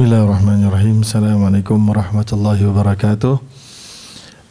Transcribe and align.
Bismillahirrahmanirrahim. 0.00 1.04
Assalamualaikum 1.04 1.76
warahmatullahi 1.76 2.64
wabarakatuh. 2.64 3.36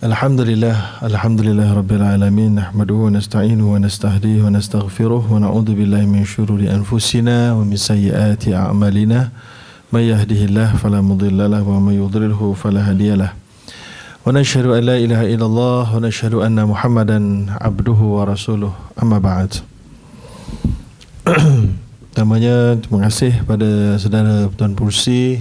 Alhamdulillah, 0.05 1.01
alhamdulillah 1.01 1.73
rabbil 1.73 2.05
alamin. 2.05 2.61
Nahmaduhu 2.61 3.09
wa 3.09 3.17
nasta'inuhu 3.17 3.73
wa 3.73 3.81
nastahdihi 3.81 4.45
wa 4.45 4.53
nastaghfiruh 4.53 5.25
wa 5.25 5.41
na'udzu 5.41 5.73
billahi 5.73 6.05
min 6.05 6.21
syururi 6.21 6.69
anfusina 6.69 7.57
wa 7.57 7.65
min 7.65 7.81
sayyiati 7.81 8.53
a'malina. 8.53 9.33
May 9.89 10.13
yahdihillahu 10.13 10.77
fala 10.77 11.01
mudilla 11.01 11.49
lahu 11.49 11.73
wa 11.73 11.81
may 11.81 11.97
yudlilhu 11.97 12.53
fala 12.53 12.85
hadiyalah. 12.85 13.33
Wa 13.33 14.29
nashhadu 14.29 14.77
an 14.77 14.85
la 14.85 15.01
ilaha 15.01 15.25
illallah 15.25 15.81
wa 15.89 15.97
nashhadu 15.97 16.45
anna 16.45 16.69
Muhammadan 16.69 17.57
abduhu 17.57 18.21
wa 18.21 18.29
rasuluh. 18.29 18.69
Amma 18.93 19.17
ba'd. 19.17 19.65
Pertamanya 22.09 22.75
terima 22.75 23.07
kasih 23.07 23.31
pada 23.47 23.95
saudara 23.95 24.51
Tuan 24.51 24.75
Pursi 24.75 25.39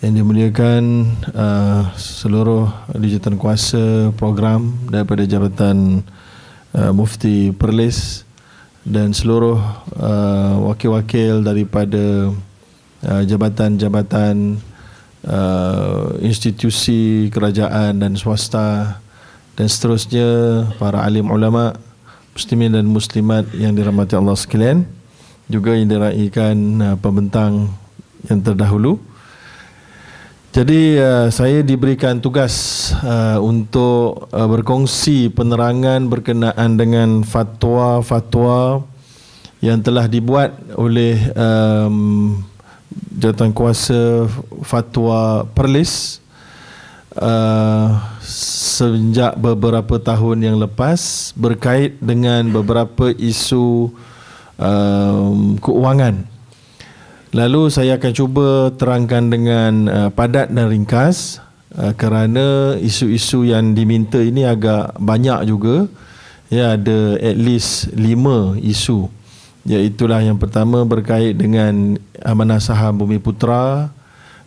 yang 0.00 0.16
dimuliakan 0.16 1.12
uh, 1.36 1.92
seluruh 1.92 2.72
digital 2.96 3.36
kuasa 3.36 4.08
program 4.16 4.72
daripada 4.88 5.28
Jabatan 5.28 6.00
uh, 6.72 6.92
Mufti 6.96 7.52
Perlis 7.52 8.24
dan 8.80 9.12
seluruh 9.12 9.60
uh, 10.00 10.56
wakil-wakil 10.72 11.44
daripada 11.44 12.32
uh, 13.04 13.22
jabatan-jabatan 13.28 14.56
uh, 15.28 16.16
institusi 16.24 17.28
kerajaan 17.28 18.00
dan 18.00 18.16
swasta 18.16 18.96
dan 19.52 19.68
seterusnya 19.68 20.28
para 20.80 21.04
alim 21.04 21.28
ulama 21.28 21.76
muslimin 22.32 22.72
dan 22.72 22.88
muslimat 22.88 23.44
yang 23.52 23.76
dirahmati 23.76 24.16
Allah 24.16 24.32
sekalian 24.32 24.88
juga 25.52 25.76
yang 25.76 25.92
diraikan 25.92 26.56
uh, 26.80 26.96
pembentang 26.96 27.68
yang 28.32 28.40
terdahulu. 28.40 29.09
Jadi 30.50 30.98
uh, 30.98 31.30
saya 31.30 31.62
diberikan 31.62 32.18
tugas 32.18 32.90
uh, 33.06 33.38
untuk 33.38 34.26
uh, 34.34 34.50
berkongsi 34.50 35.30
penerangan 35.30 36.10
berkenaan 36.10 36.74
dengan 36.74 37.22
fatwa-fatwa 37.22 38.82
yang 39.62 39.78
telah 39.78 40.10
dibuat 40.10 40.58
oleh 40.74 41.22
um, 41.38 42.34
jawatan 43.14 43.54
kuasa 43.54 44.26
fatwa 44.66 45.46
Perlis 45.54 46.18
uh, 47.14 48.02
sejak 48.26 49.38
beberapa 49.38 50.02
tahun 50.02 50.50
yang 50.50 50.58
lepas 50.58 51.30
berkait 51.38 51.94
dengan 52.02 52.50
beberapa 52.50 53.14
isu 53.14 53.94
um, 54.58 55.54
keuangan. 55.62 56.39
Lalu 57.30 57.70
saya 57.70 57.94
akan 57.94 58.10
cuba 58.10 58.74
terangkan 58.74 59.30
dengan 59.30 59.72
uh, 59.86 60.10
padat 60.10 60.50
dan 60.50 60.66
ringkas 60.66 61.38
uh, 61.78 61.94
kerana 61.94 62.74
isu-isu 62.82 63.46
yang 63.46 63.70
diminta 63.70 64.18
ini 64.18 64.42
agak 64.42 64.98
banyak 64.98 65.46
juga. 65.46 65.86
Ya 66.50 66.74
ada 66.74 67.14
at 67.22 67.38
least 67.38 67.94
lima 67.94 68.58
isu. 68.58 69.06
Iaitulah 69.62 70.26
yang 70.26 70.42
pertama 70.42 70.82
berkait 70.82 71.38
dengan 71.38 71.94
amanah 72.18 72.58
saham 72.58 72.98
Bumi 72.98 73.22
Putra, 73.22 73.94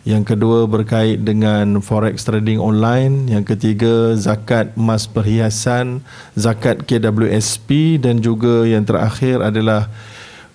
yang 0.04 0.20
kedua 0.20 0.68
berkait 0.68 1.24
dengan 1.24 1.80
forex 1.80 2.20
trading 2.28 2.60
online, 2.60 3.32
yang 3.32 3.48
ketiga 3.48 4.12
zakat 4.20 4.76
emas 4.76 5.08
perhiasan, 5.08 6.04
zakat 6.36 6.84
KWSP 6.84 7.96
dan 7.96 8.20
juga 8.20 8.68
yang 8.68 8.84
terakhir 8.84 9.40
adalah 9.40 9.88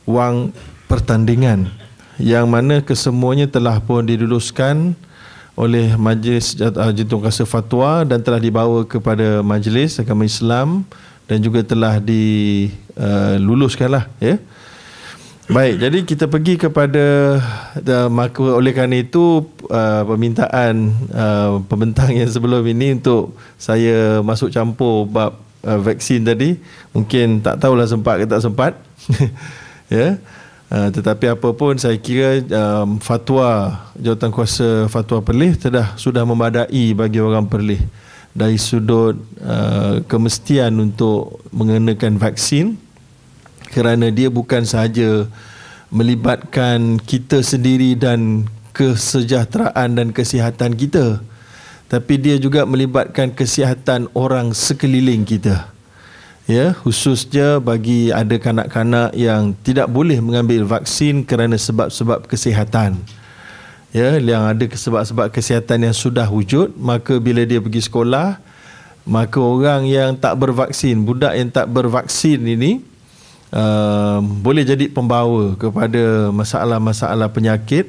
wang 0.05 0.53
pertandingan 0.85 1.78
yang 2.19 2.51
mana 2.51 2.83
kesemuanya 2.83 3.47
telah 3.47 3.79
pun 3.79 4.03
diluluskan 4.03 4.91
oleh 5.55 5.95
Majlis 5.99 6.55
Jatuh 6.59 7.19
Kasa 7.19 7.43
Fatwa 7.47 8.03
dan 8.07 8.23
telah 8.23 8.39
dibawa 8.39 8.87
kepada 8.87 9.43
Majlis 9.43 9.99
Agama 9.99 10.23
Islam 10.27 10.83
dan 11.27 11.43
juga 11.43 11.63
telah 11.63 11.99
diluluskanlah 11.99 14.07
uh, 14.07 14.23
ya. 14.23 14.37
Baik, 15.49 15.81
jadi 15.81 16.05
kita 16.05 16.29
pergi 16.29 16.61
kepada 16.61 17.41
uh, 17.73 18.09
maka 18.13 18.37
oleh 18.37 18.69
kerana 18.69 19.01
itu 19.01 19.49
uh, 19.65 20.05
permintaan 20.05 20.93
uh, 21.09 21.65
pembentang 21.65 22.13
yang 22.13 22.29
sebelum 22.29 22.61
ini 22.69 23.01
untuk 23.01 23.33
saya 23.57 24.21
masuk 24.21 24.53
campur 24.53 25.09
bab 25.09 25.41
uh, 25.65 25.81
vaksin 25.81 26.21
tadi 26.21 26.61
mungkin 26.93 27.41
tak 27.41 27.65
tahulah 27.65 27.89
sempat 27.89 28.21
ke 28.21 28.29
tak 28.29 28.45
sempat. 28.45 28.77
ya. 29.89 30.21
Uh, 30.69 30.93
tetapi 30.93 31.33
apapun 31.33 31.81
saya 31.81 31.97
kira 31.97 32.45
um, 32.45 33.01
fatwa 33.01 33.73
jawatan 33.97 34.29
kuasa 34.29 34.85
fatwa 34.85 35.17
Perlis 35.17 35.57
sudah 35.57 35.97
sudah 35.97 36.21
memadai 36.21 36.93
bagi 36.93 37.17
orang 37.17 37.49
Perlis. 37.49 37.81
Dari 38.37 38.61
sudut 38.61 39.17
uh, 39.41 40.05
kemestian 40.05 40.77
untuk 40.77 41.41
mengenakan 41.49 42.21
vaksin 42.21 42.77
kerana 43.73 44.13
dia 44.13 44.29
bukan 44.29 44.61
sahaja 44.61 45.25
melibatkan 45.89 47.01
kita 47.01 47.41
sendiri 47.41 47.97
dan 47.97 48.45
kesejahteraan 48.77 49.97
dan 49.97 50.13
kesihatan 50.13 50.77
kita 50.77 51.25
tapi 51.89 52.21
dia 52.21 52.37
juga 52.37 52.69
melibatkan 52.69 53.33
kesihatan 53.33 54.05
orang 54.13 54.53
sekeliling 54.53 55.25
kita 55.25 55.73
ya 56.49 56.73
khususnya 56.73 57.61
bagi 57.61 58.09
ada 58.09 58.33
kanak-kanak 58.41 59.13
yang 59.13 59.53
tidak 59.61 59.85
boleh 59.85 60.17
mengambil 60.17 60.65
vaksin 60.65 61.21
kerana 61.21 61.53
sebab-sebab 61.61 62.25
kesihatan. 62.25 62.97
Ya 63.93 64.17
yang 64.17 64.49
ada 64.49 64.65
sebab-sebab 64.65 65.29
kesihatan 65.29 65.85
yang 65.85 65.93
sudah 65.93 66.25
wujud 66.25 66.73
maka 66.77 67.21
bila 67.21 67.45
dia 67.45 67.61
pergi 67.61 67.85
sekolah 67.85 68.41
maka 69.05 69.37
orang 69.41 69.89
yang 69.89 70.13
tak 70.17 70.37
bervaksin 70.37 71.01
budak 71.01 71.33
yang 71.33 71.49
tak 71.49 71.65
bervaksin 71.69 72.37
ini 72.41 72.81
uh, 73.53 74.21
boleh 74.21 74.65
jadi 74.65 74.89
pembawa 74.89 75.53
kepada 75.53 76.33
masalah-masalah 76.33 77.29
penyakit. 77.29 77.85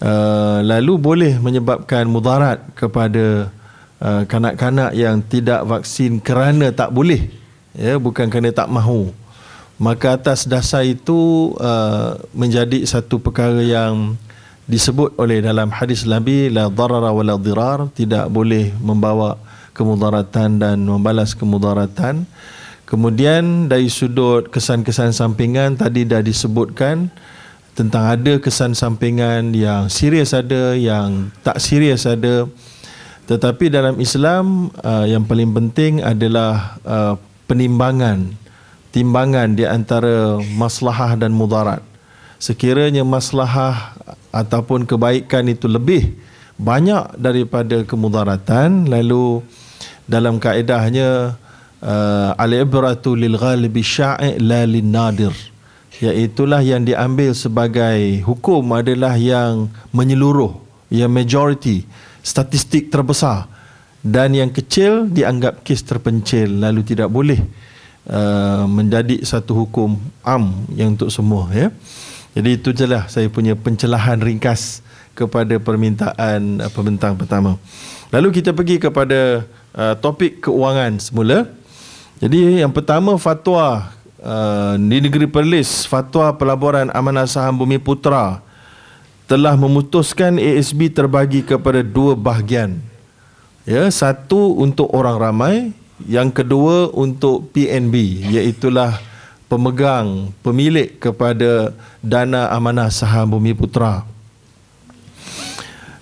Uh, 0.00 0.64
lalu 0.64 0.96
boleh 0.96 1.36
menyebabkan 1.36 2.08
mudarat 2.08 2.64
kepada 2.72 3.52
uh, 4.00 4.24
kanak-kanak 4.24 4.96
yang 4.96 5.20
tidak 5.20 5.60
vaksin 5.68 6.16
kerana 6.24 6.72
tak 6.72 6.88
boleh 6.88 7.39
ya 7.76 7.98
bukan 7.98 8.26
kerana 8.30 8.50
tak 8.54 8.70
mahu 8.70 9.10
maka 9.80 10.16
atas 10.16 10.44
dasar 10.44 10.84
itu 10.84 11.52
uh, 11.56 12.20
menjadi 12.36 12.84
satu 12.84 13.16
perkara 13.16 13.64
yang 13.64 14.16
disebut 14.68 15.16
oleh 15.18 15.42
dalam 15.42 15.72
hadis 15.72 16.06
Nabi 16.06 16.52
la 16.52 16.70
darara 16.70 17.10
wala 17.10 17.34
dirar 17.40 17.90
tidak 17.96 18.30
boleh 18.30 18.70
membawa 18.78 19.40
kemudaratan 19.74 20.60
dan 20.60 20.76
membalas 20.84 21.32
kemudaratan 21.32 22.28
Kemudian 22.90 23.70
dari 23.70 23.86
sudut 23.86 24.50
kesan-kesan 24.50 25.14
sampingan 25.14 25.78
tadi 25.78 26.02
dah 26.02 26.18
disebutkan 26.26 27.06
tentang 27.78 28.02
ada 28.02 28.42
kesan 28.42 28.74
sampingan 28.74 29.54
yang 29.54 29.86
serius 29.86 30.34
ada, 30.34 30.74
yang 30.74 31.30
tak 31.46 31.62
serius 31.62 32.02
ada. 32.02 32.50
Tetapi 33.30 33.70
dalam 33.70 33.94
Islam 34.02 34.74
uh, 34.82 35.06
yang 35.06 35.22
paling 35.22 35.54
penting 35.54 36.02
adalah 36.02 36.82
uh, 36.82 37.14
penimbangan, 37.50 38.30
timbangan 38.94 39.58
di 39.58 39.66
antara 39.66 40.38
maslahah 40.54 41.18
dan 41.18 41.34
mudarat. 41.34 41.82
Sekiranya 42.38 43.02
maslahah 43.02 43.98
ataupun 44.30 44.86
kebaikan 44.86 45.50
itu 45.50 45.66
lebih 45.66 46.14
banyak 46.54 47.18
daripada 47.18 47.82
kemudaratan, 47.82 48.86
lalu 48.86 49.42
dalam 50.06 50.38
kaedahnya 50.38 51.34
uh, 51.82 52.30
al-ibratu 52.38 53.18
lil 53.18 53.34
ghalibi 53.34 53.82
sya'i 53.82 54.38
la 54.38 54.62
lin 54.64 54.90
nadir 54.90 55.34
iaitulah 56.00 56.64
yang 56.64 56.80
diambil 56.80 57.36
sebagai 57.36 58.24
hukum 58.24 58.64
adalah 58.72 59.20
yang 59.20 59.68
menyeluruh 59.92 60.56
yang 60.88 61.12
majority 61.12 61.84
statistik 62.24 62.88
terbesar 62.88 63.44
dan 64.00 64.32
yang 64.32 64.48
kecil 64.48 65.12
dianggap 65.12 65.60
kes 65.60 65.84
terpencil 65.84 66.48
lalu 66.48 66.80
tidak 66.80 67.12
boleh 67.12 67.40
uh, 68.08 68.64
menjadi 68.64 69.20
satu 69.20 69.64
hukum 69.64 70.00
am 70.24 70.64
yang 70.72 70.96
untuk 70.96 71.12
semua 71.12 71.52
ya. 71.52 71.68
Jadi 72.32 72.50
itu 72.56 72.70
jelah 72.72 73.10
saya 73.10 73.26
punya 73.28 73.58
pencelahan 73.58 74.22
ringkas 74.22 74.80
kepada 75.12 75.60
permintaan 75.60 76.64
uh, 76.64 76.70
pembentang 76.72 77.18
pertama. 77.18 77.60
Lalu 78.08 78.40
kita 78.40 78.56
pergi 78.56 78.80
kepada 78.80 79.44
uh, 79.76 79.94
topik 80.00 80.48
keuangan 80.48 80.96
semula. 80.96 81.44
Jadi 82.20 82.60
yang 82.64 82.72
pertama 82.72 83.16
fatwa 83.20 83.92
uh, 84.20 84.74
di 84.80 84.96
negeri 85.00 85.28
Perlis, 85.28 85.84
fatwa 85.84 86.32
pelaburan 86.36 86.88
amanah 86.92 87.28
saham 87.28 87.56
Bumi 87.56 87.76
Putra 87.76 88.40
telah 89.28 89.54
memutuskan 89.54 90.42
ASB 90.42 90.90
terbagi 90.90 91.44
kepada 91.46 91.84
dua 91.86 92.18
bahagian. 92.18 92.89
Ya, 93.70 93.86
satu 93.86 94.58
untuk 94.58 94.90
orang 94.90 95.14
ramai, 95.14 95.70
yang 96.10 96.34
kedua 96.34 96.90
untuk 96.90 97.54
PNB, 97.54 98.26
iaitulah 98.34 98.98
pemegang 99.46 100.34
pemilik 100.42 100.98
kepada 100.98 101.70
dana 102.02 102.50
amanah 102.50 102.90
saham 102.90 103.30
Bumi 103.38 103.54
Putra. 103.54 104.02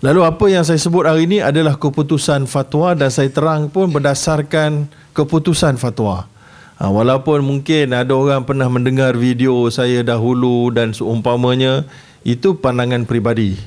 Lalu 0.01 0.21
apa 0.25 0.49
yang 0.49 0.65
saya 0.65 0.81
sebut 0.81 1.05
hari 1.05 1.29
ini 1.29 1.45
adalah 1.45 1.77
keputusan 1.77 2.49
fatwa 2.49 2.97
dan 2.97 3.13
saya 3.13 3.29
terang 3.29 3.69
pun 3.69 3.93
berdasarkan 3.93 4.89
keputusan 5.13 5.77
fatwa. 5.77 6.25
Ha, 6.81 6.89
walaupun 6.89 7.45
mungkin 7.45 7.93
ada 7.93 8.17
orang 8.17 8.49
pernah 8.49 8.73
mendengar 8.73 9.13
video 9.13 9.69
saya 9.69 10.01
dahulu 10.01 10.73
dan 10.73 10.97
seumpamanya 10.97 11.85
itu 12.25 12.57
pandangan 12.57 13.05
peribadi. 13.05 13.61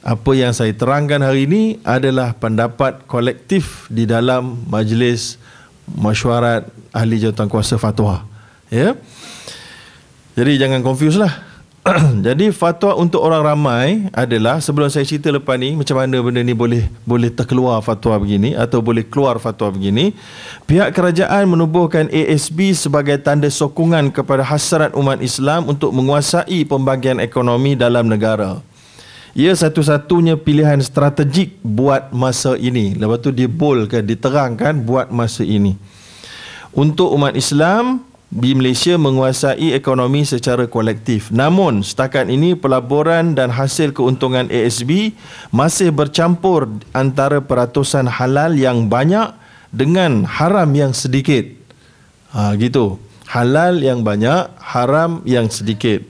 Apa 0.00 0.32
yang 0.32 0.56
saya 0.56 0.72
terangkan 0.72 1.20
hari 1.20 1.44
ini 1.44 1.76
adalah 1.84 2.32
pendapat 2.32 3.04
kolektif 3.04 3.84
di 3.92 4.08
dalam 4.08 4.64
majlis 4.64 5.36
mesyuarat 5.92 6.64
ahli 6.88 7.20
jawatankuasa 7.20 7.76
fatwa. 7.76 8.24
Ya. 8.72 8.96
Jadi 10.38 10.56
jangan 10.56 10.80
confuse 10.80 11.20
lah. 11.20 11.50
Jadi 12.26 12.52
fatwa 12.52 12.92
untuk 12.96 13.24
orang 13.24 13.40
ramai 13.40 13.88
adalah 14.12 14.60
sebelum 14.60 14.92
saya 14.92 15.04
cerita 15.04 15.32
lepas 15.32 15.56
ni 15.56 15.72
macam 15.72 15.96
mana 15.96 16.20
benda 16.20 16.44
ni 16.44 16.52
boleh 16.52 16.92
boleh 17.08 17.32
terkeluar 17.32 17.80
fatwa 17.80 18.20
begini 18.20 18.52
atau 18.52 18.84
boleh 18.84 19.00
keluar 19.04 19.40
fatwa 19.40 19.72
begini. 19.72 20.12
Pihak 20.68 20.92
kerajaan 20.92 21.48
menubuhkan 21.48 22.12
ASB 22.12 22.76
sebagai 22.76 23.16
tanda 23.20 23.48
sokongan 23.48 24.12
kepada 24.12 24.44
hasrat 24.44 24.92
umat 24.92 25.24
Islam 25.24 25.72
untuk 25.72 25.92
menguasai 25.96 26.68
pembagian 26.68 27.16
ekonomi 27.16 27.72
dalam 27.72 28.08
negara. 28.12 28.60
Ia 29.40 29.56
satu-satunya 29.56 30.36
pilihan 30.36 30.76
strategik 30.84 31.56
buat 31.64 32.12
masa 32.12 32.60
ini. 32.60 32.92
Lepas 32.92 33.24
tu 33.24 33.32
dibolkan, 33.32 34.04
diterangkan 34.04 34.84
buat 34.84 35.08
masa 35.08 35.48
ini. 35.48 35.80
Untuk 36.76 37.08
umat 37.16 37.32
Islam, 37.32 38.04
di 38.28 38.52
Malaysia 38.52 39.00
menguasai 39.00 39.72
ekonomi 39.72 40.28
secara 40.28 40.68
kolektif. 40.68 41.32
Namun, 41.32 41.80
setakat 41.80 42.28
ini 42.28 42.52
pelaburan 42.52 43.32
dan 43.32 43.48
hasil 43.48 43.96
keuntungan 43.96 44.44
ASB 44.52 45.16
masih 45.56 45.88
bercampur 45.88 46.68
antara 46.92 47.40
peratusan 47.40 48.12
halal 48.12 48.52
yang 48.60 48.92
banyak 48.92 49.32
dengan 49.72 50.28
haram 50.28 50.68
yang 50.76 50.92
sedikit. 50.92 51.48
Ha, 52.36 52.60
gitu. 52.60 53.00
Halal 53.24 53.80
yang 53.80 54.04
banyak, 54.04 54.52
haram 54.60 55.24
yang 55.24 55.48
sedikit. 55.48 56.04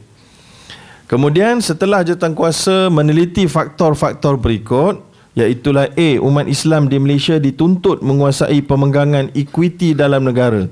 Kemudian 1.10 1.58
setelah 1.58 2.06
jawatan 2.06 2.38
kuasa 2.38 2.86
meneliti 2.86 3.50
faktor-faktor 3.50 4.38
berikut, 4.38 5.02
iaitulah 5.34 5.90
A. 5.98 6.22
Umat 6.22 6.46
Islam 6.46 6.86
di 6.86 7.02
Malaysia 7.02 7.34
dituntut 7.42 7.98
menguasai 7.98 8.62
pemenggangan 8.62 9.34
equity 9.34 9.90
dalam 9.90 10.22
negara. 10.22 10.70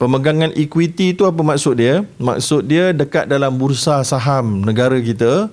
Pemegangan 0.00 0.56
equity 0.56 1.12
itu 1.12 1.28
apa 1.28 1.36
maksud 1.44 1.76
dia? 1.76 2.00
Maksud 2.16 2.64
dia 2.64 2.96
dekat 2.96 3.28
dalam 3.28 3.60
bursa 3.60 4.00
saham 4.08 4.64
negara 4.64 4.96
kita 5.04 5.52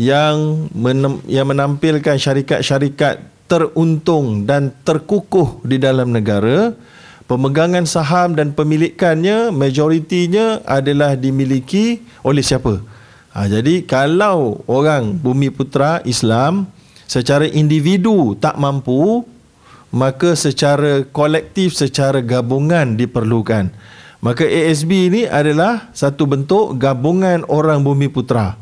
yang 0.00 0.66
menem, 0.72 1.20
yang 1.28 1.44
menampilkan 1.44 2.16
syarikat-syarikat 2.16 3.28
teruntung 3.44 4.48
dan 4.48 4.72
terkukuh 4.88 5.60
di 5.60 5.76
dalam 5.76 6.16
negara. 6.16 6.72
Pemegangan 7.28 7.84
saham 7.84 8.32
dan 8.32 8.56
pemilikannya 8.56 9.52
majoritinya 9.52 10.64
adalah 10.64 11.12
dimiliki 11.12 12.00
oleh 12.24 12.40
siapa? 12.40 12.95
Ha, 13.36 13.52
jadi 13.52 13.84
kalau 13.84 14.64
orang 14.64 15.12
Bumi 15.12 15.52
Putra 15.52 16.00
Islam 16.08 16.72
secara 17.04 17.44
individu 17.44 18.32
tak 18.40 18.56
mampu 18.56 19.28
maka 19.92 20.34
secara 20.34 21.04
kolektif 21.08 21.76
secara 21.76 22.24
gabungan 22.24 22.96
diperlukan. 22.96 23.70
Maka 24.24 24.42
ASB 24.42 25.12
ini 25.12 25.22
adalah 25.28 25.92
satu 25.92 26.26
bentuk 26.26 26.74
gabungan 26.80 27.46
orang 27.46 27.84
bumi 27.84 28.10
putra. 28.10 28.58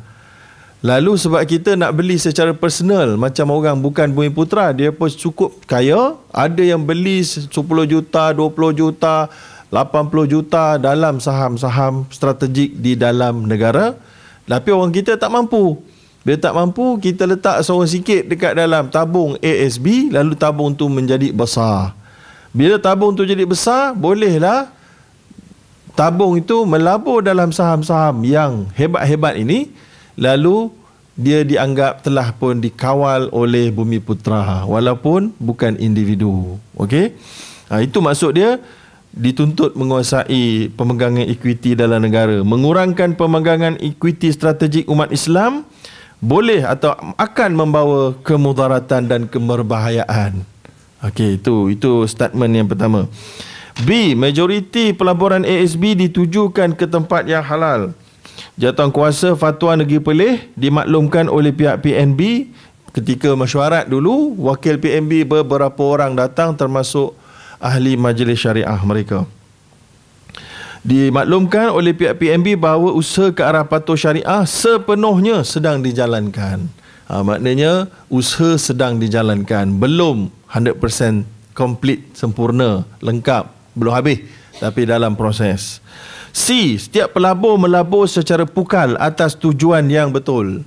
Lalu 0.85 1.17
sebab 1.17 1.41
kita 1.49 1.81
nak 1.81 1.97
beli 1.97 2.21
secara 2.21 2.53
personal 2.53 3.17
macam 3.17 3.49
orang 3.57 3.81
bukan 3.81 4.13
bumi 4.13 4.29
putra 4.29 4.77
dia 4.77 4.93
pun 4.93 5.09
cukup 5.09 5.65
kaya. 5.65 6.21
Ada 6.29 6.77
yang 6.77 6.85
beli 6.85 7.25
10 7.25 7.49
juta 7.89 8.37
20 8.37 8.77
juta 8.77 9.33
80 9.73 10.29
juta 10.29 10.77
dalam 10.77 11.19
saham-saham 11.19 12.05
strategik 12.13 12.77
di 12.77 12.95
dalam 12.95 13.49
negara 13.49 13.97
tapi 14.45 14.69
orang 14.73 14.93
kita 14.93 15.17
tak 15.17 15.33
mampu 15.33 15.81
bila 16.25 16.41
tak 16.41 16.57
mampu, 16.57 16.97
kita 17.05 17.29
letak 17.29 17.61
seorang 17.61 17.85
sikit 17.85 18.25
dekat 18.25 18.57
dalam 18.57 18.89
tabung 18.89 19.37
ASB, 19.45 20.09
lalu 20.09 20.33
tabung 20.33 20.73
tu 20.73 20.89
menjadi 20.89 21.29
besar. 21.37 21.93
Bila 22.49 22.81
tabung 22.81 23.13
tu 23.13 23.29
jadi 23.29 23.45
besar, 23.45 23.93
bolehlah 23.93 24.73
tabung 25.93 26.41
itu 26.41 26.65
melabur 26.65 27.21
dalam 27.21 27.53
saham-saham 27.53 28.25
yang 28.25 28.65
hebat-hebat 28.73 29.37
ini, 29.37 29.69
lalu 30.17 30.73
dia 31.13 31.45
dianggap 31.45 32.01
telah 32.01 32.33
pun 32.33 32.57
dikawal 32.57 33.29
oleh 33.29 33.69
Bumi 33.69 34.01
Putra 34.01 34.65
walaupun 34.65 35.29
bukan 35.37 35.77
individu. 35.77 36.57
Okey? 36.81 37.13
Ha, 37.69 37.85
itu 37.85 38.01
maksud 38.01 38.33
dia 38.33 38.57
dituntut 39.15 39.79
menguasai 39.79 40.75
pemegangan 40.75 41.23
equity 41.23 41.79
dalam 41.79 42.03
negara, 42.03 42.43
mengurangkan 42.43 43.15
pemegangan 43.15 43.79
equity 43.79 44.35
strategik 44.35 44.91
umat 44.91 45.15
Islam 45.15 45.63
boleh 46.19 46.67
atau 46.67 46.99
akan 47.15 47.51
membawa 47.55 48.19
kemudaratan 48.27 49.07
dan 49.07 49.23
kemerbahayaan. 49.31 50.43
Okey, 51.05 51.39
itu 51.39 51.71
itu 51.71 51.91
statement 52.11 52.53
yang 52.59 52.67
pertama. 52.67 53.07
B, 53.87 54.15
majoriti 54.19 54.95
pelaburan 54.95 55.43
ASB 55.43 55.99
ditujukan 55.99 56.75
ke 56.75 56.87
tempat 56.87 57.27
yang 57.27 57.43
halal. 57.43 57.95
Jatuh 58.55 58.91
kuasa 58.91 59.35
fatwa 59.35 59.79
negeri 59.79 59.99
Perlis 59.99 60.43
dimaklumkan 60.55 61.27
oleh 61.27 61.51
pihak 61.51 61.83
PNB 61.83 62.51
ketika 62.95 63.35
mesyuarat 63.35 63.91
dulu, 63.91 64.39
wakil 64.39 64.79
PNB 64.79 65.27
beberapa 65.27 65.83
orang 65.83 66.15
datang 66.15 66.55
termasuk 66.55 67.19
ahli 67.65 67.97
majlis 67.97 68.45
syariah 68.45 68.81
mereka 68.85 69.25
dimaklumkan 70.85 71.73
oleh 71.73 71.97
pihak 71.97 72.21
PNB 72.21 72.61
bahawa 72.61 72.93
usaha 72.93 73.33
ke 73.33 73.41
arah 73.41 73.65
patuh 73.65 73.97
syariah 73.97 74.45
sepenuhnya 74.45 75.41
sedang 75.41 75.81
dijalankan. 75.81 76.69
Ha, 77.09 77.25
maknanya 77.25 77.89
usaha 78.13 78.61
sedang 78.61 79.01
dijalankan. 79.01 79.81
Belum 79.81 80.29
100% 80.53 81.25
komplit, 81.57 82.05
sempurna, 82.13 82.85
lengkap, 83.01 83.49
belum 83.73 83.93
habis. 83.97 84.29
Tapi 84.61 84.87
dalam 84.87 85.17
proses. 85.17 85.81
C. 86.31 86.77
Setiap 86.79 87.17
pelabur 87.17 87.57
melabur 87.59 88.07
secara 88.07 88.45
pukal 88.45 88.95
atas 89.01 89.35
tujuan 89.35 89.89
yang 89.89 90.13
betul. 90.13 90.63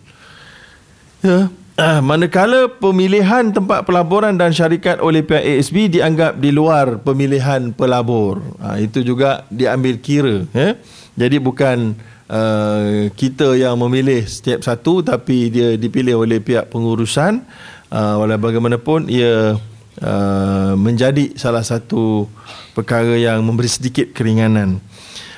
Ya, 1.21 1.49
Uh, 1.77 2.01
manakala 2.01 2.65
pemilihan 2.81 3.53
tempat 3.53 3.85
pelaburan 3.85 4.33
dan 4.33 4.49
syarikat 4.49 4.97
oleh 4.97 5.21
pihak 5.21 5.45
ASB 5.45 5.93
dianggap 5.93 6.41
di 6.41 6.49
luar 6.49 6.97
pemilihan 7.05 7.69
pelabur. 7.69 8.41
Uh, 8.57 8.81
itu 8.81 9.05
juga 9.05 9.45
diambil 9.53 10.01
kira. 10.01 10.49
Ya? 10.57 10.73
Jadi 11.13 11.37
bukan 11.37 11.93
uh, 12.33 13.13
kita 13.13 13.53
yang 13.53 13.77
memilih 13.77 14.25
setiap 14.25 14.65
satu 14.65 15.05
tapi 15.05 15.53
dia 15.53 15.77
dipilih 15.77 16.17
oleh 16.17 16.41
pihak 16.41 16.73
pengurusan. 16.73 17.45
Uh, 17.93 18.25
walau 18.25 18.41
bagaimanapun 18.41 19.05
ia 19.05 19.61
uh, 20.01 20.73
menjadi 20.73 21.37
salah 21.37 21.61
satu 21.61 22.25
perkara 22.73 23.21
yang 23.21 23.45
memberi 23.45 23.69
sedikit 23.69 24.17
keringanan. 24.17 24.81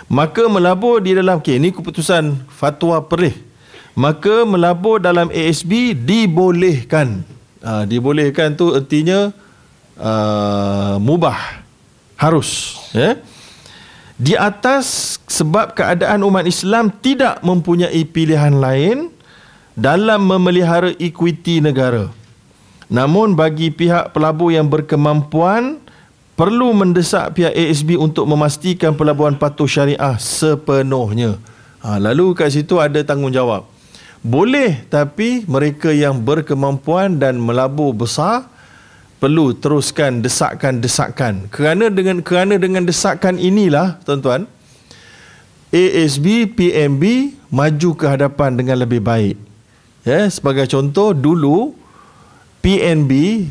Maka 0.08 0.48
melabur 0.48 1.04
di 1.04 1.20
dalam, 1.20 1.44
okay, 1.44 1.60
ini 1.60 1.76
keputusan 1.76 2.48
fatwa 2.48 3.04
perih 3.04 3.49
maka 4.00 4.48
melabur 4.48 5.04
dalam 5.04 5.28
ASB 5.28 5.92
dibolehkan. 5.92 7.28
Uh, 7.60 7.84
dibolehkan 7.84 8.56
tu 8.56 8.72
artinya 8.72 9.36
uh, 10.00 10.96
mubah. 11.04 11.68
Harus. 12.16 12.80
Ya? 12.96 13.20
Di 14.16 14.40
atas 14.40 15.20
sebab 15.28 15.76
keadaan 15.76 16.24
umat 16.24 16.48
Islam 16.48 16.92
tidak 17.04 17.44
mempunyai 17.44 18.04
pilihan 18.08 18.56
lain 18.56 19.12
dalam 19.76 20.24
memelihara 20.24 20.96
equity 20.96 21.60
negara. 21.60 22.12
Namun 22.88 23.36
bagi 23.36 23.72
pihak 23.72 24.16
pelabur 24.16 24.52
yang 24.52 24.68
berkemampuan 24.68 25.80
perlu 26.40 26.72
mendesak 26.72 27.36
pihak 27.36 27.52
ASB 27.52 28.00
untuk 28.00 28.28
memastikan 28.28 28.96
pelaburan 28.96 29.36
patuh 29.36 29.68
syariah 29.68 30.16
sepenuhnya. 30.20 31.40
Ha, 31.80 32.00
lalu 32.00 32.36
kat 32.36 32.52
situ 32.52 32.76
ada 32.80 33.00
tanggungjawab. 33.04 33.79
Boleh 34.20 34.84
tapi 34.92 35.48
mereka 35.48 35.96
yang 35.96 36.20
berkemampuan 36.20 37.16
dan 37.16 37.40
melabur 37.40 37.96
besar 37.96 38.52
perlu 39.20 39.56
teruskan 39.56 40.20
desakan-desakan. 40.20 41.48
Kerana 41.52 41.88
dengan 41.88 42.20
kerana 42.20 42.60
dengan 42.60 42.84
desakan 42.84 43.40
inilah 43.40 44.00
tuan-tuan 44.04 44.48
ASB 45.72 46.52
PMB 46.56 47.04
maju 47.48 47.90
ke 47.96 48.06
hadapan 48.08 48.60
dengan 48.60 48.84
lebih 48.84 49.00
baik. 49.00 49.38
Ya, 50.08 50.26
sebagai 50.32 50.66
contoh 50.68 51.16
dulu 51.16 51.76
PNB 52.64 53.46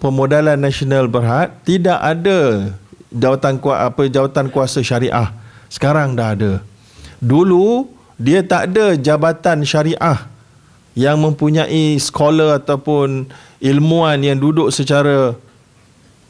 Pemodalan 0.00 0.56
Nasional 0.56 1.04
Berhad 1.04 1.52
tidak 1.68 2.00
ada 2.00 2.72
jawatan 3.12 3.60
kuasa 3.60 3.92
apa 3.92 4.02
jawatan 4.08 4.46
kuasa 4.48 4.80
syariah. 4.80 5.28
Sekarang 5.68 6.16
dah 6.16 6.32
ada. 6.32 6.52
Dulu 7.20 7.97
dia 8.18 8.42
tak 8.42 8.74
ada 8.74 8.98
jabatan 8.98 9.62
syariah 9.62 10.26
yang 10.98 11.16
mempunyai 11.22 11.94
scholar 12.02 12.58
ataupun 12.58 13.30
ilmuwan 13.62 14.18
yang 14.18 14.36
duduk 14.36 14.74
secara 14.74 15.38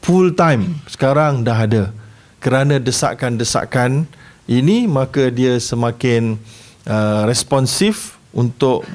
full 0.05 0.29
time 0.37 0.77
sekarang 0.85 1.41
dah 1.41 1.65
ada 1.65 1.83
kerana 2.37 2.77
desakan-desakan 2.77 4.05
ini 4.45 4.85
maka 4.85 5.33
dia 5.33 5.57
semakin 5.57 6.37
uh, 6.85 7.25
responsif 7.25 8.17
untuk 8.29 8.85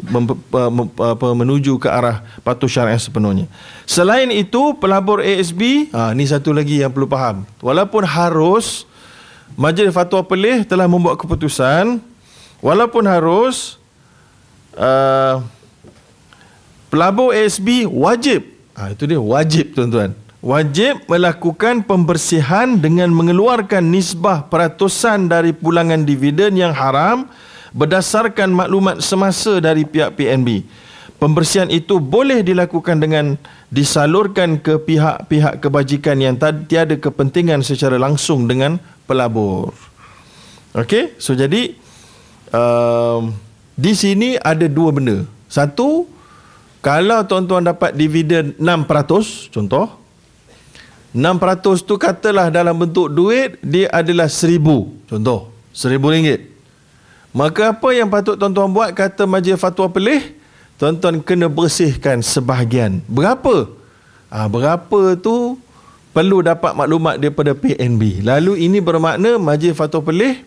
mem- 0.00 0.44
mem- 0.50 0.94
apa, 0.94 1.26
menuju 1.34 1.76
ke 1.82 1.88
arah 1.90 2.22
patuh 2.46 2.70
syariah 2.70 3.00
sepenuhnya. 3.00 3.50
Selain 3.84 4.30
itu, 4.30 4.76
pelabur 4.78 5.20
ASB, 5.24 5.90
ha, 5.90 6.14
ni 6.14 6.24
satu 6.24 6.54
lagi 6.54 6.80
yang 6.80 6.94
perlu 6.94 7.10
faham. 7.10 7.42
Walaupun 7.58 8.06
harus, 8.06 8.86
Majlis 9.58 9.90
Fatwa 9.90 10.22
Pelih 10.22 10.62
telah 10.62 10.86
membuat 10.86 11.18
keputusan, 11.18 11.98
walaupun 12.60 13.04
harus, 13.06 13.78
uh, 14.78 15.42
pelabur 16.88 17.34
ASB 17.34 17.86
wajib, 17.88 18.48
ha, 18.74 18.92
itu 18.92 19.04
dia 19.04 19.20
wajib 19.20 19.74
tuan-tuan, 19.74 20.14
wajib 20.38 21.02
melakukan 21.10 21.82
pembersihan 21.84 22.78
dengan 22.78 23.10
mengeluarkan 23.10 23.82
nisbah 23.82 24.46
peratusan 24.46 25.26
dari 25.26 25.50
pulangan 25.52 26.06
dividen 26.06 26.54
yang 26.54 26.72
haram 26.74 27.26
berdasarkan 27.74 28.50
maklumat 28.54 29.04
semasa 29.04 29.60
dari 29.60 29.84
pihak 29.84 30.16
PNB. 30.16 30.64
Pembersihan 31.18 31.66
itu 31.66 31.98
boleh 31.98 32.46
dilakukan 32.46 33.02
dengan 33.02 33.34
disalurkan 33.74 34.62
ke 34.62 34.78
pihak-pihak 34.78 35.58
kebajikan 35.58 36.16
yang 36.22 36.38
tiada 36.70 36.94
kepentingan 36.94 37.66
secara 37.66 37.98
langsung 37.98 38.46
dengan 38.46 38.78
pelabur. 39.04 39.74
Okey, 40.78 41.18
so 41.18 41.34
jadi 41.34 41.74
um, 42.52 43.34
di 43.78 43.92
sini 43.94 44.40
ada 44.42 44.66
dua 44.66 44.90
benda. 44.90 45.24
Satu, 45.48 46.04
kalau 46.84 47.24
tuan-tuan 47.24 47.64
dapat 47.64 47.94
dividen 47.94 48.54
6%, 48.58 49.50
contoh, 49.54 49.86
6% 51.16 51.88
tu 51.88 51.94
katalah 51.96 52.52
dalam 52.52 52.76
bentuk 52.76 53.08
duit, 53.08 53.56
dia 53.64 53.88
adalah 53.90 54.28
seribu. 54.28 54.92
Contoh, 55.08 55.48
seribu 55.72 56.12
ringgit. 56.12 56.52
Maka 57.32 57.76
apa 57.76 57.88
yang 57.92 58.08
patut 58.08 58.36
tuan-tuan 58.36 58.72
buat 58.72 58.90
kata 58.92 59.28
majlis 59.28 59.60
fatwa 59.60 59.88
pelih? 59.88 60.36
Tuan-tuan 60.78 61.18
kena 61.22 61.50
bersihkan 61.50 62.22
sebahagian. 62.22 63.02
Berapa? 63.10 63.68
Ha, 64.30 64.46
berapa 64.46 65.16
tu 65.18 65.58
perlu 66.12 66.42
dapat 66.42 66.72
maklumat 66.76 67.18
daripada 67.18 67.52
PNB. 67.52 68.26
Lalu 68.26 68.68
ini 68.68 68.78
bermakna 68.78 69.36
majlis 69.36 69.74
fatwa 69.74 70.02
pelih 70.02 70.40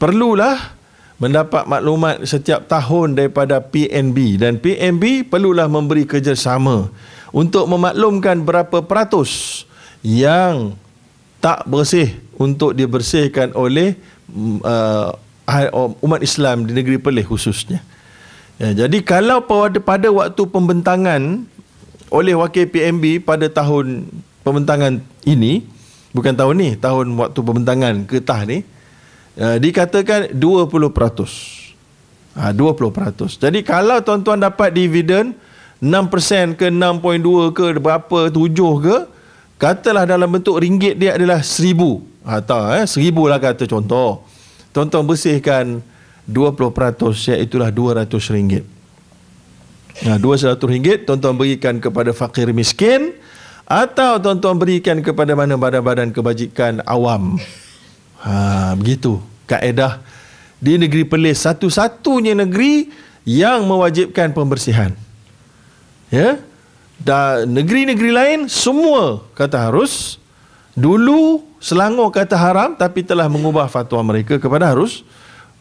perlulah 0.00 0.79
mendapat 1.20 1.68
maklumat 1.68 2.24
setiap 2.24 2.64
tahun 2.64 3.12
daripada 3.12 3.60
PNB 3.60 4.40
dan 4.40 4.56
PNB 4.56 5.28
perlulah 5.28 5.68
memberi 5.68 6.08
kerjasama 6.08 6.88
untuk 7.30 7.68
memaklumkan 7.68 8.40
berapa 8.40 8.80
peratus 8.80 9.62
yang 10.00 10.72
tak 11.44 11.68
bersih 11.68 12.16
untuk 12.40 12.72
dibersihkan 12.72 13.52
oleh 13.52 14.00
uh, 14.64 15.12
umat 16.00 16.24
Islam 16.24 16.64
di 16.64 16.72
negeri 16.72 16.96
Perlis 16.96 17.28
khususnya. 17.28 17.84
Ya, 18.60 18.84
jadi 18.84 19.00
kalau 19.04 19.44
pada, 19.44 19.76
pada 19.80 20.08
waktu 20.08 20.42
pembentangan 20.48 21.44
oleh 22.12 22.34
wakil 22.36 22.68
PMB 22.68 23.24
pada 23.24 23.48
tahun 23.48 24.08
pembentangan 24.44 25.00
ini, 25.24 25.64
bukan 26.12 26.32
tahun 26.36 26.54
ni, 26.56 26.70
tahun 26.76 27.12
waktu 27.16 27.40
pembentangan 27.40 27.94
ketah 28.04 28.44
ni, 28.44 28.64
ya, 29.36 29.58
dikatakan 29.58 30.34
20%. 30.34 31.68
Ha, 32.38 32.54
20%. 32.54 33.42
Jadi 33.42 33.60
kalau 33.66 33.98
tuan-tuan 34.00 34.38
dapat 34.38 34.70
dividen 34.70 35.34
6% 35.82 36.54
ke 36.54 36.70
6.2 36.70 37.56
ke 37.56 37.64
berapa 37.80 38.18
7 38.30 38.84
ke 38.84 38.96
katalah 39.56 40.04
dalam 40.04 40.28
bentuk 40.28 40.60
ringgit 40.60 40.96
dia 40.96 41.16
adalah 41.16 41.40
1000 41.42 41.74
atau 42.20 42.58
ha, 42.60 42.84
eh 42.84 42.86
1000 42.86 43.10
lah 43.26 43.40
kata 43.40 43.64
contoh 43.64 44.24
tuan-tuan 44.70 45.04
bersihkan 45.08 45.82
20% 46.30 47.34
iaitu 47.34 47.58
RM200. 47.58 48.62
Nah, 50.06 50.16
RM200 50.16 51.04
tuan-tuan 51.04 51.34
berikan 51.34 51.82
kepada 51.82 52.14
fakir 52.14 52.54
miskin 52.54 53.12
atau 53.66 54.22
tuan-tuan 54.22 54.54
berikan 54.54 55.02
kepada 55.02 55.34
mana 55.34 55.58
badan-badan 55.58 56.14
kebajikan 56.14 56.84
awam. 56.86 57.36
Ha, 58.20 58.76
begitu 58.76 59.18
kaedah 59.48 59.98
di 60.60 60.76
negeri 60.76 61.08
Perlis 61.08 61.42
satu-satunya 61.42 62.36
negeri 62.36 62.92
yang 63.24 63.64
mewajibkan 63.64 64.30
pembersihan. 64.36 64.92
Ya. 66.12 66.38
Dan 67.00 67.56
negeri-negeri 67.56 68.12
lain 68.12 68.38
semua 68.52 69.24
kata 69.32 69.56
harus 69.56 70.20
dulu 70.76 71.48
Selangor 71.60 72.08
kata 72.08 72.40
haram 72.40 72.72
tapi 72.72 73.04
telah 73.04 73.28
mengubah 73.28 73.68
fatwa 73.68 74.00
mereka 74.00 74.40
kepada 74.40 74.64
harus. 74.64 75.04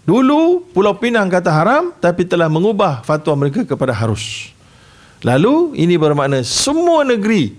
Dulu 0.07 0.63
Pulau 0.71 0.95
Pinang 0.95 1.27
kata 1.27 1.51
haram 1.51 1.91
tapi 1.99 2.23
telah 2.23 2.47
mengubah 2.47 3.03
fatwa 3.03 3.35
mereka 3.35 3.67
kepada 3.67 3.91
harus. 3.91 4.55
Lalu 5.19 5.75
ini 5.75 5.99
bermakna 5.99 6.39
semua 6.47 7.03
negeri 7.03 7.51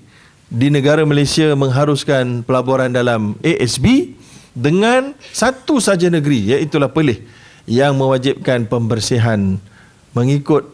di 0.48 0.72
negara 0.72 1.04
Malaysia 1.04 1.52
mengharuskan 1.52 2.40
pelaburan 2.40 2.88
dalam 2.88 3.36
ASB 3.44 4.16
dengan 4.54 5.14
satu 5.30 5.78
saja 5.78 6.10
negeri 6.10 6.56
iaitu 6.56 6.78
Perlis 6.90 7.22
yang 7.70 7.94
mewajibkan 7.94 8.66
pembersihan 8.66 9.58
mengikut 10.10 10.66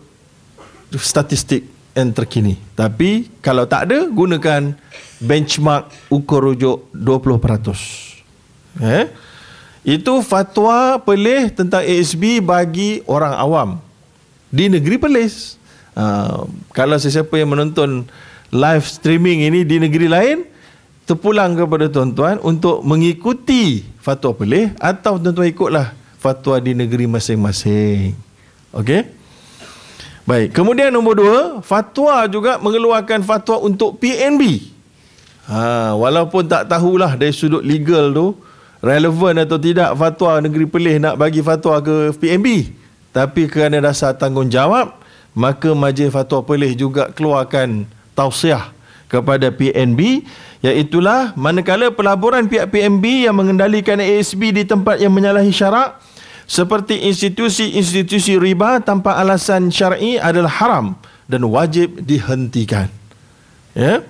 statistik 0.97 1.69
yang 1.97 2.13
terkini. 2.13 2.57
Tapi 2.77 3.29
kalau 3.45 3.69
tak 3.69 3.91
ada 3.91 4.09
gunakan 4.09 4.77
benchmark 5.21 5.89
ukur 6.13 6.53
rujuk 6.53 6.89
20%. 6.93 8.85
Eh? 8.85 9.09
Itu 9.87 10.21
fatwa 10.21 10.99
pelih 11.01 11.49
tentang 11.53 11.81
ASB 11.81 12.45
bagi 12.45 13.01
orang 13.07 13.35
awam 13.39 13.69
di 14.53 14.69
negeri 14.69 14.99
Perlis. 14.99 15.57
Uh, 15.97 16.45
kalau 16.77 17.01
sesiapa 17.01 17.33
yang 17.41 17.57
menonton 17.57 18.05
live 18.53 18.85
streaming 18.85 19.49
ini 19.49 19.65
di 19.65 19.81
negeri 19.81 20.09
lain 20.13 20.39
terpulang 21.07 21.55
kepada 21.55 21.87
tuan-tuan 21.87 22.43
untuk 22.43 22.83
mengikuti 22.83 23.87
fatwa 24.03 24.35
pelih 24.35 24.75
atau 24.83 25.17
tuan-tuan 25.23 25.49
ikutlah 25.49 25.95
fatwa 26.19 26.59
di 26.59 26.75
negeri 26.75 27.07
masing-masing. 27.07 28.19
Okey? 28.75 29.07
Baik, 30.27 30.51
kemudian 30.51 30.91
nombor 30.91 31.15
dua, 31.23 31.63
fatwa 31.63 32.27
juga 32.27 32.59
mengeluarkan 32.59 33.23
fatwa 33.23 33.63
untuk 33.63 34.03
PNB. 34.03 34.75
Ha, 35.47 35.95
walaupun 35.95 36.51
tak 36.51 36.67
tahulah 36.67 37.15
dari 37.15 37.31
sudut 37.31 37.63
legal 37.63 38.11
tu, 38.11 38.35
relevan 38.83 39.47
atau 39.47 39.55
tidak 39.55 39.95
fatwa 39.95 40.43
negeri 40.43 40.67
Perlis 40.67 40.99
nak 40.99 41.15
bagi 41.15 41.39
fatwa 41.47 41.79
ke 41.79 42.11
PNB. 42.19 42.75
Tapi 43.15 43.47
kerana 43.47 43.79
dasar 43.79 44.19
tanggungjawab, 44.19 44.99
maka 45.31 45.71
Majlis 45.73 46.11
Fatwa 46.11 46.43
Perlis 46.43 46.75
juga 46.75 47.15
keluarkan 47.15 47.87
tausiah 48.19 48.75
kepada 49.07 49.55
PNB 49.55 50.27
iaitulah 50.65 51.37
manakala 51.37 51.93
pelaburan 51.93 52.49
pihak 52.49 52.73
PNB 52.73 53.29
yang 53.29 53.37
mengendalikan 53.37 54.01
ASB 54.01 54.53
di 54.53 54.65
tempat 54.65 55.01
yang 55.01 55.13
menyalahi 55.13 55.53
syarak 55.53 56.01
seperti 56.47 57.11
institusi-institusi 57.11 58.39
riba 58.39 58.79
tanpa 58.79 59.19
alasan 59.19 59.69
syar'i 59.69 60.17
adalah 60.17 60.53
haram 60.63 60.87
dan 61.27 61.43
wajib 61.45 62.01
dihentikan. 62.07 62.87
Ya. 63.75 64.07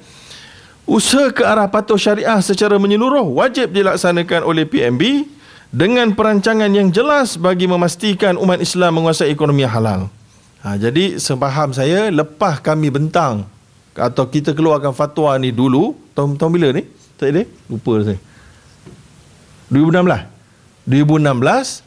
Usaha 0.87 1.35
ke 1.35 1.43
arah 1.43 1.67
patuh 1.67 1.99
syariah 1.99 2.39
secara 2.39 2.79
menyeluruh 2.79 3.27
wajib 3.27 3.75
dilaksanakan 3.75 4.47
oleh 4.47 4.63
PMB 4.63 5.27
dengan 5.75 6.15
perancangan 6.15 6.71
yang 6.71 6.95
jelas 6.95 7.35
bagi 7.35 7.67
memastikan 7.67 8.39
umat 8.39 8.63
Islam 8.63 9.03
menguasai 9.03 9.35
ekonomi 9.35 9.67
halal. 9.67 10.07
Ha, 10.63 10.79
jadi 10.79 11.19
sepaham 11.19 11.75
saya 11.75 12.07
lepas 12.15 12.63
kami 12.63 12.95
bentang 12.95 13.51
atau 13.99 14.31
kita 14.31 14.55
keluarkan 14.55 14.95
fatwa 14.95 15.35
ni 15.43 15.51
dulu 15.51 16.06
tahun, 16.17 16.41
tahun 16.41 16.51
bila 16.57 16.69
ni? 16.73 16.89
Tak 17.21 17.29
ada? 17.29 17.43
Lupa 17.69 18.01
saya. 18.01 18.19
2016. 19.69 20.89
2016 20.89 21.87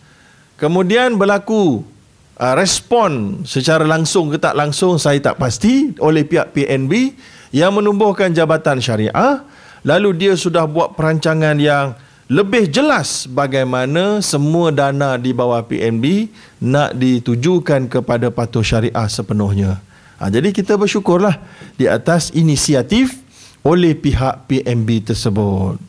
Kemudian 0.59 1.15
berlaku 1.15 1.87
uh, 2.35 2.53
respon 2.59 3.41
secara 3.47 3.87
langsung 3.87 4.27
ke 4.27 4.35
tak 4.35 4.59
langsung 4.59 4.99
saya 4.99 5.15
tak 5.23 5.39
pasti 5.39 5.95
oleh 6.03 6.27
pihak 6.27 6.51
PNB 6.51 7.15
yang 7.55 7.71
menumbuhkan 7.71 8.35
jabatan 8.35 8.83
syariah 8.83 9.39
lalu 9.87 10.11
dia 10.19 10.35
sudah 10.35 10.67
buat 10.67 10.99
perancangan 10.99 11.55
yang 11.55 11.95
lebih 12.27 12.67
jelas 12.67 13.23
bagaimana 13.23 14.19
semua 14.19 14.69
dana 14.69 15.15
di 15.15 15.31
bawah 15.31 15.63
PNB 15.63 16.27
nak 16.59 16.91
ditujukan 16.93 17.87
kepada 17.87 18.27
patuh 18.29 18.61
syariah 18.61 19.07
sepenuhnya. 19.07 19.79
Ha, 20.19 20.27
jadi 20.27 20.51
kita 20.51 20.75
bersyukurlah 20.75 21.39
di 21.79 21.87
atas 21.87 22.35
inisiatif 22.35 23.15
oleh 23.63 23.93
pihak 23.95 24.47
PNB 24.47 25.11
tersebut. 25.11 25.79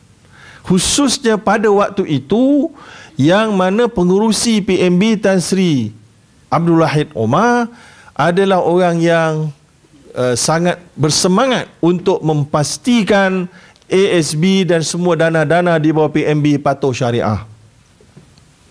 Khususnya 0.61 1.41
pada 1.41 1.67
waktu 1.71 2.21
itu 2.21 2.69
yang 3.17 3.53
mana 3.57 3.89
pengurusi 3.89 4.61
PMB 4.61 5.21
Tan 5.23 5.39
Sri 5.41 5.89
Abdul 6.51 6.83
Wahid 6.83 7.09
Omar 7.17 7.71
adalah 8.13 8.61
orang 8.61 9.01
yang 9.01 9.31
uh, 10.13 10.35
sangat 10.37 10.77
bersemangat 10.93 11.71
untuk 11.81 12.21
memastikan 12.21 13.49
ASB 13.91 14.63
dan 14.63 14.85
semua 14.85 15.19
dana-dana 15.19 15.75
di 15.75 15.91
bawah 15.91 16.11
PMB 16.11 16.63
patuh 16.63 16.95
syariah. 16.95 17.43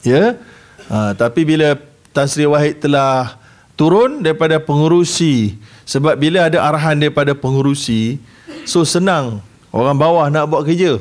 Ya. 0.00 0.40
Ha, 0.88 1.12
tapi 1.12 1.44
bila 1.44 1.76
Tan 2.10 2.26
Sri 2.26 2.48
Wahid 2.48 2.80
telah 2.80 3.36
turun 3.76 4.24
daripada 4.24 4.56
pengurusi 4.58 5.60
sebab 5.84 6.16
bila 6.16 6.48
ada 6.48 6.64
arahan 6.64 6.96
daripada 6.96 7.36
pengurusi 7.36 8.16
so 8.64 8.84
senang. 8.84 9.40
Orang 9.70 9.96
bawah 9.96 10.26
nak 10.26 10.50
buat 10.50 10.66
kerja. 10.66 10.98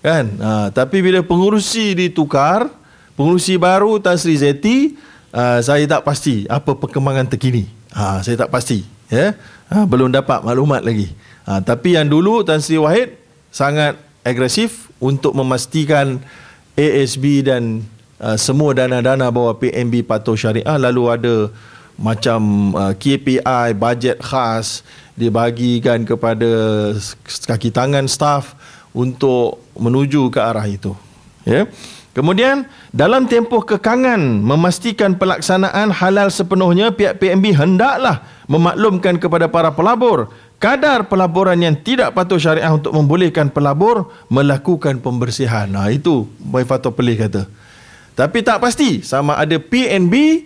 Kan? 0.00 0.38
Ha, 0.40 0.72
tapi 0.72 1.04
bila 1.04 1.20
pengurusi 1.20 1.92
ditukar 1.92 2.72
pengurusi 3.18 3.60
baru 3.60 4.00
Tan 4.00 4.16
Sri 4.16 4.32
Zeti 4.40 4.96
uh, 5.36 5.60
saya 5.60 5.84
tak 5.84 6.08
pasti 6.08 6.48
apa 6.48 6.72
perkembangan 6.72 7.28
terkini. 7.28 7.68
Ha, 7.92 8.24
saya 8.24 8.46
tak 8.46 8.48
pasti 8.48 8.86
ya? 9.12 9.36
Ha, 9.68 9.84
belum 9.84 10.08
dapat 10.08 10.40
maklumat 10.40 10.86
lagi. 10.86 11.12
Ha, 11.44 11.60
tapi 11.60 12.00
yang 12.00 12.08
dulu 12.08 12.40
Tan 12.46 12.64
Sri 12.64 12.80
Wahid 12.80 13.18
sangat 13.52 13.98
agresif 14.24 14.88
untuk 15.02 15.36
memastikan 15.36 16.22
ASB 16.78 17.44
dan 17.44 17.84
uh, 18.22 18.38
semua 18.40 18.72
dana-dana 18.72 19.28
bawah 19.28 19.58
PNB 19.58 20.06
patuh 20.06 20.38
syariah. 20.38 20.78
Lalu 20.80 21.02
ada 21.10 21.34
macam 22.00 22.72
uh, 22.72 22.96
KPI 22.96 23.76
bajet 23.76 24.16
khas 24.24 24.80
dibagikan 25.20 26.08
kepada 26.08 26.48
kaki 27.44 27.68
tangan 27.68 28.08
staff 28.08 28.56
untuk 28.96 29.60
menuju 29.76 30.32
ke 30.32 30.40
arah 30.40 30.64
itu 30.64 30.96
ya? 31.44 31.68
Kemudian 32.10 32.66
dalam 32.90 33.30
tempoh 33.30 33.62
kekangan 33.62 34.18
memastikan 34.18 35.14
pelaksanaan 35.14 35.94
halal 35.94 36.26
sepenuhnya 36.26 36.90
pihak 36.90 37.22
PNB 37.22 37.54
hendaklah 37.54 38.26
memaklumkan 38.50 39.14
kepada 39.14 39.46
para 39.46 39.70
pelabur 39.70 40.26
kadar 40.58 41.06
pelaburan 41.06 41.56
yang 41.62 41.78
tidak 41.78 42.10
patuh 42.10 42.36
syariah 42.36 42.68
untuk 42.74 42.92
membolehkan 42.92 43.48
pelabur 43.48 44.10
melakukan 44.26 44.98
pembersihan. 44.98 45.70
Nah 45.70 45.86
itu 45.88 46.26
Boy 46.42 46.66
Fatul 46.66 46.98
Pelih 46.98 47.14
kata. 47.14 47.46
Tapi 48.18 48.42
tak 48.42 48.60
pasti 48.60 49.00
sama 49.06 49.38
ada 49.38 49.56
PNB 49.56 50.44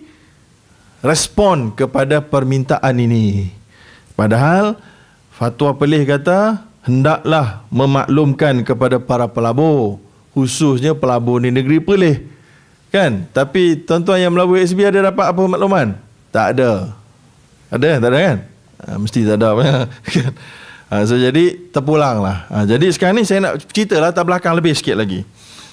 respon 1.03 1.75
kepada 1.75 2.23
permintaan 2.23 2.95
ini. 2.95 3.51
Padahal 4.15 4.79
Fatwa 5.35 5.75
Pelih 5.75 6.07
kata 6.07 6.63
hendaklah 6.87 7.67
memaklumkan 7.67 8.63
kepada 8.63 8.97
para 8.97 9.27
pelabur 9.27 9.99
khususnya 10.31 10.95
pelabur 10.95 11.43
di 11.43 11.51
negeri 11.51 11.79
Perlis. 11.83 12.19
Kan? 12.91 13.27
Tapi 13.35 13.83
tuan-tuan 13.83 14.23
yang 14.23 14.31
melabur 14.31 14.55
SB 14.55 14.87
ada 14.87 15.11
dapat 15.11 15.25
apa 15.31 15.41
makluman? 15.43 15.99
Tak 16.31 16.55
ada. 16.55 16.95
Ada? 17.67 17.99
Tak 17.99 18.09
ada 18.11 18.19
kan? 18.19 18.37
Ha, 18.75 18.87
mesti 18.99 19.19
tak 19.23 19.35
ada. 19.39 19.49
Kan? 20.11 20.31
ha, 20.91 21.03
so, 21.03 21.15
jadi 21.19 21.59
terpulang 21.71 22.23
lah. 22.23 22.47
Ha, 22.51 22.63
jadi 22.67 22.87
sekarang 22.91 23.19
ni 23.19 23.23
saya 23.27 23.43
nak 23.43 23.63
cerita 23.71 23.99
lah 23.99 24.15
belakang 24.15 24.55
lebih 24.55 24.75
sikit 24.75 24.95
lagi. 24.99 25.27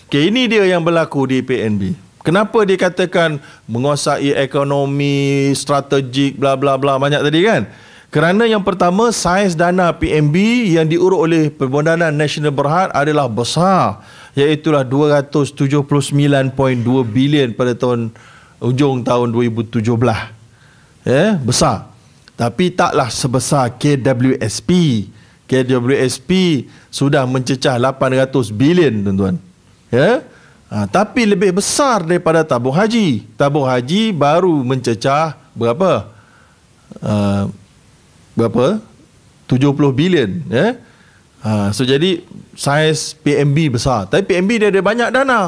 Okay, 0.06 0.30
ini 0.30 0.50
dia 0.50 0.66
yang 0.66 0.82
berlaku 0.82 1.30
di 1.30 1.42
PNB. 1.42 1.94
Kenapa 2.22 2.62
dia 2.62 2.78
katakan 2.78 3.42
menguasai 3.66 4.34
ekonomi, 4.38 5.50
strategik, 5.58 6.38
bla 6.38 6.54
bla 6.54 6.78
bla 6.78 6.94
banyak 6.94 7.18
tadi 7.18 7.40
kan? 7.42 7.66
Kerana 8.12 8.44
yang 8.44 8.60
pertama, 8.60 9.08
saiz 9.08 9.56
dana 9.56 9.88
PNB 9.88 10.36
yang 10.76 10.84
diurut 10.84 11.16
oleh 11.16 11.48
Perbandanan 11.48 12.12
Nasional 12.12 12.52
Berhad 12.52 12.92
adalah 12.92 13.24
besar 13.24 14.04
iaitulah 14.36 14.84
279.2 14.84 16.52
bilion 17.08 17.48
pada 17.56 17.72
tahun 17.72 18.12
ujung 18.60 19.00
tahun 19.00 19.32
2017. 19.32 19.80
Ya, 21.08 21.40
besar. 21.40 21.88
Tapi 22.36 22.68
taklah 22.68 23.08
sebesar 23.08 23.72
KWSP. 23.80 24.70
KWSP 25.48 26.30
sudah 26.92 27.24
mencecah 27.24 27.80
800 27.80 28.28
bilion 28.52 28.92
tuan-tuan. 29.08 29.36
Ya. 29.88 30.20
Ha, 30.68 30.84
tapi 30.88 31.24
lebih 31.24 31.56
besar 31.56 32.04
daripada 32.04 32.44
tabung 32.44 32.76
haji. 32.76 33.24
Tabung 33.40 33.64
haji 33.64 34.12
baru 34.12 34.64
mencecah 34.64 35.36
berapa? 35.56 36.12
Uh, 37.00 37.52
berapa? 38.34 38.80
70 39.50 39.92
bilion, 39.92 40.30
ya. 40.48 40.78
Ha, 41.42 41.74
so 41.74 41.82
jadi 41.82 42.22
saiz 42.54 43.18
PMB 43.18 43.74
besar. 43.74 44.06
Tapi 44.06 44.22
PMB 44.22 44.50
dia 44.62 44.68
ada 44.70 44.80
banyak 44.80 45.08
dana. 45.10 45.40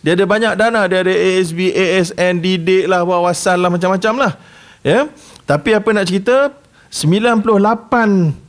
Dia 0.00 0.16
ada 0.16 0.24
banyak 0.24 0.54
dana. 0.56 0.80
Dia 0.88 1.04
ada 1.04 1.12
ASB, 1.12 1.68
ASN, 1.68 2.40
DD 2.40 2.88
lah, 2.88 3.04
wawasan 3.04 3.60
lah, 3.60 3.68
macam-macam 3.68 4.14
lah. 4.16 4.32
Ya? 4.80 5.04
Tapi 5.44 5.76
apa 5.76 5.88
nak 5.92 6.08
cerita, 6.08 6.48
98% 6.88 8.40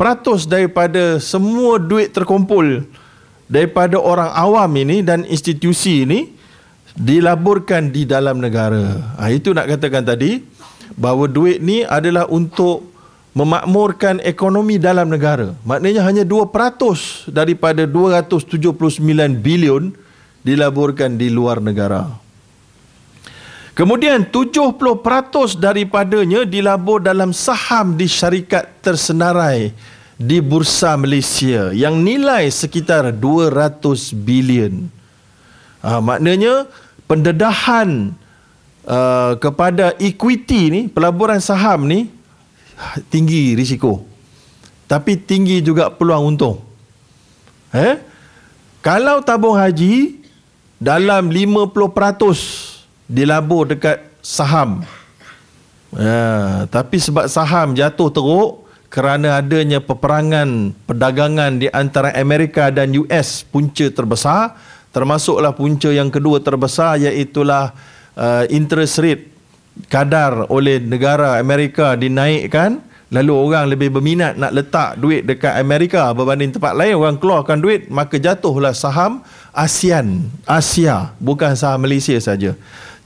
daripada 0.48 1.20
semua 1.20 1.76
duit 1.76 2.16
terkumpul 2.16 2.88
daripada 3.52 4.00
orang 4.00 4.32
awam 4.32 4.72
ini 4.80 5.04
dan 5.04 5.28
institusi 5.28 6.08
ini 6.08 6.32
dilaburkan 6.96 7.92
di 7.92 8.08
dalam 8.08 8.40
negara. 8.40 9.16
Ha, 9.20 9.28
itu 9.28 9.52
nak 9.52 9.68
katakan 9.68 10.08
tadi 10.08 10.40
bahawa 10.96 11.28
duit 11.28 11.60
ni 11.60 11.84
adalah 11.84 12.32
untuk 12.32 12.88
memakmurkan 13.38 14.20
ekonomi 14.26 14.82
dalam 14.82 15.10
negara. 15.10 15.54
Maknanya 15.62 16.02
hanya 16.06 16.24
2% 16.26 17.30
daripada 17.30 17.86
279 17.86 18.74
bilion 19.38 19.94
dilaburkan 20.42 21.13
di 21.20 21.30
luar 21.30 21.62
negara. 21.62 22.10
Kemudian 23.78 24.28
70% 24.28 24.76
daripadanya 25.56 26.44
dilabur 26.44 27.00
dalam 27.00 27.32
saham 27.32 27.96
di 27.96 28.12
syarikat 28.12 28.68
tersenarai 28.84 29.72
di 30.20 30.44
Bursa 30.44 31.00
Malaysia 31.00 31.72
yang 31.72 32.04
nilai 32.04 32.52
sekitar 32.52 33.15
200 33.15 34.12
bilion. 34.20 34.92
Ha, 35.80 36.04
maknanya 36.04 36.68
pendedahan 37.08 38.12
uh, 38.84 39.39
kepada 39.39 39.96
equity 39.96 40.68
ni, 40.68 40.82
pelaburan 40.92 41.39
saham 41.39 41.88
ni 41.88 42.12
tinggi 43.12 43.54
risiko. 43.54 44.06
Tapi 44.89 45.20
tinggi 45.22 45.62
juga 45.62 45.94
peluang 45.94 46.34
untung. 46.34 46.58
Eh? 47.76 48.02
Kalau 48.82 49.22
tabung 49.22 49.54
haji 49.54 50.24
dalam 50.80 51.30
50% 51.30 51.76
dilabur 53.06 53.70
dekat 53.70 54.02
saham. 54.24 54.82
Ya, 55.94 56.65
tapi 56.70 57.02
sebab 57.02 57.26
saham 57.28 57.74
jatuh 57.74 58.10
teruk 58.13 58.70
kerana 58.89 59.42
adanya 59.42 59.82
peperangan 59.82 60.74
perdagangan 60.86 61.62
di 61.62 61.68
antara 61.70 62.13
Amerika 62.18 62.70
dan 62.74 62.94
US 62.94 63.46
punca 63.46 63.86
terbesar 63.89 64.58
termasuklah 64.89 65.54
punca 65.54 65.89
yang 65.94 66.10
kedua 66.10 66.42
terbesar 66.42 66.98
iaitu 66.98 67.46
uh, 67.46 67.70
interest 68.50 69.02
rate 69.02 69.29
kadar 69.88 70.52
oleh 70.52 70.84
negara 70.84 71.39
Amerika 71.39 71.96
dinaikkan 71.96 72.84
lalu 73.10 73.34
orang 73.34 73.65
lebih 73.74 73.89
berminat 73.89 74.38
nak 74.38 74.54
letak 74.54 75.00
duit 75.02 75.26
dekat 75.26 75.58
Amerika 75.58 76.12
berbanding 76.13 76.54
tempat 76.54 76.78
lain 76.78 76.94
orang 76.94 77.18
keluarkan 77.18 77.58
duit 77.58 77.89
maka 77.89 78.22
jatuhlah 78.22 78.76
saham 78.76 79.26
ASEAN 79.50 80.30
Asia 80.46 81.15
bukan 81.18 81.58
saham 81.58 81.82
Malaysia 81.82 82.13
saja. 82.22 82.54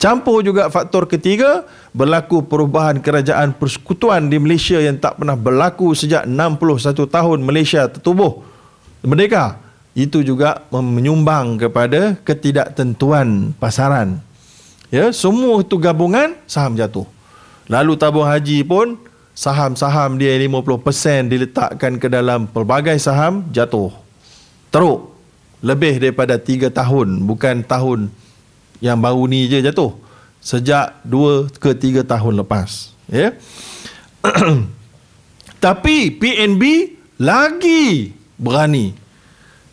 Campur 0.02 0.44
juga 0.44 0.68
faktor 0.68 1.08
ketiga 1.08 1.64
berlaku 1.96 2.44
perubahan 2.44 3.00
kerajaan 3.00 3.56
persekutuan 3.56 4.28
di 4.28 4.36
Malaysia 4.36 4.76
yang 4.76 5.00
tak 5.00 5.16
pernah 5.16 5.40
berlaku 5.40 5.96
sejak 5.96 6.28
61 6.28 7.08
tahun 7.08 7.40
Malaysia 7.40 7.88
tertubuh. 7.88 8.44
Merdeka. 9.00 9.64
Itu 9.94 10.26
juga 10.26 10.66
menyumbang 10.74 11.62
kepada 11.62 12.18
ketidaktentuan 12.26 13.54
pasaran 13.62 14.20
Ya, 14.94 15.10
semua 15.10 15.58
itu 15.66 15.74
gabungan 15.82 16.38
saham 16.46 16.78
jatuh. 16.78 17.10
Lalu 17.66 17.98
tabung 17.98 18.30
haji 18.30 18.62
pun 18.62 18.94
saham-saham 19.34 20.22
dia 20.22 20.38
50% 20.38 21.34
diletakkan 21.34 21.98
ke 21.98 22.06
dalam 22.06 22.46
pelbagai 22.46 22.94
saham 23.02 23.42
jatuh. 23.50 23.90
Teruk. 24.70 25.10
Lebih 25.66 25.98
daripada 25.98 26.38
3 26.38 26.70
tahun, 26.70 27.26
bukan 27.26 27.66
tahun 27.66 28.14
yang 28.84 29.02
baru 29.02 29.26
ni 29.26 29.50
je 29.50 29.66
jatuh. 29.66 29.98
Sejak 30.44 31.02
2 31.08 31.50
ke 31.58 31.74
3 31.74 32.06
tahun 32.06 32.46
lepas. 32.46 32.94
Ya. 33.10 33.34
Tapi 35.66 36.14
PNB 36.22 36.64
lagi 37.18 38.14
berani 38.38 38.94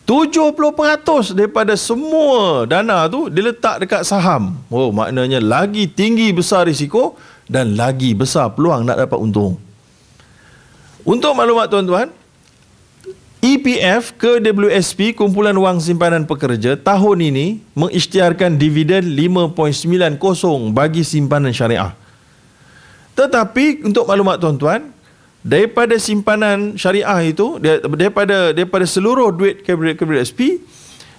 70% 0.05 1.37
daripada 1.37 1.77
semua 1.77 2.65
dana 2.65 3.07
tu 3.07 3.29
diletak 3.29 3.85
dekat 3.85 4.01
saham. 4.03 4.57
Oh, 4.67 4.91
maknanya 4.91 5.39
lagi 5.39 5.87
tinggi 5.87 6.33
besar 6.33 6.67
risiko 6.67 7.15
dan 7.47 7.77
lagi 7.77 8.11
besar 8.17 8.51
peluang 8.51 8.83
nak 8.83 8.99
dapat 8.99 9.17
untung. 9.21 9.55
Untuk 11.01 11.33
maklumat 11.33 11.69
tuan-tuan, 11.69 12.13
EPF 13.41 14.21
ke 14.21 14.37
WSP 14.37 15.17
Kumpulan 15.17 15.57
Wang 15.57 15.81
Simpanan 15.81 16.29
Pekerja 16.29 16.77
tahun 16.77 17.33
ini 17.33 17.57
mengisytiharkan 17.73 18.53
dividen 18.53 19.17
5.90 19.17 20.21
bagi 20.69 21.01
simpanan 21.01 21.49
syariah. 21.49 21.97
Tetapi 23.17 23.81
untuk 23.81 24.05
maklumat 24.05 24.37
tuan-tuan, 24.37 24.93
daripada 25.41 25.97
simpanan 25.97 26.77
syariah 26.77 27.33
itu, 27.33 27.57
daripada 27.97 28.53
daripada 28.53 28.85
seluruh 28.85 29.33
duit 29.33 29.65
KWSP, 29.65 30.61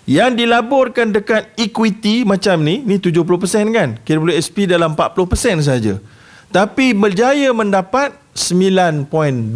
yang 0.06 0.34
dilaburkan 0.34 1.14
dekat 1.14 1.54
equity 1.54 2.26
macam 2.26 2.58
ni, 2.62 2.82
ni 2.82 2.98
70% 2.98 3.22
kan? 3.70 3.98
KWSP 4.02 4.66
dalam 4.66 4.98
40% 4.98 5.62
saja. 5.62 6.02
Tapi 6.50 6.92
berjaya 6.92 7.54
mendapat 7.54 8.18
9.2%. 8.34 9.54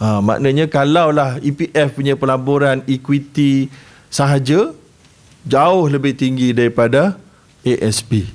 Ha, 0.00 0.18
maknanya 0.24 0.64
kalaulah 0.64 1.36
EPF 1.44 1.92
punya 1.92 2.16
pelaburan 2.16 2.80
equity 2.88 3.68
sahaja 4.08 4.72
jauh 5.44 5.84
lebih 5.88 6.16
tinggi 6.16 6.56
daripada 6.56 7.20
ASP. 7.62 8.26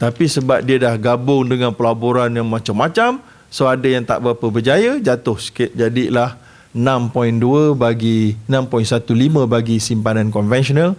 Tapi 0.00 0.24
sebab 0.24 0.64
dia 0.64 0.80
dah 0.80 0.96
gabung 0.96 1.44
dengan 1.44 1.76
pelaburan 1.76 2.32
yang 2.32 2.48
macam-macam, 2.48 3.20
so 3.52 3.68
ada 3.68 3.84
yang 3.84 4.06
tak 4.06 4.22
berapa 4.22 4.46
berjaya, 4.48 4.96
jatuh 5.02 5.36
sikit 5.36 5.74
jadilah 5.74 6.38
6.2 6.72 7.74
bagi 7.74 8.38
6.15 8.46 9.50
bagi 9.50 9.76
simpanan 9.82 10.30
konvensional 10.30 10.94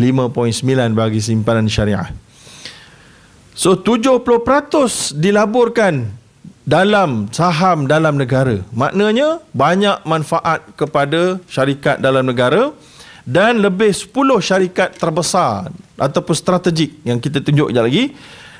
5.9 0.00 0.64
bagi 0.96 1.20
simpanan 1.20 1.68
syariah. 1.68 2.08
So 3.52 3.76
70% 3.76 5.20
dilaburkan 5.20 6.08
dalam 6.64 7.28
saham 7.28 7.84
dalam 7.84 8.16
negara. 8.16 8.64
Maknanya 8.72 9.44
banyak 9.52 10.00
manfaat 10.08 10.64
kepada 10.80 11.36
syarikat 11.44 12.00
dalam 12.00 12.24
negara 12.24 12.72
dan 13.28 13.60
lebih 13.60 13.92
10 13.92 14.16
syarikat 14.40 14.96
terbesar 14.96 15.68
ataupun 16.00 16.32
strategik 16.32 16.96
yang 17.04 17.20
kita 17.20 17.44
tunjuk 17.44 17.68
sekejap 17.68 17.84
lagi 17.84 18.04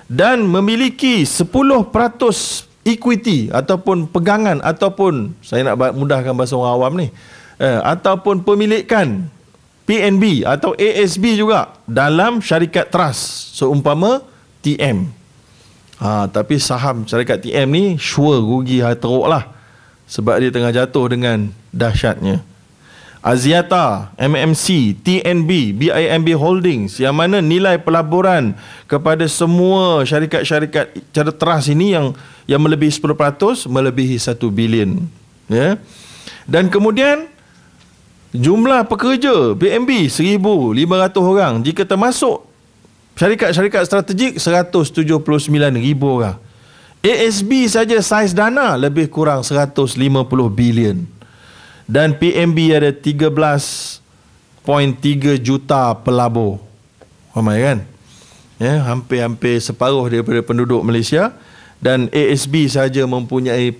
dan 0.05 0.45
memiliki 0.45 1.25
10% 1.25 1.57
equity 2.87 3.53
ataupun 3.53 4.09
pegangan 4.09 4.59
ataupun 4.65 5.37
saya 5.45 5.67
nak 5.69 5.93
mudahkan 5.93 6.33
bahasa 6.33 6.57
orang 6.57 6.75
awam 6.75 6.93
ni 6.97 7.09
eh, 7.61 7.81
ataupun 7.85 8.41
pemilikan 8.41 9.29
PNB 9.85 10.47
atau 10.47 10.73
ASB 10.79 11.35
juga 11.37 11.75
dalam 11.85 12.41
syarikat 12.41 12.89
trust 12.89 13.53
seumpama 13.59 14.23
TM 14.65 15.11
ha, 16.01 16.25
tapi 16.27 16.57
saham 16.57 17.05
syarikat 17.05 17.45
TM 17.45 17.69
ni 17.69 17.85
sure 18.01 18.41
rugi 18.41 18.81
teruk 18.97 19.29
lah 19.29 19.45
sebab 20.11 20.43
dia 20.43 20.51
tengah 20.51 20.75
jatuh 20.75 21.07
dengan 21.07 21.55
dahsyatnya. 21.71 22.43
Aziata, 23.21 24.17
MMC, 24.17 24.97
TNB, 25.05 25.77
BIMB 25.77 26.29
Holdings 26.41 26.97
yang 27.05 27.13
mana 27.13 27.45
nilai 27.45 27.77
pelaburan 27.77 28.57
kepada 28.89 29.29
semua 29.29 30.09
syarikat-syarikat 30.09 31.13
cara 31.13 31.29
trust 31.29 31.69
ini 31.69 31.93
yang 31.93 32.17
yang 32.51 32.59
melebihi 32.59 32.91
10% 32.91 33.71
melebihi 33.71 34.19
1 34.19 34.35
bilion 34.51 35.07
ya. 35.47 35.79
Dan 36.51 36.67
kemudian 36.67 37.31
jumlah 38.35 38.91
pekerja 38.91 39.55
BMB 39.55 40.11
1500 40.11 40.75
orang 41.23 41.63
jika 41.63 41.87
termasuk 41.87 42.43
syarikat-syarikat 43.15 43.87
strategik 43.87 44.33
179,000 44.43 45.23
orang. 46.03 46.43
ASB 47.01 47.71
saja 47.71 47.97
saiz 48.03 48.35
dana 48.35 48.75
lebih 48.75 49.07
kurang 49.07 49.47
150 49.47 49.95
bilion 50.51 51.07
dan 51.87 52.19
PMB 52.19 52.59
ada 52.77 52.91
13.3 52.91 54.03
juta 55.39 55.95
pelabur. 56.03 56.59
Ramai 57.31 57.63
kan? 57.63 57.79
Ya, 58.61 58.85
hampir-hampir 58.85 59.59
separuh 59.63 60.05
daripada 60.11 60.43
penduduk 60.45 60.85
Malaysia 60.85 61.33
dan 61.81 62.13
ASB 62.13 62.69
saja 62.69 63.09
mempunyai 63.09 63.73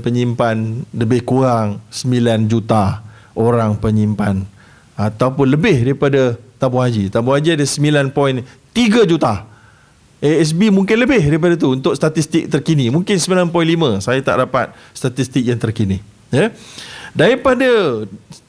penyimpan 0.00 0.82
lebih 0.96 1.20
kurang 1.28 1.84
9 1.92 2.48
juta 2.48 3.04
orang 3.36 3.76
penyimpan 3.76 4.48
ataupun 4.96 5.46
lebih 5.52 5.84
daripada 5.84 6.40
tabung 6.56 6.82
haji. 6.82 7.12
Tabung 7.12 7.36
haji 7.36 7.54
ada 7.54 7.66
9.3 7.68 8.42
juta. 9.04 9.44
ASB 10.18 10.74
mungkin 10.74 10.98
lebih 10.98 11.22
daripada 11.22 11.54
tu 11.54 11.78
untuk 11.78 11.94
statistik 11.94 12.50
terkini. 12.50 12.90
Mungkin 12.90 13.14
9.5. 13.14 14.02
Saya 14.02 14.18
tak 14.24 14.48
dapat 14.48 14.74
statistik 14.90 15.46
yang 15.46 15.60
terkini. 15.60 16.02
Ya. 16.34 16.50
Daripada 17.14 17.68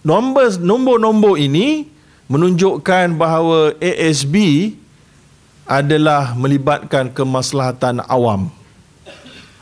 nombor 0.01 0.57
nombor-nombor 0.57 1.37
ini 1.37 1.85
menunjukkan 2.25 3.13
bahawa 3.13 3.77
ASB 3.77 4.35
adalah 5.69 6.33
melibatkan 6.33 7.13
kemaslahatan 7.13 8.01
awam. 8.09 8.49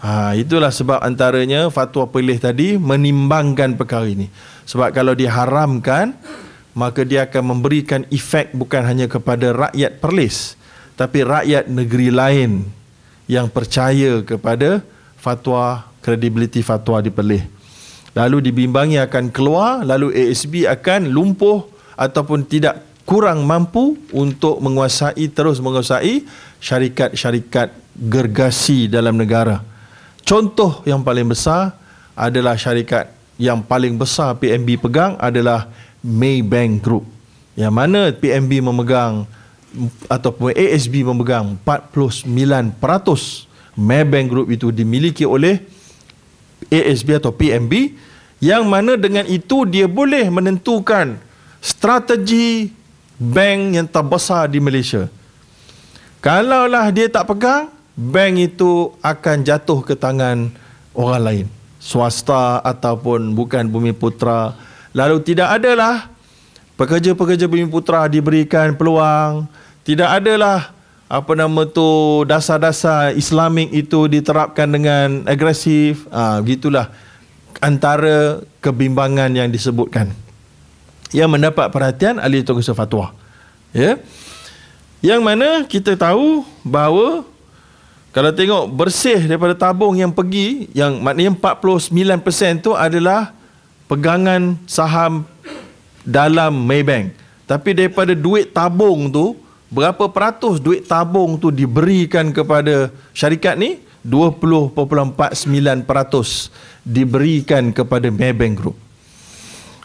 Ha, 0.07 0.39
itulah 0.39 0.71
sebab 0.71 1.03
antaranya 1.03 1.67
fatwa 1.67 2.07
pilih 2.07 2.39
tadi 2.39 2.79
menimbangkan 2.79 3.75
perkara 3.75 4.07
ini. 4.07 4.31
Sebab 4.63 4.95
kalau 4.95 5.11
diharamkan, 5.11 6.15
maka 6.71 7.03
dia 7.03 7.27
akan 7.27 7.59
memberikan 7.59 8.07
efek 8.07 8.55
bukan 8.55 8.87
hanya 8.87 9.11
kepada 9.11 9.51
rakyat 9.67 9.99
Perlis, 9.99 10.55
tapi 10.95 11.27
rakyat 11.27 11.67
negeri 11.67 12.07
lain 12.07 12.63
yang 13.27 13.51
percaya 13.51 14.23
kepada 14.23 14.79
fatwa, 15.19 15.91
kredibiliti 15.99 16.63
fatwa 16.63 17.03
di 17.03 17.11
Perlis 17.11 17.57
lalu 18.17 18.49
dibimbangi 18.49 18.97
akan 18.97 19.29
keluar 19.29 19.85
lalu 19.85 20.09
ASB 20.09 20.65
akan 20.65 21.13
lumpuh 21.13 21.69
ataupun 21.93 22.49
tidak 22.49 22.81
kurang 23.05 23.45
mampu 23.45 23.93
untuk 24.09 24.57
menguasai 24.57 25.29
terus 25.29 25.61
menguasai 25.61 26.25
syarikat-syarikat 26.57 27.71
gergasi 27.93 28.89
dalam 28.89 29.13
negara. 29.13 29.61
Contoh 30.27 30.83
yang 30.83 30.99
paling 31.07 31.31
besar 31.31 31.71
adalah 32.11 32.59
syarikat 32.59 33.07
yang 33.39 33.63
paling 33.63 33.95
besar 33.95 34.35
PNB 34.35 34.75
pegang 34.75 35.15
adalah 35.15 35.71
Maybank 36.03 36.83
Group. 36.83 37.07
Yang 37.55 37.73
mana 37.73 38.11
PNB 38.11 38.59
memegang 38.59 39.23
ataupun 40.11 40.51
ASB 40.51 41.07
memegang 41.07 41.55
49%. 41.63 42.75
Maybank 43.79 44.27
Group 44.27 44.51
itu 44.51 44.67
dimiliki 44.67 45.23
oleh 45.23 45.63
ASB 46.67 47.23
atau 47.23 47.31
PNB 47.31 47.95
yang 48.43 48.67
mana 48.67 48.99
dengan 48.99 49.23
itu 49.23 49.63
dia 49.63 49.87
boleh 49.87 50.27
menentukan 50.27 51.15
strategi 51.63 52.73
bank 53.15 53.79
yang 53.79 53.87
terbesar 53.87 54.51
di 54.51 54.59
Malaysia. 54.59 55.07
Kalaulah 56.19 56.89
dia 56.91 57.07
tak 57.07 57.29
pegang, 57.29 57.69
bank 57.97 58.33
itu 58.37 58.93
akan 59.01 59.41
jatuh 59.41 59.81
ke 59.81 59.97
tangan 59.97 60.53
orang 60.93 61.21
lain. 61.25 61.45
Swasta 61.81 62.61
ataupun 62.61 63.33
bukan 63.33 63.65
bumi 63.65 63.91
putra. 63.97 64.53
Lalu 64.93 65.25
tidak 65.25 65.57
adalah 65.57 66.13
pekerja-pekerja 66.77 67.49
bumi 67.49 67.65
putra 67.65 68.05
diberikan 68.05 68.77
peluang. 68.77 69.49
Tidak 69.81 70.05
adalah 70.05 70.77
apa 71.09 71.31
nama 71.33 71.65
tu 71.65 72.21
dasar-dasar 72.27 73.17
Islamik 73.17 73.73
itu 73.73 74.05
diterapkan 74.05 74.69
dengan 74.69 75.25
agresif. 75.25 76.05
Ah, 76.13 76.37
ha, 76.37 76.45
gitulah 76.45 76.93
antara 77.61 78.45
kebimbangan 78.61 79.33
yang 79.33 79.49
disebutkan 79.49 80.13
yang 81.15 81.31
mendapat 81.31 81.71
perhatian 81.71 82.19
ahli 82.19 82.43
tokso 82.43 82.75
fatwa 82.75 83.15
ya 83.71 83.95
yang 84.99 85.23
mana 85.23 85.63
kita 85.65 85.95
tahu 85.95 86.43
bahawa 86.65 87.23
kalau 88.15 88.31
tengok 88.33 88.71
bersih 88.71 89.23
daripada 89.27 89.53
tabung 89.53 89.93
yang 89.95 90.09
pergi 90.09 90.71
yang 90.73 90.99
maknanya 91.03 91.35
49% 91.37 92.65
tu 92.65 92.71
adalah 92.73 93.35
pegangan 93.85 94.57
saham 94.65 95.27
dalam 96.03 96.53
Maybank 96.65 97.13
tapi 97.47 97.71
daripada 97.71 98.11
duit 98.11 98.51
tabung 98.51 99.07
tu 99.07 99.39
berapa 99.67 100.07
peratus 100.11 100.59
duit 100.59 100.83
tabung 100.83 101.39
tu 101.39 101.51
diberikan 101.51 102.31
kepada 102.31 102.91
syarikat 103.15 103.55
ni 103.55 103.79
20.49% 104.03 105.83
diberikan 106.87 107.75
kepada 107.75 108.07
Maybank 108.07 108.55
Group. 108.55 108.77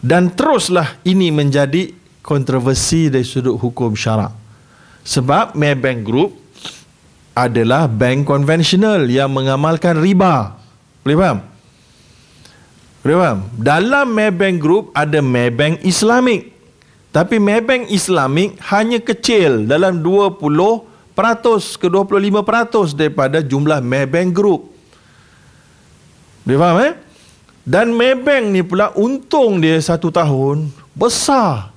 Dan 0.03 0.31
teruslah 0.31 0.99
ini 1.07 1.31
menjadi 1.31 1.91
kontroversi 2.23 3.11
dari 3.11 3.27
sudut 3.27 3.59
hukum 3.59 3.95
syarak. 3.95 4.31
Sebab 5.03 5.55
Maybank 5.59 5.99
Group 6.07 6.31
adalah 7.33 7.89
bank 7.89 8.29
konvensional 8.29 9.09
yang 9.09 9.33
mengamalkan 9.33 9.97
riba. 9.97 10.57
Boleh 11.01 11.17
faham? 11.17 11.39
Boleh 13.01 13.17
faham? 13.19 13.39
Dalam 13.57 14.07
Maybank 14.13 14.57
Group 14.61 14.93
ada 14.93 15.19
Maybank 15.19 15.81
Islamic. 15.83 16.53
Tapi 17.13 17.37
Maybank 17.37 17.89
Islamic 17.93 18.57
hanya 18.73 18.97
kecil 19.01 19.69
dalam 19.69 20.01
20 20.01 20.41
peratus 21.13 21.77
ke 21.77 21.89
25% 21.89 22.97
daripada 22.97 23.41
jumlah 23.41 23.81
Maybank 23.81 24.29
Group. 24.33 24.73
Boleh 26.45 26.57
faham 26.57 26.77
eh? 26.81 26.93
Dan 27.63 27.93
Maybank 27.97 28.45
ni 28.53 28.61
pula 28.61 28.93
untung 28.93 29.57
dia 29.61 29.77
satu 29.81 30.13
tahun 30.13 30.69
besar. 30.93 31.73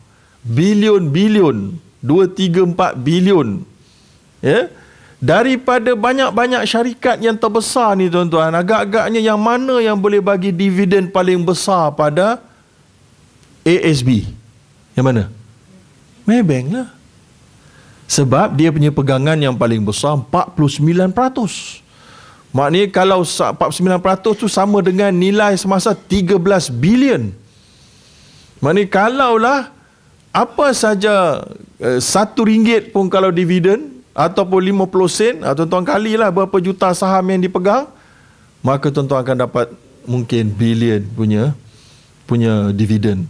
Bilion-bilion. 0.46 1.74
2, 2.04 2.30
3, 2.30 2.70
4 2.70 2.94
bilion. 3.02 3.66
Ya? 4.38 4.70
Daripada 5.16 5.96
banyak-banyak 5.96 6.62
syarikat 6.68 7.16
yang 7.20 7.36
terbesar 7.36 7.96
ni 7.96 8.12
tuan-tuan, 8.12 8.52
agak-agaknya 8.52 9.20
yang 9.20 9.40
mana 9.40 9.80
yang 9.80 9.96
boleh 9.96 10.20
bagi 10.20 10.52
dividen 10.52 11.08
paling 11.08 11.40
besar 11.42 11.92
pada 11.96 12.40
ASB? 13.64 14.28
Yang 14.94 15.04
mana? 15.04 15.24
Maybank 16.28 16.66
lah. 16.72 16.88
Sebab 18.06 18.54
dia 18.54 18.70
punya 18.70 18.94
pegangan 18.94 19.34
yang 19.34 19.58
paling 19.58 19.82
besar 19.82 20.14
49%. 20.30 21.82
Maknanya 22.54 22.88
kalau 22.94 23.26
49% 23.26 24.40
tu 24.40 24.46
sama 24.46 24.78
dengan 24.80 25.10
nilai 25.10 25.58
semasa 25.58 25.92
13 25.92 26.38
bilion. 26.70 27.34
Maknanya 28.62 28.88
kalaulah 28.88 29.60
apa 30.30 30.72
saja 30.72 31.44
eh, 31.82 31.98
satu 32.00 32.46
ringgit 32.46 32.94
pun 32.94 33.10
kalau 33.10 33.34
dividen 33.34 33.95
ataupun 34.16 34.72
50 34.72 35.12
sen, 35.12 35.34
ah, 35.44 35.52
tuan-tuan 35.52 35.84
kalilah 35.84 36.32
berapa 36.32 36.56
juta 36.56 36.88
saham 36.96 37.28
yang 37.28 37.44
dipegang, 37.44 37.84
maka 38.64 38.88
tuan-tuan 38.88 39.20
akan 39.20 39.36
dapat 39.44 39.66
mungkin 40.08 40.48
bilion 40.56 41.04
punya 41.12 41.52
punya 42.24 42.72
dividen. 42.72 43.28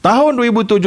Tahun 0.00 0.32
2017 0.40 0.80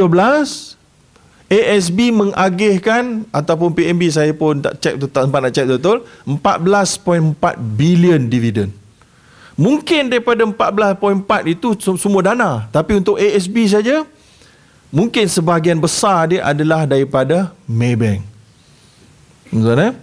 ASB 1.47 2.11
mengagihkan 2.11 3.23
ataupun 3.31 3.71
PNB 3.71 4.11
saya 4.11 4.33
pun 4.35 4.59
tak 4.59 4.83
cek 4.83 4.99
tak 5.07 5.29
sempat 5.29 5.39
nak 5.39 5.53
cek 5.55 5.65
betul 5.79 6.03
14.4 6.27 7.55
bilion 7.77 8.21
dividen. 8.27 8.73
Mungkin 9.57 10.11
daripada 10.11 10.43
14.4 10.45 11.53
itu 11.53 11.73
semua 11.97 12.21
dana, 12.21 12.69
tapi 12.69 12.99
untuk 12.99 13.17
ASB 13.17 13.69
saja 13.69 14.05
mungkin 14.93 15.25
sebahagian 15.25 15.81
besar 15.81 16.29
dia 16.29 16.45
adalah 16.45 16.85
daripada 16.85 17.53
Maybank. 17.65 18.36
Betul 19.51 19.79
eh? 19.79 19.93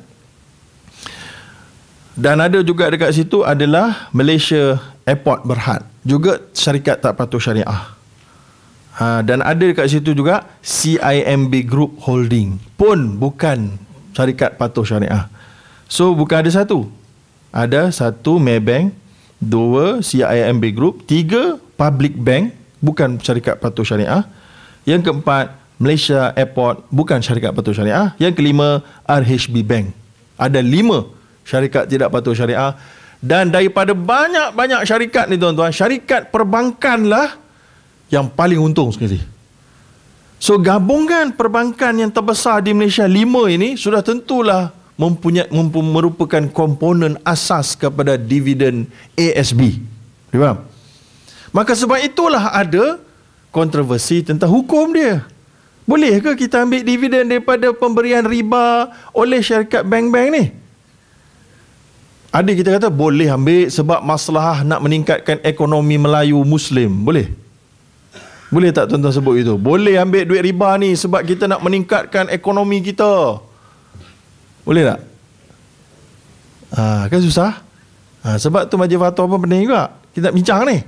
Dan 2.15 2.39
ada 2.39 2.63
juga 2.63 2.87
dekat 2.87 3.11
situ 3.11 3.43
adalah 3.43 4.07
Malaysia 4.15 4.79
Airport 5.03 5.43
Berhad. 5.43 5.83
Juga 6.07 6.39
syarikat 6.55 7.03
tak 7.03 7.19
patuh 7.19 7.43
syariah. 7.43 7.91
Ha, 8.95 9.27
dan 9.27 9.43
ada 9.43 9.59
dekat 9.59 9.91
situ 9.91 10.15
juga 10.15 10.47
CIMB 10.63 11.67
Group 11.67 11.99
Holding 12.07 12.63
pun 12.79 13.19
bukan 13.19 13.75
syarikat 14.15 14.55
patuh 14.55 14.87
syariah. 14.87 15.27
So 15.91 16.15
bukan 16.15 16.47
ada 16.47 16.51
satu. 16.55 16.87
Ada 17.51 17.91
satu 17.91 18.39
Maybank, 18.39 18.95
dua 19.43 19.99
CIMB 19.99 20.71
Group, 20.71 21.11
tiga 21.11 21.59
Public 21.75 22.15
Bank 22.15 22.55
bukan 22.79 23.19
syarikat 23.19 23.59
patuh 23.59 23.83
syariah. 23.83 24.23
Yang 24.87 25.11
keempat 25.11 25.64
Malaysia 25.79 26.31
Airport 26.39 26.87
bukan 26.89 27.19
syarikat 27.19 27.51
patuh 27.51 27.75
syariah. 27.75 28.15
Yang 28.21 28.39
kelima 28.39 28.81
RHB 29.07 29.55
Bank. 29.67 29.87
Ada 30.39 30.63
lima 30.63 31.07
syarikat 31.47 31.91
tidak 31.91 32.11
patuh 32.11 32.35
syariah 32.35 32.75
dan 33.25 33.49
daripada 33.49 33.97
banyak-banyak 33.97 34.85
syarikat 34.85 35.33
ni 35.33 35.41
tuan-tuan, 35.41 35.73
syarikat 35.73 36.29
perbankan 36.29 37.09
lah 37.09 37.41
yang 38.13 38.29
paling 38.29 38.61
untung 38.61 38.93
sekali. 38.93 39.17
So 40.37 40.61
gabungan 40.61 41.33
perbankan 41.33 42.05
yang 42.05 42.13
terbesar 42.13 42.61
di 42.61 42.77
Malaysia 42.77 43.09
lima 43.09 43.49
ini 43.49 43.81
sudah 43.81 44.05
tentulah 44.05 44.77
mempunyai 45.01 45.49
merupakan 45.73 46.45
komponen 46.53 47.17
asas 47.25 47.73
kepada 47.73 48.21
dividen 48.21 48.85
ASB. 49.17 49.81
Faham? 50.29 50.69
Maka 51.49 51.73
sebab 51.73 52.05
itulah 52.05 52.53
ada 52.53 53.01
kontroversi 53.49 54.21
tentang 54.21 54.53
hukum 54.53 54.93
dia. 54.93 55.25
Boleh 55.85 56.17
ke 56.25 56.33
kita 56.49 56.65
ambil 56.65 56.81
dividen 56.81 57.29
daripada 57.29 57.69
pemberian 57.77 58.25
riba 58.25 58.89
oleh 59.13 59.45
syarikat 59.45 59.85
bank-bank 59.85 60.29
ni? 60.33 60.45
Ada 62.35 62.51
kita 62.51 62.69
kata 62.75 62.89
boleh 62.91 63.31
ambil 63.31 63.71
sebab 63.71 64.01
masalah 64.03 64.65
nak 64.67 64.81
meningkatkan 64.83 65.39
ekonomi 65.45 66.01
Melayu 66.01 66.41
Muslim. 66.43 66.91
Boleh? 67.05 67.31
Boleh 68.51 68.75
tak 68.75 68.91
tuan-tuan 68.91 69.15
sebut 69.15 69.39
itu? 69.39 69.55
Boleh 69.55 70.01
ambil 70.01 70.25
duit 70.27 70.43
riba 70.43 70.75
ni 70.81 70.97
sebab 70.99 71.23
kita 71.23 71.47
nak 71.47 71.61
meningkatkan 71.63 72.33
ekonomi 72.33 72.83
kita. 72.83 73.39
Boleh 74.65 74.83
tak? 74.89 75.01
Ha, 76.75 77.07
kan 77.07 77.21
susah. 77.23 77.61
Ha, 78.25 78.41
sebab 78.41 78.67
tu 78.67 78.81
majlis 78.81 78.99
fatwa 78.99 79.37
pun 79.37 79.47
penting 79.47 79.69
juga. 79.69 79.95
Kita 80.11 80.33
nak 80.33 80.35
bincang 80.35 80.61
ni. 80.65 80.81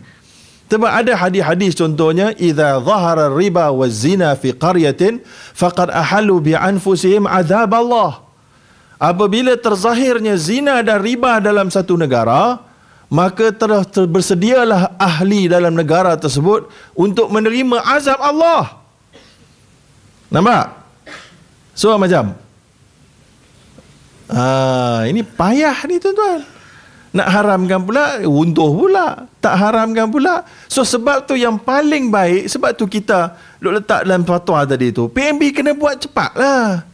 Sebab 0.66 0.90
ada 0.90 1.14
hadis-hadis 1.14 1.78
contohnya 1.78 2.34
idza 2.34 2.82
zahara 2.82 3.30
riba 3.30 3.70
wa 3.70 3.86
zina 3.86 4.34
fi 4.34 4.50
qaryatin 4.50 5.22
faqad 5.54 5.94
ahallu 5.94 6.42
bi 6.42 6.58
anfusihim 6.58 7.22
azab 7.22 7.70
Allah. 7.70 8.18
Apabila 8.98 9.54
terzahirnya 9.54 10.34
zina 10.34 10.82
dan 10.82 10.98
riba 10.98 11.38
dalam 11.38 11.70
satu 11.70 11.94
negara, 11.94 12.58
maka 13.06 13.54
telah 13.54 13.86
ter- 13.86 14.10
bersedialah 14.10 14.98
ahli 14.98 15.46
dalam 15.46 15.70
negara 15.70 16.18
tersebut 16.18 16.66
untuk 16.98 17.30
menerima 17.30 17.86
azab 17.86 18.18
Allah. 18.18 18.74
Nampak? 20.32 20.74
So 21.78 21.94
macam 21.94 22.34
Ah, 24.26 25.06
ini 25.06 25.22
payah 25.22 25.86
ni 25.86 26.02
tuan-tuan. 26.02 26.42
Nak 27.16 27.28
haramkan 27.32 27.80
pula, 27.80 28.20
untuh 28.28 28.68
pula. 28.76 29.24
Tak 29.40 29.56
haramkan 29.56 30.12
pula. 30.12 30.44
So 30.68 30.84
sebab 30.84 31.24
tu 31.24 31.32
yang 31.32 31.56
paling 31.56 32.12
baik, 32.12 32.52
sebab 32.52 32.76
tu 32.76 32.84
kita 32.84 33.32
letak 33.64 34.04
dalam 34.04 34.20
fatwa 34.28 34.68
tadi 34.68 34.92
tu, 34.92 35.08
PNB 35.08 35.56
kena 35.56 35.72
buat 35.72 35.96
cepat 35.96 36.36
lah 36.36 36.84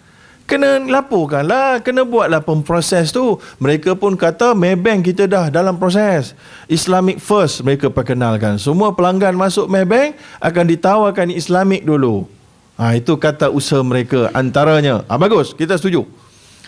kena 0.52 0.84
laporkan 0.84 1.48
lah 1.48 1.80
kena 1.80 2.04
buatlah 2.04 2.44
pemproses 2.44 3.08
tu. 3.08 3.40
Mereka 3.56 3.96
pun 3.96 4.12
kata 4.12 4.52
Maybank 4.52 5.08
kita 5.08 5.24
dah 5.24 5.48
dalam 5.48 5.80
proses. 5.80 6.36
Islamic 6.68 7.22
first 7.24 7.64
mereka 7.64 7.88
perkenalkan. 7.88 8.60
Semua 8.60 8.92
pelanggan 8.92 9.32
masuk 9.32 9.64
Maybank 9.72 10.12
akan 10.44 10.64
ditawarkan 10.68 11.32
Islamic 11.32 11.88
dulu. 11.88 12.28
Ha, 12.76 13.00
itu 13.00 13.16
kata 13.16 13.48
usaha 13.48 13.80
mereka 13.80 14.28
antaranya. 14.36 15.08
Ha, 15.08 15.16
bagus. 15.16 15.56
Kita 15.56 15.80
setuju. 15.80 16.04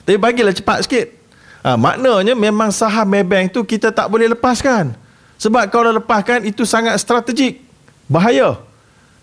Tapi 0.05 0.17
bagilah 0.17 0.57
cepat 0.57 0.89
sikit 0.89 1.24
ha, 1.65 1.75
maknanya 1.81 2.37
memang 2.37 2.69
saham 2.69 3.09
Maybank 3.09 3.51
tu 3.51 3.65
kita 3.65 3.89
tak 3.89 4.07
boleh 4.13 4.29
lepaskan 4.31 4.93
sebab 5.41 5.67
kalau 5.73 5.97
lepaskan 5.97 6.45
itu 6.45 6.69
sangat 6.69 6.95
strategik 7.01 7.65
bahaya 8.07 8.61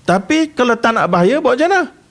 tapi 0.04 0.50
kalau 0.52 0.74
tak 0.74 0.98
nak 0.98 1.06
bahaya 1.08 1.38
buat 1.38 1.54
macam 1.54 1.70
mana 1.70 2.02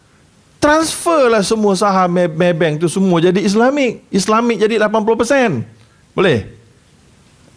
transferlah 0.60 1.40
semua 1.40 1.72
saham 1.74 2.12
Maybank 2.12 2.84
tu 2.84 2.86
semua 2.86 3.18
jadi 3.18 3.40
Islamik. 3.40 4.04
Islamik 4.12 4.60
jadi 4.60 4.76
80%. 4.76 5.64
Boleh? 6.12 6.52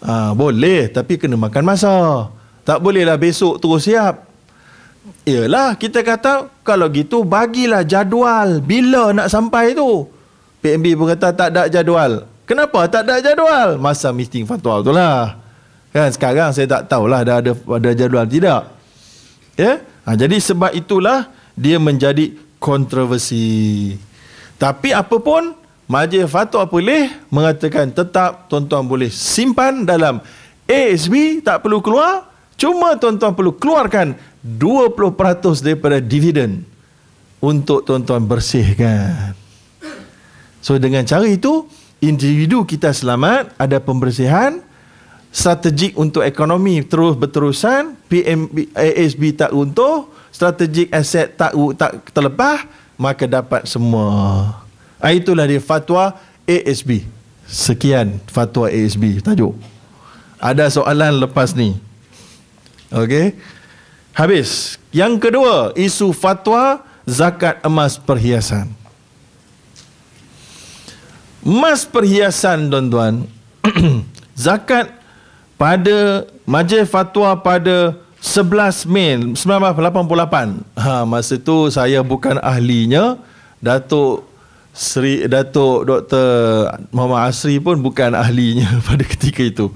Ha, 0.03 0.31
boleh, 0.31 0.87
tapi 0.87 1.19
kena 1.19 1.35
makan 1.35 1.67
masa. 1.67 2.31
Tak 2.63 2.79
bolehlah 2.79 3.19
besok 3.19 3.59
terus 3.59 3.83
siap. 3.83 4.23
Yalah, 5.27 5.75
kita 5.75 5.99
kata 5.99 6.47
kalau 6.63 6.87
gitu 6.87 7.27
bagilah 7.27 7.83
jadual 7.83 8.63
bila 8.63 9.11
nak 9.11 9.27
sampai 9.27 9.75
tu. 9.75 10.07
PNB 10.63 10.95
pun 10.95 11.11
kata 11.11 11.35
tak 11.35 11.47
ada 11.51 11.67
jadual. 11.67 12.23
Kenapa 12.43 12.85
tak 12.91 13.07
ada 13.07 13.23
jadual? 13.23 13.79
Masa 13.79 14.11
meeting 14.11 14.43
fatwa 14.43 14.83
tu 14.83 14.91
lah. 14.91 15.39
Kan 15.95 16.11
sekarang 16.11 16.51
saya 16.51 16.67
tak 16.67 16.91
tahulah 16.91 17.21
dah 17.23 17.37
ada 17.39 17.51
ada 17.55 17.89
jadual 17.95 18.25
tidak. 18.27 18.67
Ya? 19.55 19.79
Ha, 20.03 20.19
jadi 20.19 20.35
sebab 20.41 20.75
itulah 20.75 21.31
dia 21.55 21.79
menjadi 21.79 22.35
kontroversi. 22.59 23.95
Tapi 24.59 24.91
apa 24.91 25.19
pun, 25.19 25.55
majlis 25.87 26.27
fatwa 26.27 26.67
boleh 26.67 27.11
mengatakan 27.31 27.91
tetap 27.91 28.51
tuan-tuan 28.51 28.83
boleh 28.83 29.07
simpan 29.07 29.87
dalam 29.87 30.19
ASB 30.67 31.43
tak 31.43 31.63
perlu 31.63 31.79
keluar. 31.79 32.31
Cuma 32.59 32.95
tuan-tuan 32.95 33.33
perlu 33.33 33.55
keluarkan 33.55 34.15
20% 34.43 35.63
daripada 35.63 35.97
dividen 35.99 36.63
untuk 37.43 37.83
tuan-tuan 37.83 38.23
bersihkan. 38.23 39.35
So 40.63 40.79
dengan 40.79 41.03
cara 41.03 41.27
itu, 41.27 41.67
individu 42.03 42.67
kita 42.67 42.91
selamat, 42.91 43.55
ada 43.55 43.79
pembersihan, 43.79 44.59
strategik 45.31 45.95
untuk 45.95 46.21
ekonomi 46.21 46.83
terus 46.83 47.15
berterusan, 47.15 47.95
PMB, 48.11 48.75
ASB 48.75 49.33
tak 49.33 49.55
runtuh, 49.55 50.11
strategik 50.29 50.91
aset 50.91 51.33
tak 51.33 51.55
tak 51.79 52.03
terlepas 52.11 52.67
maka 52.99 53.25
dapat 53.25 53.65
semua. 53.65 54.51
Ah, 55.01 55.15
itulah 55.15 55.47
dia 55.47 55.63
fatwa 55.63 56.13
ASB 56.45 57.07
sekian 57.47 58.19
fatwa 58.29 58.67
ASB 58.67 59.23
tajuk. 59.23 59.57
Ada 60.37 60.67
soalan 60.69 61.23
lepas 61.23 61.55
ni. 61.55 61.79
Okey. 62.91 63.33
Habis. 64.13 64.77
Yang 64.93 65.29
kedua 65.29 65.73
isu 65.73 66.13
fatwa 66.13 66.83
zakat 67.09 67.57
emas 67.65 67.97
perhiasan 67.97 68.82
emas 71.43 71.83
perhiasan 71.83 72.71
tuan-tuan 72.71 73.27
zakat 74.35 74.91
pada 75.59 76.27
majlis 76.43 76.87
fatwa 76.87 77.35
pada 77.39 77.95
11 78.23 78.87
Mei 78.87 79.19
1988. 79.35 80.79
Ha, 80.79 81.03
masa 81.03 81.35
tu 81.35 81.67
saya 81.67 81.99
bukan 81.99 82.39
ahlinya. 82.39 83.19
Datuk 83.59 84.27
Sri 84.75 85.27
Datuk 85.27 85.87
Dr. 85.87 86.27
Muhammad 86.91 87.31
Asri 87.31 87.59
pun 87.59 87.79
bukan 87.79 88.15
ahlinya 88.15 88.79
pada 88.87 89.03
ketika 89.03 89.43
itu. 89.43 89.67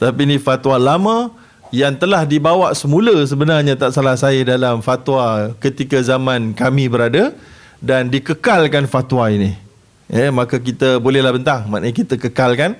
Tapi 0.00 0.24
ini 0.24 0.36
fatwa 0.40 0.80
lama 0.80 1.32
yang 1.70 1.92
telah 1.94 2.24
dibawa 2.24 2.72
semula 2.72 3.14
sebenarnya 3.28 3.76
tak 3.76 3.92
salah 3.92 4.16
saya 4.16 4.42
dalam 4.42 4.80
fatwa 4.80 5.54
ketika 5.60 6.00
zaman 6.00 6.56
kami 6.56 6.88
berada 6.88 7.36
dan 7.84 8.08
dikekalkan 8.08 8.88
fatwa 8.88 9.28
ini. 9.28 9.69
Ya, 10.10 10.34
maka 10.34 10.58
kita 10.58 10.98
bolehlah 10.98 11.30
bentang, 11.30 11.70
maknanya 11.70 11.94
kita 11.94 12.14
kekalkan. 12.18 12.74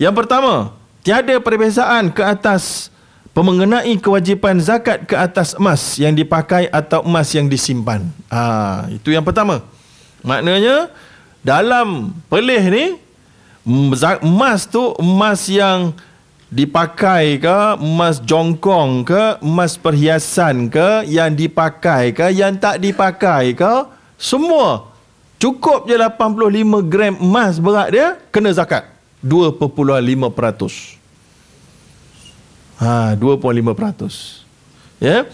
Yang 0.00 0.24
pertama, 0.24 0.72
tiada 1.04 1.36
perbezaan 1.36 2.08
ke 2.08 2.24
atas 2.24 2.88
mengenai 3.40 3.96
kewajipan 3.96 4.60
zakat 4.60 5.08
ke 5.08 5.16
atas 5.16 5.56
emas 5.56 5.96
yang 5.96 6.12
dipakai 6.12 6.68
atau 6.68 7.00
emas 7.08 7.32
yang 7.32 7.48
disimpan. 7.48 8.04
Ha, 8.28 8.84
itu 8.92 9.16
yang 9.16 9.24
pertama. 9.24 9.64
Maknanya 10.20 10.92
dalam 11.40 12.12
pelih 12.28 12.64
ni 12.68 12.84
emas 14.20 14.68
tu 14.68 14.92
emas 15.00 15.48
yang 15.48 15.96
dipakai 16.52 17.40
ke 17.40 17.58
emas 17.80 18.20
jongkong 18.20 19.08
ke 19.08 19.40
emas 19.40 19.78
perhiasan 19.78 20.68
ke 20.68 21.08
yang 21.08 21.32
dipakai 21.32 22.12
ke 22.12 22.26
yang 22.34 22.58
tak 22.58 22.82
dipakai 22.82 23.54
ke 23.54 23.72
semua 24.18 24.89
cukup 25.40 25.88
je 25.88 25.96
85 25.96 26.92
gram 26.92 27.16
emas 27.16 27.56
berat 27.56 27.88
dia 27.90 28.08
kena 28.28 28.52
zakat 28.52 28.84
2.5% 29.24 31.00
Ha, 32.80 33.12
2.5%. 33.12 35.04
Ya. 35.04 35.28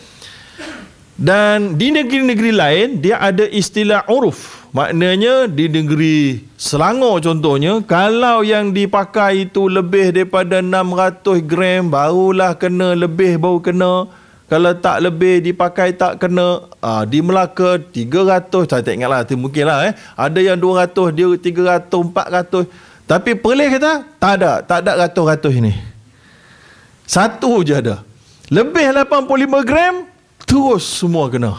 Dan 1.16 1.78
di 1.78 1.94
negeri-negeri 1.94 2.50
lain 2.52 2.88
dia 2.98 3.22
ada 3.22 3.46
istilah 3.46 4.02
uruf. 4.10 4.66
Maknanya 4.74 5.48
di 5.48 5.70
negeri 5.70 6.44
Selangor 6.58 7.22
contohnya 7.24 7.80
kalau 7.86 8.44
yang 8.44 8.74
dipakai 8.74 9.48
itu 9.48 9.70
lebih 9.70 10.12
daripada 10.12 10.60
600 10.60 11.40
gram 11.46 11.88
barulah 11.88 12.52
kena 12.58 12.98
lebih 12.98 13.40
baru 13.40 13.62
kena. 13.62 13.94
Kalau 14.46 14.78
tak 14.78 15.02
lebih 15.02 15.42
dipakai 15.42 15.98
tak 15.98 16.22
kena. 16.22 16.70
Ha, 16.78 17.02
di 17.02 17.18
Melaka 17.18 17.82
300 17.82 18.46
saya 18.70 18.82
tak 18.82 18.94
ingatlah 18.94 19.26
mungkin 19.34 19.66
lah 19.66 19.90
eh. 19.90 19.92
Ada 20.14 20.38
yang 20.38 20.58
200 20.62 21.10
dia 21.10 21.26
300 21.34 21.90
400 21.90 22.70
tapi 23.06 23.38
Perlis 23.38 23.70
kata 23.78 24.02
tak 24.18 24.32
ada 24.42 24.52
tak 24.62 24.78
ada 24.86 25.06
ratus-ratus 25.06 25.54
ini. 25.54 25.74
Satu 27.06 27.62
je 27.62 27.74
ada. 27.74 28.02
Lebih 28.50 28.94
85 28.94 29.66
gram, 29.66 30.06
terus 30.42 30.82
semua 30.86 31.26
kena. 31.26 31.54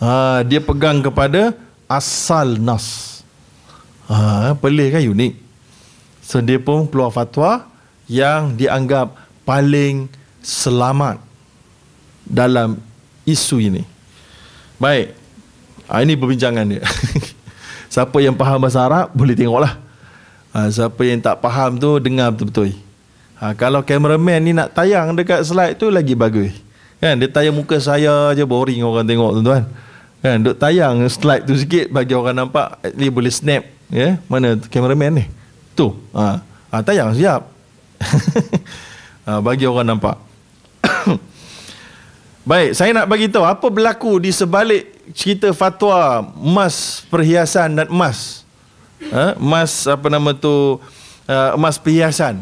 Ha, 0.00 0.40
dia 0.44 0.60
pegang 0.60 1.00
kepada 1.00 1.56
asal 1.88 2.60
nas. 2.60 3.20
Ha, 4.08 4.52
pelih 4.60 4.92
kan 4.92 5.04
unik. 5.04 5.32
So 6.20 6.40
dia 6.44 6.60
pun 6.60 6.88
keluar 6.88 7.12
fatwa 7.12 7.68
yang 8.08 8.56
dianggap 8.56 9.16
paling 9.48 10.08
selamat 10.40 11.31
dalam 12.26 12.78
isu 13.26 13.58
ini. 13.62 13.82
Baik. 14.78 15.14
Ha, 15.86 16.02
ini 16.02 16.18
perbincangan 16.18 16.64
dia. 16.66 16.82
siapa 17.92 18.16
yang 18.24 18.34
faham 18.34 18.58
bahasa 18.58 18.82
Arab 18.82 19.12
boleh 19.12 19.36
tengoklah. 19.36 19.78
Ha, 20.52 20.68
siapa 20.72 21.00
yang 21.04 21.20
tak 21.20 21.38
faham 21.38 21.76
tu 21.76 22.00
dengar 22.02 22.32
betul-betul. 22.32 22.74
Ha, 23.42 23.52
kalau 23.58 23.82
cameraman 23.82 24.40
ni 24.42 24.52
nak 24.54 24.70
tayang 24.74 25.14
dekat 25.18 25.42
slide 25.42 25.74
tu 25.76 25.90
lagi 25.90 26.14
bagus. 26.14 26.54
Kan 27.02 27.18
dia 27.18 27.26
tayang 27.26 27.58
muka 27.58 27.82
saya 27.82 28.30
je 28.32 28.46
boring 28.46 28.86
orang 28.86 29.02
tengok 29.02 29.30
tuan-tuan. 29.38 29.66
Kan 30.22 30.38
duk 30.46 30.54
tayang 30.54 31.02
slide 31.10 31.42
tu 31.42 31.58
sikit 31.58 31.90
bagi 31.90 32.14
orang 32.14 32.46
nampak 32.46 32.78
at 32.78 32.94
least 32.94 33.10
boleh 33.10 33.32
snap 33.34 33.66
ya. 33.90 33.98
Yeah? 33.98 34.12
Mana 34.30 34.54
cameraman 34.70 35.18
ni? 35.18 35.24
Tu. 35.74 35.90
Ha, 36.14 36.38
ha 36.70 36.76
tayang 36.86 37.10
siap. 37.12 37.42
ha, 39.26 39.42
bagi 39.46 39.66
orang 39.66 39.98
nampak. 39.98 40.31
Baik, 42.42 42.74
saya 42.74 42.90
nak 42.90 43.06
bagi 43.06 43.30
tahu 43.30 43.46
apa 43.46 43.66
berlaku 43.70 44.18
di 44.18 44.34
sebalik 44.34 44.90
cerita 45.14 45.54
fatwa 45.54 46.26
emas 46.34 47.06
perhiasan 47.06 47.78
dan 47.78 47.86
emas. 47.86 48.42
Ha? 49.10 49.34
emas 49.34 49.90
apa 49.90 50.06
nama 50.06 50.30
tu 50.30 50.78
uh, 51.26 51.50
emas 51.58 51.74
perhiasan 51.74 52.38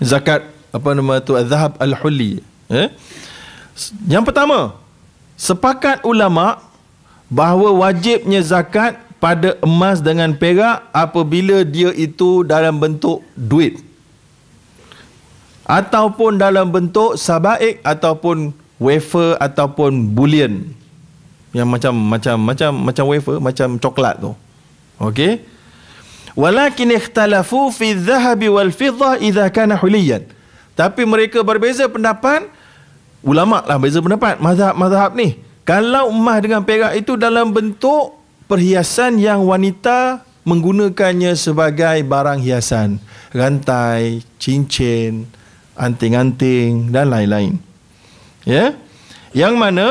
zakat 0.00 0.40
apa 0.72 0.88
nama 0.96 1.20
tu 1.20 1.36
azhab 1.36 1.76
al-hulli 1.76 2.40
eh? 2.72 2.88
yang 4.08 4.24
pertama 4.24 4.72
sepakat 5.36 6.00
ulama 6.00 6.64
bahawa 7.28 7.76
wajibnya 7.76 8.40
zakat 8.40 8.96
pada 9.20 9.60
emas 9.60 10.00
dengan 10.00 10.32
perak 10.32 10.88
apabila 10.96 11.60
dia 11.60 11.92
itu 11.92 12.40
dalam 12.40 12.80
bentuk 12.80 13.20
duit 13.36 13.84
ataupun 15.68 16.40
dalam 16.40 16.72
bentuk 16.72 17.20
sabaik 17.20 17.84
ataupun 17.84 18.63
wafer 18.78 19.38
ataupun 19.38 20.14
bullion. 20.14 20.66
Yang 21.54 21.68
macam 21.70 21.94
macam 21.94 22.36
macam 22.42 22.70
macam 22.74 23.04
wafer 23.06 23.36
macam 23.38 23.68
coklat 23.78 24.18
tu. 24.18 24.32
Okey? 24.98 25.42
Walakin 26.34 26.98
ikhtalafu 26.98 27.70
fi 27.70 27.94
dhahabi 27.94 28.50
wal 28.50 28.74
fiddah 28.74 29.22
idza 29.22 29.46
kana 29.54 29.78
huliyan. 29.78 30.26
Tapi 30.74 31.06
mereka 31.06 31.46
berbeza 31.46 31.86
pendapat 31.86 32.50
ulama 33.22 33.62
lah 33.62 33.78
berbeza 33.78 34.02
pendapat 34.02 34.42
mazhab-mazhab 34.42 35.14
ni. 35.14 35.38
Kalau 35.62 36.10
emas 36.10 36.42
dengan 36.42 36.66
perak 36.66 36.98
itu 36.98 37.14
dalam 37.14 37.54
bentuk 37.54 38.18
perhiasan 38.50 39.16
yang 39.22 39.46
wanita 39.46 40.26
menggunakannya 40.42 41.32
sebagai 41.38 42.02
barang 42.04 42.42
hiasan. 42.42 42.98
Rantai 43.30 44.26
cincin 44.42 45.30
anting-anting 45.78 46.94
dan 46.94 47.10
lain-lain 47.10 47.73
ya? 48.46 48.76
Yang 49.34 49.54
mana 49.58 49.86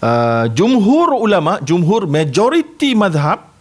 uh, 0.00 0.44
jumhur 0.56 1.20
ulama 1.20 1.60
jumhur 1.60 2.08
majoriti 2.08 2.96
mazhab 2.96 3.52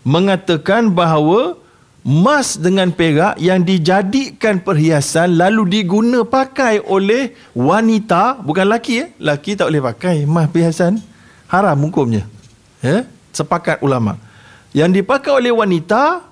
mengatakan 0.00 0.88
bahawa 0.88 1.60
emas 2.00 2.56
dengan 2.56 2.88
perak 2.88 3.36
yang 3.36 3.60
dijadikan 3.60 4.64
perhiasan 4.64 5.36
lalu 5.36 5.80
diguna 5.80 6.24
pakai 6.24 6.80
oleh 6.80 7.36
wanita 7.52 8.40
bukan 8.40 8.64
laki 8.72 8.94
ya 9.04 9.06
laki 9.20 9.60
tak 9.60 9.68
boleh 9.68 9.84
pakai 9.92 10.24
emas 10.24 10.48
perhiasan. 10.48 11.04
Haram 11.50 11.76
hukumnya. 11.82 12.24
Ya? 12.80 13.04
Sepakat 13.34 13.82
ulama. 13.82 14.16
Yang 14.70 15.02
dipakai 15.02 15.34
oleh 15.34 15.52
wanita 15.52 16.22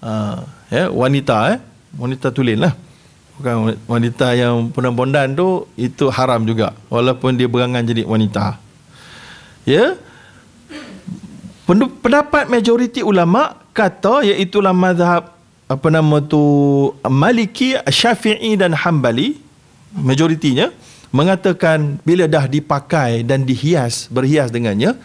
uh, 0.00 0.36
ya 0.70 0.88
wanita 0.88 1.36
eh? 1.52 1.58
Wanita 1.98 2.30
tulen 2.30 2.62
lah 2.62 2.72
bukan 3.40 3.80
wanita 3.88 4.36
yang 4.36 4.68
pondan-pondan 4.68 5.32
tu 5.32 5.64
itu 5.80 6.12
haram 6.12 6.44
juga. 6.44 6.76
Walaupun 6.92 7.40
dia 7.40 7.48
berangan 7.48 7.80
jadi 7.80 8.04
wanita. 8.04 8.60
Ya? 9.64 9.96
Pendapat 12.04 12.52
majoriti 12.52 13.00
ulama 13.00 13.56
kata 13.72 14.28
iaitu 14.28 14.60
mazhab 14.60 15.32
apa 15.70 15.88
nama 15.88 16.20
tu 16.20 16.42
Maliki, 17.08 17.80
Syafi'i 17.88 18.60
dan 18.60 18.76
Hambali 18.76 19.40
majoritinya 19.96 20.68
mengatakan 21.14 21.96
bila 22.04 22.26
dah 22.26 22.44
dipakai 22.50 23.22
dan 23.22 23.46
dihias 23.46 24.10
berhias 24.10 24.52
dengannya 24.52 24.98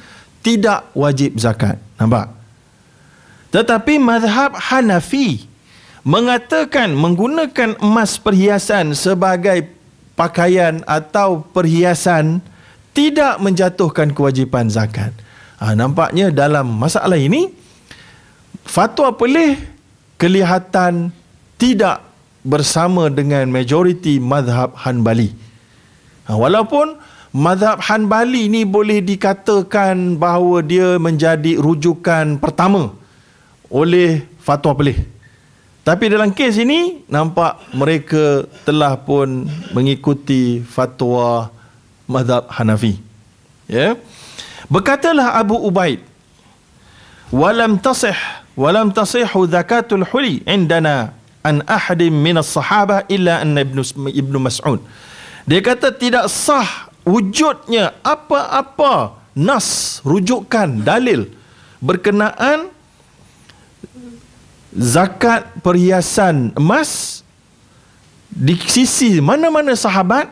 tidak 0.43 0.89
wajib 0.91 1.37
zakat. 1.39 1.79
Nampak? 1.95 2.33
Tetapi 3.53 4.01
mazhab 4.01 4.57
Hanafi 4.57 5.54
mengatakan 6.05 6.93
menggunakan 6.93 7.81
emas 7.81 8.21
perhiasan 8.21 8.93
sebagai 8.93 9.73
pakaian 10.13 10.85
atau 10.85 11.41
perhiasan 11.51 12.39
tidak 12.95 13.41
menjatuhkan 13.43 14.15
kewajipan 14.15 14.71
zakat 14.71 15.11
Ha, 15.55 15.71
nampaknya 15.71 16.35
dalam 16.35 16.67
masalah 16.67 17.15
ini 17.15 17.47
fatwa 18.67 19.15
pelih 19.15 19.55
kelihatan 20.19 21.15
tidak 21.55 22.03
bersama 22.43 23.07
dengan 23.07 23.47
majoriti 23.47 24.19
madhab 24.19 24.75
Hanbali. 24.75 25.31
Ha, 26.27 26.35
walaupun 26.35 26.99
madhab 27.31 27.79
Hanbali 27.79 28.51
ini 28.51 28.67
boleh 28.67 28.99
dikatakan 28.99 30.19
bahawa 30.19 30.59
dia 30.59 30.99
menjadi 30.99 31.55
rujukan 31.55 32.35
pertama 32.35 32.91
oleh 33.71 34.27
fatwa 34.43 34.75
pelih. 34.75 35.14
Tapi 35.85 36.09
dalam 36.09 36.33
kes 36.33 36.57
ini 36.57 37.05
nampak 37.05 37.61
mereka 37.69 38.49
telah 38.65 38.97
pun 38.97 39.45
mengikuti 39.69 40.65
fatwa 40.65 41.53
madhab 42.09 42.49
Hanafi. 42.49 42.97
Ya. 43.69 43.93
Berkatalah 44.65 45.37
Abu 45.37 45.61
Ubaid, 45.61 46.01
"Walam 47.29 47.77
tasih, 47.77 48.17
walam 48.57 48.89
tasihu 48.89 49.45
zakatul 49.45 50.01
huli 50.09 50.41
indana 50.49 51.13
an 51.45 51.61
ahadim 51.69 52.17
min 52.17 52.41
as-sahabah 52.41 53.05
illa 53.05 53.45
an 53.45 53.53
ibnu 53.53 53.85
ibnu 54.09 54.41
Mas'ud." 54.41 54.81
Dia 55.45 55.61
kata 55.61 55.93
tidak 55.93 56.33
sah 56.33 56.89
wujudnya 57.05 57.93
apa-apa 58.01 59.21
nas, 59.37 60.01
rujukan, 60.01 60.81
dalil 60.81 61.29
berkenaan 61.77 62.73
zakat 64.75 65.47
perhiasan 65.63 66.51
emas 66.59 67.23
di 68.27 68.59
sisi 68.67 69.23
mana-mana 69.23 69.71
sahabat 69.71 70.27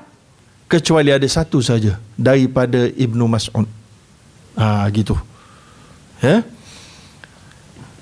kecuali 0.67 1.15
ada 1.15 1.23
satu 1.23 1.63
saja 1.63 1.95
daripada 2.19 2.91
Ibnu 2.91 3.23
Mas'ud. 3.31 3.65
Ah 4.59 4.83
gitu. 4.91 5.15
Ya. 6.19 6.43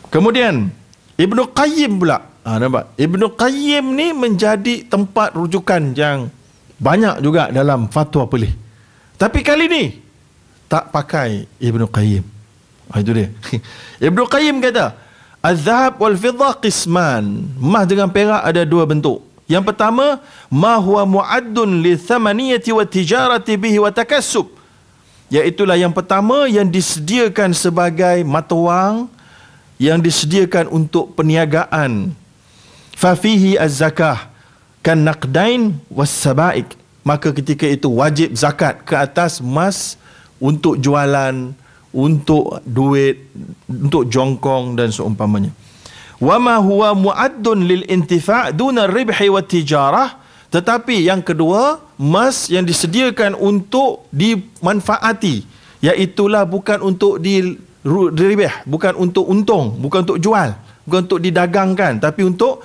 Kemudian 0.10 0.74
Ibnu 1.16 1.54
Qayyim 1.54 2.02
pula. 2.02 2.26
Ah 2.42 2.58
nampak? 2.58 2.98
Ibnu 2.98 3.38
Qayyim 3.38 3.86
ni 3.94 4.10
menjadi 4.12 4.90
tempat 4.90 5.38
rujukan 5.38 5.94
yang 5.94 6.34
banyak 6.82 7.22
juga 7.22 7.54
dalam 7.54 7.86
fatwa 7.94 8.26
pelih. 8.26 8.52
Tapi 9.22 9.46
kali 9.46 9.70
ni 9.70 9.84
tak 10.66 10.90
pakai 10.90 11.46
Ibnu 11.62 11.86
Qayyim. 11.86 12.26
Ah 12.90 13.00
itu 13.00 13.14
dia. 13.14 13.30
Ibnu 14.10 14.26
Qayyim 14.26 14.58
kata, 14.58 14.98
"Az-zahab 15.42 15.98
wal 15.98 16.16
fiddah 16.16 16.54
qisman." 16.62 17.50
Emas 17.58 17.86
dengan 17.90 18.08
perak 18.08 18.46
ada 18.46 18.62
dua 18.64 18.86
bentuk. 18.86 19.26
Yang 19.52 19.74
pertama, 19.74 20.24
ma 20.48 20.80
huwa 20.80 21.04
mu'addun 21.04 21.84
li 21.84 22.00
thamaniyati 22.00 22.72
wa 22.72 22.88
tijarati 22.88 23.60
bihi 23.60 23.84
wa 23.84 23.92
takassub. 23.92 24.48
Iaitulah 25.28 25.76
yang 25.76 25.92
pertama 25.92 26.48
yang 26.48 26.68
disediakan 26.72 27.52
sebagai 27.52 28.24
mata 28.24 28.56
wang 28.56 29.12
yang 29.82 30.00
disediakan 30.00 30.72
untuk 30.72 31.18
perniagaan. 31.18 32.16
Fa 32.96 33.18
fihi 33.18 33.58
az-zakah 33.58 34.30
kan 34.86 35.02
naqdain 35.02 35.76
was 35.90 36.14
sabaik. 36.14 36.78
Maka 37.02 37.34
ketika 37.34 37.66
itu 37.66 37.90
wajib 37.90 38.38
zakat 38.38 38.86
ke 38.86 38.94
atas 38.94 39.42
emas 39.42 39.98
untuk 40.38 40.78
jualan, 40.78 41.50
untuk 41.92 42.64
duit, 42.64 43.32
untuk 43.68 44.08
jongkong 44.08 44.80
dan 44.80 44.90
seumpamanya. 44.92 45.52
Wama 46.22 46.62
huwa 46.62 46.94
muaddun 46.94 47.66
lil 47.66 47.84
intifa' 47.90 48.54
duna 48.54 48.88
ribhi 48.88 49.28
wa 49.28 49.42
tijarah. 49.42 50.22
Tetapi 50.52 51.08
yang 51.08 51.24
kedua 51.24 51.80
emas 51.96 52.52
yang 52.52 52.68
disediakan 52.68 53.40
untuk 53.40 54.04
dimanfaati 54.12 55.48
iaitulah 55.82 56.44
bukan 56.44 56.84
untuk 56.84 57.18
di 57.24 57.56
ribih 58.14 58.54
bukan 58.70 58.94
untuk 58.94 59.26
untung 59.26 59.74
bukan 59.82 60.06
untuk 60.06 60.22
jual 60.22 60.54
bukan 60.86 61.00
untuk 61.10 61.20
didagangkan 61.22 61.98
tapi 61.98 62.22
untuk 62.22 62.62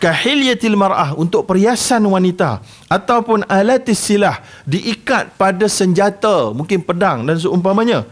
kahilyatil 0.00 0.76
mar'ah 0.76 1.16
untuk 1.16 1.48
perhiasan 1.48 2.04
wanita 2.04 2.60
ataupun 2.92 3.48
alatis 3.48 3.96
silah 3.96 4.44
diikat 4.68 5.32
pada 5.40 5.64
senjata 5.64 6.52
mungkin 6.52 6.84
pedang 6.84 7.24
dan 7.24 7.40
seumpamanya 7.40 8.04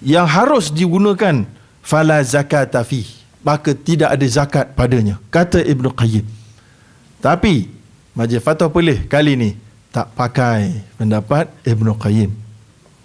yang 0.00 0.24
harus 0.24 0.72
digunakan 0.72 1.44
fala 1.80 2.20
zakata 2.24 2.80
fihi 2.84 3.20
maka 3.40 3.72
tidak 3.72 4.12
ada 4.12 4.26
zakat 4.28 4.66
padanya 4.76 5.16
kata 5.32 5.64
Ibn 5.64 5.84
Qayyim. 5.92 6.24
Tapi 7.20 7.68
majlis 8.12 8.40
fatwa 8.44 8.68
boleh 8.68 9.04
kali 9.08 9.36
ni 9.36 9.50
tak 9.92 10.12
pakai 10.12 10.84
pendapat 11.00 11.48
Ibn 11.64 11.86
Qayyim. 11.96 12.30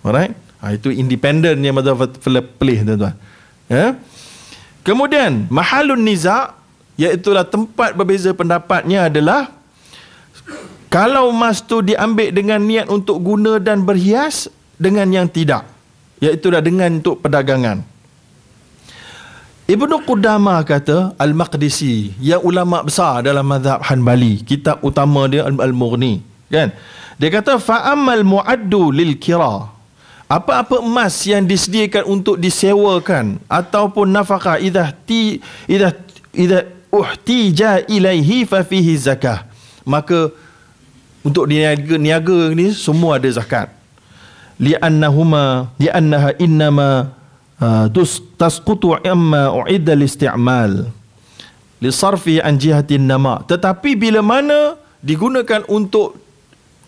Alright? 0.05 0.35
Ha, 0.61 0.75
itu 0.75 0.91
independen 0.91 1.59
yang 1.63 1.75
mazhab 1.75 1.99
pelih 2.59 2.83
tuan-tuan. 2.83 3.15
Ya? 3.71 3.97
Kemudian 4.85 5.49
mahalun 5.49 6.03
niza 6.03 6.53
iaitu 6.95 7.33
tempat 7.49 7.97
berbeza 7.97 8.31
pendapatnya 8.31 9.09
adalah 9.09 9.51
kalau 10.93 11.33
emas 11.33 11.59
tu 11.59 11.81
diambil 11.81 12.31
dengan 12.31 12.61
niat 12.61 12.87
untuk 12.87 13.19
guna 13.19 13.57
dan 13.57 13.83
berhias 13.83 14.47
dengan 14.77 15.09
yang 15.09 15.27
tidak 15.27 15.74
iaitu 16.25 16.49
dengan 16.49 16.89
untuk 16.97 17.21
perdagangan. 17.21 17.85
Ibnu 19.65 20.05
Qudama 20.05 20.61
kata 20.61 21.17
Al-Maqdisi 21.17 22.13
yang 22.21 22.41
ulama 22.45 22.85
besar 22.85 23.25
dalam 23.25 23.41
mazhab 23.41 23.81
Hanbali 23.81 24.45
kitab 24.45 24.77
utama 24.85 25.25
dia 25.25 25.41
Al-Mughni 25.41 26.21
kan? 26.53 26.69
Dia 27.17 27.29
kata 27.33 27.57
fa'amal 27.57 28.21
mu'addu 28.21 28.93
lil 28.93 29.17
kira. 29.17 29.73
Apa-apa 30.29 30.81
emas 30.81 31.17
yang 31.25 31.45
disediakan 31.45 32.05
untuk 32.05 32.37
disewakan 32.37 33.41
ataupun 33.45 34.09
nafkah 34.09 34.57
idza 34.57 34.89
ti 35.05 35.41
idza 35.69 35.93
idza 36.33 36.65
uhtija 36.93 37.85
ilaihi 37.89 38.45
fa 38.45 38.61
fihi 38.61 38.93
zakah. 38.97 39.45
Maka 39.85 40.33
untuk 41.25 41.49
niaga 41.49 41.97
niaga 41.97 42.53
ni 42.53 42.73
semua 42.73 43.17
ada 43.17 43.29
zakat 43.33 43.74
li'annahuma 44.59 45.73
li'annaha 45.79 46.35
innama 46.39 47.15
Ah, 47.55 47.87
tasqutu 48.35 48.99
amma 48.99 49.47
u'idda 49.63 49.95
listi'mal 49.95 50.91
li 51.79 51.87
sarfi 51.91 52.43
an 52.43 52.59
jihatin 52.59 53.07
nama. 53.07 53.47
Tetapi 53.47 53.95
bila 53.95 54.19
mana 54.19 54.75
digunakan 54.99 55.63
untuk 55.71 56.19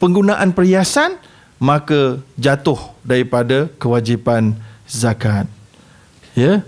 penggunaan 0.03 0.51
perhiasan 0.51 1.15
maka 1.55 2.20
jatuh 2.36 2.76
daripada 2.99 3.72
kewajipan 3.80 4.59
zakat. 4.84 5.47
Ya? 6.36 6.61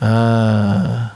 Uh. 0.00 1.06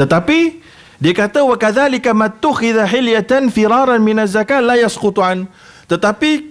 tetapi 0.00 0.59
dia 1.00 1.16
kata 1.16 1.40
wa 1.42 1.56
kadzalika 1.56 2.12
matukhidha 2.12 2.84
hilyatan 2.84 3.48
firaran 3.48 3.98
min 4.04 4.20
az-zakat 4.20 4.60
la 4.60 4.76
yasqutu 4.76 5.24
an 5.24 5.48
tetapi 5.88 6.50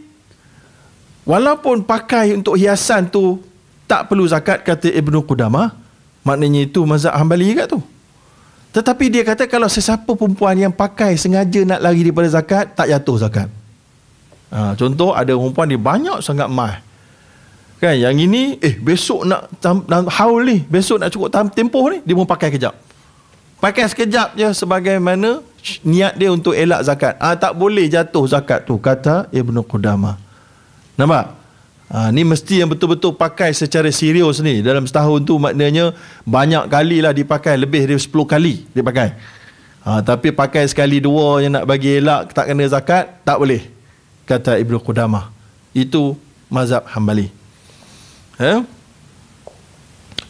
Walaupun 1.29 1.85
pakai 1.85 2.33
untuk 2.33 2.57
hiasan 2.57 3.05
tu 3.05 3.37
tak 3.85 4.09
perlu 4.09 4.25
zakat 4.25 4.65
kata 4.65 4.89
Ibnu 4.89 5.21
Qudamah, 5.29 5.77
maknanya 6.25 6.65
itu 6.65 6.81
mazhab 6.89 7.13
Hambali 7.13 7.53
juga 7.53 7.69
tu. 7.69 7.77
Tetapi 8.73 9.05
dia 9.13 9.21
kata 9.21 9.45
kalau 9.45 9.69
sesiapa 9.69 10.09
perempuan 10.09 10.57
yang 10.57 10.73
pakai 10.73 11.13
sengaja 11.21 11.61
nak 11.69 11.85
lari 11.85 12.01
daripada 12.01 12.33
zakat, 12.33 12.73
tak 12.73 12.89
jatuh 12.89 13.17
zakat. 13.21 13.45
Ha, 14.49 14.73
contoh 14.73 15.13
ada 15.13 15.29
perempuan 15.29 15.69
dia 15.69 15.77
banyak 15.77 16.17
sangat 16.25 16.49
mah. 16.49 16.81
Kan 17.77 17.93
yang 17.93 18.17
ini 18.17 18.57
eh 18.57 18.73
besok 18.81 19.29
nak 19.29 19.53
haul 20.17 20.41
ni, 20.41 20.65
besok 20.65 20.97
nak 20.97 21.13
cukup 21.13 21.29
tempoh 21.53 21.93
ni 21.93 22.01
dia 22.01 22.17
pun 22.17 22.25
pakai 22.25 22.49
kejap. 22.57 22.73
Pakai 23.59 23.91
sekejap 23.91 24.39
je 24.39 24.47
sebagaimana 24.55 25.43
niat 25.83 26.15
dia 26.15 26.31
untuk 26.31 26.55
elak 26.55 26.79
zakat. 26.87 27.19
Ah 27.19 27.35
tak 27.35 27.51
boleh 27.59 27.91
jatuh 27.91 28.23
zakat 28.23 28.63
tu 28.63 28.79
kata 28.79 29.27
Ibnu 29.35 29.67
Qudamah. 29.67 30.15
Nampak? 30.95 31.35
Ha, 31.89 32.13
ni 32.13 32.21
mesti 32.21 32.61
yang 32.61 32.69
betul-betul 32.69 33.17
pakai 33.17 33.51
secara 33.51 33.89
serius 33.89 34.39
ni. 34.39 34.61
Dalam 34.61 34.85
setahun 34.85 35.25
tu 35.25 35.41
maknanya 35.41 35.91
banyak 36.21 36.69
kali 36.69 37.01
lah 37.01 37.11
dipakai. 37.11 37.57
Lebih 37.57 37.89
dari 37.89 37.97
10 37.97 38.13
kali 38.29 38.53
dipakai. 38.71 39.17
Ha, 39.83 40.05
tapi 40.05 40.29
pakai 40.29 40.69
sekali 40.69 41.01
dua 41.01 41.41
yang 41.41 41.57
nak 41.57 41.65
bagi 41.65 41.97
elak 41.97 42.29
tak 42.29 42.51
kena 42.51 42.69
zakat, 42.69 43.09
tak 43.25 43.41
boleh. 43.41 43.65
Kata 44.29 44.55
Ibnu 44.61 44.77
Qudamah. 44.79 45.33
Itu 45.73 46.13
mazhab 46.47 46.85
hambali. 46.93 47.33
Ha? 48.37 48.61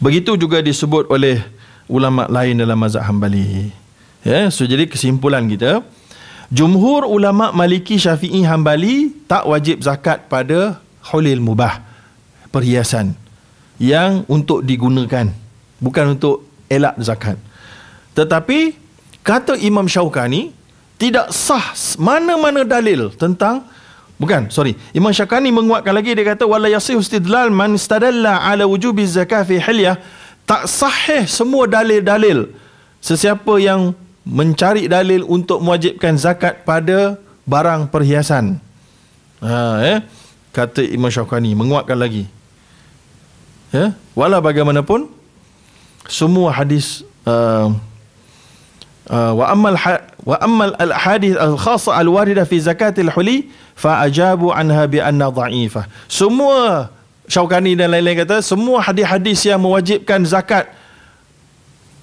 Begitu 0.00 0.40
juga 0.40 0.64
disebut 0.64 1.12
oleh 1.12 1.44
ulama 1.90 2.30
lain 2.30 2.62
dalam 2.62 2.78
mazhab 2.78 3.02
hambali. 3.02 3.74
Ya, 4.22 4.46
so 4.54 4.62
jadi 4.62 4.86
kesimpulan 4.86 5.50
kita, 5.50 5.82
Jumhur 6.50 7.06
ulama 7.06 7.54
Maliki 7.54 7.94
Syafi'i 7.94 8.42
Hambali 8.42 9.14
tak 9.30 9.46
wajib 9.46 9.86
zakat 9.86 10.26
pada 10.26 10.82
hulil 11.14 11.38
mubah 11.38 11.78
perhiasan 12.50 13.14
yang 13.78 14.26
untuk 14.26 14.66
digunakan 14.66 15.30
bukan 15.78 16.18
untuk 16.18 16.42
elak 16.66 16.98
zakat. 16.98 17.38
Tetapi 18.18 18.74
kata 19.22 19.62
Imam 19.62 19.86
Syaukani 19.86 20.50
tidak 20.98 21.30
sah 21.30 21.70
mana-mana 21.96 22.66
dalil 22.66 23.14
tentang 23.14 23.64
bukan 24.20 24.52
sorry 24.52 24.76
Imam 24.92 25.14
Syaukani 25.14 25.48
menguatkan 25.48 25.94
lagi 25.96 26.12
dia 26.12 26.34
kata 26.34 26.44
wala 26.44 26.68
yasih 26.68 27.00
istidlal 27.00 27.48
man 27.48 27.78
istadalla 27.78 28.42
ala 28.44 28.66
wujubi 28.68 29.06
zakat 29.08 29.48
fi 29.48 29.56
hilyah 29.56 29.96
tak 30.50 30.66
sahih 30.66 31.30
semua 31.30 31.70
dalil-dalil 31.70 32.50
sesiapa 32.98 33.54
yang 33.62 33.94
mencari 34.26 34.90
dalil 34.90 35.22
untuk 35.30 35.62
mewajibkan 35.62 36.18
zakat 36.18 36.66
pada 36.66 37.14
barang 37.46 37.86
perhiasan. 37.86 38.58
Ha, 39.38 39.78
eh? 39.86 39.98
Kata 40.50 40.82
Imam 40.82 41.06
Syafi'i 41.06 41.54
menguatkan 41.54 41.94
lagi. 41.94 42.26
Ya, 43.70 43.94
walau 44.18 44.42
bagaimanapun 44.42 45.06
semua 46.10 46.50
hadis 46.50 47.06
uh, 47.22 47.70
uh, 49.06 49.32
wa 49.38 49.46
ammal 49.46 49.78
ha, 49.78 50.02
wa 50.26 50.36
ammal 50.42 50.74
al 50.74 50.90
hadis 50.90 51.38
al 51.38 51.54
khassa 51.54 51.94
al 51.94 52.10
warida 52.10 52.42
fi 52.42 52.58
zakatil 52.58 53.14
huli 53.14 53.46
fa 53.78 54.02
ajabu 54.02 54.50
anha 54.50 54.90
bi 54.90 54.98
anna 54.98 55.30
dha'ifah. 55.30 55.86
Semua 56.10 56.90
Syaukani 57.30 57.78
dan 57.78 57.94
lain-lain 57.94 58.26
kata 58.26 58.42
semua 58.42 58.82
hadis-hadis 58.82 59.46
yang 59.46 59.62
mewajibkan 59.62 60.26
zakat 60.26 60.66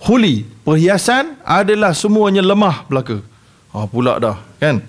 huli 0.07 0.47
perhiasan 0.63 1.35
adalah 1.43 1.91
semuanya 1.91 2.39
lemah 2.39 2.87
belaka 2.87 3.19
ha 3.75 3.83
pula 3.91 4.15
dah 4.23 4.39
kan 4.55 4.79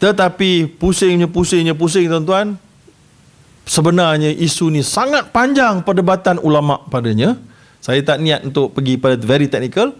Tetapi 0.00 0.80
pusingnya, 0.80 1.28
pusingnya, 1.28 1.76
pusing 1.76 2.08
tuan-tuan. 2.08 2.56
Sebenarnya 3.68 4.32
isu 4.32 4.72
ni 4.72 4.80
sangat 4.80 5.28
panjang 5.28 5.84
perdebatan 5.84 6.40
ulama 6.40 6.80
padanya. 6.88 7.36
Saya 7.84 8.00
tak 8.00 8.24
niat 8.24 8.48
untuk 8.48 8.72
pergi 8.72 8.96
pada 8.96 9.20
very 9.20 9.44
technical. 9.46 9.92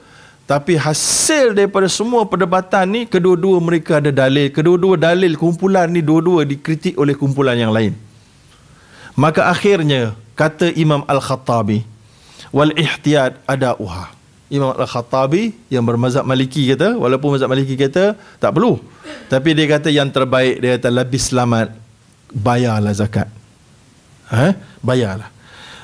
Tapi 0.48 0.74
hasil 0.74 1.54
daripada 1.54 1.86
semua 1.86 2.26
perdebatan 2.26 2.88
ni, 2.90 3.00
kedua-dua 3.06 3.60
mereka 3.62 4.00
ada 4.00 4.10
dalil. 4.10 4.50
Kedua-dua 4.50 4.98
dalil 4.98 5.36
kumpulan 5.36 5.86
ni, 5.86 6.00
dua-dua 6.02 6.48
dikritik 6.48 6.96
oleh 6.96 7.14
kumpulan 7.14 7.54
yang 7.54 7.70
lain. 7.70 7.94
Maka 9.20 9.52
akhirnya, 9.52 10.16
kata 10.32 10.72
Imam 10.72 11.04
Al-Khattabi, 11.04 11.84
wal 12.48 12.72
ihtiyat 12.72 13.36
ada 13.44 13.76
uha. 13.76 14.08
Imam 14.48 14.72
Al-Khattabi 14.72 15.52
yang 15.68 15.84
bermazhab 15.84 16.24
maliki 16.24 16.64
kata, 16.72 16.96
walaupun 16.96 17.36
mazhab 17.36 17.52
maliki 17.52 17.76
kata, 17.76 18.16
tak 18.40 18.50
perlu. 18.56 18.80
Tapi 19.28 19.52
dia 19.52 19.68
kata 19.76 19.92
yang 19.92 20.08
terbaik, 20.08 20.64
dia 20.64 20.80
kata 20.80 20.88
lebih 20.88 21.20
selamat, 21.20 21.68
bayarlah 22.32 22.96
zakat. 22.96 23.28
Ha? 24.32 24.56
Bayarlah. 24.80 25.28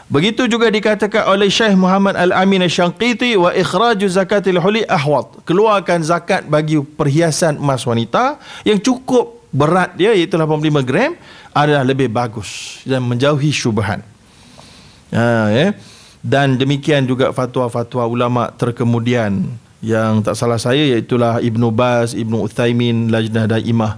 Begitu 0.07 0.47
juga 0.47 0.71
dikatakan 0.71 1.29
oleh 1.29 1.51
Syekh 1.51 1.75
Muhammad 1.77 2.17
Al-Amin 2.17 2.65
Al-Syanqiti 2.65 3.37
wa 3.37 3.51
ikhraju 3.53 4.07
zakatil 4.07 4.63
huli 4.63 4.87
ahwat. 4.87 5.45
Keluarkan 5.45 6.01
zakat 6.07 6.47
bagi 6.47 6.79
perhiasan 6.79 7.61
emas 7.61 7.85
wanita 7.85 8.41
yang 8.63 8.81
cukup 8.81 9.36
berat 9.57 9.97
dia 9.97 10.13
iaitu 10.13 10.37
85 10.37 10.85
gram 10.85 11.17
adalah 11.57 11.81
lebih 11.81 12.13
bagus 12.13 12.85
dan 12.85 13.01
menjauhi 13.01 13.49
syubhan. 13.49 14.05
Ha, 15.17 15.49
ya. 15.49 15.67
Dan 16.21 16.61
demikian 16.61 17.09
juga 17.09 17.33
fatwa-fatwa 17.33 18.05
ulama 18.05 18.53
terkemudian 18.53 19.49
yang 19.81 20.21
tak 20.21 20.37
salah 20.37 20.61
saya 20.61 20.83
iaitu 20.83 21.17
Ibnu 21.17 21.73
Baz, 21.73 22.13
Ibnu 22.13 22.45
Uthaymin, 22.45 23.09
Lajnah 23.09 23.49
Daimah 23.49 23.97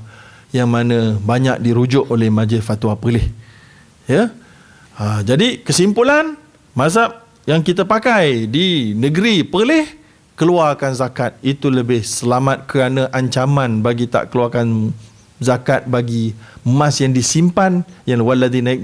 yang 0.54 0.70
mana 0.70 1.18
banyak 1.18 1.58
dirujuk 1.58 2.06
oleh 2.08 2.30
majlis 2.30 2.62
fatwa 2.62 2.94
pelih. 2.94 3.26
Ya. 4.06 4.30
Ha, 5.00 5.24
jadi 5.26 5.60
kesimpulan 5.64 6.38
mazhab 6.76 7.26
yang 7.48 7.64
kita 7.64 7.88
pakai 7.88 8.44
di 8.46 8.92
negeri 8.92 9.42
Perlis 9.42 9.98
keluarkan 10.38 10.94
zakat 10.94 11.34
itu 11.42 11.66
lebih 11.66 12.06
selamat 12.06 12.70
kerana 12.70 13.10
ancaman 13.10 13.82
bagi 13.82 14.06
tak 14.06 14.30
keluarkan 14.30 14.94
zakat 15.38 15.86
bagi 15.86 16.34
emas 16.66 16.98
yang 16.98 17.14
disimpan 17.14 17.86
yang 18.04 18.20
walladhi 18.26 18.58
naik 18.60 18.82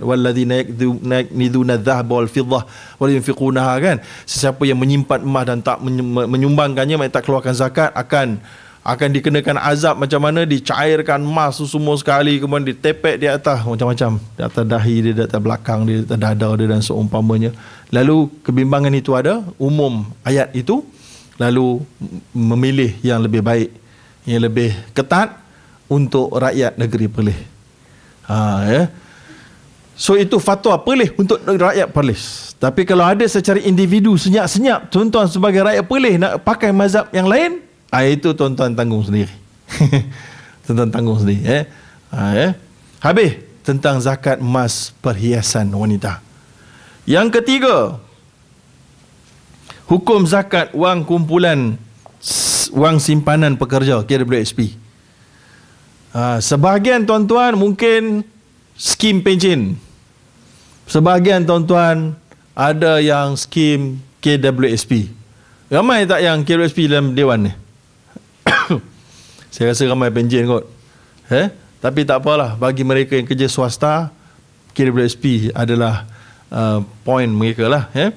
walladhi 0.00 0.46
naik 0.46 0.66
naik 1.02 1.28
niduna 1.34 1.74
dhahab 1.76 2.14
wal 2.14 2.30
fiddah 2.30 2.62
wal 2.96 3.10
yunfiqunaha 3.10 3.74
kan? 3.82 3.96
Sesiapa 4.24 4.62
yang 4.66 4.78
menyimpan 4.78 5.20
emas 5.22 5.44
dan 5.46 5.58
tak 5.60 5.82
menyumbangkannya 5.82 7.10
tak 7.10 7.26
keluarkan 7.26 7.54
zakat 7.54 7.90
akan 7.92 8.38
akan 8.86 9.08
dikenakan 9.18 9.58
azab 9.58 9.98
macam 9.98 10.22
mana? 10.22 10.46
Dicairkan 10.46 11.18
emas 11.18 11.58
semua 11.58 11.98
sekali 11.98 12.38
kemudian 12.38 12.70
ditepek 12.70 13.18
di 13.18 13.26
atas 13.26 13.66
macam-macam. 13.66 14.22
Di 14.38 14.42
atas 14.46 14.62
dahi 14.62 14.96
dia 15.02 15.12
di 15.12 15.22
atas 15.26 15.40
belakang 15.42 15.82
dia 15.90 15.96
di 16.00 16.06
atas 16.06 16.18
dada 16.22 16.48
dia 16.54 16.66
dan 16.70 16.80
seumpamanya. 16.80 17.50
Lalu 17.90 18.30
kebimbangan 18.46 18.94
itu 18.94 19.10
ada 19.18 19.42
umum 19.58 20.06
ayat 20.22 20.54
itu 20.54 20.86
lalu 21.36 21.82
memilih 22.32 22.96
yang 23.04 23.20
lebih 23.20 23.44
baik 23.44 23.68
yang 24.24 24.40
lebih 24.42 24.72
ketat 24.96 25.45
untuk 25.86 26.34
rakyat 26.34 26.74
negeri 26.78 27.06
Perlis 27.06 27.40
ha, 28.26 28.62
ya. 28.66 28.82
so 29.94 30.18
itu 30.18 30.36
fatwa 30.38 30.74
Perlis 30.80 31.10
untuk 31.14 31.38
rakyat 31.42 31.88
Perlis 31.90 32.54
tapi 32.56 32.88
kalau 32.88 33.04
ada 33.04 33.24
secara 33.28 33.60
individu 33.60 34.16
senyap-senyap 34.16 34.88
tuan-tuan 34.88 35.28
sebagai 35.28 35.62
rakyat 35.62 35.84
Perlis 35.84 36.14
nak 36.18 36.42
pakai 36.42 36.72
mazhab 36.74 37.06
yang 37.12 37.28
lain 37.28 37.66
Ah 37.90 38.04
itu 38.06 38.34
tuan-tuan 38.34 38.74
tanggung 38.74 39.02
sendiri. 39.06 39.30
tuan-tuan 40.66 40.90
tanggung 40.90 41.18
sendiri 41.22 41.42
eh. 41.46 41.64
Ha, 42.10 42.20
eh. 42.34 42.52
Habis 42.98 43.40
tentang 43.62 44.02
zakat 44.02 44.42
emas 44.42 44.90
perhiasan 44.98 45.70
wanita. 45.70 46.22
Yang 47.06 47.40
ketiga, 47.40 48.02
hukum 49.86 50.26
zakat 50.26 50.74
wang 50.74 51.06
kumpulan 51.06 51.78
wang 52.74 52.98
simpanan 52.98 53.54
pekerja 53.54 54.02
KWSP. 54.02 54.74
Ha, 56.16 56.40
sebahagian 56.40 57.04
tuan-tuan 57.04 57.60
mungkin 57.60 58.24
skim 58.72 59.20
pencen. 59.20 59.76
Sebahagian 60.88 61.44
tuan-tuan 61.44 62.16
ada 62.56 63.04
yang 63.04 63.36
skim 63.36 64.00
KWSP. 64.24 65.12
Ramai 65.68 66.08
tak 66.08 66.24
yang 66.24 66.40
KWSP 66.40 66.88
dalam 66.88 67.12
dewan 67.12 67.52
ni? 67.52 67.52
Saya 69.52 69.76
rasa 69.76 69.84
ramai 69.84 70.08
penjen 70.08 70.48
kot. 70.48 70.64
Eh? 71.28 71.52
Tapi 71.84 72.08
tak 72.08 72.24
apalah. 72.24 72.56
Bagi 72.56 72.80
mereka 72.80 73.12
yang 73.12 73.28
kerja 73.28 73.44
swasta, 73.44 74.08
KWSP 74.72 75.52
adalah 75.52 76.08
uh, 76.48 76.80
point 77.04 77.28
mereka 77.28 77.68
lah. 77.68 77.92
Eh? 77.92 78.08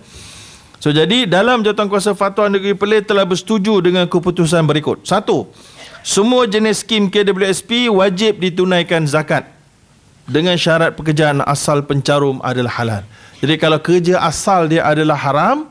So 0.79 0.95
jadi 0.95 1.27
dalam 1.27 1.67
Jawatankuasa 1.67 2.15
Fatwa 2.15 2.47
Negeri 2.47 2.79
Perlis 2.79 3.03
telah 3.03 3.27
bersetuju 3.27 3.83
dengan 3.83 4.07
keputusan 4.07 4.63
berikut. 4.63 5.03
Satu, 5.03 5.51
semua 6.09 6.49
jenis 6.49 6.81
skim 6.81 7.05
KWSP 7.05 7.85
wajib 7.93 8.41
ditunaikan 8.41 9.05
zakat 9.05 9.45
dengan 10.25 10.57
syarat 10.57 10.97
pekerjaan 10.97 11.45
asal 11.45 11.85
pencarum 11.85 12.41
adalah 12.41 12.73
halal. 12.81 13.03
Jadi 13.37 13.61
kalau 13.61 13.77
kerja 13.77 14.17
asal 14.17 14.65
dia 14.65 14.89
adalah 14.89 15.13
haram, 15.13 15.69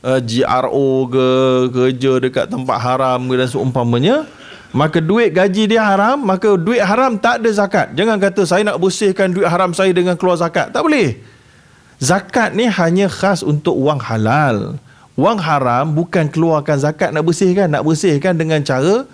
uh, 0.00 0.16
GRO 0.16 1.12
ke 1.12 1.26
kerja 1.76 2.12
dekat 2.24 2.48
tempat 2.48 2.78
haram 2.80 3.20
dan 3.28 3.48
seumpamanya, 3.52 4.24
maka 4.72 4.96
duit 4.96 5.28
gaji 5.36 5.76
dia 5.76 5.84
haram 5.84 6.16
maka 6.16 6.56
duit 6.56 6.80
haram 6.80 7.20
tak 7.20 7.44
ada 7.44 7.52
zakat. 7.52 7.92
Jangan 7.92 8.16
kata 8.16 8.48
saya 8.48 8.64
nak 8.64 8.80
bersihkan 8.80 9.28
duit 9.28 9.44
haram 9.44 9.76
saya 9.76 9.92
dengan 9.92 10.16
keluar 10.16 10.40
zakat. 10.40 10.72
Tak 10.72 10.80
boleh. 10.80 11.20
Zakat 12.00 12.56
ni 12.56 12.64
hanya 12.64 13.12
khas 13.12 13.44
untuk 13.44 13.76
wang 13.76 14.00
halal. 14.00 14.80
Wang 15.20 15.36
haram 15.36 15.92
bukan 15.92 16.32
keluarkan 16.32 16.80
zakat 16.80 17.12
nak 17.12 17.28
bersihkan. 17.28 17.68
Nak 17.68 17.84
bersihkan 17.84 18.40
dengan 18.40 18.64
cara 18.64 19.04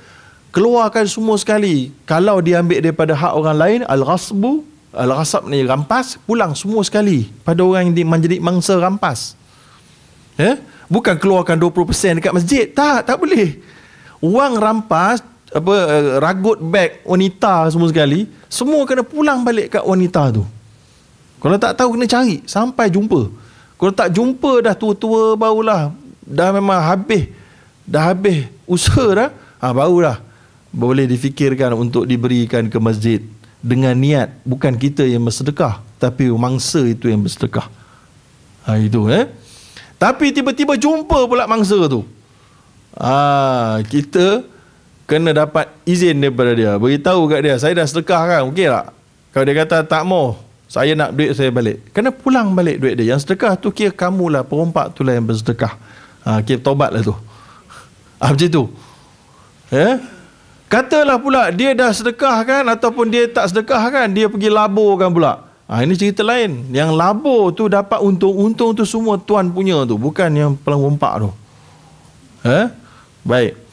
keluarkan 0.56 1.04
semua 1.04 1.36
sekali. 1.36 1.92
Kalau 2.08 2.40
dia 2.40 2.64
ambil 2.64 2.80
daripada 2.80 3.12
hak 3.12 3.32
orang 3.36 3.56
lain 3.60 3.80
al-ghasbu 3.84 4.64
al-ghasab 4.96 5.44
ni 5.52 5.60
rampas 5.68 6.16
pulang 6.24 6.56
semua 6.56 6.80
sekali. 6.80 7.28
Pada 7.44 7.60
orang 7.60 7.92
yang 7.92 8.08
menjadi 8.08 8.40
mangsa 8.40 8.80
rampas. 8.80 9.36
Ya? 10.40 10.56
Bukan 10.88 11.20
keluarkan 11.20 11.60
20% 11.60 12.24
dekat 12.24 12.32
masjid. 12.32 12.64
Tak 12.72 13.04
tak 13.04 13.20
boleh. 13.20 13.60
Wang 14.24 14.56
rampas 14.56 15.20
apa 15.52 15.74
uh, 15.76 16.16
ragut 16.24 16.58
beg 16.58 17.04
wanita 17.06 17.70
semua 17.70 17.86
sekali 17.86 18.26
semua 18.50 18.82
kena 18.82 19.04
pulang 19.04 19.44
balik 19.44 19.76
kat 19.76 19.84
wanita 19.84 20.40
tu. 20.40 20.42
Kalau 21.36 21.60
tak 21.60 21.76
tahu 21.76 22.00
kena 22.00 22.08
cari. 22.08 22.40
Sampai 22.48 22.88
jumpa. 22.88 23.28
Kalau 23.76 23.92
tak 23.92 24.08
jumpa 24.08 24.64
dah 24.64 24.72
tua-tua 24.72 25.36
barulah. 25.36 25.92
Dah 26.24 26.48
memang 26.48 26.80
habis. 26.80 27.28
Dah 27.84 28.08
habis 28.08 28.48
usaha 28.64 29.04
dah 29.12 29.28
ha, 29.60 29.70
barulah 29.70 30.25
boleh 30.76 31.08
difikirkan 31.08 31.72
untuk 31.72 32.04
diberikan 32.04 32.68
ke 32.68 32.76
masjid 32.76 33.24
dengan 33.64 33.96
niat 33.96 34.28
bukan 34.44 34.76
kita 34.76 35.08
yang 35.08 35.24
bersedekah 35.24 35.80
tapi 35.96 36.28
mangsa 36.28 36.84
itu 36.84 37.08
yang 37.08 37.24
bersedekah. 37.24 37.64
Ha, 38.68 38.76
itu 38.76 39.08
eh? 39.08 39.24
Tapi 39.96 40.36
tiba-tiba 40.36 40.76
jumpa 40.76 41.24
pula 41.24 41.48
mangsa 41.48 41.80
tu. 41.88 42.04
Ha, 42.92 43.80
kita 43.88 44.44
kena 45.08 45.32
dapat 45.32 45.72
izin 45.88 46.20
daripada 46.20 46.52
dia. 46.52 46.76
Beritahu 46.76 47.24
kat 47.32 47.40
dia 47.40 47.56
saya 47.56 47.72
dah 47.72 47.86
sedekah 47.88 48.22
kan 48.28 48.40
okey 48.52 48.68
tak? 48.68 48.92
Kalau 49.32 49.44
dia 49.48 49.56
kata 49.56 49.76
tak 49.80 50.04
mau 50.04 50.36
saya 50.68 50.92
nak 50.92 51.16
duit 51.16 51.32
saya 51.32 51.48
balik. 51.48 51.88
Kena 51.96 52.12
pulang 52.12 52.52
balik 52.52 52.84
duit 52.84 53.00
dia. 53.00 53.16
Yang 53.16 53.24
sedekah 53.24 53.56
tu 53.56 53.72
kira 53.72 53.96
kamulah 53.96 54.44
perompak 54.44 54.92
tu 54.92 55.00
lah 55.00 55.16
yang 55.16 55.24
bersedekah. 55.24 55.72
Ha, 56.28 56.44
kira 56.44 56.60
tobat 56.60 56.92
lah 56.92 57.00
tu. 57.00 57.16
Ha, 58.16 58.32
macam 58.32 58.48
tu. 58.48 58.64
Ya 59.68 60.15
katalah 60.66 61.18
pula 61.18 61.50
dia 61.50 61.74
dah 61.74 61.90
sedekah 61.90 62.42
kan 62.46 62.64
ataupun 62.66 63.10
dia 63.10 63.26
tak 63.30 63.50
sedekah 63.50 63.82
kan 63.90 64.06
dia 64.10 64.26
pergi 64.30 64.50
labur 64.50 64.98
kan 64.98 65.10
pula. 65.10 65.46
Ha, 65.66 65.82
ini 65.82 65.98
cerita 65.98 66.22
lain. 66.22 66.70
Yang 66.70 66.90
labur 66.94 67.50
tu 67.50 67.66
dapat 67.66 67.98
untung 67.98 68.30
untung 68.30 68.70
tu 68.70 68.86
semua 68.86 69.18
tuan 69.18 69.50
punya 69.50 69.82
tu 69.82 69.98
bukan 69.98 70.30
yang 70.30 70.52
pelangompak 70.54 71.26
tu. 71.26 71.30
Eh? 72.46 72.70
Baik. 73.26 73.66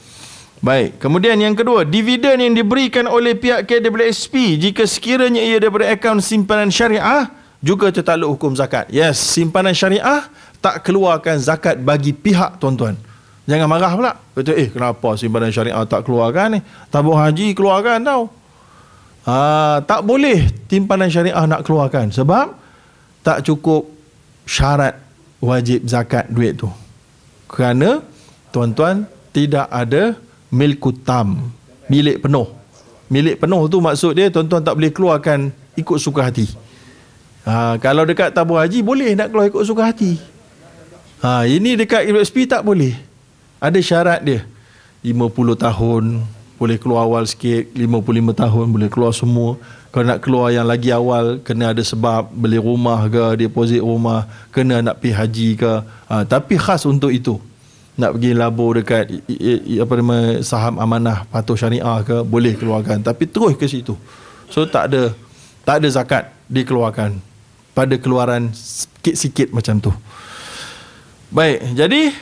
Baik, 0.63 0.95
kemudian 0.95 1.35
yang 1.35 1.59
kedua, 1.59 1.83
dividen 1.83 2.39
yang 2.39 2.55
diberikan 2.55 3.03
oleh 3.03 3.35
pihak 3.35 3.67
KWSP 3.67 4.55
jika 4.55 4.87
sekiranya 4.87 5.43
ia 5.43 5.59
daripada 5.59 5.91
akaun 5.91 6.23
simpanan 6.23 6.71
syariah 6.71 7.27
juga 7.59 7.91
tertakluk 7.91 8.39
hukum 8.39 8.55
zakat. 8.55 8.87
Yes, 8.87 9.19
simpanan 9.19 9.75
syariah 9.75 10.23
tak 10.63 10.87
keluarkan 10.87 11.35
zakat 11.35 11.83
bagi 11.83 12.15
pihak 12.15 12.63
tuan-tuan. 12.63 12.95
Jangan 13.43 13.67
marah 13.67 13.93
pula. 13.93 14.11
Betul, 14.31 14.55
eh 14.55 14.67
kenapa 14.71 15.19
simpanan 15.19 15.51
syariah 15.51 15.83
tak 15.83 16.07
keluarkan 16.07 16.57
ni? 16.57 16.59
Tabung 16.87 17.19
haji 17.19 17.51
keluarkan 17.51 17.99
tau. 18.03 18.31
Ha, 19.23 19.79
tak 19.83 20.03
boleh 20.03 20.47
simpanan 20.67 21.11
syariah 21.11 21.43
nak 21.47 21.63
keluarkan 21.63 22.11
sebab 22.11 22.55
tak 23.23 23.43
cukup 23.43 23.87
syarat 24.47 24.99
wajib 25.43 25.83
zakat 25.87 26.27
duit 26.31 26.59
tu. 26.59 26.71
Kerana 27.51 27.99
tuan-tuan 28.55 29.07
tidak 29.35 29.67
ada 29.67 30.15
milku 30.51 30.95
tam 31.03 31.51
milik 31.91 32.23
penuh 32.23 32.63
milik 33.13 33.45
penuh 33.45 33.69
tu 33.69 33.77
maksud 33.77 34.17
dia 34.17 34.33
tuan-tuan 34.33 34.65
tak 34.65 34.73
boleh 34.73 34.89
keluarkan 34.89 35.53
ikut 35.77 35.97
suka 36.01 36.25
hati. 36.25 36.49
Ha, 37.45 37.77
kalau 37.77 38.07
dekat 38.09 38.33
tabung 38.33 38.57
haji 38.57 38.81
boleh 38.81 39.13
nak 39.13 39.29
keluar 39.29 39.45
ikut 39.45 39.61
suka 39.61 39.93
hati. 39.93 40.17
Ha, 41.21 41.45
ini 41.45 41.77
dekat 41.77 42.09
USP 42.09 42.49
tak 42.49 42.65
boleh. 42.65 42.97
Ada 43.63 43.79
syarat 43.79 44.19
dia. 44.27 44.43
50 45.07 45.55
tahun 45.55 46.03
boleh 46.59 46.77
keluar 46.79 47.07
awal 47.07 47.23
sikit, 47.23 47.71
55 47.71 48.35
tahun 48.35 48.65
boleh 48.75 48.89
keluar 48.91 49.15
semua. 49.15 49.55
Kalau 49.95 50.05
nak 50.09 50.19
keluar 50.19 50.51
yang 50.51 50.67
lagi 50.67 50.91
awal 50.91 51.39
kena 51.39 51.71
ada 51.71 51.79
sebab 51.79 52.27
beli 52.35 52.59
rumah 52.59 53.07
ke, 53.07 53.39
deposit 53.39 53.79
rumah, 53.79 54.27
kena 54.51 54.83
nak 54.83 54.99
pergi 54.99 55.15
haji 55.15 55.49
ke. 55.55 55.73
Ha, 56.11 56.27
tapi 56.27 56.59
khas 56.59 56.83
untuk 56.83 57.07
itu. 57.07 57.39
Nak 57.95 58.19
pergi 58.19 58.31
labur 58.35 58.83
dekat 58.83 59.05
apa 59.79 59.93
nama 59.95 60.17
saham 60.43 60.81
amanah 60.81 61.29
patuh 61.29 61.53
syariah 61.53 62.01
ke 62.01 62.25
boleh 62.25 62.57
keluarkan 62.57 63.05
tapi 63.05 63.29
terus 63.29 63.53
ke 63.53 63.69
situ. 63.69 63.93
So 64.49 64.65
tak 64.65 64.89
ada 64.89 65.13
tak 65.61 65.79
ada 65.79 65.87
zakat 65.93 66.33
dikeluarkan 66.49 67.21
pada 67.77 67.95
keluaran 68.01 68.49
sikit-sikit 68.49 69.53
macam 69.53 69.77
tu. 69.77 69.91
Baik, 71.29 71.77
jadi 71.77 72.13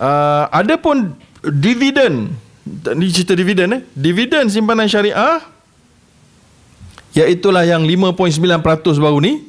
uh, 0.00 0.44
ada 0.52 0.74
pun 0.80 1.12
dividen 1.42 2.32
ni 2.96 3.06
cerita 3.14 3.36
dividen 3.38 3.68
eh. 3.78 3.82
Dividen 3.94 4.50
simpanan 4.50 4.90
syariah 4.90 5.42
Iaitulah 7.16 7.64
yang 7.64 7.88
5.9% 7.88 8.60
baru 9.00 9.18
ni 9.24 9.40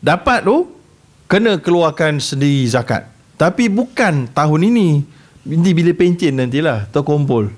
dapat 0.00 0.40
tu 0.40 0.72
kena 1.28 1.60
keluarkan 1.60 2.16
sendiri 2.16 2.64
zakat. 2.64 3.04
Tapi 3.36 3.68
bukan 3.68 4.24
tahun 4.32 4.72
ini. 4.72 5.04
Ini 5.44 5.70
bila 5.76 5.92
pencen 5.92 6.40
nantilah 6.40 6.88
terkumpul. 6.88 7.52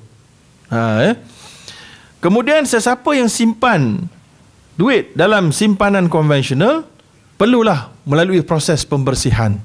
Ha, 0.66 0.78
eh? 1.06 1.14
Kemudian 2.18 2.66
sesiapa 2.66 3.06
yang 3.14 3.30
simpan 3.30 4.02
duit 4.74 5.14
dalam 5.14 5.54
simpanan 5.54 6.10
konvensional 6.10 6.86
perlulah 7.38 7.90
melalui 8.02 8.42
proses 8.42 8.82
pembersihan. 8.82 9.58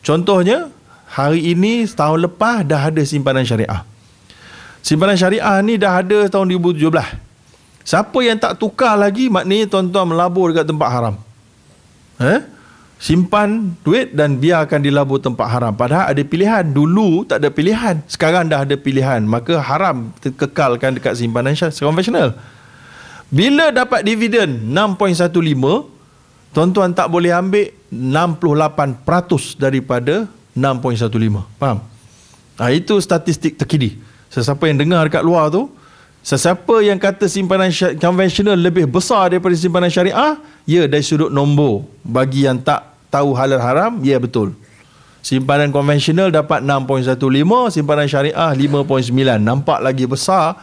Contohnya 0.00 0.72
hari 1.06 1.54
ini 1.54 1.86
tahun 1.86 2.26
lepas 2.26 2.66
dah 2.66 2.90
ada 2.90 3.02
simpanan 3.06 3.46
syariah. 3.46 3.86
Simpanan 4.82 5.18
syariah 5.18 5.56
ni 5.62 5.78
dah 5.78 6.02
ada 6.02 6.30
tahun 6.30 6.50
2017. 6.58 6.86
Siapa 7.86 8.18
yang 8.18 8.38
tak 8.38 8.58
tukar 8.58 8.98
lagi 8.98 9.30
maknanya 9.30 9.70
tuan-tuan 9.70 10.10
melabur 10.10 10.50
dekat 10.50 10.66
tempat 10.66 10.88
haram. 10.90 11.14
Eh? 12.18 12.42
Simpan 12.96 13.76
duit 13.84 14.16
dan 14.16 14.40
biarkan 14.40 14.80
dilabur 14.82 15.20
tempat 15.22 15.46
haram. 15.46 15.70
Padahal 15.70 16.10
ada 16.10 16.22
pilihan. 16.26 16.64
Dulu 16.66 17.28
tak 17.28 17.44
ada 17.44 17.52
pilihan. 17.52 18.00
Sekarang 18.08 18.48
dah 18.48 18.64
ada 18.64 18.74
pilihan. 18.74 19.22
Maka 19.22 19.60
haram 19.62 20.10
kekalkan 20.18 20.98
dekat 20.98 21.14
simpanan 21.14 21.54
konvensional. 21.54 22.34
Bila 23.30 23.74
dapat 23.74 24.06
dividen 24.06 24.70
6.15, 24.70 25.26
tuan-tuan 26.54 26.94
tak 26.94 27.10
boleh 27.10 27.34
ambil 27.34 27.74
68% 27.90 29.60
daripada 29.60 30.30
6.15. 30.56 31.44
Faham? 31.60 31.84
Ha, 32.56 32.72
itu 32.72 32.96
statistik 33.04 33.60
terkini. 33.60 34.00
Sesiapa 34.32 34.64
yang 34.66 34.80
dengar 34.80 35.04
dekat 35.06 35.20
luar 35.20 35.52
tu, 35.52 35.68
Sesiapa 36.26 36.82
yang 36.82 36.98
kata 36.98 37.30
simpanan 37.30 37.70
konvensional 38.02 38.58
lebih 38.58 38.90
besar 38.90 39.30
daripada 39.30 39.54
simpanan 39.54 39.86
syariah, 39.86 40.34
ya 40.66 40.82
dari 40.90 40.98
sudut 40.98 41.30
nombor. 41.30 41.86
Bagi 42.02 42.50
yang 42.50 42.58
tak 42.58 42.82
tahu 43.14 43.30
halal 43.30 43.62
haram, 43.62 44.02
ya 44.02 44.18
betul. 44.18 44.50
Simpanan 45.22 45.70
konvensional 45.70 46.34
dapat 46.34 46.66
6.15, 46.66 47.78
simpanan 47.78 48.10
syariah 48.10 48.50
5.9. 48.58 49.06
Nampak 49.38 49.78
lagi 49.78 50.02
besar 50.10 50.58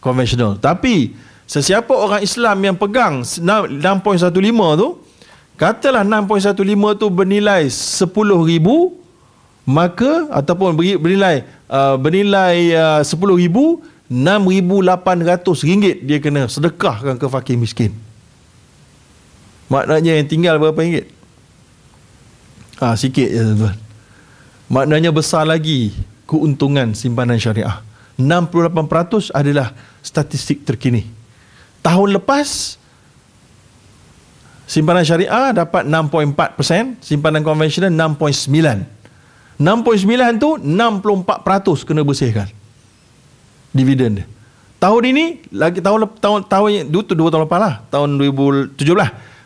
konvensional. 0.00 0.56
Tapi 0.56 1.12
sesiapa 1.44 1.92
orang 1.92 2.24
Islam 2.24 2.72
yang 2.72 2.76
pegang 2.80 3.20
6.15 3.20 3.44
tu, 4.80 4.88
katalah 5.60 6.08
6.15 6.08 6.96
tu 6.96 7.06
bernilai 7.12 7.68
10,000 7.68 8.08
maka 9.62 10.26
ataupun 10.34 10.74
bernilai 10.74 11.46
uh, 11.70 11.94
bernilai 11.94 12.74
uh, 12.74 13.00
10,000 13.04 13.92
RM6,800 14.12 16.04
dia 16.04 16.18
kena 16.20 16.44
sedekahkan 16.44 17.16
ke 17.16 17.26
fakir 17.32 17.56
miskin. 17.56 17.96
Maknanya 19.72 20.20
yang 20.20 20.28
tinggal 20.28 20.60
berapa 20.60 20.76
ringgit? 20.76 21.08
Ah 22.76 22.92
ha, 22.92 22.96
sikit 22.98 23.24
je 23.24 23.40
tuan-tuan. 23.40 23.76
Maknanya 24.68 25.08
besar 25.14 25.48
lagi 25.48 25.96
keuntungan 26.28 26.92
simpanan 26.92 27.40
syariah. 27.40 27.80
68% 28.20 29.32
adalah 29.32 29.72
statistik 30.04 30.68
terkini. 30.68 31.08
Tahun 31.80 32.08
lepas 32.20 32.76
simpanan 34.68 35.08
syariah 35.08 35.56
dapat 35.56 35.88
6.4%, 35.88 37.00
simpanan 37.00 37.40
konvensional 37.40 37.88
6.9. 37.88 39.01
6.9 39.62 40.42
tu 40.42 40.58
64% 40.58 41.86
kena 41.86 42.02
bersihkan 42.02 42.50
dividen 43.70 44.18
dia. 44.18 44.26
Tahun 44.82 45.02
ini 45.06 45.46
lagi 45.54 45.78
tahun 45.78 46.10
tahun 46.18 46.40
tahun 46.50 46.90
dua, 46.90 47.02
dua 47.14 47.28
tahun 47.30 47.46
lepas 47.46 47.60
lah 47.62 47.74
tahun 47.86 48.18
2017 48.18 48.74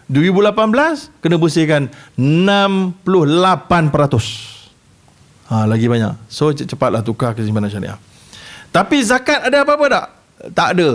2018 0.08 1.20
kena 1.20 1.36
bersihkan 1.36 1.90
68%. 2.16 3.04
Ha, 5.46 5.62
lagi 5.66 5.86
banyak. 5.86 6.14
So 6.30 6.50
cepatlah 6.54 7.02
tukar 7.02 7.34
ke 7.34 7.42
simpanan 7.42 7.70
syariah. 7.70 7.98
Tapi 8.70 9.02
zakat 9.02 9.46
ada 9.46 9.62
apa-apa 9.62 9.86
tak? 9.90 10.06
Tak 10.54 10.68
ada. 10.78 10.88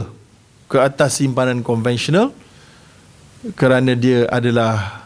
Ke 0.72 0.78
atas 0.80 1.20
simpanan 1.20 1.60
konvensional 1.60 2.32
kerana 3.60 3.96
dia 3.98 4.28
adalah 4.32 5.01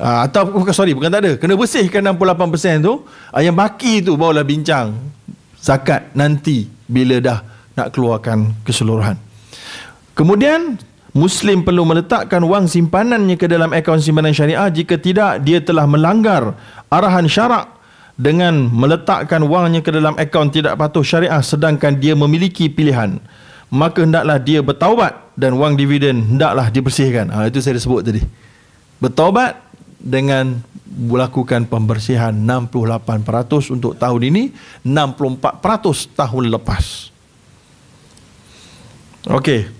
uh, 0.00 0.24
atau 0.24 0.48
bukan 0.48 0.72
sorry 0.72 0.96
bukan 0.96 1.12
tak 1.12 1.20
ada 1.20 1.32
kena 1.36 1.54
bersihkan 1.54 2.00
68% 2.16 2.80
tu 2.80 3.04
uh, 3.04 3.40
yang 3.44 3.52
baki 3.52 4.00
tu 4.00 4.16
barulah 4.16 4.42
bincang 4.42 4.96
zakat 5.60 6.08
nanti 6.16 6.64
bila 6.88 7.20
dah 7.20 7.38
nak 7.76 7.92
keluarkan 7.92 8.64
keseluruhan. 8.64 9.14
Kemudian 10.16 10.80
Muslim 11.12 11.62
perlu 11.62 11.84
meletakkan 11.84 12.42
wang 12.46 12.70
simpanannya 12.70 13.34
ke 13.34 13.46
dalam 13.50 13.70
akaun 13.74 14.00
simpanan 14.00 14.32
syariah 14.32 14.66
jika 14.72 14.96
tidak 14.96 15.42
dia 15.44 15.58
telah 15.60 15.84
melanggar 15.84 16.54
arahan 16.88 17.26
syarak 17.26 17.66
dengan 18.14 18.68
meletakkan 18.68 19.42
wangnya 19.46 19.82
ke 19.82 19.90
dalam 19.90 20.14
akaun 20.16 20.50
tidak 20.50 20.78
patuh 20.78 21.02
syariah 21.02 21.40
sedangkan 21.42 21.98
dia 21.98 22.14
memiliki 22.14 22.70
pilihan 22.70 23.18
maka 23.70 24.02
hendaklah 24.02 24.36
dia 24.42 24.60
bertaubat 24.60 25.14
dan 25.38 25.54
wang 25.54 25.78
dividen 25.78 26.36
hendaklah 26.36 26.68
dibersihkan. 26.68 27.30
Ha, 27.30 27.46
itu 27.46 27.62
saya 27.62 27.78
sebut 27.78 28.02
tadi. 28.02 28.20
Bertaubat 28.98 29.56
dengan 30.00 30.64
melakukan 30.90 31.68
pembersihan 31.70 32.34
68% 32.34 33.76
untuk 33.76 33.94
tahun 33.94 34.22
ini 34.26 34.42
64% 34.82 36.18
tahun 36.18 36.44
lepas. 36.50 37.14
Okey. 39.28 39.70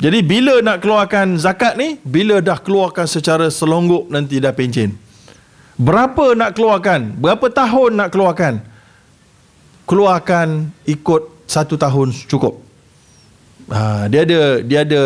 Jadi 0.00 0.18
bila 0.24 0.62
nak 0.64 0.80
keluarkan 0.80 1.36
zakat 1.36 1.76
ni? 1.76 1.98
Bila 2.00 2.38
dah 2.40 2.56
keluarkan 2.56 3.04
secara 3.04 3.50
selonggok 3.50 4.08
nanti 4.08 4.40
dah 4.40 4.54
pencen. 4.54 4.94
Berapa 5.76 6.32
nak 6.38 6.56
keluarkan? 6.56 7.18
Berapa 7.18 7.50
tahun 7.50 7.98
nak 7.98 8.08
keluarkan? 8.14 8.54
Keluarkan 9.84 10.70
ikut 10.86 11.22
satu 11.50 11.74
tahun 11.74 12.14
cukup. 12.30 12.62
Ha, 13.68 14.06
dia 14.06 14.22
ada 14.22 14.40
dia 14.62 14.80
ada 14.86 15.02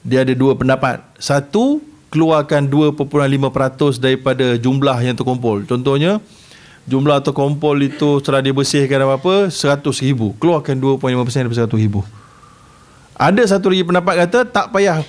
dia 0.00 0.18
ada 0.22 0.32
dua 0.32 0.54
pendapat. 0.54 1.02
Satu 1.18 1.82
keluarkan 2.10 2.66
2.5% 2.66 4.02
daripada 4.02 4.58
jumlah 4.58 4.98
yang 5.00 5.14
terkumpul. 5.14 5.62
Contohnya, 5.64 6.18
jumlah 6.90 7.22
terkumpul 7.22 7.78
itu 7.78 8.18
setelah 8.18 8.42
dibersihkan 8.42 9.06
apa-apa, 9.06 9.48
100 9.48 9.82
ribu. 10.02 10.34
Keluarkan 10.42 10.76
2.5% 10.76 11.46
daripada 11.46 11.70
100 11.70 11.78
ribu. 11.78 12.02
Ada 13.20 13.56
satu 13.56 13.70
lagi 13.70 13.84
pendapat 13.86 14.14
kata, 14.26 14.38
tak 14.48 14.66
payah 14.74 15.04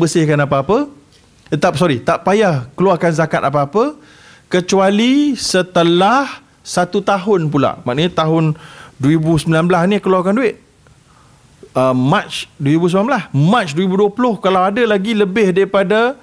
bersihkan 0.00 0.38
apa-apa. 0.40 0.88
Eh, 1.52 1.58
tak, 1.58 1.76
sorry, 1.78 2.00
tak 2.00 2.22
payah 2.26 2.66
keluarkan 2.74 3.10
zakat 3.12 3.42
apa-apa, 3.42 3.98
kecuali 4.46 5.34
setelah 5.34 6.46
satu 6.66 7.02
tahun 7.02 7.50
pula. 7.50 7.78
Maknanya 7.86 8.22
tahun 8.22 8.58
2019 8.98 9.50
ni 9.90 9.96
keluarkan 10.02 10.34
duit. 10.34 10.58
Uh, 11.76 11.92
March 11.92 12.48
2019 12.56 13.36
March 13.36 13.76
2020 13.76 14.40
kalau 14.40 14.64
ada 14.64 14.80
lagi 14.88 15.12
lebih 15.12 15.52
daripada 15.52 16.16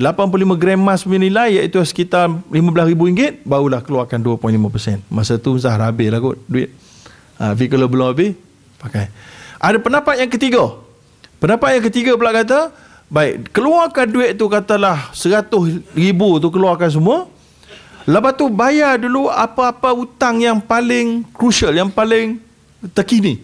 85 0.00 0.56
gram 0.56 0.80
emas 0.80 1.04
punya 1.04 1.20
nilai 1.20 1.60
iaitu 1.60 1.76
sekitar 1.84 2.32
RM15,000 2.48 3.44
barulah 3.44 3.84
keluarkan 3.84 4.24
2.5%. 4.24 5.04
Masa 5.12 5.36
tu 5.36 5.52
Zah 5.60 5.76
habis 5.76 6.08
lah 6.08 6.24
kot 6.24 6.40
duit. 6.48 6.72
Ha, 7.36 7.52
tapi 7.52 7.68
kalau 7.68 7.84
belum 7.84 8.16
habis, 8.16 8.32
pakai. 8.80 9.12
Ada 9.60 9.76
pendapat 9.76 10.24
yang 10.24 10.32
ketiga. 10.32 10.72
Pendapat 11.36 11.76
yang 11.76 11.84
ketiga 11.84 12.16
pula 12.16 12.32
kata, 12.32 12.72
baik, 13.12 13.52
keluarkan 13.52 14.08
duit 14.08 14.40
tu 14.40 14.48
katalah 14.48 15.12
RM100,000 15.12 16.20
tu 16.40 16.48
keluarkan 16.48 16.88
semua. 16.88 17.28
Lepas 18.08 18.40
tu 18.40 18.48
bayar 18.48 18.96
dulu 18.96 19.28
apa-apa 19.28 19.92
hutang 19.92 20.40
yang 20.40 20.64
paling 20.64 21.28
crucial, 21.36 21.76
yang 21.76 21.92
paling 21.92 22.40
terkini. 22.96 23.36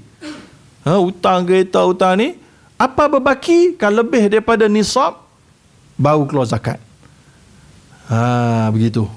Ha, 0.88 0.96
hutang 0.96 1.44
kereta, 1.44 1.84
hutang 1.84 2.16
ni. 2.16 2.40
Apa 2.80 3.12
berbaki 3.12 3.76
kalau 3.76 4.00
lebih 4.00 4.32
daripada 4.32 4.64
nisab 4.72 5.25
baru 5.96 6.28
keluar 6.28 6.46
zakat. 6.48 6.78
Ha 8.06 8.70
begitu. 8.70 9.08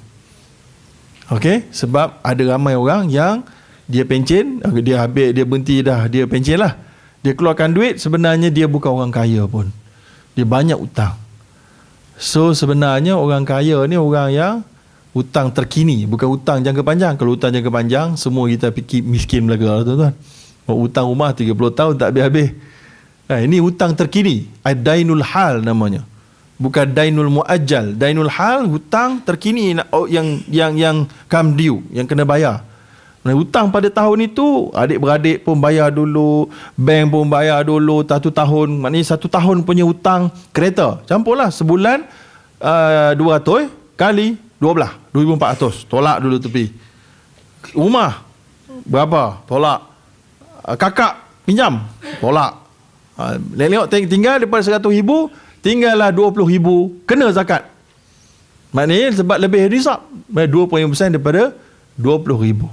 Okey, 1.30 1.70
sebab 1.70 2.18
ada 2.26 2.44
ramai 2.58 2.74
orang 2.74 3.06
yang 3.06 3.46
dia 3.86 4.02
pencen, 4.02 4.66
dia 4.82 5.06
habis 5.06 5.30
dia 5.30 5.46
berhenti 5.46 5.86
dah, 5.86 6.10
dia 6.10 6.26
pencen 6.26 6.58
lah. 6.58 6.74
Dia 7.22 7.38
keluarkan 7.38 7.70
duit 7.70 8.02
sebenarnya 8.02 8.50
dia 8.50 8.66
bukan 8.66 8.90
orang 8.90 9.12
kaya 9.14 9.46
pun. 9.46 9.70
Dia 10.34 10.48
banyak 10.48 10.80
utang. 10.80 11.14
So 12.18 12.58
sebenarnya 12.58 13.14
orang 13.14 13.46
kaya 13.46 13.86
ni 13.86 13.94
orang 13.94 14.30
yang 14.34 14.54
hutang 15.14 15.54
terkini, 15.54 16.10
bukan 16.10 16.28
hutang 16.34 16.66
jangka 16.66 16.82
panjang. 16.82 17.14
Kalau 17.14 17.38
hutang 17.38 17.54
jangka 17.54 17.70
panjang 17.70 18.08
semua 18.18 18.50
kita 18.50 18.74
fikir 18.74 19.06
miskin 19.06 19.46
belaga 19.46 19.70
lah 19.70 19.84
tuan-tuan. 19.86 20.14
Hutang 20.66 21.06
rumah 21.10 21.34
30 21.34 21.54
tahun 21.54 21.94
tak 21.98 22.08
habis-habis. 22.14 22.58
Eh, 23.30 23.40
ini 23.46 23.62
hutang 23.62 23.94
terkini. 23.94 24.50
Dainul 24.66 25.22
hal 25.22 25.62
namanya. 25.62 26.09
Bukan 26.60 26.92
dainul 26.92 27.32
muajjal. 27.32 27.96
Dainul 27.96 28.28
hal 28.28 28.68
hutang 28.68 29.24
terkini 29.24 29.80
yang 30.12 30.44
yang 30.52 30.72
yang 30.76 30.96
come 31.32 31.56
due, 31.56 31.80
yang 31.96 32.04
kena 32.04 32.28
bayar. 32.28 32.68
Nah, 33.20 33.36
hutang 33.36 33.68
pada 33.68 33.92
tahun 33.92 34.32
itu 34.32 34.72
adik-beradik 34.72 35.44
pun 35.44 35.60
bayar 35.60 35.92
dulu, 35.92 36.48
bank 36.80 37.12
pun 37.12 37.28
bayar 37.28 37.68
dulu 37.68 38.04
satu 38.08 38.32
tahun. 38.32 38.80
Maknanya 38.80 39.16
satu 39.16 39.28
tahun 39.28 39.68
punya 39.68 39.84
hutang 39.84 40.32
kereta. 40.56 41.04
Campurlah 41.04 41.52
sebulan 41.52 42.08
uh, 42.64 43.12
200 43.16 43.68
kali 44.00 44.40
12, 44.60 45.16
2400. 45.16 45.92
Tolak 45.92 46.18
dulu 46.24 46.36
tepi. 46.40 46.66
Rumah 47.76 48.24
berapa? 48.88 49.44
Tolak. 49.48 49.80
Uh, 50.64 50.76
kakak 50.80 51.20
pinjam. 51.44 51.84
Tolak. 52.24 52.56
Ha, 53.20 53.36
tengok 53.36 53.92
tinggal 54.08 54.40
daripada 54.40 54.64
100 54.64 54.80
ribu 54.96 55.28
tinggallah 55.70 56.10
20 56.10 56.50
ribu 56.50 56.98
kena 57.06 57.30
zakat. 57.30 57.70
Maknanya 58.74 59.22
sebab 59.22 59.38
lebih 59.38 59.70
risap 59.70 60.02
20% 60.34 61.14
daripada 61.14 61.54
20 61.94 62.26
ribu. 62.42 62.66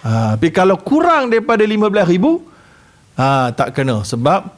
Ha, 0.00 0.32
tapi 0.32 0.48
kalau 0.48 0.80
kurang 0.80 1.28
daripada 1.28 1.60
15 1.60 2.08
ribu 2.08 2.40
ha, 3.20 3.52
tak 3.52 3.76
kena 3.76 4.00
sebab 4.00 4.48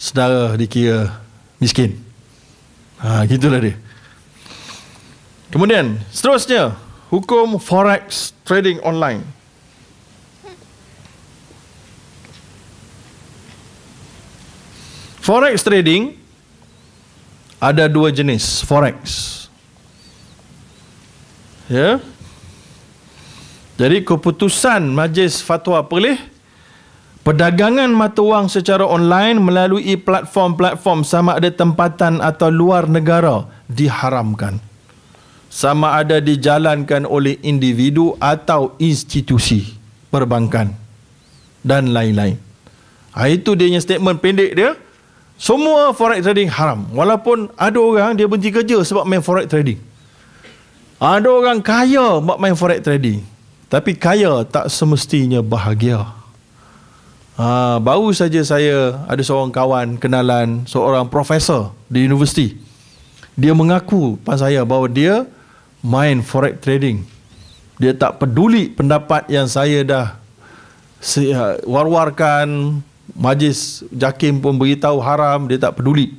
sedara 0.00 0.56
dikira 0.56 1.20
miskin. 1.60 2.00
Ha, 3.04 3.28
gitulah 3.28 3.60
dia. 3.60 3.76
Kemudian 5.52 6.00
seterusnya 6.08 6.72
hukum 7.12 7.60
forex 7.60 8.32
trading 8.48 8.80
online. 8.80 9.20
Forex 15.24 15.64
trading 15.64 16.23
ada 17.64 17.88
dua 17.88 18.12
jenis 18.12 18.60
forex. 18.60 19.00
Ya. 21.72 21.96
Jadi 23.80 24.04
keputusan 24.04 24.92
Majlis 24.92 25.40
Fatwa 25.40 25.80
Perlis 25.88 26.20
perdagangan 27.24 27.88
mata 27.88 28.20
wang 28.20 28.52
secara 28.52 28.84
online 28.84 29.40
melalui 29.40 29.96
platform-platform 29.96 31.08
sama 31.08 31.40
ada 31.40 31.48
tempatan 31.48 32.20
atau 32.20 32.52
luar 32.52 32.84
negara 32.84 33.48
diharamkan. 33.66 34.60
Sama 35.48 35.96
ada 35.98 36.20
dijalankan 36.20 37.08
oleh 37.08 37.40
individu 37.40 38.14
atau 38.20 38.76
institusi 38.76 39.74
perbankan 40.12 40.74
dan 41.64 41.90
lain-lain. 41.96 42.36
Ha, 43.14 43.30
itu 43.30 43.54
dia 43.54 43.70
statement 43.78 44.18
pendek 44.20 44.52
dia. 44.52 44.74
Semua 45.34 45.90
forex 45.90 46.22
trading 46.22 46.50
haram. 46.50 46.86
Walaupun 46.94 47.50
ada 47.58 47.78
orang 47.78 48.14
dia 48.14 48.30
berhenti 48.30 48.54
kerja 48.54 48.78
sebab 48.86 49.02
main 49.02 49.20
forex 49.20 49.50
trading. 49.50 49.78
Ada 51.02 51.26
orang 51.26 51.58
kaya 51.58 52.22
buat 52.22 52.38
main 52.38 52.54
forex 52.54 52.80
trading. 52.86 53.20
Tapi 53.66 53.98
kaya 53.98 54.46
tak 54.46 54.70
semestinya 54.70 55.42
bahagia. 55.42 56.06
Ha, 57.34 57.82
baru 57.82 58.14
saja 58.14 58.38
saya 58.46 59.02
ada 59.10 59.18
seorang 59.18 59.50
kawan 59.50 59.98
kenalan 59.98 60.62
seorang 60.70 61.10
profesor 61.10 61.74
di 61.90 62.06
universiti. 62.06 62.54
Dia 63.34 63.50
mengaku 63.50 64.14
pada 64.22 64.46
saya 64.46 64.62
bahawa 64.62 64.86
dia 64.86 65.26
main 65.82 66.22
forex 66.22 66.62
trading. 66.62 67.02
Dia 67.82 67.90
tak 67.90 68.22
peduli 68.22 68.70
pendapat 68.70 69.26
yang 69.26 69.50
saya 69.50 69.82
dah 69.82 70.06
war-warkan 71.66 72.78
majlis 73.14 73.86
jakim 73.94 74.42
pun 74.42 74.58
beritahu 74.58 74.98
haram 75.00 75.46
dia 75.46 75.58
tak 75.58 75.78
peduli. 75.80 76.14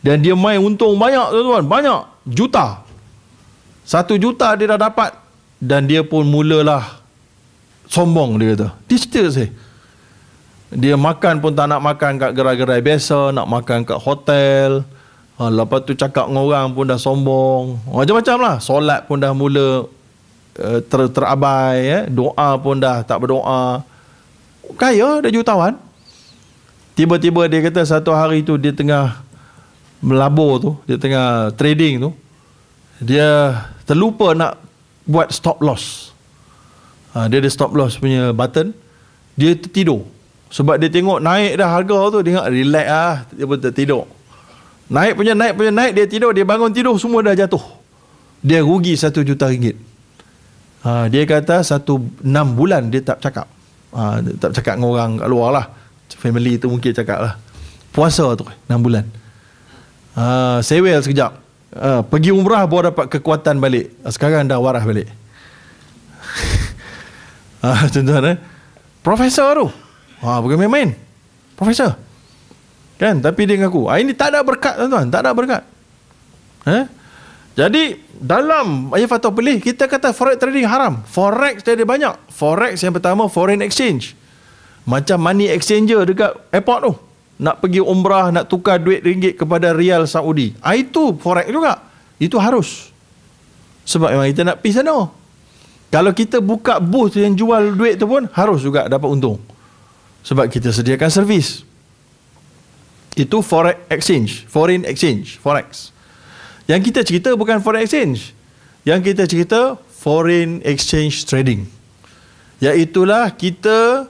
Dan 0.00 0.24
dia 0.24 0.32
main 0.32 0.56
untung 0.56 0.96
banyak 0.96 1.28
tuan-tuan. 1.28 1.64
Banyak 1.68 2.00
juta. 2.24 2.86
Satu 3.84 4.16
juta 4.16 4.56
dia 4.56 4.72
dah 4.72 4.80
dapat. 4.88 5.12
Dan 5.60 5.84
dia 5.84 6.00
pun 6.00 6.24
mulalah 6.24 7.04
sombong 7.84 8.40
dia 8.40 8.56
kata. 8.56 8.68
Cerita 8.88 9.22
saya 9.28 9.52
dia 10.70 10.94
makan 10.94 11.42
pun 11.42 11.50
tak 11.50 11.66
nak 11.66 11.82
makan 11.82 12.14
kat 12.14 12.30
gerai-gerai 12.30 12.78
biasa 12.78 13.34
nak 13.34 13.46
makan 13.50 13.82
kat 13.82 13.98
hotel. 13.98 14.86
Ha, 15.40 15.50
lepas 15.50 15.82
tu 15.82 15.96
cakap 15.98 16.30
dengan 16.30 16.46
orang 16.46 16.66
pun 16.70 16.86
dah 16.86 17.00
sombong. 17.00 17.82
Macam-macam 17.90 18.36
lah 18.38 18.56
solat 18.62 19.08
pun 19.10 19.18
dah 19.18 19.34
mula 19.34 19.90
uh, 20.62 20.78
ter 20.84 21.00
terabai 21.10 21.78
eh. 21.80 22.02
doa 22.06 22.54
pun 22.62 22.78
dah 22.78 23.02
tak 23.02 23.18
berdoa. 23.18 23.82
Kaya 24.78 25.18
dah 25.18 25.32
jutawan 25.34 25.74
Tiba-tiba 27.00 27.48
dia 27.48 27.64
kata 27.64 27.80
satu 27.80 28.12
hari 28.12 28.44
tu 28.44 28.60
dia 28.60 28.76
tengah 28.76 29.24
melabur 30.04 30.60
tu, 30.60 30.70
dia 30.84 31.00
tengah 31.00 31.48
trading 31.56 31.96
tu. 31.96 32.10
Dia 33.00 33.56
terlupa 33.88 34.36
nak 34.36 34.60
buat 35.08 35.32
stop 35.32 35.64
loss. 35.64 36.12
Ha, 37.16 37.24
dia 37.32 37.40
ada 37.40 37.48
stop 37.48 37.72
loss 37.72 37.96
punya 37.96 38.36
button. 38.36 38.76
Dia 39.32 39.56
tertidur. 39.56 40.04
Sebab 40.52 40.76
dia 40.76 40.92
tengok 40.92 41.24
naik 41.24 41.56
dah 41.56 41.72
harga 41.72 42.12
tu, 42.12 42.20
dia 42.20 42.36
ingat 42.36 42.46
relax 42.52 42.86
ah, 42.92 43.14
dia 43.32 43.48
pun 43.48 43.56
tertidur. 43.56 44.04
Naik 44.92 45.16
punya 45.16 45.32
naik 45.32 45.56
punya 45.56 45.72
naik, 45.72 45.96
dia 45.96 46.04
tidur, 46.04 46.36
dia 46.36 46.44
bangun 46.44 46.68
tidur, 46.68 47.00
semua 47.00 47.24
dah 47.24 47.32
jatuh. 47.32 47.64
Dia 48.44 48.60
rugi 48.60 48.92
satu 48.92 49.24
juta 49.24 49.48
ringgit. 49.48 49.80
Ha, 50.84 51.08
dia 51.08 51.24
kata 51.24 51.64
satu 51.64 51.96
enam 52.20 52.52
bulan 52.52 52.92
dia 52.92 53.00
tak 53.00 53.24
cakap. 53.24 53.48
Ha, 53.96 54.20
tak 54.36 54.52
cakap 54.60 54.76
dengan 54.76 54.92
orang 54.92 55.10
kat 55.16 55.28
luar 55.32 55.48
lah 55.56 55.79
family 56.20 56.60
tu 56.60 56.68
mungkin 56.68 56.92
cakap 56.92 57.18
lah. 57.18 57.34
Puasa 57.90 58.28
tu 58.36 58.44
6 58.44 58.76
bulan. 58.76 59.08
Uh, 60.12 60.60
sewel 60.60 61.00
sekejap. 61.00 61.40
Uh, 61.72 62.04
pergi 62.04 62.30
umrah 62.30 62.68
baru 62.68 62.92
dapat 62.92 63.08
kekuatan 63.08 63.56
balik. 63.56 63.96
Uh, 64.04 64.12
sekarang 64.12 64.44
dah 64.44 64.60
waras 64.60 64.84
balik. 64.84 65.08
Uh, 67.64 67.82
tuan-tuan 67.92 68.36
eh. 68.36 68.38
Profesor 69.00 69.48
tu. 69.56 69.66
Uh, 70.20 70.38
bukan 70.44 70.60
main-main. 70.60 70.92
Profesor. 71.56 71.96
Kan? 73.00 73.24
Tapi 73.24 73.48
dia 73.48 73.56
mengaku 73.56 73.88
ah, 73.88 73.96
ini 73.96 74.12
tak 74.12 74.36
ada 74.36 74.44
berkat 74.44 74.76
tuan-tuan. 74.76 75.08
Tak 75.08 75.20
ada 75.24 75.32
berkat. 75.32 75.62
Eh? 76.68 76.84
Jadi 77.56 77.96
dalam 78.20 78.92
ayat 78.92 79.08
fatwa 79.08 79.32
pelih 79.32 79.58
kita 79.58 79.88
kata 79.88 80.12
forex 80.12 80.36
trading 80.36 80.68
haram. 80.68 81.00
Forex 81.08 81.64
dia 81.64 81.74
ada 81.74 81.88
banyak. 81.88 82.14
Forex 82.28 82.76
yang 82.84 82.92
pertama 82.92 83.24
foreign 83.26 83.64
exchange 83.64 84.19
macam 84.90 85.22
money 85.22 85.46
exchanger 85.46 86.02
dekat 86.02 86.34
airport 86.50 86.80
tu. 86.82 86.92
Nak 87.40 87.62
pergi 87.62 87.80
umrah, 87.80 88.34
nak 88.34 88.50
tukar 88.50 88.82
duit 88.82 89.00
ringgit 89.00 89.38
kepada 89.38 89.70
rial 89.70 90.04
Saudi. 90.10 90.52
Ah, 90.60 90.74
itu 90.74 91.14
forex 91.16 91.46
juga. 91.48 91.78
Itu 92.18 92.36
harus. 92.36 92.90
Sebab 93.86 94.12
memang 94.12 94.28
kita 94.28 94.42
nak 94.44 94.58
pergi 94.60 94.82
sana. 94.82 95.08
Kalau 95.90 96.12
kita 96.12 96.42
buka 96.42 96.82
booth 96.82 97.16
yang 97.16 97.32
jual 97.38 97.78
duit 97.78 97.96
tu 97.96 98.04
pun, 98.04 98.28
harus 98.34 98.60
juga 98.60 98.90
dapat 98.90 99.08
untung. 99.08 99.40
Sebab 100.26 100.52
kita 100.52 100.68
sediakan 100.74 101.08
servis. 101.08 101.64
Itu 103.16 103.40
forex 103.40 103.88
exchange. 103.88 104.44
Foreign 104.50 104.84
exchange. 104.84 105.40
Forex. 105.40 105.96
Yang 106.68 106.92
kita 106.92 107.00
cerita 107.06 107.30
bukan 107.34 107.64
forex 107.64 107.88
exchange. 107.88 108.36
Yang 108.84 109.00
kita 109.10 109.22
cerita 109.24 109.60
foreign 109.88 110.60
exchange 110.62 111.24
trading. 111.24 111.64
Iaitulah 112.60 113.32
kita 113.32 114.09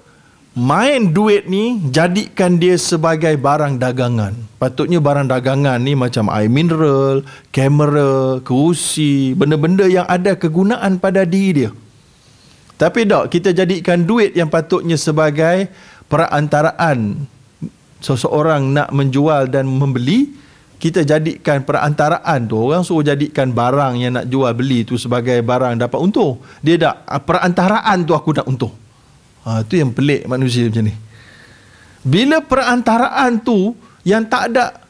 main 0.55 1.15
duit 1.15 1.47
ni 1.47 1.79
jadikan 1.95 2.59
dia 2.59 2.75
sebagai 2.75 3.39
barang 3.39 3.79
dagangan. 3.79 4.35
Patutnya 4.59 4.99
barang 4.99 5.31
dagangan 5.31 5.79
ni 5.81 5.95
macam 5.95 6.29
air 6.29 6.51
mineral, 6.51 7.23
kamera, 7.55 8.43
kerusi, 8.43 9.33
benda-benda 9.39 9.87
yang 9.87 10.05
ada 10.11 10.35
kegunaan 10.35 10.99
pada 10.99 11.23
diri 11.25 11.65
dia. 11.65 11.71
Tapi 12.81 13.05
tak, 13.05 13.29
kita 13.29 13.53
jadikan 13.53 14.09
duit 14.09 14.33
yang 14.33 14.49
patutnya 14.49 14.97
sebagai 14.97 15.69
perantaraan 16.09 17.29
seseorang 18.01 18.73
nak 18.73 18.89
menjual 18.89 19.53
dan 19.53 19.69
membeli, 19.69 20.33
kita 20.81 21.05
jadikan 21.05 21.61
perantaraan 21.61 22.49
tu, 22.49 22.57
orang 22.57 22.81
suruh 22.81 23.05
jadikan 23.05 23.53
barang 23.53 24.01
yang 24.01 24.17
nak 24.17 24.27
jual 24.33 24.49
beli 24.57 24.89
tu 24.89 24.97
sebagai 24.97 25.45
barang 25.45 25.77
dapat 25.77 26.01
untung. 26.01 26.41
Dia 26.65 26.81
tak, 26.81 27.05
perantaraan 27.29 28.01
tu 28.09 28.17
aku 28.17 28.33
nak 28.33 28.49
untung. 28.49 28.73
Ha, 29.45 29.65
itu 29.65 29.81
yang 29.81 29.91
pelik 29.95 30.29
manusia 30.29 30.69
macam 30.69 30.85
ni. 30.85 30.95
Bila 32.01 32.41
perantaraan 32.41 33.41
tu 33.41 33.77
yang 34.05 34.25
tak 34.25 34.53
ada 34.53 34.81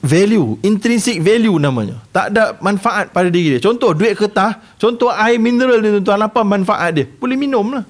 value, 0.00 0.56
intrinsic 0.62 1.20
value 1.20 1.56
namanya. 1.58 2.00
Tak 2.14 2.26
ada 2.32 2.56
manfaat 2.62 3.10
pada 3.12 3.28
diri 3.28 3.56
dia. 3.56 3.60
Contoh 3.60 3.92
duit 3.92 4.14
kertas, 4.14 4.56
contoh 4.78 5.10
air 5.10 5.36
mineral 5.40 5.80
ni 5.82 6.00
tuan 6.00 6.20
apa 6.22 6.40
manfaat 6.46 6.90
dia? 6.94 7.06
Boleh 7.08 7.36
minum 7.36 7.66
lah. 7.72 7.84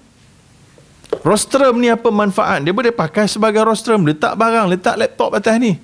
Rostrum 1.25 1.81
ni 1.81 1.89
apa 1.89 2.09
manfaat? 2.13 2.63
Dia 2.63 2.73
boleh 2.73 2.93
pakai 2.93 3.27
sebagai 3.29 3.65
rostrum, 3.65 4.05
letak 4.05 4.37
barang, 4.37 4.67
letak 4.69 4.95
laptop 4.97 5.37
atas 5.37 5.57
ni. 5.57 5.77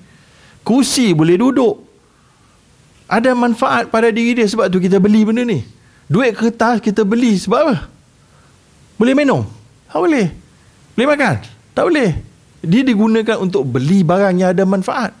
Kursi 0.65 1.13
boleh 1.13 1.37
duduk. 1.37 1.81
Ada 3.05 3.37
manfaat 3.37 3.93
pada 3.93 4.09
diri 4.09 4.41
dia 4.41 4.47
sebab 4.49 4.65
tu 4.65 4.81
kita 4.81 4.97
beli 4.97 5.21
benda 5.21 5.45
ni. 5.45 5.61
Duit 6.09 6.33
kertas 6.33 6.81
kita 6.81 7.05
beli 7.05 7.37
sebab 7.37 7.59
apa? 7.69 7.75
Boleh 8.97 9.13
minum? 9.13 9.45
Tak 9.95 10.03
boleh. 10.03 10.27
Boleh 10.91 11.07
makan? 11.07 11.35
Tak 11.71 11.83
boleh. 11.87 12.11
Dia 12.59 12.83
digunakan 12.83 13.39
untuk 13.39 13.63
beli 13.63 14.03
barang 14.03 14.35
yang 14.35 14.51
ada 14.51 14.67
manfaat. 14.67 15.15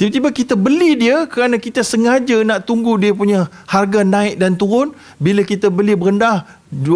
Tiba-tiba 0.00 0.32
kita 0.32 0.56
beli 0.56 0.96
dia 0.96 1.28
kerana 1.28 1.60
kita 1.60 1.84
sengaja 1.84 2.40
nak 2.40 2.64
tunggu 2.64 2.96
dia 2.96 3.12
punya 3.12 3.52
harga 3.68 4.00
naik 4.00 4.40
dan 4.40 4.56
turun. 4.56 4.96
Bila 5.20 5.44
kita 5.44 5.68
beli 5.68 5.92
berendah, 5.92 6.40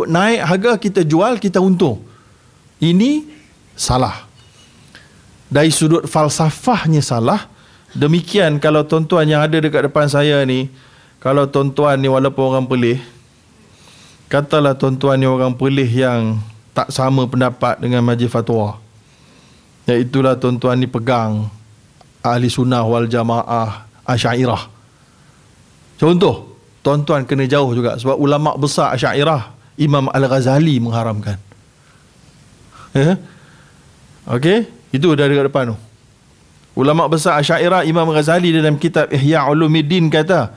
naik 0.08 0.40
harga 0.40 0.72
kita 0.80 1.04
jual, 1.04 1.36
kita 1.36 1.60
untung. 1.60 2.00
Ini 2.80 3.28
salah. 3.76 4.24
Dari 5.52 5.68
sudut 5.68 6.08
falsafahnya 6.08 7.04
salah. 7.04 7.44
Demikian 7.92 8.56
kalau 8.56 8.88
tuan-tuan 8.88 9.28
yang 9.28 9.44
ada 9.44 9.60
dekat 9.60 9.84
depan 9.84 10.08
saya 10.08 10.40
ni, 10.48 10.72
kalau 11.20 11.44
tuan-tuan 11.44 12.00
ni 12.00 12.08
walaupun 12.08 12.56
orang 12.56 12.64
pelih, 12.64 13.04
katalah 14.32 14.72
tuan-tuan 14.80 15.20
ni 15.20 15.28
orang 15.28 15.52
pelih 15.52 15.92
yang 15.92 16.40
tak 16.78 16.94
sama 16.94 17.26
pendapat 17.26 17.82
dengan 17.82 18.06
majlis 18.06 18.30
fatwa. 18.30 18.78
Iaitulah 19.90 20.38
tuan-tuan 20.38 20.78
ni 20.78 20.86
pegang 20.86 21.50
ahli 22.22 22.46
sunnah 22.46 22.86
wal 22.86 23.10
jamaah 23.10 23.82
asyairah. 24.06 24.70
Contoh, 25.98 26.54
tuan-tuan 26.86 27.26
kena 27.26 27.50
jauh 27.50 27.74
juga 27.74 27.98
sebab 27.98 28.14
ulama 28.14 28.54
besar 28.54 28.94
asyairah 28.94 29.50
Imam 29.74 30.06
Al-Ghazali 30.06 30.78
mengharamkan. 30.78 31.42
Eh? 32.94 33.18
Okey, 34.30 34.70
itu 34.94 35.08
dari 35.18 35.34
depan 35.34 35.74
tu. 35.74 35.76
Ulama 36.78 37.10
besar 37.10 37.42
asyairah 37.42 37.82
Imam 37.90 38.06
Al-Ghazali 38.06 38.54
dalam 38.54 38.78
kitab 38.78 39.10
Ihya 39.10 39.50
Ulumuddin 39.50 40.06
kata, 40.06 40.54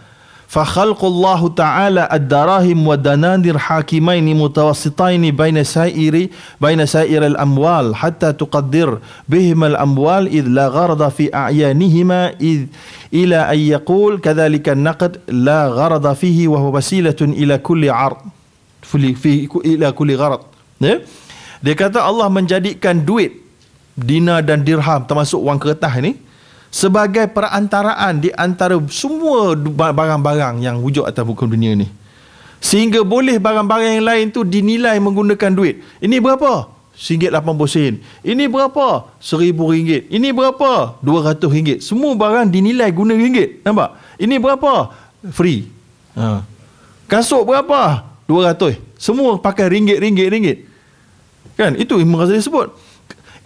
fa 0.52 0.68
ta'ala 0.68 2.12
ad-darahim 2.12 2.76
wa 2.84 2.98
dananir 3.00 3.56
hakimain 3.56 4.28
mutawassitain 4.36 5.24
baina 5.32 5.64
sa'iri 5.64 6.28
baina 6.60 6.84
sa'ir 6.84 7.24
al-amwal 7.24 7.96
hatta 7.96 8.34
tuqaddir 8.36 9.00
bihim 9.32 9.64
al-amwal 9.64 10.28
id 10.28 10.52
la 10.52 10.68
gharada 10.68 11.08
fi 11.08 11.32
a'yanihima 11.32 12.36
id 12.36 12.68
ila 13.16 13.48
ay 13.48 13.72
yaqul 13.72 14.20
kadhalika 14.20 14.76
an-naqd 14.76 15.24
la 15.32 15.72
gharada 15.72 16.12
fihi 16.20 16.52
wa 16.52 16.60
huwa 16.60 16.84
wasilatun 16.84 17.32
ila 17.32 17.56
kulli 17.64 17.88
'ard 17.88 18.20
fi 18.84 19.16
fi 19.16 19.48
ila 19.48 19.96
kulli 19.96 20.20
gharad. 20.20 20.44
Ya? 20.84 21.00
Dia 21.64 21.76
kata 21.80 22.04
Allah 22.04 22.28
menjadikan 22.28 23.00
duit 23.00 23.40
dinar 23.96 24.44
dan 24.44 24.68
dirham 24.68 25.08
termasuk 25.08 25.40
wang 25.40 25.64
kertas 25.64 25.96
ni 26.04 26.20
sebagai 26.72 27.28
perantaraan 27.28 28.24
di 28.24 28.32
antara 28.32 28.80
semua 28.88 29.54
barang-barang 29.60 30.64
yang 30.64 30.80
wujud 30.80 31.04
atas 31.04 31.28
muka 31.28 31.44
dunia 31.44 31.76
ni. 31.76 31.92
Sehingga 32.64 33.04
boleh 33.04 33.38
barang-barang 33.38 34.00
yang 34.00 34.08
lain 34.08 34.26
tu 34.32 34.48
dinilai 34.48 34.96
menggunakan 35.04 35.52
duit. 35.52 35.84
Ini 36.00 36.24
berapa? 36.24 36.72
RM1.80. 36.96 38.00
Ini 38.24 38.46
berapa? 38.48 39.10
RM1,000. 39.20 40.08
Ini 40.08 40.30
berapa? 40.32 41.02
RM200. 41.04 41.84
Semua 41.84 42.16
barang 42.16 42.48
dinilai 42.48 42.88
guna 42.94 43.18
ringgit. 43.18 43.66
Nampak? 43.68 43.98
Ini 44.22 44.38
berapa? 44.40 44.94
Free. 45.34 45.68
Ha. 46.16 46.46
Kasut 47.10 47.44
berapa? 47.44 48.06
RM200. 48.30 48.78
Semua 49.02 49.42
pakai 49.42 49.66
ringgit, 49.68 49.98
ringgit, 49.98 50.28
ringgit. 50.30 50.58
Kan? 51.58 51.74
Itu 51.76 51.98
Imam 51.98 52.22
Ghazali 52.22 52.40
sebut 52.40 52.72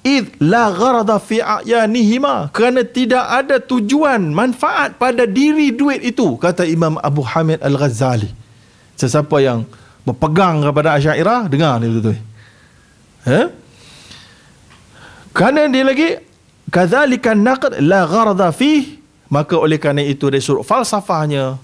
id 0.05 0.37
la 0.37 0.69
gharada 0.69 1.17
fi 1.17 1.41
ayanihima. 1.41 2.53
Kerana 2.53 2.85
tidak 2.85 3.25
ada 3.25 3.57
tujuan 3.57 4.29
manfaat 4.29 5.01
pada 5.01 5.25
diri 5.25 5.73
duit 5.73 6.05
itu 6.05 6.37
kata 6.37 6.61
Imam 6.69 7.01
Abu 7.01 7.25
Hamid 7.25 7.57
Al-Ghazali. 7.65 8.29
Sesiapa 8.95 9.41
yang 9.41 9.65
berpegang 10.05 10.61
kepada 10.61 10.93
Asy'ariyah 10.95 11.49
dengar 11.49 11.81
ni 11.81 11.89
betul 11.89 12.15
eh 13.25 13.49
kerana 15.33 15.65
dia 15.67 15.83
lagi 15.83 16.09
kadzalika 16.69 17.33
naqd 17.33 17.81
la 17.81 18.05
gharada 18.05 18.53
fi 18.53 19.01
maka 19.33 19.57
oleh 19.57 19.81
kerana 19.81 20.05
itu 20.05 20.29
dari 20.29 20.45
sudut 20.45 20.61
falsafahnya 20.61 21.57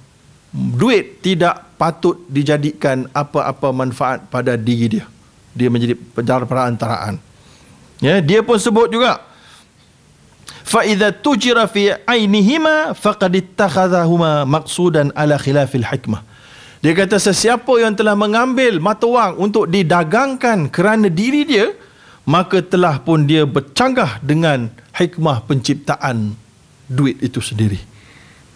duit 0.52 1.22
tidak 1.22 1.78
patut 1.78 2.18
dijadikan 2.28 3.08
apa-apa 3.16 3.72
manfaat 3.72 4.28
pada 4.28 4.60
diri 4.60 5.00
dia. 5.00 5.06
Dia 5.56 5.70
menjadi 5.72 5.96
perantaraan 5.96 7.31
Ya, 8.02 8.18
dia 8.20 8.42
pun 8.42 8.58
sebut 8.58 8.90
juga. 8.90 9.22
Fa 10.66 10.82
idza 10.82 11.14
tujira 11.14 11.70
fi 11.70 11.94
ainihima 12.10 12.98
faqad 12.98 13.38
ittakhadhahuma 13.38 14.44
maqsudan 14.50 15.14
ala 15.14 15.38
khilafil 15.38 15.86
hikmah. 15.86 16.26
Dia 16.82 16.98
kata 16.98 17.22
sesiapa 17.22 17.70
yang 17.78 17.94
telah 17.94 18.18
mengambil 18.18 18.82
mata 18.82 19.06
wang 19.06 19.38
untuk 19.38 19.70
didagangkan 19.70 20.66
kerana 20.74 21.14
diri 21.14 21.46
dia, 21.46 21.70
maka 22.26 22.66
telah 22.66 22.98
pun 22.98 23.30
dia 23.30 23.46
bercanggah 23.46 24.18
dengan 24.26 24.66
hikmah 24.98 25.46
penciptaan 25.46 26.34
duit 26.90 27.22
itu 27.22 27.38
sendiri. 27.38 27.78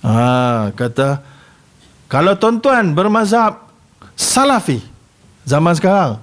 Ha, 0.02 0.74
kata 0.74 1.22
kalau 2.10 2.34
tuan-tuan 2.34 2.94
bermazhab 2.94 3.66
salafi 4.14 4.82
zaman 5.46 5.74
sekarang 5.78 6.22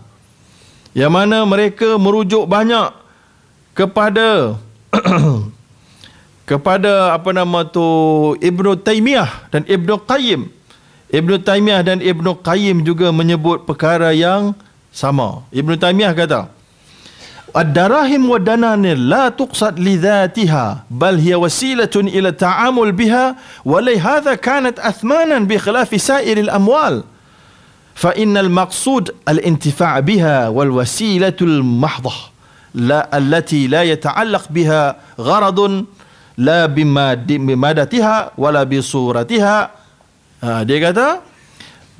yang 0.94 1.10
mana 1.10 1.42
mereka 1.42 1.98
merujuk 1.98 2.46
banyak 2.46 3.01
kepada 3.72 4.56
kepada 6.48 7.16
apa 7.16 7.30
nama 7.32 7.64
tu 7.64 7.82
Ibnu 8.38 8.76
Taimiyah 8.80 9.48
dan 9.48 9.64
Ibnu 9.64 10.04
Qayyim. 10.04 10.50
Ibnu 11.12 11.44
Taimiyah 11.44 11.80
dan 11.84 11.98
Ibnu 12.00 12.40
Qayyim 12.40 12.84
juga 12.84 13.12
menyebut 13.12 13.68
perkara 13.68 14.16
yang 14.16 14.56
sama. 14.88 15.44
Ibnu 15.52 15.76
Taimiyah 15.76 16.12
kata, 16.16 16.48
"Ad-darahim 17.52 18.32
wa 18.32 18.40
dananil 18.40 18.96
la 18.96 19.28
tuqsad 19.28 19.76
li 19.76 20.00
dhatiha, 20.00 20.88
bal 20.88 21.20
hiya 21.20 21.36
wasilatun 21.36 22.08
ila 22.08 22.32
ta'amul 22.32 22.96
biha, 22.96 23.36
wa 23.64 23.78
li 23.84 24.00
hadha 24.00 24.40
kanat 24.40 24.80
athmanan 24.80 25.44
bi 25.44 25.60
khilafi 25.60 26.00
sa'iril 26.00 26.48
amwal." 26.48 27.04
Fa 27.92 28.16
innal 28.16 28.48
maqsud 28.48 29.12
al-intifa' 29.28 30.00
biha 30.00 30.48
wal 30.48 30.72
wasilatul 30.72 31.60
mahdhah 31.60 32.31
la 32.76 33.04
allati 33.12 33.68
la 33.68 33.84
yata'allaq 33.84 34.48
biha 34.48 34.96
gharadun 35.20 35.84
la 36.40 36.66
bimadatiha 36.68 38.36
wala 38.40 38.64
bi 38.64 38.80
suratiha 38.80 39.56
ha, 40.40 40.64
dia 40.64 40.78
kata 40.80 41.20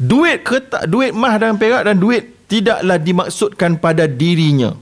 duit 0.00 0.40
kertas 0.40 0.88
duit 0.88 1.12
mah 1.12 1.36
dan 1.36 1.60
perak 1.60 1.84
dan 1.84 1.96
duit 2.00 2.32
tidaklah 2.52 3.00
dimaksudkan 3.00 3.80
pada 3.80 4.04
dirinya. 4.04 4.76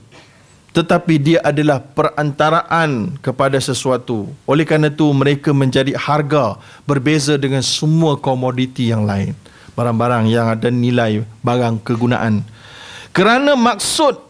Tetapi 0.70 1.14
dia 1.18 1.38
adalah 1.43 1.82
perantaraan 1.82 3.18
kepada 3.18 3.59
sesuatu. 3.59 4.30
Oleh 4.47 4.62
kerana 4.62 4.91
itu 4.91 5.07
mereka 5.11 5.51
menjadi 5.51 5.95
harga 5.99 6.59
berbeza 6.86 7.34
dengan 7.34 7.62
semua 7.62 8.14
komoditi 8.18 8.91
yang 8.91 9.07
lain. 9.07 9.34
Barang-barang 9.74 10.30
yang 10.30 10.47
ada 10.51 10.70
nilai 10.70 11.26
barang 11.43 11.82
kegunaan. 11.82 12.47
Kerana 13.11 13.59
maksud 13.59 14.30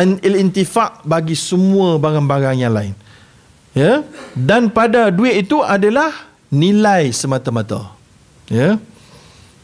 il-intifak 0.00 1.04
bagi 1.04 1.36
semua 1.36 2.00
barang-barang 2.00 2.56
yang 2.56 2.72
lain. 2.72 2.94
Ya. 3.76 4.04
Dan 4.32 4.72
pada 4.72 5.12
duit 5.12 5.44
itu 5.48 5.60
adalah 5.60 6.12
nilai 6.48 7.12
semata-mata. 7.12 7.92
Ya. 8.48 8.80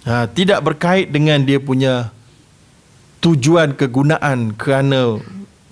Ha, 0.08 0.24
tidak 0.28 0.64
berkait 0.64 1.12
dengan 1.12 1.40
dia 1.40 1.60
punya 1.60 2.12
tujuan 3.20 3.74
kegunaan 3.76 4.56
kerana 4.56 5.20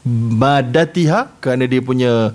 madatiha 0.06 1.30
kerana 1.42 1.64
dia 1.66 1.82
punya 1.82 2.34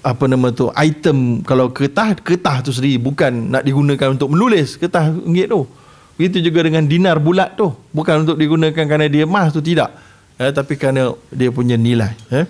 apa 0.00 0.24
nama 0.24 0.48
tu 0.48 0.72
item 0.80 1.44
kalau 1.44 1.68
kertas 1.68 2.16
kertas 2.24 2.64
tu 2.64 2.72
sendiri 2.72 2.96
bukan 2.96 3.52
nak 3.52 3.62
digunakan 3.68 4.16
untuk 4.16 4.32
menulis 4.32 4.80
kertas 4.80 5.12
ringgit 5.12 5.52
tu 5.52 5.68
begitu 6.16 6.40
juga 6.40 6.64
dengan 6.64 6.84
dinar 6.88 7.20
bulat 7.20 7.52
tu 7.52 7.72
bukan 7.92 8.24
untuk 8.24 8.36
digunakan 8.40 8.72
kerana 8.72 9.08
dia 9.12 9.28
emas 9.28 9.52
tu 9.52 9.60
tidak 9.60 9.92
eh, 10.40 10.50
tapi 10.56 10.80
kerana 10.80 11.12
dia 11.28 11.52
punya 11.52 11.76
nilai 11.76 12.16
eh. 12.32 12.48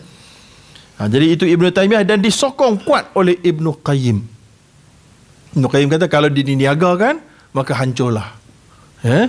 ha, 0.97 1.11
jadi 1.11 1.27
itu 1.35 1.45
Ibn 1.51 1.75
Taymiyah 1.75 2.07
dan 2.07 2.23
disokong 2.23 2.79
kuat 2.87 3.11
oleh 3.19 3.35
Ibn 3.43 3.75
Qayyim 3.83 4.19
Ibn 5.59 5.65
Qayyim 5.67 5.89
kata 5.91 6.07
kalau 6.07 6.31
diniagakan 6.31 7.19
maka 7.51 7.75
hancurlah 7.75 8.31
eh. 9.03 9.27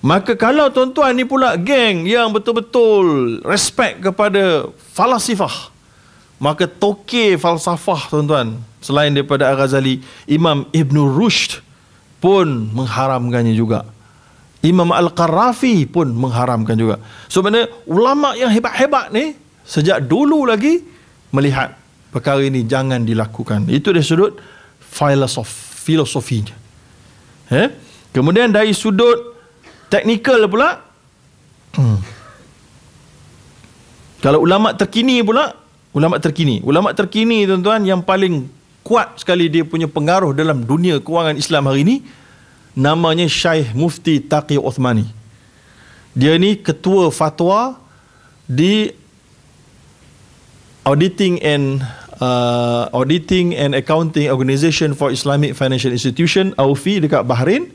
maka 0.00 0.32
kalau 0.40 0.72
tuan-tuan 0.72 1.12
ni 1.12 1.28
pula 1.28 1.60
geng 1.60 2.08
yang 2.08 2.32
betul-betul 2.32 3.38
respect 3.44 4.00
kepada 4.00 4.72
falasifah 4.96 5.76
maka 6.40 6.64
toke 6.64 7.36
falsafah 7.36 8.08
tuan-tuan 8.08 8.56
selain 8.78 9.12
daripada 9.12 9.50
Al-Ghazali 9.52 10.00
Imam 10.24 10.64
Ibn 10.70 10.96
Rushd 10.96 11.60
pun 12.22 12.70
mengharamkannya 12.72 13.52
juga 13.54 13.86
Imam 14.68 14.92
Al-Qarafi 14.92 15.88
pun 15.88 16.12
mengharamkan 16.12 16.76
juga 16.76 17.00
so 17.26 17.40
mana 17.40 17.64
ulama 17.88 18.36
yang 18.36 18.52
hebat-hebat 18.52 19.08
ni 19.10 19.32
sejak 19.64 20.04
dulu 20.04 20.44
lagi 20.44 20.84
melihat 21.32 21.76
perkara 22.12 22.40
ini 22.44 22.64
jangan 22.64 23.04
dilakukan 23.04 23.68
itu 23.72 23.92
dari 23.92 24.04
sudut 24.04 24.36
filosof 24.80 25.48
filosofinya 25.84 26.56
eh? 27.52 27.72
kemudian 28.12 28.52
dari 28.52 28.72
sudut 28.72 29.36
teknikal 29.92 30.40
pula 30.48 30.80
hmm. 31.76 31.98
kalau 34.20 34.44
ulama 34.44 34.76
terkini 34.76 35.20
pula 35.24 35.52
ulama 35.96 36.20
terkini 36.20 36.60
ulama 36.64 36.92
terkini 36.92 37.48
tuan-tuan 37.48 37.84
yang 37.84 38.00
paling 38.04 38.48
kuat 38.84 39.20
sekali 39.20 39.52
dia 39.52 39.68
punya 39.68 39.84
pengaruh 39.84 40.32
dalam 40.32 40.64
dunia 40.64 41.00
kewangan 41.00 41.36
Islam 41.36 41.68
hari 41.68 41.84
ini 41.84 41.96
namanya 42.76 43.28
Syekh 43.28 43.72
Mufti 43.72 44.20
Taqi 44.20 44.60
Uthmani. 44.60 45.06
Dia 46.18 46.34
ni 46.40 46.58
ketua 46.58 47.12
fatwa 47.14 47.78
di 48.48 48.90
Auditing 50.82 51.38
and 51.44 51.84
uh, 52.18 52.88
Auditing 52.96 53.52
and 53.54 53.76
Accounting 53.76 54.26
Organisation 54.32 54.96
for 54.96 55.12
Islamic 55.12 55.54
Financial 55.54 55.92
Institution 55.92 56.56
AUFI 56.56 57.04
dekat 57.04 57.22
Bahrain. 57.28 57.70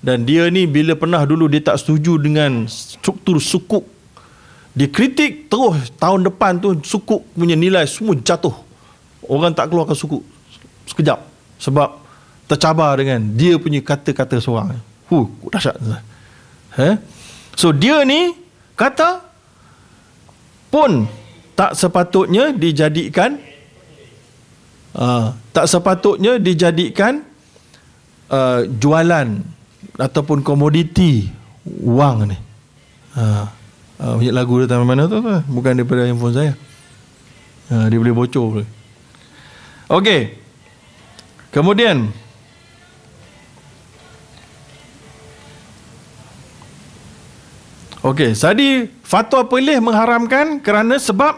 Dan 0.00 0.24
dia 0.24 0.48
ni 0.48 0.64
bila 0.64 0.96
pernah 0.96 1.24
dulu 1.28 1.44
dia 1.44 1.60
tak 1.60 1.76
setuju 1.76 2.16
dengan 2.16 2.64
struktur 2.64 3.36
sukuk 3.36 3.84
dia 4.70 4.86
kritik 4.86 5.50
terus 5.50 5.90
tahun 5.98 6.30
depan 6.30 6.62
tu 6.62 6.78
sukuk 6.86 7.26
punya 7.34 7.58
nilai 7.58 7.82
semua 7.90 8.14
jatuh. 8.14 8.54
Orang 9.26 9.54
tak 9.54 9.70
keluarkan 9.70 9.98
sukuk. 9.98 10.22
Sekejap. 10.86 11.26
Sebab 11.58 11.98
tercabar 12.50 12.98
dengan 12.98 13.22
dia 13.38 13.54
punya 13.62 13.78
kata-kata 13.78 14.42
seorang 14.42 14.74
hu 15.06 15.30
dahsyat 15.46 15.78
eh? 16.82 16.98
so 17.54 17.70
dia 17.70 18.02
ni 18.02 18.34
kata 18.74 19.22
pun 20.74 21.06
tak 21.54 21.78
sepatutnya 21.78 22.50
dijadikan 22.50 23.38
uh, 24.98 25.34
tak 25.54 25.66
sepatutnya 25.70 26.42
dijadikan 26.42 27.22
uh, 28.30 28.66
jualan 28.66 29.28
ataupun 29.98 30.40
komoditi 30.40 31.28
wang 31.66 32.30
ni. 32.30 32.38
Ha. 33.18 33.22
Uh, 34.00 34.16
banyak 34.16 34.32
lagu 34.32 34.54
datang 34.64 34.88
mana 34.88 35.04
tu, 35.04 35.20
tu 35.20 35.34
bukan 35.52 35.76
daripada 35.76 36.08
handphone 36.08 36.32
saya. 36.32 36.52
Uh, 37.68 37.86
dia 37.92 37.98
boleh 38.00 38.16
bocor. 38.16 38.64
Okey. 39.90 40.40
Kemudian 41.50 42.14
Okey, 48.00 48.32
tadi 48.32 48.88
fatwa 49.04 49.44
pelih 49.44 49.76
mengharamkan 49.76 50.56
kerana 50.64 50.96
sebab 50.96 51.36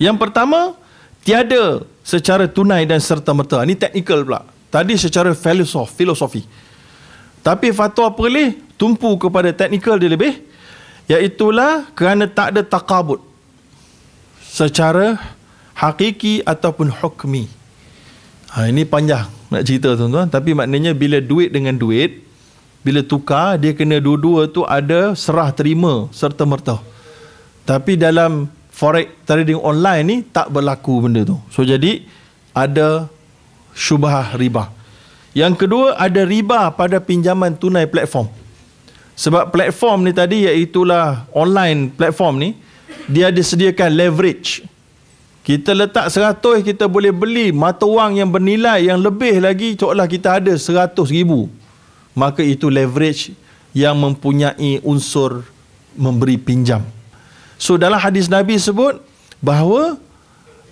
yang 0.00 0.14
pertama, 0.14 0.78
tiada 1.26 1.82
secara 2.06 2.46
tunai 2.46 2.86
dan 2.86 3.02
serta-merta. 3.02 3.60
Ini 3.66 3.74
teknikal 3.74 4.22
pula. 4.22 4.46
Tadi 4.70 4.94
secara 4.94 5.34
filosof, 5.34 5.92
filosofi. 5.92 6.46
Tapi 7.42 7.74
fatwa 7.74 8.08
perlih 8.14 8.56
tumpu 8.78 9.10
kepada 9.18 9.50
teknikal 9.50 9.98
dia 9.98 10.08
lebih. 10.08 10.38
Iaitulah 11.10 11.90
kerana 11.98 12.30
tak 12.30 12.54
ada 12.54 12.62
takabut. 12.62 13.20
Secara 14.48 15.18
hakiki 15.76 16.46
ataupun 16.46 16.88
hukmi. 16.88 17.50
Ha, 18.54 18.70
ini 18.70 18.88
panjang 18.88 19.28
nak 19.52 19.62
cerita 19.66 19.92
tuan-tuan. 19.98 20.30
Tapi 20.30 20.54
maknanya 20.54 20.94
bila 20.94 21.18
duit 21.18 21.50
dengan 21.50 21.74
duit, 21.74 22.27
bila 22.88 23.04
tukar, 23.04 23.60
dia 23.60 23.76
kena 23.76 24.00
dua-dua 24.00 24.48
tu 24.48 24.64
ada 24.64 25.12
serah 25.12 25.52
terima 25.52 26.08
serta-merta. 26.08 26.80
Tapi 27.68 28.00
dalam 28.00 28.48
forex 28.72 29.12
trading 29.28 29.60
online 29.60 30.04
ni 30.08 30.16
tak 30.24 30.48
berlaku 30.48 31.04
benda 31.04 31.20
tu. 31.20 31.36
So 31.52 31.68
jadi 31.68 32.00
ada 32.56 33.04
syubhah 33.76 34.32
riba. 34.40 34.72
Yang 35.36 35.68
kedua 35.68 36.00
ada 36.00 36.24
riba 36.24 36.72
pada 36.72 36.96
pinjaman 36.96 37.60
tunai 37.60 37.84
platform. 37.84 38.32
Sebab 39.20 39.52
platform 39.52 40.08
ni 40.08 40.16
tadi 40.16 40.48
iaitulah 40.48 41.28
online 41.36 41.92
platform 41.92 42.40
ni 42.40 42.50
dia 43.04 43.28
disediakan 43.28 43.92
leverage. 43.92 44.64
Kita 45.44 45.76
letak 45.76 46.08
100 46.08 46.64
kita 46.64 46.88
boleh 46.88 47.12
beli 47.12 47.52
mata 47.52 47.84
wang 47.84 48.16
yang 48.16 48.32
bernilai 48.32 48.88
yang 48.88 48.96
lebih 48.96 49.44
lagi 49.44 49.76
seolah 49.76 50.08
kita 50.08 50.40
ada 50.40 50.56
100 50.56 50.96
ribu. 51.12 51.52
Maka 52.18 52.42
itu 52.42 52.66
leverage 52.66 53.30
yang 53.70 53.94
mempunyai 53.94 54.82
unsur 54.82 55.46
memberi 55.94 56.34
pinjam. 56.34 56.82
So 57.54 57.78
dalam 57.78 58.02
hadis 58.02 58.26
Nabi 58.26 58.58
sebut 58.58 58.98
bahawa 59.38 59.94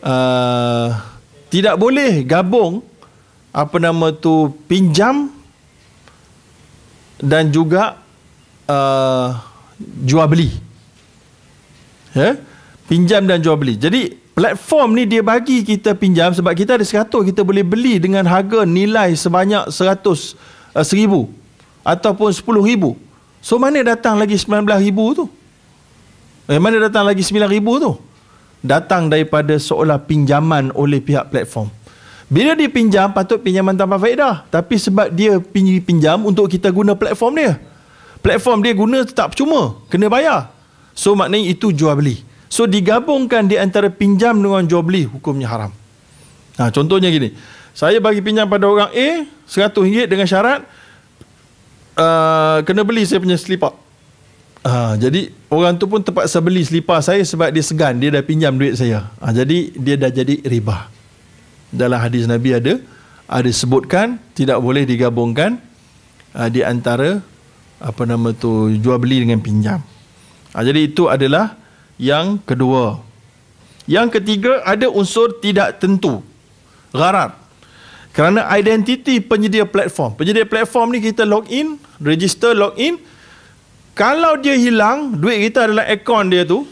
uh, 0.02 0.88
tidak 1.50 1.78
boleh 1.78 2.26
gabung 2.26 2.82
apa 3.54 3.78
nama 3.78 4.10
tu 4.10 4.54
pinjam 4.66 5.30
dan 7.22 7.54
juga 7.54 8.02
uh, 8.66 9.38
jual 10.02 10.26
beli. 10.26 10.50
Ya? 12.12 12.20
Yeah? 12.20 12.34
Pinjam 12.86 13.26
dan 13.26 13.42
jual 13.42 13.58
beli. 13.58 13.74
Jadi 13.74 14.14
platform 14.36 14.94
ni 14.94 15.08
dia 15.08 15.24
bagi 15.24 15.64
kita 15.64 15.96
pinjam 15.96 16.30
sebab 16.30 16.52
kita 16.52 16.76
ada 16.76 16.84
100 16.84 17.08
kita 17.08 17.40
boleh 17.40 17.64
beli 17.64 17.96
dengan 17.96 18.28
harga 18.28 18.68
nilai 18.68 19.16
sebanyak 19.16 19.72
100 19.72 20.55
uh, 20.76 20.84
1000 20.84 21.32
ataupun 21.80 22.28
10000. 22.28 22.92
So 23.40 23.56
mana 23.56 23.80
datang 23.80 24.20
lagi 24.20 24.36
19000 24.36 24.92
tu? 25.16 25.24
Eh, 26.46 26.62
mana 26.62 26.78
datang 26.78 27.02
lagi 27.02 27.26
9,000 27.26 27.58
tu? 27.82 27.92
Datang 28.62 29.10
daripada 29.10 29.54
seolah 29.58 29.98
pinjaman 29.98 30.70
oleh 30.78 31.02
pihak 31.02 31.30
platform. 31.30 31.70
Bila 32.26 32.58
dia 32.58 32.66
pinjam, 32.66 33.10
patut 33.14 33.38
pinjaman 33.38 33.74
tanpa 33.78 33.98
faedah. 33.98 34.46
Tapi 34.50 34.74
sebab 34.78 35.10
dia 35.14 35.38
pinjam 35.82 36.26
untuk 36.26 36.50
kita 36.50 36.70
guna 36.74 36.98
platform 36.98 37.38
dia. 37.38 37.52
Platform 38.18 38.58
dia 38.62 38.74
guna 38.74 39.06
tetap 39.06 39.34
cuma. 39.38 39.78
Kena 39.86 40.10
bayar. 40.10 40.50
So 40.94 41.14
maknanya 41.14 41.54
itu 41.54 41.70
jual 41.70 41.94
beli. 41.94 42.22
So 42.50 42.66
digabungkan 42.66 43.46
di 43.46 43.58
antara 43.58 43.90
pinjam 43.90 44.38
dengan 44.38 44.66
jual 44.66 44.82
beli, 44.82 45.06
hukumnya 45.06 45.46
haram. 45.50 45.70
Ha, 46.58 46.70
contohnya 46.74 47.10
gini. 47.10 47.34
Saya 47.76 48.00
bagi 48.00 48.24
pinjam 48.24 48.48
pada 48.48 48.64
orang 48.64 48.88
A, 48.88 49.08
RM100 49.44 50.08
dengan 50.08 50.24
syarat, 50.24 50.64
uh, 52.00 52.64
kena 52.64 52.80
beli 52.88 53.04
saya 53.04 53.20
punya 53.20 53.36
slip 53.36 53.60
Ha, 54.66 54.98
jadi 54.98 55.30
orang 55.46 55.78
tu 55.78 55.86
pun 55.86 56.02
terpaksa 56.02 56.42
beli 56.42 56.66
selipar 56.66 56.98
saya 56.98 57.22
sebab 57.22 57.54
dia 57.54 57.62
segan 57.62 58.02
dia 58.02 58.10
dah 58.10 58.18
pinjam 58.26 58.50
duit 58.50 58.74
saya. 58.74 59.06
Ha, 59.22 59.30
jadi 59.30 59.70
dia 59.78 59.94
dah 59.94 60.10
jadi 60.10 60.42
riba. 60.42 60.90
Dalam 61.70 62.02
hadis 62.02 62.26
Nabi 62.26 62.50
ada 62.50 62.82
ada 63.30 63.46
sebutkan 63.46 64.18
tidak 64.34 64.58
boleh 64.58 64.82
digabungkan 64.82 65.62
ha, 66.34 66.50
di 66.50 66.66
antara 66.66 67.22
apa 67.78 68.02
nama 68.10 68.34
tu 68.34 68.74
jual 68.74 68.98
beli 68.98 69.22
dengan 69.22 69.38
pinjam. 69.38 69.86
Ha, 70.50 70.66
jadi 70.66 70.90
itu 70.90 71.06
adalah 71.06 71.54
yang 71.94 72.42
kedua. 72.42 72.98
Yang 73.86 74.18
ketiga 74.18 74.66
ada 74.66 74.90
unsur 74.90 75.38
tidak 75.38 75.78
tentu. 75.78 76.26
Gharar. 76.90 77.45
Kerana 78.16 78.48
identiti 78.56 79.20
penyedia 79.20 79.68
platform. 79.68 80.16
Penyedia 80.16 80.48
platform 80.48 80.96
ni 80.96 81.04
kita 81.04 81.28
login, 81.28 81.76
register 82.00 82.56
login, 82.56 82.96
kalau 83.92 84.40
dia 84.40 84.56
hilang, 84.56 85.20
duit 85.20 85.52
kita 85.52 85.68
adalah 85.68 85.84
akaun 85.84 86.32
dia 86.32 86.48
tu, 86.48 86.64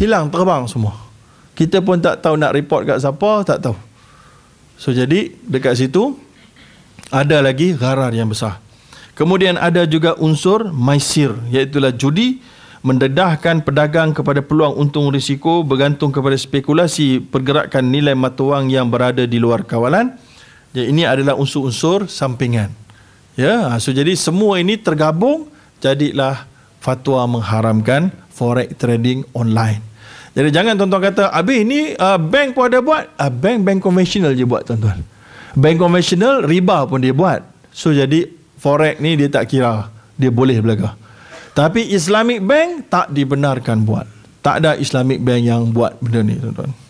hilang 0.00 0.32
terbang 0.32 0.64
semua. 0.64 0.96
Kita 1.52 1.84
pun 1.84 2.00
tak 2.00 2.24
tahu 2.24 2.40
nak 2.40 2.56
report 2.56 2.88
kat 2.88 2.98
siapa, 3.04 3.44
tak 3.44 3.60
tahu. 3.60 3.76
So 4.80 4.92
jadi 4.92 5.32
dekat 5.44 5.76
situ 5.76 6.16
ada 7.12 7.44
lagi 7.44 7.76
gharar 7.76 8.12
yang 8.12 8.32
besar. 8.32 8.60
Kemudian 9.16 9.56
ada 9.56 9.88
juga 9.88 10.12
unsur 10.20 10.68
maisir 10.68 11.32
iaitu 11.48 11.80
judi 11.96 12.44
mendedahkan 12.84 13.64
pedagang 13.64 14.12
kepada 14.12 14.44
peluang 14.44 14.76
untung 14.76 15.08
risiko 15.08 15.64
bergantung 15.64 16.12
kepada 16.12 16.36
spekulasi 16.36 17.24
pergerakan 17.24 17.88
nilai 17.88 18.12
mata 18.12 18.44
wang 18.44 18.68
yang 18.68 18.92
berada 18.92 19.24
di 19.24 19.40
luar 19.40 19.64
kawalan. 19.64 20.12
Jadi 20.72 20.92
ini 20.92 21.02
adalah 21.06 21.38
unsur-unsur 21.38 22.10
sampingan. 22.10 22.72
Ya, 23.36 23.76
so 23.76 23.92
jadi 23.92 24.16
semua 24.16 24.56
ini 24.56 24.80
tergabung 24.80 25.52
jadilah 25.84 26.48
fatwa 26.80 27.26
mengharamkan 27.28 28.08
forex 28.32 28.72
trading 28.80 29.28
online. 29.36 29.84
Jadi 30.36 30.48
jangan 30.52 30.76
tuan-tuan 30.76 31.12
kata, 31.12 31.32
"Abi 31.32 31.64
ini 31.64 31.96
uh, 31.96 32.20
bank 32.20 32.56
pun 32.56 32.68
ada 32.68 32.80
buat." 32.84 33.08
Uh, 33.16 33.32
bank 33.32 33.64
bank 33.64 33.78
konvensional 33.80 34.36
je 34.36 34.44
buat 34.44 34.68
tuan-tuan. 34.68 35.00
Bank 35.56 35.76
konvensional 35.80 36.44
riba 36.44 36.84
pun 36.84 37.00
dia 37.00 37.16
buat. 37.16 37.40
So 37.72 37.92
jadi 37.92 38.28
forex 38.60 39.00
ni 39.00 39.16
dia 39.16 39.32
tak 39.32 39.48
kira 39.48 39.88
dia 40.16 40.28
boleh 40.28 40.60
belaka. 40.60 40.96
Tapi 41.56 41.88
Islamic 41.88 42.44
bank 42.44 42.92
tak 42.92 43.12
dibenarkan 43.16 43.84
buat. 43.88 44.04
Tak 44.44 44.60
ada 44.60 44.76
Islamic 44.76 45.24
bank 45.24 45.40
yang 45.40 45.72
buat 45.72 45.96
benda 46.04 46.20
ni 46.20 46.36
tuan-tuan. 46.36 46.85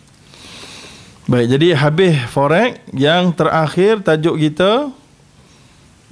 Baik, 1.27 1.59
jadi 1.59 1.75
habis 1.75 2.15
forex 2.31 2.79
yang 2.95 3.35
terakhir 3.35 3.99
tajuk 3.99 4.39
kita 4.39 4.95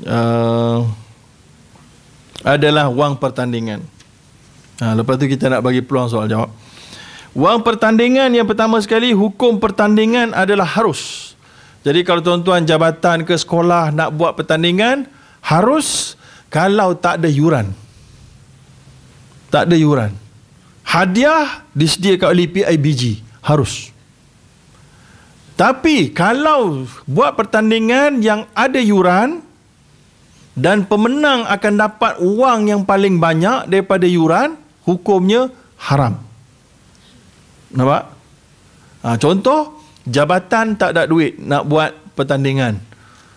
uh, 0.03 0.83
adalah 2.43 2.91
wang 2.91 3.15
pertandingan. 3.15 3.79
Ha, 4.83 4.91
lepas 4.91 5.15
tu 5.15 5.31
kita 5.31 5.47
nak 5.47 5.63
bagi 5.63 5.79
peluang 5.79 6.11
soal 6.11 6.27
jawab. 6.27 6.51
Wang 7.31 7.63
pertandingan 7.63 8.27
yang 8.35 8.43
pertama 8.43 8.75
sekali 8.83 9.15
hukum 9.15 9.55
pertandingan 9.55 10.35
adalah 10.35 10.67
harus. 10.67 11.31
Jadi 11.87 12.03
kalau 12.03 12.19
tuan-tuan 12.19 12.67
jabatan 12.67 13.23
ke 13.23 13.39
sekolah 13.39 13.95
nak 13.95 14.11
buat 14.19 14.35
pertandingan 14.35 15.07
harus 15.39 16.19
kalau 16.51 16.91
tak 16.91 17.23
ada 17.23 17.31
yuran. 17.31 17.71
Tak 19.47 19.71
ada 19.71 19.79
yuran. 19.79 20.11
Hadiah 20.83 21.63
disediakan 21.71 22.35
oleh 22.35 22.51
PIBG 22.51 23.23
harus. 23.39 23.94
Tapi 25.55 26.11
kalau 26.11 26.83
buat 27.07 27.39
pertandingan 27.39 28.19
yang 28.19 28.43
ada 28.51 28.75
yuran 28.75 29.39
dan 30.51 30.83
pemenang 30.83 31.47
akan 31.47 31.73
dapat 31.79 32.19
wang 32.19 32.67
yang 32.67 32.83
paling 32.83 33.19
banyak 33.23 33.71
daripada 33.71 34.03
yuran, 34.03 34.59
hukumnya 34.83 35.47
haram. 35.79 36.19
Nampak? 37.71 38.03
Ha, 39.03 39.15
contoh, 39.15 39.79
jabatan 40.03 40.75
tak 40.75 40.91
ada 40.91 41.07
duit 41.07 41.39
nak 41.39 41.63
buat 41.71 41.95
pertandingan. 42.19 42.79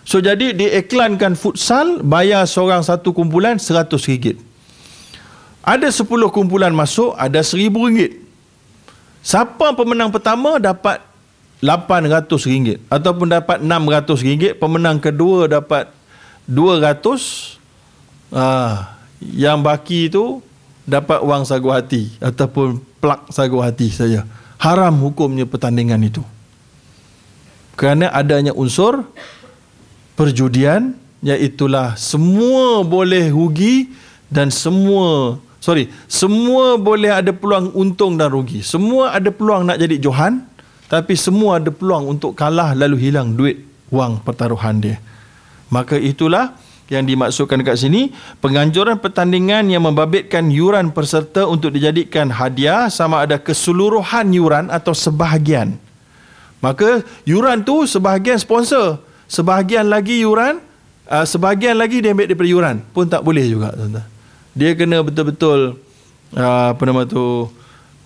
So 0.03 0.19
jadi 0.19 0.51
diiklankan 0.51 1.39
futsal 1.39 2.03
bayar 2.03 2.43
seorang 2.49 2.83
satu 2.83 3.15
kumpulan 3.15 3.61
RM100. 3.61 4.41
Ada 5.59 5.87
10 5.91 6.07
kumpulan 6.33 6.73
masuk, 6.73 7.13
ada 7.13 7.45
RM1,000. 7.45 8.27
Siapa 9.21 9.75
pemenang 9.75 10.09
pertama 10.09 10.57
dapat 10.57 11.03
RM800 11.59 12.87
ataupun 12.87 13.27
dapat 13.35 13.59
RM600 13.59 14.55
pemenang 14.55 14.97
kedua 15.03 15.51
dapat 15.51 15.91
RM200 16.47 17.05
ah, 18.31 18.95
yang 19.19 19.59
baki 19.59 20.07
itu 20.07 20.39
dapat 20.87 21.21
wang 21.21 21.43
sagu 21.45 21.69
hati 21.69 22.09
ataupun 22.23 22.81
plak 23.03 23.29
sagu 23.29 23.61
hati 23.61 23.91
saja 23.93 24.25
haram 24.57 24.97
hukumnya 24.99 25.45
pertandingan 25.45 26.01
itu. 26.01 26.23
Kerana 27.77 28.11
adanya 28.11 28.51
unsur 28.51 29.07
perjudian 30.19 30.97
iaitulah 31.23 31.95
semua 31.95 32.83
boleh 32.83 33.31
rugi 33.31 33.91
dan 34.27 34.51
semua 34.51 35.39
sorry 35.63 35.87
semua 36.11 36.75
boleh 36.75 37.11
ada 37.11 37.31
peluang 37.31 37.71
untung 37.77 38.17
dan 38.17 38.33
rugi. 38.33 38.65
Semua 38.65 39.15
ada 39.15 39.31
peluang 39.31 39.69
nak 39.69 39.79
jadi 39.79 39.95
johan 40.01 40.48
tapi 40.89 41.13
semua 41.13 41.61
ada 41.61 41.69
peluang 41.69 42.17
untuk 42.17 42.33
kalah 42.33 42.73
lalu 42.73 43.07
hilang 43.07 43.37
duit 43.37 43.61
wang 43.93 44.17
pertaruhan 44.25 44.81
dia. 44.81 44.97
Maka 45.69 46.01
itulah 46.01 46.57
yang 46.89 47.05
dimaksudkan 47.05 47.61
dekat 47.61 47.77
sini 47.77 48.09
penganjuran 48.41 48.97
pertandingan 48.97 49.69
yang 49.69 49.85
membabitkan 49.85 50.49
yuran 50.49 50.89
peserta 50.89 51.45
untuk 51.45 51.69
dijadikan 51.69 52.33
hadiah 52.33 52.89
sama 52.89 53.21
ada 53.21 53.37
keseluruhan 53.37 54.33
yuran 54.33 54.65
atau 54.73 54.97
sebahagian. 54.97 55.77
Maka 56.59 57.05
yuran 57.23 57.61
tu 57.61 57.85
sebahagian 57.85 58.41
sponsor, 58.41 58.99
sebahagian 59.29 59.85
lagi 59.87 60.25
yuran, 60.25 60.57
uh, 61.05 61.23
sebahagian 61.23 61.77
lagi 61.77 62.01
dia 62.01 62.17
ambil 62.17 62.25
daripada 62.25 62.49
yuran 62.49 62.75
pun 62.91 63.05
tak 63.05 63.21
boleh 63.21 63.45
juga 63.45 63.71
tuan-tuan. 63.77 64.07
Dia 64.57 64.73
kena 64.73 65.05
betul-betul 65.05 65.77
uh, 66.33 66.67
apa 66.73 66.81
nama 66.83 67.05
tu 67.05 67.47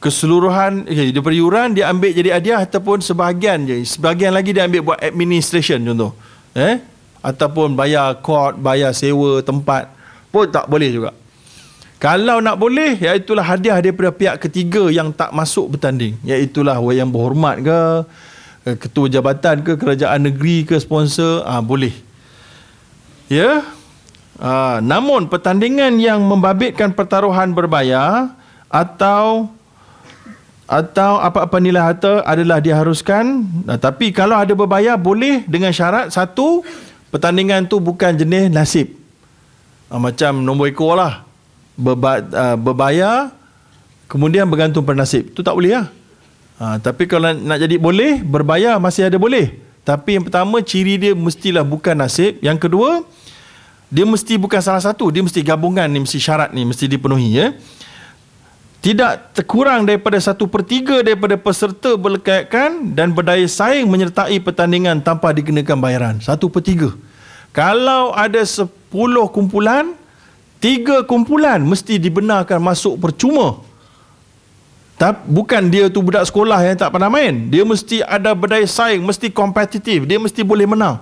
keseluruhan 0.03 0.83
okay, 0.83 1.15
daripada 1.15 1.31
yuran 1.31 1.71
dia 1.71 1.87
ambil 1.87 2.11
jadi 2.11 2.35
hadiah 2.35 2.59
ataupun 2.59 2.99
sebahagian 2.99 3.63
je. 3.63 3.87
Sebahagian 3.87 4.35
lagi 4.35 4.51
dia 4.51 4.67
ambil 4.67 4.91
buat 4.91 4.99
administration 4.99 5.79
contoh. 5.79 6.11
Eh? 6.59 6.83
Ataupun 7.23 7.71
bayar 7.79 8.19
court 8.19 8.59
bayar 8.59 8.91
sewa 8.91 9.39
tempat. 9.39 9.87
Pun 10.27 10.51
tak 10.51 10.67
boleh 10.67 10.91
juga. 10.91 11.15
Kalau 12.03 12.43
nak 12.43 12.59
boleh 12.59 12.99
iaitulah 12.99 13.47
hadiah 13.47 13.79
daripada 13.79 14.11
pihak 14.11 14.35
ketiga 14.43 14.91
yang 14.91 15.15
tak 15.15 15.31
masuk 15.31 15.79
bertanding. 15.79 16.19
Iaitulah 16.27 16.75
yang 16.91 17.07
berhormat 17.07 17.63
ke 17.63 17.79
ketua 18.83 19.07
jabatan 19.07 19.63
ke 19.63 19.79
kerajaan 19.79 20.27
negeri 20.27 20.67
ke 20.67 20.75
sponsor 20.83 21.47
ah 21.47 21.63
boleh. 21.63 21.95
Ya? 23.31 23.63
Ah, 24.35 24.83
namun 24.83 25.31
pertandingan 25.31 25.95
yang 25.95 26.19
membabitkan 26.27 26.91
pertaruhan 26.91 27.55
berbayar 27.55 28.35
atau 28.67 29.47
atau 30.64 31.20
apa-apa 31.20 31.59
nilai 31.59 31.84
harta 31.84 32.24
adalah 32.24 32.64
diharuskan. 32.64 33.43
Nah, 33.68 33.76
tapi 33.76 34.16
kalau 34.16 34.39
ada 34.39 34.55
berbayar 34.55 34.95
boleh 34.95 35.43
dengan 35.43 35.76
syarat 35.76 36.09
satu 36.16 36.64
pertandingan 37.11 37.68
tu 37.68 37.84
bukan 37.84 38.16
jenis 38.16 38.47
nasib. 38.47 38.88
Uh, 39.91 39.99
macam 39.99 40.39
nombor 40.39 40.72
ekor 40.72 40.95
lah. 40.95 41.28
Berba, 41.76 42.22
uh, 42.22 42.55
berbayar 42.55 43.34
kemudian 44.07 44.47
bergantung 44.47 44.88
pada 44.88 45.03
nasib. 45.03 45.36
Tu 45.36 45.43
tak 45.43 45.53
boleh 45.53 45.84
lah. 45.84 45.88
Uh, 46.57 46.78
tapi 46.80 47.11
kalau 47.11 47.36
nak 47.36 47.59
jadi 47.59 47.76
boleh 47.76 48.24
berbayar 48.24 48.80
masih 48.80 49.11
ada 49.11 49.20
boleh. 49.20 49.59
Tapi 49.84 50.16
yang 50.16 50.24
pertama 50.24 50.64
ciri 50.64 50.95
dia 50.95 51.11
mestilah 51.11 51.68
bukan 51.68 51.91
nasib. 51.99 52.39
Yang 52.39 52.70
kedua 52.70 53.03
dia 53.91 54.07
mesti 54.07 54.39
bukan 54.39 54.64
salah 54.64 54.80
satu. 54.80 55.11
Dia 55.11 55.20
mesti 55.22 55.43
gabungan 55.43 55.91
ni 55.91 56.07
mesti 56.07 56.24
syarat 56.24 56.55
ni 56.55 56.64
mesti 56.64 56.88
dipenuhi 56.88 57.36
ya 57.36 57.51
tidak 58.84 59.31
terkurang 59.31 59.88
daripada 59.88 60.19
satu 60.19 60.43
per 60.43 60.59
tiga 60.67 60.99
daripada 60.99 61.39
peserta 61.39 61.95
berlekatkan 61.95 62.91
dan 62.91 63.15
berdaya 63.15 63.47
saing 63.47 63.88
menyertai 63.88 64.43
pertandingan 64.43 64.99
tanpa 64.99 65.31
dikenakan 65.31 65.79
bayaran. 65.79 66.15
Satu 66.19 66.51
per 66.51 66.67
tiga. 66.67 66.91
Kalau 67.55 68.11
ada 68.11 68.43
sepuluh 68.43 69.31
kumpulan, 69.31 69.95
tiga 70.59 70.99
kumpulan 71.07 71.63
mesti 71.63 71.95
dibenarkan 71.95 72.59
masuk 72.59 72.99
percuma. 72.99 73.63
Tapi 74.99 75.31
bukan 75.31 75.71
dia 75.71 75.88
tu 75.88 76.03
budak 76.03 76.27
sekolah 76.27 76.59
yang 76.67 76.75
tak 76.75 76.91
pernah 76.91 77.07
main. 77.07 77.47
Dia 77.47 77.63
mesti 77.63 78.03
ada 78.03 78.36
berdaya 78.36 78.67
saing, 78.67 78.99
mesti 78.99 79.31
kompetitif. 79.31 80.03
Dia 80.03 80.19
mesti 80.19 80.43
boleh 80.43 80.67
menang. 80.67 80.99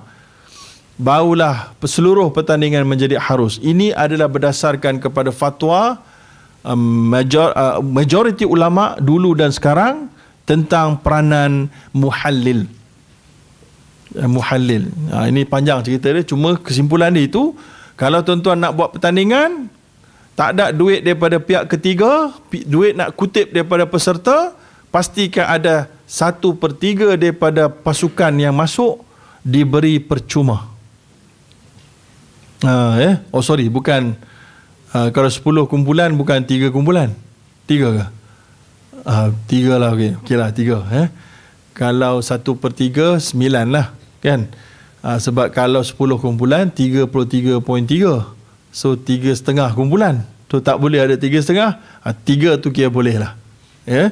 Barulah 1.02 1.74
seluruh 1.82 2.30
pertandingan 2.30 2.86
menjadi 2.86 3.18
harus. 3.18 3.58
Ini 3.58 3.98
adalah 3.98 4.30
berdasarkan 4.30 5.02
kepada 5.02 5.34
fatwa 5.34 5.98
um, 6.66 7.10
major, 7.12 7.54
uh, 7.54 7.82
majoriti 7.82 8.46
ulama 8.46 8.98
dulu 8.98 9.34
dan 9.38 9.54
sekarang 9.54 10.10
tentang 10.46 11.00
peranan 11.02 11.70
muhallil. 11.94 12.66
Uh, 14.18 14.30
muhallil. 14.30 14.90
Uh, 15.10 15.26
ini 15.30 15.46
panjang 15.46 15.82
cerita 15.86 16.12
dia. 16.12 16.26
Cuma 16.26 16.58
kesimpulan 16.58 17.14
dia 17.14 17.26
itu 17.26 17.54
kalau 18.00 18.26
tuan-tuan 18.26 18.58
nak 18.58 18.74
buat 18.74 18.98
pertandingan 18.98 19.70
tak 20.34 20.58
ada 20.58 20.74
duit 20.74 21.06
daripada 21.06 21.38
pihak 21.38 21.70
ketiga 21.70 22.34
duit 22.66 22.98
nak 22.98 23.14
kutip 23.14 23.52
daripada 23.52 23.86
peserta 23.86 24.56
pastikan 24.90 25.46
ada 25.46 25.86
satu 26.10 26.58
per 26.58 26.74
tiga 26.76 27.14
daripada 27.14 27.70
pasukan 27.70 28.34
yang 28.36 28.56
masuk 28.56 29.06
diberi 29.46 30.02
percuma. 30.02 30.68
Uh, 32.62 32.94
eh? 33.02 33.14
oh 33.34 33.42
sorry 33.42 33.70
bukan 33.74 34.14
Uh, 34.92 35.08
kalau 35.16 35.32
10 35.32 35.72
kumpulan 35.72 36.12
bukan 36.12 36.44
3 36.44 36.68
kumpulan. 36.72 37.16
3 37.68 37.98
ke? 37.98 38.06
Uh, 39.08 39.28
3 39.48 39.82
lah 39.82 39.90
okey. 39.96 40.12
Okey 40.20 40.36
lah 40.36 40.50
3 40.52 41.00
eh. 41.04 41.08
Kalau 41.72 42.20
1 42.20 42.44
per 42.60 42.72
3 42.76 43.18
9 43.20 43.72
lah 43.72 43.96
kan. 44.20 44.52
Uh, 45.02 45.18
sebab 45.18 45.50
kalau 45.50 45.82
10 45.82 45.96
kumpulan 46.22 46.70
33.3 46.70 47.58
so 48.70 48.94
3 48.94 49.34
setengah 49.34 49.74
kumpulan 49.74 50.24
tu 50.46 50.62
tak 50.62 50.78
boleh 50.78 51.02
ada 51.02 51.18
3 51.18 51.26
setengah 51.42 51.82
uh, 52.06 52.14
3 52.14 52.62
tu 52.62 52.70
kira 52.70 52.88
boleh 52.94 53.18
lah 53.18 53.34
ya 53.84 53.98
yeah. 53.98 54.10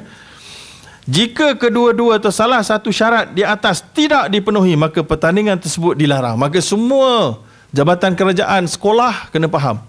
Jika 1.10 1.58
kedua-dua 1.58 2.22
atau 2.22 2.30
salah 2.30 2.62
satu 2.62 2.94
syarat 2.94 3.34
di 3.34 3.42
atas 3.42 3.82
tidak 3.82 4.30
dipenuhi 4.30 4.78
maka 4.78 5.02
pertandingan 5.02 5.58
tersebut 5.58 5.98
dilarang. 5.98 6.38
Maka 6.38 6.62
semua 6.62 7.42
jabatan 7.74 8.14
kerajaan 8.14 8.70
sekolah 8.70 9.32
kena 9.34 9.50
faham. 9.50 9.82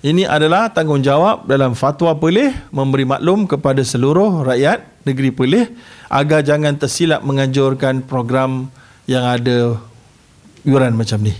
Ini 0.00 0.24
adalah 0.24 0.72
tanggungjawab 0.72 1.44
dalam 1.44 1.76
fatwa 1.76 2.16
Perlis 2.16 2.56
memberi 2.72 3.04
maklum 3.04 3.44
kepada 3.44 3.84
seluruh 3.84 4.48
rakyat 4.48 5.04
negeri 5.04 5.28
Perlis 5.28 5.68
agar 6.08 6.40
jangan 6.40 6.72
tersilap 6.80 7.20
menganjurkan 7.20 8.00
program 8.08 8.72
yang 9.04 9.28
ada 9.28 9.76
yuran 10.64 10.96
macam 10.96 11.20
ni. 11.20 11.36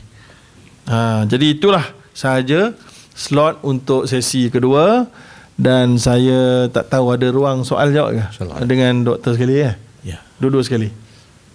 Ha, 0.92 1.24
jadi 1.24 1.56
itulah 1.56 1.88
sahaja 2.12 2.76
slot 3.16 3.64
untuk 3.64 4.04
sesi 4.04 4.52
kedua 4.52 5.08
dan 5.56 5.96
saya 5.96 6.68
tak 6.68 6.92
tahu 6.92 7.16
ada 7.16 7.32
ruang 7.32 7.64
soal 7.64 7.92
jawab 7.96 8.16
ke 8.16 8.24
Salah. 8.36 8.60
dengan 8.68 9.08
doktor 9.08 9.40
sekali 9.40 9.60
ya? 9.60 9.72
Ya. 10.04 10.20
Dua-dua 10.36 10.60
sekali. 10.64 10.92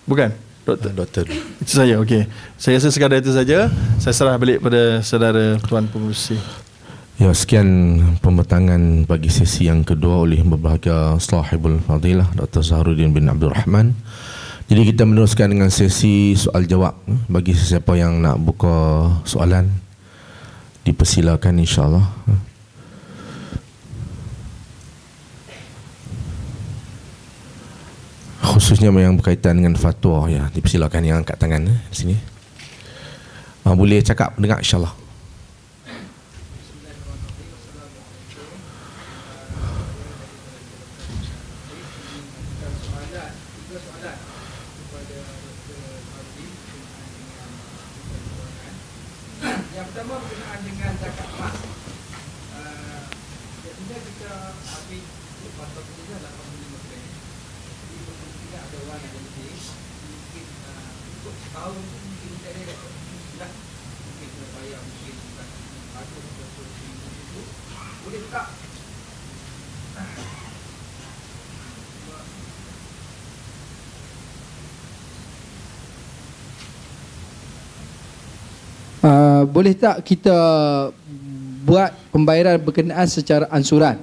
Bukan? 0.09 0.33
Doktor. 0.65 0.89
Uh, 0.89 0.97
doktor. 1.05 1.23
Itu 1.61 1.69
saja. 1.73 2.01
Okey. 2.01 2.25
Saya 2.57 2.81
rasa 2.81 2.89
sekadar 2.89 3.21
itu 3.21 3.29
saja. 3.29 3.69
Saya 4.01 4.13
serah 4.17 4.37
balik 4.41 4.65
pada 4.65 5.05
saudara 5.05 5.61
tuan 5.61 5.85
pengurusi. 5.85 6.37
Ya, 7.15 7.31
sekian 7.31 7.95
pembentangan 8.19 9.07
bagi 9.07 9.31
sesi 9.31 9.71
yang 9.71 9.87
kedua 9.87 10.27
oleh 10.27 10.43
berbahagia 10.43 11.15
Sahibul 11.15 11.79
Fadilah 11.79 12.27
Dr. 12.35 12.59
Zahruddin 12.59 13.15
bin 13.15 13.31
Abdul 13.31 13.55
Rahman 13.55 13.95
Jadi 14.67 14.91
kita 14.91 15.07
meneruskan 15.07 15.55
dengan 15.55 15.71
sesi 15.71 16.35
soal 16.35 16.67
jawab 16.67 16.91
hmm, 17.07 17.31
bagi 17.31 17.55
sesiapa 17.55 17.95
yang 17.95 18.19
nak 18.19 18.35
buka 18.43 19.07
soalan 19.23 19.71
dipersilakan 20.83 21.63
insyaallah. 21.63 22.03
Khususnya 28.43 28.91
yang 28.91 29.15
berkaitan 29.15 29.63
dengan 29.63 29.79
fatwa 29.79 30.27
ya 30.27 30.51
dipersilakan 30.51 31.01
yang 31.07 31.23
angkat 31.23 31.39
tangan 31.39 31.63
eh, 31.63 31.79
sini. 31.95 32.19
Ah, 33.63 33.71
boleh 33.71 34.03
cakap 34.03 34.35
dengar 34.35 34.59
insyaallah. 34.59 35.04
Boleh 79.49 79.73
tak 79.77 80.01
kita 80.01 80.35
buat 81.65 81.93
pembayaran 82.09 82.61
berkenaan 82.61 83.05
secara 83.05 83.45
ansuran? 83.53 83.97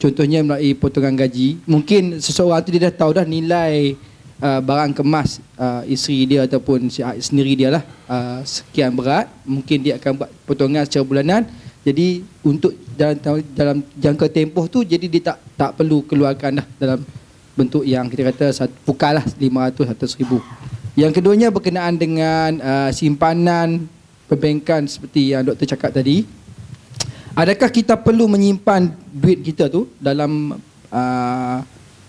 Contohnya 0.00 0.40
melalui 0.40 0.72
potongan 0.72 1.12
gaji. 1.12 1.60
Mungkin 1.68 2.24
seseorang 2.24 2.64
tu 2.64 2.72
dia 2.72 2.88
dah 2.88 2.94
tahu 3.04 3.20
dah 3.20 3.26
nilai 3.28 3.94
uh, 4.40 4.60
barang 4.64 4.96
kemas 4.96 5.44
uh, 5.60 5.84
isteri 5.84 6.24
dia 6.24 6.48
ataupun 6.48 6.88
si, 6.88 7.04
uh, 7.04 7.12
sendiri 7.20 7.52
dia 7.52 7.68
lah 7.68 7.84
uh, 8.08 8.40
sekian 8.40 8.96
berat. 8.96 9.28
Mungkin 9.44 9.84
dia 9.84 10.00
akan 10.00 10.24
buat 10.24 10.30
potongan 10.48 10.88
secara 10.88 11.04
bulanan. 11.04 11.44
Jadi 11.84 12.24
untuk 12.44 12.72
dalam 12.96 13.40
dalam 13.56 13.76
jangka 13.96 14.26
tempoh 14.28 14.68
tu 14.68 14.84
jadi 14.84 15.04
dia 15.08 15.32
tak 15.32 15.38
tak 15.56 15.70
perlu 15.80 16.04
keluarkan 16.04 16.60
dah 16.60 16.66
dalam 16.76 17.00
bentuk 17.56 17.84
yang 17.84 18.08
kita 18.08 18.32
kata 18.32 18.46
satu 18.52 18.72
pukal 18.84 19.16
lah 19.16 19.24
500 19.24 19.96
atau 19.96 20.06
1000 20.08 21.00
yang 21.00 21.12
keduanya 21.12 21.48
berkenaan 21.48 21.96
dengan 21.96 22.60
uh, 22.60 22.90
simpanan 22.92 23.88
perbankan 24.30 24.86
seperti 24.86 25.34
yang 25.34 25.42
doktor 25.42 25.66
cakap 25.66 25.90
tadi. 25.90 26.22
Adakah 27.34 27.70
kita 27.74 27.98
perlu 27.98 28.30
menyimpan 28.30 28.94
duit 29.10 29.42
kita 29.42 29.66
tu 29.66 29.90
dalam 29.98 30.54
uh, 30.90 31.58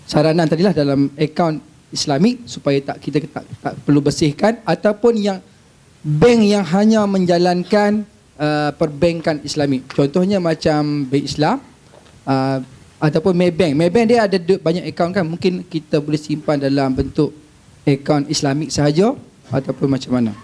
saranan 0.06 0.46
tadilah 0.46 0.70
dalam 0.70 1.10
akaun 1.18 1.58
islamik 1.90 2.46
supaya 2.46 2.78
tak 2.78 3.02
kita 3.02 3.26
tak, 3.26 3.44
tak 3.58 3.74
perlu 3.82 3.98
bersihkan 3.98 4.62
ataupun 4.62 5.18
yang 5.18 5.38
bank 6.02 6.40
yang 6.42 6.64
hanya 6.66 7.06
menjalankan 7.10 8.06
uh, 8.38 8.70
perbankan 8.74 9.42
islamik? 9.42 9.90
Contohnya 9.90 10.38
macam 10.38 11.06
bank 11.06 11.24
Islam 11.26 11.56
uh, 12.26 12.58
ataupun 13.02 13.34
Maybank. 13.34 13.74
Maybank 13.74 14.06
dia 14.10 14.26
ada 14.26 14.38
banyak 14.38 14.90
akaun 14.90 15.10
kan? 15.10 15.26
Mungkin 15.26 15.66
kita 15.66 15.98
boleh 15.98 16.18
simpan 16.18 16.58
dalam 16.58 16.94
bentuk 16.94 17.34
akaun 17.82 18.26
islamik 18.30 18.70
sahaja 18.70 19.14
ataupun 19.50 19.90
macam 19.90 20.18
mana 20.18 20.34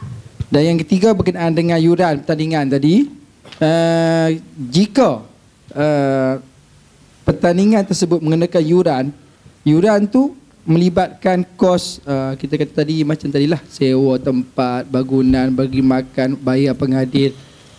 dan 0.46 0.62
yang 0.62 0.78
ketiga 0.80 1.10
berkenaan 1.10 1.50
dengan 1.50 1.76
yuran 1.82 2.22
pertandingan 2.22 2.70
tadi, 2.70 3.10
uh, 3.58 4.28
jika 4.70 5.26
uh, 5.74 6.34
pertandingan 7.26 7.82
tersebut 7.82 8.22
mengenakan 8.22 8.64
yuran, 8.64 9.04
yuran 9.66 10.06
tu 10.06 10.38
melibatkan 10.68 11.42
kos 11.56 12.00
uh, 12.04 12.36
kita 12.36 12.60
kata 12.60 12.84
tadi 12.84 13.00
macam 13.02 13.28
tadilah 13.28 13.60
sewa 13.68 14.20
tempat, 14.20 14.88
bangunan, 14.88 15.48
bagi 15.52 15.80
makan, 15.80 16.36
bayar 16.40 16.76
pengadil 16.76 17.32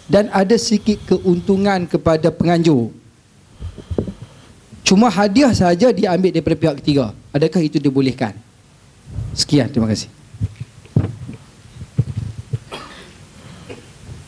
dan 0.10 0.26
ada 0.34 0.58
sedikit 0.58 0.98
keuntungan 1.06 1.86
kepada 1.86 2.34
penganjur. 2.34 2.90
Cuma 4.82 5.06
hadiah 5.06 5.54
saja 5.54 5.94
diambil 5.94 6.34
daripada 6.34 6.58
pihak 6.58 6.76
ketiga. 6.82 7.14
Adakah 7.30 7.62
itu 7.62 7.78
dibolehkan? 7.78 8.34
Sekian, 9.38 9.70
terima 9.70 9.86
kasih. 9.86 10.10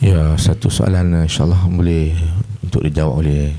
Ya, 0.02 0.34
satu 0.34 0.66
soalan 0.66 1.14
eh, 1.14 1.30
insyaAllah 1.30 1.62
boleh 1.70 2.18
untuk 2.66 2.82
dijawab 2.82 3.22
oleh 3.22 3.54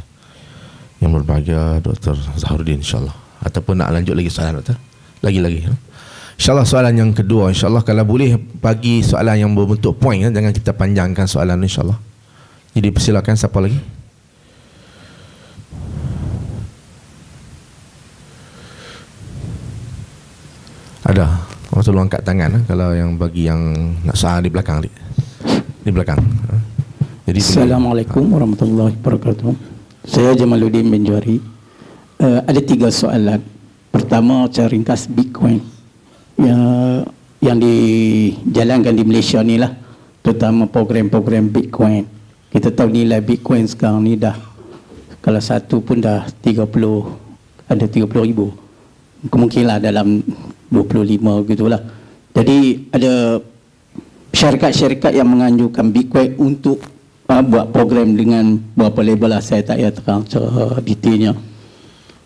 yang 0.99 1.15
berbahagia 1.15 1.79
Dr. 1.79 2.19
Zaharuddin 2.35 2.83
insyaAllah. 2.83 3.15
Ataupun 3.47 3.79
nak 3.79 3.95
lanjut 3.95 4.19
lagi 4.19 4.27
soalan 4.27 4.59
Dr. 4.59 4.75
Lagi-lagi. 5.23 5.71
Ya. 5.71 5.75
InsyaAllah 6.43 6.67
soalan 6.67 6.99
yang 6.99 7.11
kedua 7.15 7.55
InsyaAllah 7.55 7.87
kalau 7.87 8.03
boleh 8.03 8.35
bagi 8.59 9.07
soalan 9.07 9.39
yang 9.39 9.55
berbentuk 9.55 10.03
poin 10.03 10.19
ya. 10.19 10.35
Jangan 10.35 10.51
kita 10.51 10.75
panjangkan 10.75 11.31
soalan 11.31 11.63
insyaAllah. 11.63 12.03
Jadi 12.75 12.91
persilakan 12.91 13.35
siapa 13.39 13.59
lagi? 13.63 13.79
Ada. 21.07 21.27
Orang 21.71 21.85
tolong 21.87 22.05
angkat 22.11 22.27
tangan 22.27 22.51
eh, 22.59 22.63
kalau 22.67 22.91
yang 22.99 23.15
bagi 23.15 23.47
yang 23.47 23.63
nak 24.03 24.19
soal 24.19 24.43
di 24.43 24.51
belakang 24.51 24.83
ni 24.83 24.91
di 25.83 25.91
belakang. 25.91 26.23
Jadi 27.27 27.39
Assalamualaikum 27.43 28.23
warahmatullahi 28.31 28.95
wabarakatuh. 29.03 29.51
Saya 30.07 30.35
Jamaluddin 30.39 30.87
bin 30.87 31.03
Juari. 31.03 31.43
Uh, 32.23 32.39
ada 32.47 32.63
tiga 32.63 32.87
soalan. 32.91 33.43
Pertama, 33.91 34.47
cara 34.47 34.71
ringkas 34.71 35.11
Bitcoin 35.11 35.59
yang 36.39 36.63
yang 37.43 37.59
dijalankan 37.59 38.95
di 38.95 39.03
Malaysia 39.03 39.43
ni 39.43 39.59
lah, 39.59 39.75
terutama 40.23 40.71
program-program 40.71 41.51
Bitcoin. 41.51 42.07
Kita 42.47 42.71
tahu 42.71 42.95
nilai 42.95 43.19
Bitcoin 43.19 43.67
sekarang 43.67 44.07
ni 44.07 44.15
dah 44.15 44.39
kalau 45.19 45.43
satu 45.43 45.83
pun 45.83 45.99
dah 45.99 46.31
30 46.47 46.63
ada 47.67 47.85
30 47.91 48.07
ribu. 48.23 48.55
Kemungkinlah 49.27 49.83
dalam 49.83 50.23
25 50.71 51.51
gitulah. 51.51 51.83
Jadi 52.33 52.91
ada 52.95 53.43
syarikat-syarikat 54.33 55.13
yang 55.13 55.29
menganjurkan 55.29 55.93
Bitcoin 55.93 56.35
untuk 56.41 56.81
uh, 57.29 57.43
buat 57.45 57.71
program 57.71 58.17
dengan 58.17 58.57
beberapa 58.75 59.01
label 59.05 59.39
lah 59.39 59.43
saya 59.45 59.63
tak 59.63 59.79
payah 59.79 59.93
terang 59.93 60.23
detailnya. 60.83 61.33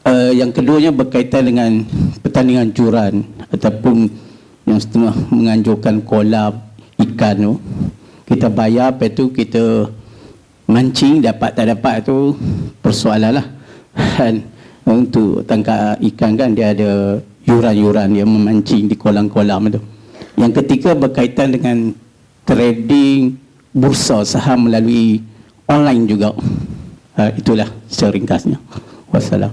Uh, 0.07 0.31
yang 0.31 0.55
keduanya 0.55 0.95
berkaitan 0.95 1.51
dengan 1.51 1.83
pertandingan 2.23 2.71
juran 2.71 3.27
ataupun 3.51 4.07
yang 4.67 4.79
setengah 4.79 5.15
menganjurkan 5.35 5.99
kolab 6.07 6.63
ikan 7.03 7.35
tu. 7.35 7.55
Kita 8.27 8.51
bayar, 8.51 8.95
lepas 8.95 9.15
tu 9.15 9.31
kita 9.31 9.87
mancing, 10.67 11.23
dapat 11.23 11.55
tak 11.55 11.67
dapat 11.71 12.03
tu 12.07 12.35
persoalan 12.83 13.39
lah. 13.39 13.47
Dan 14.19 14.43
untuk 14.87 15.43
tangkap 15.47 15.99
ikan 15.99 16.39
kan 16.39 16.51
dia 16.55 16.71
ada 16.71 17.19
yuran-yuran 17.47 18.11
dia 18.15 18.27
memancing 18.27 18.91
di 18.91 18.95
kolam-kolam 18.99 19.71
tu. 19.75 19.83
Yang 20.37 20.53
ketiga 20.63 20.93
berkaitan 20.93 21.49
dengan 21.57 21.97
trading 22.45 23.41
bursa 23.73 24.21
saham 24.23 24.69
melalui 24.69 25.25
online 25.65 26.05
juga. 26.05 26.37
Uh, 27.17 27.31
itulah 27.33 27.69
secara 27.89 28.13
ringkasnya. 28.15 28.61
Wassalam. 29.09 29.53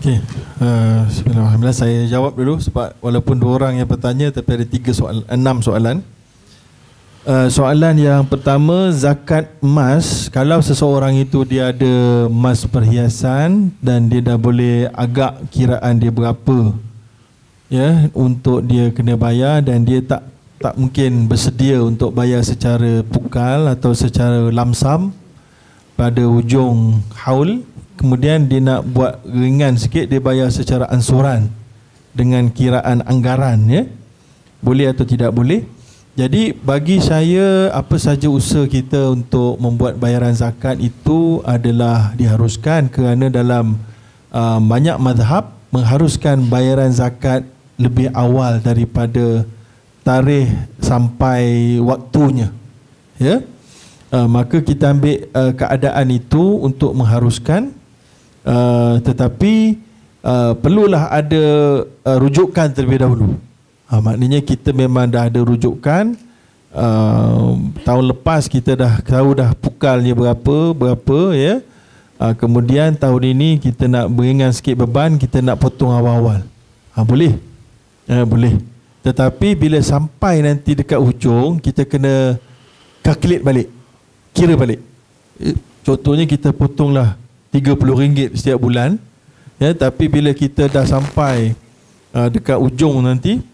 Okey. 0.00 0.18
Uh, 0.58 1.04
Bismillahirrahmanirrahim. 1.06 1.76
Saya 1.76 2.00
jawab 2.08 2.32
dulu 2.34 2.56
sebab 2.58 2.96
walaupun 3.04 3.36
dua 3.36 3.52
orang 3.60 3.78
yang 3.78 3.86
bertanya 3.86 4.32
tapi 4.32 4.56
ada 4.56 4.66
tiga 4.66 4.96
soal, 4.96 5.22
enam 5.28 5.60
soalan. 5.60 6.00
Uh, 7.22 7.46
soalan 7.46 7.94
yang 8.02 8.26
pertama 8.26 8.90
zakat 8.90 9.46
emas. 9.62 10.26
Kalau 10.26 10.58
seseorang 10.58 11.14
itu 11.22 11.46
dia 11.46 11.70
ada 11.70 12.26
emas 12.26 12.66
perhiasan 12.66 13.70
dan 13.78 14.10
dia 14.10 14.18
dah 14.18 14.34
boleh 14.34 14.90
agak 14.90 15.38
kiraan 15.54 16.02
dia 16.02 16.10
berapa 16.10 16.74
ya 17.70 18.10
untuk 18.10 18.66
dia 18.66 18.90
kena 18.90 19.14
bayar 19.14 19.62
dan 19.62 19.86
dia 19.86 20.02
tak 20.02 20.26
tak 20.58 20.74
mungkin 20.74 21.30
bersedia 21.30 21.78
untuk 21.78 22.10
bayar 22.10 22.42
secara 22.42 23.06
pukal 23.06 23.70
atau 23.70 23.94
secara 23.94 24.50
lamsam 24.50 25.14
pada 25.94 26.26
hujung 26.26 27.06
haul 27.22 27.62
kemudian 28.02 28.50
dia 28.50 28.58
nak 28.58 28.82
buat 28.82 29.22
ringan 29.22 29.78
sikit 29.78 30.10
dia 30.10 30.18
bayar 30.18 30.50
secara 30.50 30.90
ansuran 30.90 31.54
dengan 32.10 32.50
kiraan 32.50 32.98
anggaran 33.06 33.62
ya. 33.70 33.86
Boleh 34.58 34.90
atau 34.90 35.06
tidak 35.06 35.30
boleh 35.30 35.62
jadi 36.12 36.52
bagi 36.52 37.00
saya 37.00 37.72
apa 37.72 37.96
saja 37.96 38.28
usaha 38.28 38.68
kita 38.68 39.16
untuk 39.16 39.56
membuat 39.56 39.96
bayaran 39.96 40.36
zakat 40.36 40.76
itu 40.76 41.40
adalah 41.40 42.12
diharuskan 42.20 42.92
kerana 42.92 43.32
dalam 43.32 43.80
uh, 44.28 44.60
banyak 44.60 45.00
madhab 45.00 45.56
mengharuskan 45.72 46.44
bayaran 46.52 46.92
zakat 46.92 47.48
lebih 47.80 48.12
awal 48.12 48.60
daripada 48.60 49.48
tarikh 50.04 50.52
sampai 50.84 51.80
waktunya. 51.80 52.52
Ya? 53.16 53.40
Uh, 54.12 54.28
maka 54.28 54.60
kita 54.60 54.92
ambil 54.92 55.32
uh, 55.32 55.56
keadaan 55.56 56.12
itu 56.12 56.60
untuk 56.60 56.92
mengharuskan. 56.92 57.72
Uh, 58.44 59.00
tetapi 59.00 59.80
uh, 60.20 60.52
perlulah 60.60 61.08
ada 61.08 61.44
uh, 61.88 62.18
rujukan 62.20 62.68
terlebih 62.68 63.00
dahulu 63.00 63.26
uh, 63.92 64.00
maknanya 64.00 64.40
kita 64.40 64.72
memang 64.72 65.04
dah 65.04 65.28
ada 65.28 65.40
rujukan. 65.44 66.16
Uh, 66.72 67.60
tahun 67.84 68.16
lepas 68.16 68.48
kita 68.48 68.72
dah 68.72 69.04
tahu 69.04 69.36
dah 69.36 69.52
pukalnya 69.52 70.16
berapa 70.16 70.72
berapa 70.72 71.18
ya. 71.36 71.60
Uh, 72.16 72.32
kemudian 72.32 72.96
tahun 72.96 73.36
ini 73.36 73.60
kita 73.60 73.84
nak 73.84 74.08
beringan 74.08 74.48
sikit 74.56 74.80
beban 74.80 75.20
kita 75.20 75.44
nak 75.44 75.60
potong 75.60 75.92
awal-awal. 75.92 76.40
Uh, 76.96 77.04
boleh? 77.04 77.36
Uh, 78.08 78.24
boleh. 78.24 78.56
Tetapi 79.04 79.52
bila 79.58 79.76
sampai 79.84 80.40
nanti 80.40 80.72
dekat 80.72 80.96
hujung 80.96 81.60
kita 81.60 81.84
kena 81.84 82.40
calculate 83.04 83.44
balik 83.44 83.68
kira 84.32 84.56
balik. 84.56 84.80
Eh, 85.36 85.56
contohnya 85.84 86.24
kita 86.24 86.56
potonglah 86.56 87.20
RM30 87.52 88.32
setiap 88.32 88.58
bulan 88.64 88.96
ya. 89.60 89.76
Tapi 89.76 90.08
bila 90.08 90.32
kita 90.32 90.72
dah 90.72 90.88
sampai 90.88 91.52
uh, 92.16 92.32
dekat 92.32 92.56
hujung 92.56 93.04
nanti 93.04 93.51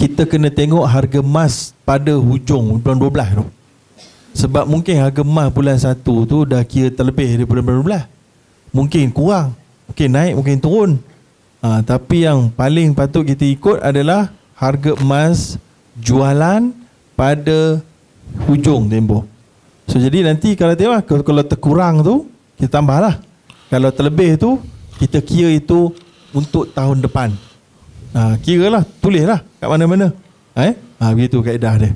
kita 0.00 0.24
kena 0.24 0.48
tengok 0.48 0.88
harga 0.88 1.20
emas 1.20 1.76
pada 1.84 2.16
hujung 2.16 2.80
bulan 2.80 2.96
12 2.96 3.36
tu 3.36 3.44
sebab 4.30 4.64
mungkin 4.66 4.94
harga 4.98 5.22
emas 5.26 5.48
bulan 5.50 5.76
1 5.76 6.00
tu 6.06 6.38
dah 6.46 6.62
kira 6.62 6.88
terlebih 6.94 7.34
daripada 7.34 7.60
bulan 7.60 8.06
12. 8.06 8.74
Mungkin 8.76 9.04
kurang, 9.10 9.58
mungkin 9.90 10.08
naik, 10.14 10.32
mungkin 10.38 10.56
turun. 10.62 10.90
Ha, 11.60 11.82
tapi 11.82 12.24
yang 12.24 12.48
paling 12.54 12.94
patut 12.94 13.26
kita 13.26 13.44
ikut 13.44 13.82
adalah 13.82 14.30
harga 14.54 14.94
emas 15.02 15.58
jualan 15.98 16.70
pada 17.18 17.82
hujung 18.46 18.86
tempoh. 18.86 19.26
So 19.90 19.98
jadi 19.98 20.22
nanti 20.22 20.54
kalau 20.54 20.78
tengok 20.78 21.02
kalau, 21.04 21.22
kalau 21.26 21.42
terkurang 21.42 21.94
tu 22.06 22.30
kita 22.56 22.78
tambahlah. 22.78 23.18
Kalau 23.66 23.90
terlebih 23.90 24.38
tu 24.38 24.62
kita 25.02 25.18
kira 25.18 25.50
itu 25.50 25.90
untuk 26.30 26.70
tahun 26.70 27.02
depan. 27.02 27.34
Ha, 28.10 28.34
kira 28.42 28.66
lah, 28.66 28.82
tulis 28.98 29.22
lah 29.22 29.40
kat 29.62 29.68
mana-mana. 29.70 30.10
Eh? 30.58 30.74
ha, 31.00 31.14
begitu 31.16 31.40
kaedah 31.40 31.74
dia. 31.80 31.90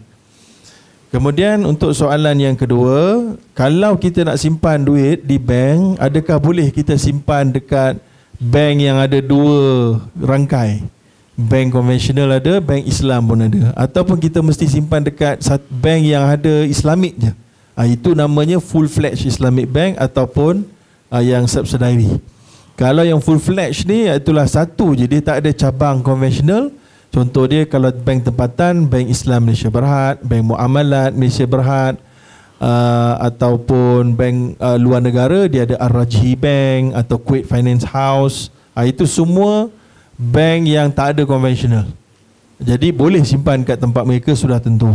Kemudian 1.14 1.62
untuk 1.62 1.94
soalan 1.94 2.34
yang 2.42 2.56
kedua, 2.58 3.22
kalau 3.54 3.94
kita 3.94 4.26
nak 4.26 4.34
simpan 4.34 4.82
duit 4.82 5.22
di 5.22 5.38
bank, 5.38 5.94
adakah 6.02 6.42
boleh 6.42 6.74
kita 6.74 6.98
simpan 6.98 7.54
dekat 7.54 8.02
bank 8.42 8.76
yang 8.82 8.98
ada 8.98 9.22
dua 9.22 9.94
rangkai? 10.18 10.82
Bank 11.38 11.70
konvensional 11.70 12.34
ada, 12.34 12.58
bank 12.58 12.82
Islam 12.86 13.30
pun 13.30 13.38
ada. 13.46 13.70
Ataupun 13.78 14.18
kita 14.18 14.42
mesti 14.42 14.66
simpan 14.66 15.06
dekat 15.06 15.38
bank 15.70 16.02
yang 16.02 16.26
ada 16.26 16.66
Islamik 16.66 17.14
je. 17.14 17.30
Ha, 17.78 17.86
itu 17.86 18.14
namanya 18.14 18.58
full-fledged 18.58 19.26
Islamic 19.26 19.70
bank 19.70 19.98
ataupun 19.98 20.66
ha, 21.10 21.22
yang 21.22 21.46
subsidiary. 21.46 22.10
Kalau 22.74 23.06
yang 23.06 23.22
full-fledged 23.22 23.86
ni, 23.86 24.10
itulah 24.10 24.50
satu 24.50 24.98
je. 24.98 25.06
Dia 25.06 25.22
tak 25.22 25.46
ada 25.46 25.50
cabang 25.54 26.02
konvensional, 26.02 26.74
Contoh 27.14 27.46
dia 27.46 27.62
kalau 27.62 27.94
bank 27.94 28.26
tempatan, 28.26 28.90
Bank 28.90 29.06
Islam 29.06 29.46
Malaysia 29.46 29.70
Berhad, 29.70 30.18
Bank 30.26 30.50
Muamalat 30.50 31.14
Malaysia 31.14 31.46
Berhad 31.46 31.94
uh, 32.58 33.14
ataupun 33.22 34.18
bank 34.18 34.58
uh, 34.58 34.74
luar 34.74 34.98
negara 34.98 35.46
dia 35.46 35.62
ada 35.62 35.78
Ar-Rajhi 35.78 36.34
Bank 36.34 36.90
atau 36.98 37.22
Kuwait 37.22 37.46
Finance 37.46 37.86
House. 37.86 38.50
Uh, 38.74 38.90
itu 38.90 39.06
semua 39.06 39.70
bank 40.18 40.66
yang 40.66 40.90
tak 40.90 41.14
ada 41.14 41.22
konvensional. 41.22 41.86
Jadi 42.58 42.90
boleh 42.90 43.22
simpan 43.22 43.62
kat 43.62 43.78
tempat 43.78 44.02
mereka 44.02 44.34
sudah 44.34 44.58
tentu. 44.58 44.90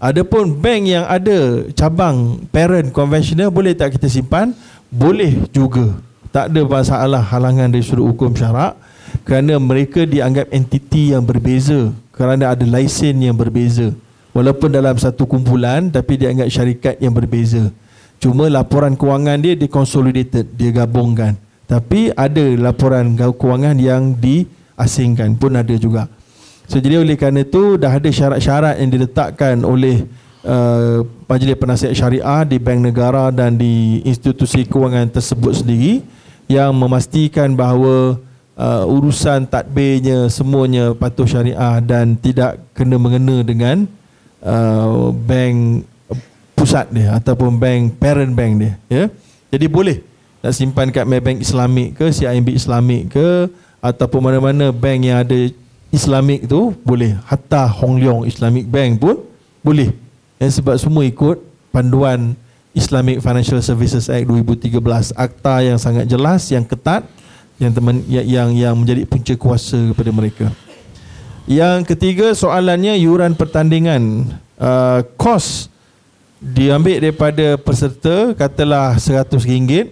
Adapun 0.00 0.56
bank 0.56 0.88
yang 0.88 1.04
ada 1.04 1.68
cabang 1.76 2.48
parent 2.48 2.88
konvensional 2.96 3.52
boleh 3.52 3.76
tak 3.76 4.00
kita 4.00 4.08
simpan? 4.08 4.56
Boleh 4.88 5.36
juga. 5.52 6.00
Tak 6.28 6.52
ada 6.52 6.60
masalah 6.64 7.22
halangan 7.24 7.72
dari 7.72 7.80
sudut 7.80 8.12
hukum 8.12 8.36
syarak 8.36 8.76
kerana 9.24 9.56
mereka 9.56 10.04
dianggap 10.04 10.52
entiti 10.52 11.16
yang 11.16 11.24
berbeza 11.24 11.92
kerana 12.12 12.52
ada 12.52 12.66
lesen 12.66 13.16
yang 13.22 13.36
berbeza. 13.36 13.94
Walaupun 14.36 14.70
dalam 14.70 14.94
satu 15.00 15.24
kumpulan 15.24 15.88
tapi 15.88 16.20
dianggap 16.20 16.48
syarikat 16.52 16.94
yang 17.00 17.16
berbeza. 17.16 17.72
Cuma 18.18 18.50
laporan 18.50 18.98
kewangan 18.98 19.38
dia 19.40 19.54
dikonsolidated 19.54 20.52
dia 20.52 20.70
gabungkan. 20.74 21.38
Tapi 21.64 22.12
ada 22.12 22.44
laporan 22.58 23.14
kewangan 23.14 23.76
yang 23.78 24.12
diasingkan 24.16 25.36
pun 25.38 25.54
ada 25.56 25.74
juga. 25.76 26.10
So 26.68 26.76
jadi 26.76 27.00
oleh 27.00 27.16
kerana 27.16 27.48
itu 27.48 27.80
dah 27.80 27.96
ada 27.96 28.10
syarat-syarat 28.12 28.76
yang 28.76 28.90
diletakkan 28.92 29.56
oleh 29.64 30.04
uh, 30.44 31.00
majlis 31.24 31.56
penasihat 31.56 31.96
syariah 31.96 32.44
di 32.44 32.60
bank 32.60 32.92
negara 32.92 33.32
dan 33.32 33.56
di 33.56 34.04
institusi 34.04 34.68
kewangan 34.68 35.08
tersebut 35.08 35.64
sendiri 35.64 36.04
yang 36.48 36.72
memastikan 36.72 37.52
bahawa 37.52 38.16
uh, 38.56 38.84
urusan 38.88 39.44
tadbirnya 39.46 40.26
semuanya 40.32 40.96
patuh 40.96 41.28
syariah 41.28 41.78
dan 41.84 42.16
tidak 42.16 42.58
kena 42.72 42.96
mengena 42.96 43.44
dengan 43.44 43.84
uh, 44.42 45.12
bank 45.12 45.84
pusat 46.58 46.90
dia 46.90 47.14
ataupun 47.14 47.54
bank 47.54 48.00
parent 48.00 48.32
bank 48.34 48.52
dia 48.58 48.72
ya. 48.90 49.04
Jadi 49.52 49.66
boleh 49.70 50.02
nak 50.42 50.52
simpan 50.56 50.90
kat 50.90 51.06
bank 51.06 51.38
Islamik 51.38 51.94
ke 51.94 52.10
CIMB 52.10 52.56
Islamik 52.56 53.14
ke 53.14 53.46
ataupun 53.78 54.20
mana-mana 54.24 54.74
bank 54.74 55.00
yang 55.06 55.22
ada 55.22 55.38
Islamik 55.88 56.44
tu 56.44 56.76
boleh. 56.84 57.16
Hatta 57.24 57.64
Hong 57.64 57.96
Leong 57.96 58.28
Islamic 58.28 58.68
Bank 58.68 59.00
pun 59.00 59.24
boleh. 59.64 59.94
Ya, 60.36 60.46
sebab 60.52 60.76
semua 60.76 61.02
ikut 61.02 61.40
panduan 61.72 62.36
Islamic 62.78 63.18
Financial 63.18 63.58
Services 63.58 64.06
Act 64.06 64.30
2013 64.30 64.78
akta 65.18 65.54
yang 65.66 65.78
sangat 65.82 66.06
jelas 66.06 66.46
yang 66.54 66.62
ketat 66.62 67.02
yang 67.58 67.74
teman 67.74 68.06
yang 68.06 68.54
yang, 68.54 68.74
menjadi 68.78 69.02
punca 69.02 69.34
kuasa 69.34 69.76
kepada 69.90 70.10
mereka. 70.14 70.46
Yang 71.50 71.90
ketiga 71.90 72.30
soalannya 72.30 72.94
yuran 73.02 73.34
pertandingan. 73.34 74.30
Uh, 74.58 75.06
kos 75.18 75.70
diambil 76.38 77.02
daripada 77.02 77.58
peserta 77.58 78.34
katalah 78.34 78.94
RM100 78.98 79.90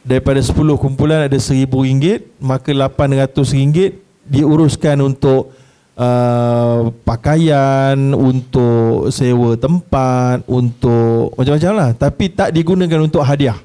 daripada 0.00 0.40
10 0.40 0.56
kumpulan 0.80 1.28
ada 1.28 1.36
RM1000 1.36 2.24
maka 2.40 2.72
RM800 2.72 3.96
diuruskan 4.24 4.96
untuk 5.04 5.52
uh, 6.00 6.88
pakaian 7.04 8.16
untuk 8.16 9.12
sewa 9.12 9.60
tempat 9.60 10.40
untuk 10.48 11.36
macam-macam 11.36 11.72
lah 11.76 11.90
tapi 11.92 12.32
tak 12.32 12.56
digunakan 12.56 13.04
untuk 13.04 13.20
hadiah 13.20 13.60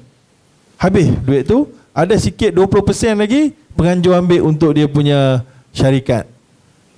habis 0.76 1.08
duit 1.24 1.48
tu 1.48 1.64
ada 1.96 2.12
sikit 2.20 2.52
20% 2.52 3.16
lagi 3.16 3.56
penganjur 3.72 4.12
ambil 4.12 4.40
untuk 4.44 4.76
dia 4.76 4.84
punya 4.84 5.40
syarikat. 5.72 6.28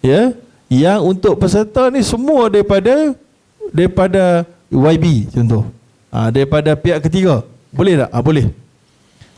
Ya. 0.02 0.34
Yang 0.66 1.00
untuk 1.06 1.34
peserta 1.38 1.86
ni 1.88 2.02
semua 2.02 2.50
daripada 2.50 3.14
daripada 3.70 4.42
YB 4.74 5.30
contoh. 5.30 5.70
Ha, 6.10 6.34
daripada 6.34 6.74
pihak 6.74 6.98
ketiga. 7.06 7.46
Boleh 7.70 7.94
tak? 8.02 8.10
Ha, 8.10 8.18
boleh. 8.18 8.46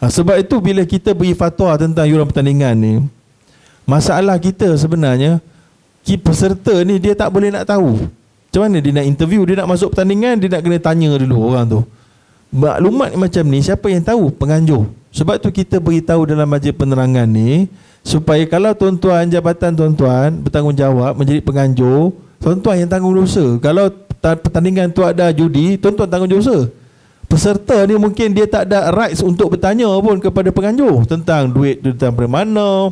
Ha, 0.00 0.08
sebab 0.08 0.40
itu 0.40 0.56
bila 0.64 0.82
kita 0.88 1.12
beri 1.12 1.36
fatwa 1.36 1.76
tentang 1.76 2.08
yuran 2.08 2.24
pertandingan 2.24 2.72
ni 2.72 2.92
masalah 3.84 4.38
kita 4.40 4.70
sebenarnya 4.80 5.42
peserta 6.04 6.74
ni 6.82 6.98
dia 6.98 7.12
tak 7.14 7.30
boleh 7.30 7.52
nak 7.52 7.68
tahu. 7.68 8.08
Macam 8.50 8.60
mana 8.66 8.82
dia 8.82 8.90
nak 8.90 9.06
interview, 9.06 9.46
dia 9.46 9.62
nak 9.62 9.68
masuk 9.70 9.94
pertandingan, 9.94 10.34
dia 10.42 10.50
nak 10.50 10.62
kena 10.66 10.78
tanya 10.82 11.10
dulu 11.14 11.54
orang 11.54 11.66
tu. 11.70 11.80
Maklumat 12.50 13.14
macam 13.14 13.44
ni 13.46 13.62
siapa 13.62 13.86
yang 13.86 14.02
tahu? 14.02 14.34
Penganjur. 14.34 14.90
Sebab 15.14 15.38
tu 15.38 15.54
kita 15.54 15.78
beritahu 15.78 16.26
dalam 16.26 16.50
majlis 16.50 16.74
penerangan 16.74 17.26
ni 17.30 17.70
supaya 18.02 18.42
kalau 18.50 18.74
tuan-tuan 18.74 19.30
jabatan 19.30 19.74
tuan-tuan 19.74 20.34
bertanggungjawab 20.42 21.14
menjadi 21.14 21.40
penganjur, 21.46 22.10
tuan-tuan 22.42 22.82
yang 22.82 22.90
tanggung 22.90 23.14
dosa. 23.14 23.54
Kalau 23.62 23.86
pertandingan 24.18 24.90
tu 24.90 25.06
ada 25.06 25.30
judi, 25.30 25.78
tuan-tuan 25.78 26.10
tanggung 26.10 26.30
dosa. 26.30 26.66
Peserta 27.30 27.86
ni 27.86 27.94
mungkin 27.94 28.34
dia 28.34 28.50
tak 28.50 28.66
ada 28.66 28.90
rights 28.90 29.22
untuk 29.22 29.54
bertanya 29.54 29.86
pun 30.02 30.18
kepada 30.18 30.50
penganjur 30.50 31.06
tentang 31.06 31.46
duit 31.46 31.78
tu 31.78 31.94
dari 31.94 32.26
mana, 32.26 32.90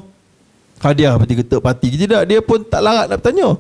hadiah 0.83 1.15
berarti 1.15 1.35
ketuk 1.45 1.61
parti 1.61 1.87
ke 1.95 1.97
tidak, 2.07 2.23
dia 2.27 2.41
pun 2.43 2.63
tak 2.63 2.83
larat 2.83 3.07
nak 3.11 3.19
bertanya. 3.23 3.51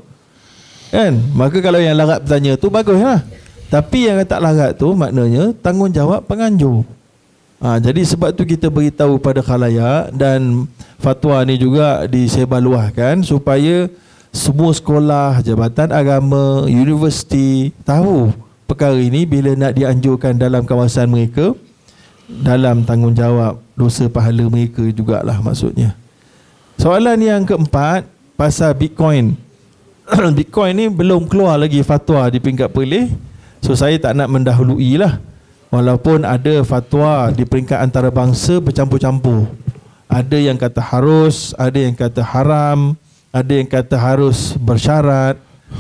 Kan? 0.89 1.12
Maka 1.36 1.59
kalau 1.61 1.81
yang 1.82 1.97
larat 1.99 2.24
bertanya 2.24 2.53
tu 2.57 2.69
baguslah. 2.73 3.20
Tapi 3.69 4.09
yang 4.09 4.16
tak 4.24 4.40
larat 4.40 4.73
tu 4.81 4.97
maknanya 4.97 5.53
tanggungjawab 5.61 6.24
penganjur. 6.24 6.89
Ha, 7.59 7.82
jadi 7.82 8.07
sebab 8.07 8.32
tu 8.39 8.47
kita 8.47 8.70
beritahu 8.70 9.19
pada 9.19 9.43
khalayak 9.43 10.15
dan 10.15 10.70
fatwa 11.03 11.43
ni 11.43 11.59
juga 11.59 12.07
disebarluahkan 12.07 13.27
supaya 13.27 13.90
semua 14.31 14.70
sekolah, 14.70 15.43
jabatan 15.43 15.90
agama, 15.90 16.70
universiti 16.70 17.74
tahu 17.82 18.31
perkara 18.70 18.95
ini 18.95 19.27
bila 19.27 19.59
nak 19.59 19.74
dianjurkan 19.74 20.39
dalam 20.39 20.62
kawasan 20.62 21.11
mereka 21.11 21.57
dalam 22.31 22.86
tanggungjawab 22.86 23.59
dosa 23.74 24.07
pahala 24.07 24.47
mereka 24.47 24.85
jugalah 24.95 25.43
maksudnya. 25.43 25.99
Soalan 26.78 27.18
yang 27.18 27.42
keempat 27.42 28.06
pasal 28.38 28.70
Bitcoin. 28.70 29.34
Bitcoin 30.38 30.78
ni 30.78 30.86
belum 30.86 31.26
keluar 31.26 31.59
lagi 31.59 31.82
fatwa 31.82 32.30
di 32.30 32.38
peringkat 32.38 32.70
perleh. 32.70 33.10
So 33.59 33.74
saya 33.74 33.98
tak 33.98 34.14
nak 34.14 34.30
mendahului 34.30 34.94
lah. 34.94 35.18
Walaupun 35.74 36.22
ada 36.22 36.62
fatwa 36.62 37.34
di 37.34 37.42
peringkat 37.42 37.82
antarabangsa 37.82 38.62
bercampur-campur. 38.62 39.50
Ada 40.06 40.38
yang 40.38 40.55
kata 40.55 40.78
harus, 40.78 41.50
ada 41.59 41.76
yang 41.82 41.98
kata 41.98 42.22
haram, 42.22 42.94
ada 43.34 43.52
yang 43.52 43.66
kata 43.66 43.98
harus 43.98 44.55
bersyarat. 44.55 45.34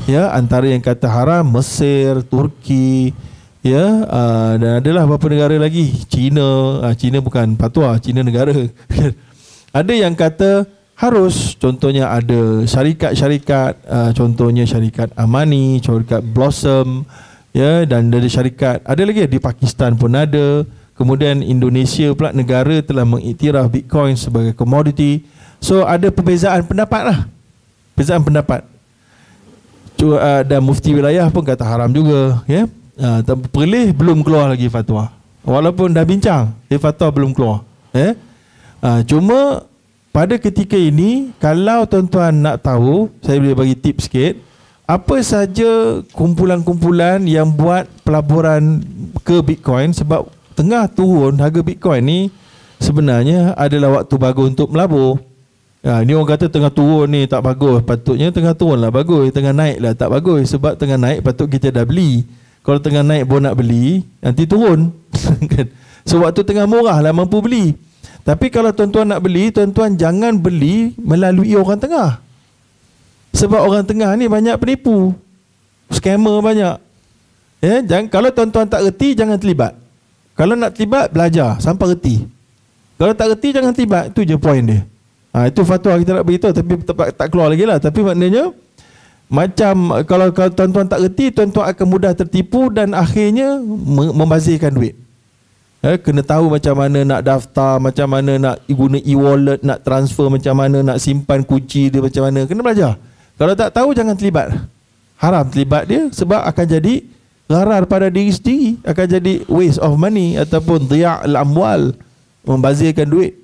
Ya, 0.04 0.34
antara 0.34 0.66
yang 0.66 0.82
kata 0.82 1.06
haram 1.06 1.46
Mesir, 1.46 2.26
Turki, 2.26 3.14
ya, 3.62 4.02
uh, 4.04 4.52
dan 4.58 4.84
adalah 4.84 5.06
beberapa 5.06 5.30
negara 5.30 5.56
lagi, 5.62 5.94
China, 6.10 6.82
uh, 6.84 6.92
China 6.98 7.22
bukan 7.22 7.54
fatwa, 7.54 7.96
China 8.02 8.20
negara. 8.26 8.52
ada 9.78 9.92
yang 9.94 10.12
kata 10.12 10.68
harus 10.98 11.54
contohnya 11.54 12.10
ada 12.10 12.66
syarikat-syarikat 12.66 13.86
uh, 13.86 14.10
contohnya 14.10 14.66
syarikat 14.66 15.14
Amani, 15.14 15.78
syarikat 15.78 16.26
Blossom 16.26 17.06
ya 17.54 17.86
dan 17.86 18.10
dari 18.10 18.26
syarikat 18.26 18.82
ada 18.82 19.02
lagi 19.06 19.22
di 19.30 19.38
Pakistan 19.38 19.94
pun 19.94 20.10
ada. 20.18 20.66
Kemudian 20.98 21.46
Indonesia 21.46 22.10
pula 22.10 22.34
negara 22.34 22.82
telah 22.82 23.06
mengiktiraf 23.06 23.70
Bitcoin 23.70 24.18
sebagai 24.18 24.50
komoditi 24.58 25.22
so 25.62 25.86
ada 25.86 26.10
perbezaan 26.10 26.66
pendapat 26.66 27.02
lah. 27.14 27.18
Perbezaan 27.94 28.26
pendapat. 28.26 28.66
Uh, 29.98 30.42
dan 30.46 30.62
mufti 30.62 30.94
wilayah 30.94 31.30
pun 31.30 31.46
kata 31.46 31.62
haram 31.62 31.90
juga 31.94 32.42
ya. 32.50 32.66
Uh, 32.98 33.22
perlih 33.54 33.94
belum 33.94 34.26
keluar 34.26 34.50
lagi 34.50 34.66
fatwa. 34.66 35.14
Walaupun 35.46 35.94
dah 35.94 36.02
bincang 36.02 36.50
eh, 36.66 36.82
fatwa 36.82 37.06
belum 37.14 37.30
keluar 37.30 37.62
ya. 37.94 38.18
Uh, 38.82 39.06
cuma 39.06 39.67
pada 40.18 40.34
ketika 40.34 40.74
ini 40.74 41.30
kalau 41.38 41.86
tuan-tuan 41.86 42.34
nak 42.42 42.58
tahu 42.66 43.06
saya 43.22 43.38
boleh 43.38 43.54
bagi 43.54 43.76
tips 43.78 44.10
sikit 44.10 44.34
apa 44.82 45.22
saja 45.22 46.02
kumpulan-kumpulan 46.10 47.22
yang 47.22 47.46
buat 47.54 47.86
pelaburan 48.02 48.82
ke 49.22 49.38
Bitcoin 49.46 49.94
sebab 49.94 50.26
tengah 50.58 50.90
turun 50.90 51.38
harga 51.38 51.62
Bitcoin 51.62 52.02
ni 52.02 52.20
sebenarnya 52.82 53.54
adalah 53.54 54.02
waktu 54.02 54.18
bagus 54.18 54.50
untuk 54.58 54.74
melabur 54.74 55.22
Ya, 55.78 56.02
ni 56.02 56.10
orang 56.10 56.34
kata 56.34 56.50
tengah 56.50 56.74
turun 56.74 57.06
ni 57.06 57.22
tak 57.30 57.38
bagus. 57.38 57.86
Patutnya 57.86 58.34
tengah 58.34 58.50
turun 58.50 58.82
lah 58.82 58.90
bagus. 58.90 59.30
Tengah 59.30 59.54
naik 59.54 59.78
lah 59.78 59.94
tak 59.94 60.10
bagus. 60.10 60.50
Sebab 60.50 60.74
tengah 60.74 60.98
naik 60.98 61.22
patut 61.22 61.46
kita 61.46 61.70
dah 61.70 61.86
beli. 61.86 62.26
Kalau 62.66 62.82
tengah 62.82 63.06
naik 63.06 63.30
pun 63.30 63.46
nak 63.46 63.54
beli, 63.54 64.02
nanti 64.18 64.42
turun. 64.42 64.90
Kan? 65.54 65.70
so 66.02 66.18
waktu 66.26 66.42
tengah 66.42 66.66
murah 66.66 66.98
lah 66.98 67.14
mampu 67.14 67.38
beli. 67.38 67.78
Tapi 68.28 68.52
kalau 68.52 68.68
tuan-tuan 68.76 69.08
nak 69.08 69.24
beli, 69.24 69.48
tuan-tuan 69.48 69.96
jangan 69.96 70.36
beli 70.36 70.92
melalui 71.00 71.56
orang 71.56 71.80
tengah. 71.80 72.20
Sebab 73.32 73.64
orang 73.64 73.88
tengah 73.88 74.12
ni 74.20 74.28
banyak 74.28 74.52
penipu. 74.60 75.16
Scammer 75.88 76.44
banyak. 76.44 76.76
Ya, 77.64 77.80
jangan 77.80 78.12
kalau 78.12 78.28
tuan-tuan 78.28 78.68
tak 78.68 78.84
reti 78.84 79.16
jangan 79.16 79.40
terlibat. 79.40 79.72
Kalau 80.36 80.60
nak 80.60 80.76
terlibat 80.76 81.08
belajar 81.08 81.56
sampai 81.56 81.96
reti. 81.96 82.28
Kalau 83.00 83.16
tak 83.16 83.32
reti 83.32 83.48
jangan 83.48 83.72
terlibat. 83.72 84.12
Itu 84.12 84.20
je 84.28 84.36
poin 84.36 84.60
dia. 84.60 84.84
Ha, 85.32 85.48
itu 85.48 85.64
fatwa 85.64 85.96
kita 85.96 86.12
nak 86.20 86.24
beritahu 86.28 86.52
tapi 86.52 86.72
tak, 86.84 86.96
tak 87.16 87.26
keluar 87.32 87.48
lagi 87.48 87.64
lah. 87.64 87.80
Tapi 87.80 88.12
maknanya 88.12 88.52
macam 89.32 90.04
kalau, 90.04 90.28
kalau 90.36 90.52
tuan-tuan 90.52 90.84
tak 90.84 91.00
reti, 91.00 91.32
tuan-tuan 91.32 91.72
akan 91.72 91.86
mudah 91.88 92.12
tertipu 92.12 92.68
dan 92.68 92.92
akhirnya 92.92 93.56
membazirkan 94.12 94.76
duit. 94.76 95.07
Eh, 95.78 95.94
kena 96.02 96.26
tahu 96.26 96.50
macam 96.50 96.74
mana 96.74 97.06
nak 97.06 97.20
daftar, 97.22 97.78
macam 97.78 98.10
mana 98.10 98.34
nak 98.34 98.56
guna 98.66 98.98
e-wallet, 98.98 99.62
nak 99.62 99.86
transfer 99.86 100.26
macam 100.26 100.58
mana, 100.58 100.82
nak 100.82 100.98
simpan 100.98 101.46
kunci 101.46 101.86
dia 101.86 102.02
macam 102.02 102.26
mana. 102.26 102.50
Kena 102.50 102.66
belajar. 102.66 102.92
Kalau 103.38 103.54
tak 103.54 103.70
tahu 103.70 103.94
jangan 103.94 104.18
terlibat. 104.18 104.58
Haram 105.18 105.46
terlibat 105.46 105.86
dia 105.86 106.10
sebab 106.10 106.42
akan 106.42 106.66
jadi 106.66 106.94
gharar 107.46 107.86
pada 107.86 108.10
diri 108.10 108.34
sendiri, 108.34 108.82
akan 108.82 109.06
jadi 109.06 109.34
waste 109.46 109.78
of 109.78 109.94
money 109.94 110.34
ataupun 110.34 110.90
dhiya' 110.90 111.22
al-amwal, 111.22 111.94
membazirkan 112.42 113.06
duit. 113.06 113.38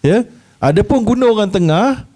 Ya. 0.00 0.24
Adapun 0.60 1.04
guna 1.04 1.28
orang 1.28 1.52
tengah 1.52 2.08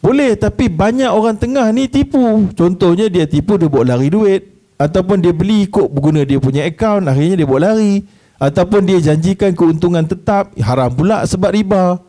boleh 0.00 0.36
tapi 0.36 0.68
banyak 0.68 1.08
orang 1.08 1.36
tengah 1.36 1.68
ni 1.72 1.88
tipu. 1.88 2.48
Contohnya 2.56 3.08
dia 3.12 3.28
tipu 3.28 3.56
dia 3.60 3.68
buat 3.68 3.88
lari 3.88 4.08
duit 4.08 4.40
ataupun 4.76 5.20
dia 5.20 5.32
beli 5.32 5.68
ikut 5.68 5.88
guna 5.92 6.24
dia 6.28 6.36
punya 6.36 6.64
account 6.68 7.08
akhirnya 7.08 7.40
dia 7.40 7.48
buat 7.48 7.62
lari 7.62 8.04
ataupun 8.38 8.80
dia 8.84 8.98
janjikan 9.00 9.54
keuntungan 9.54 10.02
tetap 10.04 10.50
haram 10.58 10.90
pula 10.90 11.22
sebab 11.24 11.50
riba. 11.54 12.02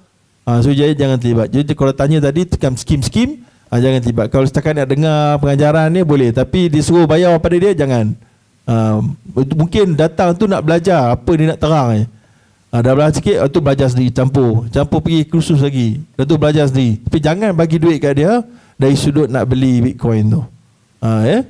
Ha, 0.46 0.62
so 0.62 0.70
jadi 0.70 0.94
jangan 0.94 1.18
terlibat. 1.18 1.50
Jadi 1.50 1.74
kalau 1.74 1.94
tanya 1.94 2.22
tadi 2.22 2.46
tekan 2.46 2.78
skim-skim 2.78 3.42
ha, 3.70 3.82
jangan 3.82 4.00
terlibat. 4.02 4.28
Kalau 4.30 4.46
setakat 4.46 4.78
nak 4.78 4.88
dengar 4.94 5.42
pengajaran 5.42 5.90
ni 5.90 6.06
boleh. 6.06 6.30
Tapi 6.30 6.70
disuruh 6.70 7.10
bayar 7.10 7.34
pada 7.42 7.56
dia 7.58 7.74
jangan. 7.74 8.14
Ha, 8.66 9.02
mungkin 9.58 9.98
datang 9.98 10.38
tu 10.38 10.46
nak 10.46 10.62
belajar 10.62 11.14
apa 11.18 11.32
dia 11.34 11.54
nak 11.54 11.60
terang 11.62 11.90
eh. 12.02 12.06
ha, 12.74 12.82
dah 12.82 12.94
belajar 12.94 13.14
sikit 13.18 13.38
tu 13.50 13.60
belajar 13.62 13.88
sendiri 13.90 14.14
campur. 14.14 14.70
Campur 14.70 15.02
pergi 15.02 15.22
kursus 15.26 15.60
lagi. 15.62 16.02
Dah 16.14 16.26
tu 16.30 16.38
belajar 16.38 16.70
sendiri. 16.70 17.02
Tapi 17.10 17.18
jangan 17.22 17.52
bagi 17.58 17.78
duit 17.82 17.98
kat 17.98 18.14
dia 18.14 18.46
dari 18.78 18.94
sudut 18.94 19.26
nak 19.26 19.50
beli 19.50 19.82
bitcoin 19.82 20.30
tu. 20.30 20.42
Ha, 21.02 21.10
eh? 21.26 21.42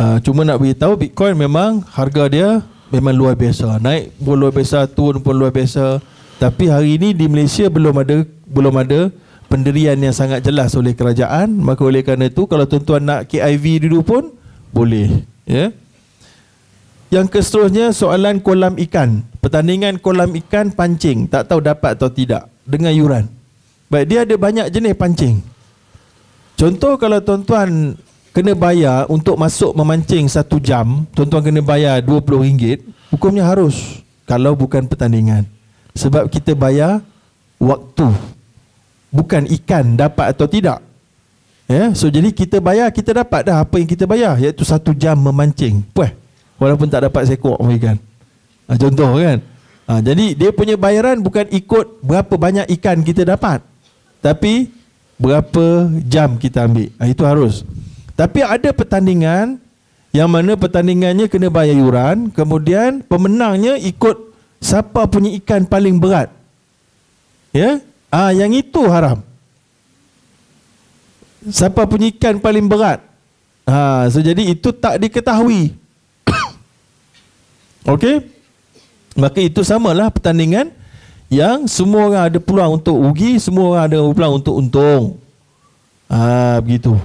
Uh, 0.00 0.16
cuma 0.24 0.48
nak 0.48 0.56
beritahu 0.56 0.96
Bitcoin 0.96 1.36
memang 1.36 1.84
harga 1.92 2.24
dia 2.32 2.64
memang 2.88 3.12
luar 3.12 3.36
biasa. 3.36 3.76
Naik 3.76 4.16
pun 4.16 4.32
luar 4.32 4.48
biasa, 4.48 4.88
turun 4.88 5.20
pun 5.20 5.36
luar 5.36 5.52
biasa. 5.52 6.00
Tapi 6.40 6.72
hari 6.72 6.96
ini 6.96 7.12
di 7.12 7.28
Malaysia 7.28 7.68
belum 7.68 8.00
ada 8.00 8.24
belum 8.48 8.80
ada 8.80 9.12
pendirian 9.52 10.00
yang 10.00 10.16
sangat 10.16 10.40
jelas 10.40 10.72
oleh 10.72 10.96
kerajaan. 10.96 11.52
Maka 11.52 11.84
oleh 11.84 12.00
kerana 12.00 12.32
itu 12.32 12.48
kalau 12.48 12.64
tuan-tuan 12.64 13.04
nak 13.04 13.28
KIV 13.28 13.84
dulu 13.84 14.00
pun 14.00 14.22
boleh, 14.72 15.20
ya. 15.44 15.68
Yang 17.12 17.36
keseterusnya 17.36 17.92
soalan 17.92 18.40
kolam 18.40 18.80
ikan. 18.80 19.28
Pertandingan 19.44 20.00
kolam 20.00 20.32
ikan 20.32 20.72
pancing, 20.72 21.28
tak 21.28 21.52
tahu 21.52 21.60
dapat 21.60 22.00
atau 22.00 22.08
tidak 22.08 22.48
dengan 22.64 22.96
yuran. 22.96 23.28
Baik, 23.92 24.06
dia 24.08 24.24
ada 24.24 24.34
banyak 24.38 24.66
jenis 24.72 24.96
pancing. 24.96 25.44
Contoh 26.56 26.96
kalau 26.96 27.20
tuan-tuan 27.20 28.00
kena 28.30 28.54
bayar 28.54 29.06
untuk 29.10 29.34
masuk 29.34 29.74
memancing 29.74 30.26
satu 30.30 30.62
jam, 30.62 31.06
tuan-tuan 31.14 31.42
kena 31.42 31.62
bayar 31.62 31.98
RM20, 32.02 32.82
hukumnya 33.10 33.46
harus 33.46 34.02
kalau 34.26 34.54
bukan 34.54 34.86
pertandingan. 34.86 35.46
Sebab 35.98 36.30
kita 36.30 36.54
bayar 36.54 37.02
waktu. 37.58 38.08
Bukan 39.10 39.50
ikan 39.58 39.98
dapat 39.98 40.30
atau 40.30 40.46
tidak. 40.46 40.78
Ya, 41.66 41.94
so 41.94 42.10
jadi 42.10 42.30
kita 42.34 42.58
bayar, 42.58 42.90
kita 42.90 43.14
dapat 43.14 43.46
dah 43.46 43.62
apa 43.62 43.78
yang 43.78 43.86
kita 43.86 44.06
bayar, 44.06 44.38
iaitu 44.38 44.62
satu 44.66 44.94
jam 44.94 45.18
memancing. 45.18 45.82
Puas. 45.90 46.14
Walaupun 46.58 46.90
tak 46.90 47.06
dapat 47.10 47.30
seekor 47.30 47.58
ikan. 47.58 47.96
Ha, 48.70 48.78
contoh 48.78 49.18
kan. 49.18 49.38
Ha, 49.90 49.98
jadi 49.98 50.38
dia 50.38 50.50
punya 50.54 50.78
bayaran 50.78 51.18
bukan 51.18 51.50
ikut 51.50 52.04
berapa 52.04 52.34
banyak 52.36 52.66
ikan 52.78 53.02
kita 53.02 53.26
dapat. 53.26 53.64
Tapi 54.22 54.70
berapa 55.18 55.90
jam 56.06 56.38
kita 56.38 56.68
ambil. 56.68 56.92
Ha, 57.00 57.10
itu 57.10 57.22
harus. 57.26 57.66
Tapi 58.20 58.44
ada 58.44 58.68
pertandingan 58.76 59.56
yang 60.12 60.28
mana 60.28 60.52
pertandingannya 60.52 61.24
kena 61.24 61.48
bayar 61.48 61.72
yuran, 61.72 62.28
kemudian 62.28 63.00
pemenangnya 63.00 63.80
ikut 63.80 64.36
siapa 64.60 65.08
punya 65.08 65.32
ikan 65.40 65.64
paling 65.64 65.96
berat. 65.96 66.28
Ya? 67.56 67.80
Ah 68.12 68.28
yang 68.28 68.52
itu 68.52 68.84
haram. 68.92 69.24
Siapa 71.48 71.88
punya 71.88 72.12
ikan 72.12 72.36
paling 72.36 72.68
berat? 72.68 73.00
Ha, 73.64 74.12
so 74.12 74.20
jadi 74.20 74.52
itu 74.52 74.68
tak 74.68 75.00
diketahui. 75.00 75.72
Okey? 77.96 78.28
Maka 79.16 79.40
itu 79.40 79.64
samalah 79.64 80.12
pertandingan 80.12 80.68
yang 81.32 81.64
semua 81.64 82.12
orang 82.12 82.24
ada 82.28 82.38
peluang 82.42 82.84
untuk 82.84 83.00
rugi, 83.00 83.40
semua 83.40 83.64
orang 83.72 83.84
ada 83.88 83.98
peluang 84.12 84.34
untuk 84.44 84.60
untung. 84.60 85.16
Ah 86.04 86.60
begitu. 86.60 87.00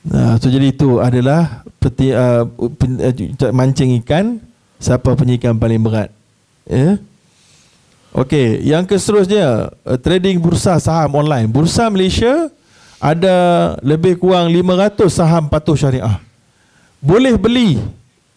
Nah, 0.00 0.40
so 0.40 0.48
jadi 0.48 0.72
itu 0.72 0.96
adalah 0.96 1.60
peti, 1.76 2.08
uh, 2.12 2.48
pen, 2.76 2.96
uh, 2.96 3.52
mancing 3.52 4.00
ikan 4.00 4.40
siapa 4.80 5.12
punya 5.12 5.36
ikan 5.36 5.60
paling 5.60 5.80
berat. 5.80 6.08
Ya. 6.64 6.76
Yeah? 6.76 6.94
Okey, 8.10 8.48
yang 8.66 8.88
keseterusnya 8.88 9.70
uh, 9.86 9.98
trading 10.00 10.40
bursa 10.42 10.80
saham 10.82 11.14
online. 11.14 11.46
Bursa 11.46 11.86
Malaysia 11.92 12.50
ada 12.98 13.36
lebih 13.86 14.18
kurang 14.18 14.50
500 14.50 15.06
saham 15.12 15.44
patuh 15.46 15.78
syariah. 15.78 16.18
Boleh 16.98 17.36
beli 17.38 17.80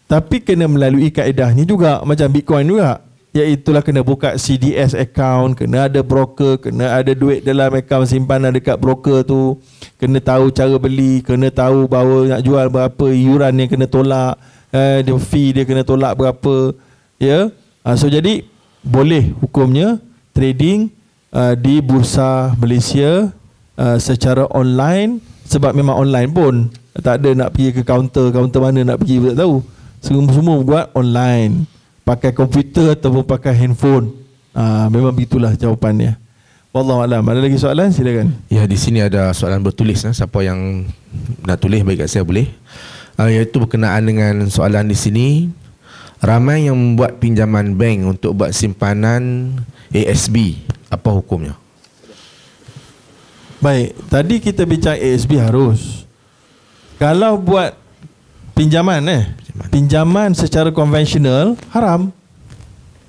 tapi 0.04 0.40
kena 0.44 0.68
melalui 0.68 1.08
kaedahnya 1.08 1.64
juga 1.64 2.04
macam 2.04 2.28
Bitcoin 2.28 2.68
juga 2.68 3.00
iaitulah 3.34 3.82
kena 3.82 4.06
buka 4.06 4.38
CDS 4.38 4.94
account, 4.94 5.58
kena 5.58 5.90
ada 5.90 6.06
broker, 6.06 6.54
kena 6.62 7.02
ada 7.02 7.10
duit 7.18 7.42
dalam 7.42 7.74
account 7.74 8.06
simpanan 8.06 8.54
dekat 8.54 8.78
broker 8.78 9.26
tu, 9.26 9.58
kena 9.98 10.22
tahu 10.22 10.54
cara 10.54 10.78
beli, 10.78 11.18
kena 11.26 11.50
tahu 11.50 11.90
bahawa 11.90 12.38
nak 12.38 12.40
jual 12.46 12.66
berapa, 12.70 13.06
iuran 13.10 13.58
yang 13.58 13.68
kena 13.68 13.90
tolak, 13.90 14.38
eh, 14.70 15.02
dia 15.02 15.18
fee 15.18 15.50
dia 15.50 15.66
kena 15.66 15.82
tolak 15.82 16.14
berapa, 16.14 16.78
ya. 17.18 17.50
Yeah? 17.84 17.98
so 17.98 18.06
jadi 18.06 18.46
boleh 18.86 19.36
hukumnya 19.42 19.98
trading 20.30 20.94
uh, 21.34 21.52
di 21.58 21.82
bursa 21.82 22.54
Malaysia 22.56 23.32
uh, 23.74 23.98
secara 23.98 24.46
online 24.54 25.18
sebab 25.48 25.74
memang 25.74 25.96
online 25.98 26.30
pun 26.30 26.54
tak 27.00 27.20
ada 27.20 27.34
nak 27.34 27.52
pergi 27.52 27.74
ke 27.74 27.82
kaunter 27.82 28.30
kaunter 28.30 28.60
mana 28.62 28.94
nak 28.94 29.02
pergi 29.02 29.34
tak 29.34 29.36
tahu 29.42 29.60
semua 30.04 30.30
semua 30.30 30.56
buat 30.62 30.86
online 30.94 31.73
pakai 32.04 32.36
komputer 32.36 32.94
ataupun 32.94 33.24
pakai 33.24 33.56
handphone 33.56 34.12
uh, 34.52 34.86
memang 34.92 35.10
begitulah 35.10 35.56
jawapannya 35.56 36.20
Wallahu 36.74 37.06
alam. 37.06 37.22
Ada 37.22 37.38
lagi 37.38 37.54
soalan? 37.54 37.94
Silakan. 37.94 38.34
Ya, 38.50 38.66
di 38.66 38.74
sini 38.74 38.98
ada 38.98 39.30
soalan 39.30 39.62
bertulis 39.62 40.02
eh. 40.02 40.10
siapa 40.10 40.42
yang 40.42 40.82
nak 41.46 41.62
tulis 41.62 41.86
bagi 41.86 42.02
kat 42.02 42.10
saya 42.10 42.26
boleh. 42.26 42.50
Uh, 43.14 43.30
iaitu 43.30 43.62
berkenaan 43.62 44.02
dengan 44.02 44.50
soalan 44.50 44.90
di 44.90 44.98
sini 44.98 45.54
ramai 46.18 46.66
yang 46.66 46.74
membuat 46.74 47.22
pinjaman 47.22 47.78
bank 47.78 48.18
untuk 48.18 48.34
buat 48.34 48.50
simpanan 48.50 49.54
ASB. 49.94 50.58
Apa 50.90 51.14
hukumnya? 51.14 51.54
Baik, 53.62 53.94
tadi 54.10 54.42
kita 54.42 54.66
bincang 54.66 54.98
ASB 54.98 55.38
harus. 55.38 56.10
Kalau 56.98 57.38
buat 57.38 57.78
pinjaman 58.58 59.06
eh, 59.14 59.30
pinjaman, 59.70 60.34
secara 60.34 60.74
konvensional 60.74 61.54
haram. 61.70 62.10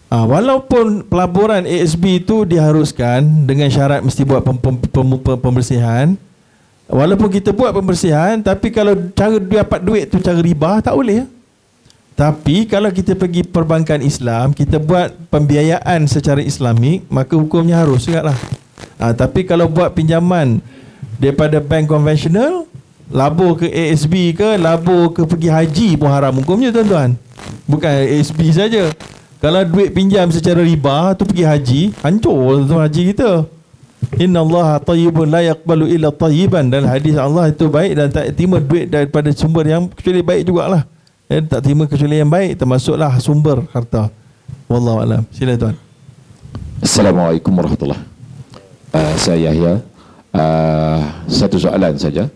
Ha, 0.05 0.21
walaupun 0.21 1.01
pelaburan 1.09 1.65
ASB 1.65 2.21
itu 2.21 2.45
diharuskan 2.45 3.25
dengan 3.49 3.67
syarat 3.73 4.05
mesti 4.05 4.21
buat 4.21 4.45
pem, 4.45 4.55
pem, 4.55 4.75
pem, 4.77 5.07
pem, 5.17 5.37
pembersihan. 5.41 6.07
Walaupun 6.85 7.33
kita 7.33 7.49
buat 7.49 7.73
pembersihan 7.73 8.37
tapi 8.37 8.69
kalau 8.69 8.93
cara 9.17 9.41
dapat 9.41 9.79
duit 9.81 10.05
tu 10.05 10.21
cara 10.21 10.37
riba 10.37 10.77
tak 10.85 10.93
boleh. 10.93 11.25
Tapi 12.15 12.63
kalau 12.69 12.87
kita 12.95 13.11
pergi 13.11 13.43
perbankan 13.43 13.99
Islam, 13.99 14.55
kita 14.55 14.79
buat 14.79 15.11
pembiayaan 15.27 16.07
secara 16.07 16.39
Islamik, 16.39 17.03
maka 17.11 17.35
hukumnya 17.35 17.83
harus 17.83 18.07
juga 18.07 18.31
lah. 18.31 18.39
Ha, 18.95 19.11
tapi 19.11 19.43
kalau 19.43 19.67
buat 19.67 19.91
pinjaman 19.91 20.63
daripada 21.19 21.59
bank 21.59 21.91
konvensional, 21.91 22.63
labur 23.11 23.57
ke 23.59 23.69
ASB 23.69 24.33
ke, 24.33 24.57
labur 24.57 25.13
ke 25.13 25.25
pergi 25.25 25.49
haji 25.49 25.89
pun 25.97 26.09
haram 26.09 26.33
hukumnya 26.37 26.73
tuan-tuan. 26.73 27.13
Bukan 27.69 27.89
ASB 27.89 28.39
saja. 28.49 28.89
Kalau 29.43 29.61
duit 29.67 29.93
pinjam 29.93 30.25
secara 30.33 30.65
riba 30.65 31.13
tu 31.13 31.27
pergi 31.27 31.45
haji, 31.45 31.81
hancur 32.01 32.65
tu 32.65 32.75
haji 32.79 33.01
kita. 33.13 33.45
Inna 34.21 34.41
Allah 34.41 34.79
tayyibun 34.79 35.27
la 35.27 35.41
yaqbalu 35.43 35.91
illa 35.91 36.09
tayyiban 36.13 36.65
dan 36.69 36.85
hadis 36.85 37.17
Allah 37.17 37.49
itu 37.49 37.67
baik 37.67 37.91
dan 37.97 38.07
tak 38.13 38.25
terima 38.37 38.61
duit 38.61 38.87
daripada 38.87 39.29
sumber 39.33 39.65
yang 39.65 39.89
kecuali 39.91 40.21
baik 40.21 40.41
jugalah. 40.45 40.85
Eh, 41.25 41.41
tak 41.41 41.65
terima 41.65 41.89
kecuali 41.89 42.21
yang 42.21 42.29
baik 42.29 42.61
termasuklah 42.61 43.17
sumber 43.17 43.65
harta. 43.73 44.13
Wallahu 44.69 45.01
alam. 45.01 45.21
Sila 45.33 45.57
tuan. 45.57 45.75
Assalamualaikum 46.81 47.49
warahmatullahi. 47.53 48.01
Uh, 48.93 49.13
saya 49.17 49.49
Yahya. 49.49 49.73
Uh, 50.35 51.01
satu 51.25 51.57
soalan 51.57 51.97
saja. 51.97 52.29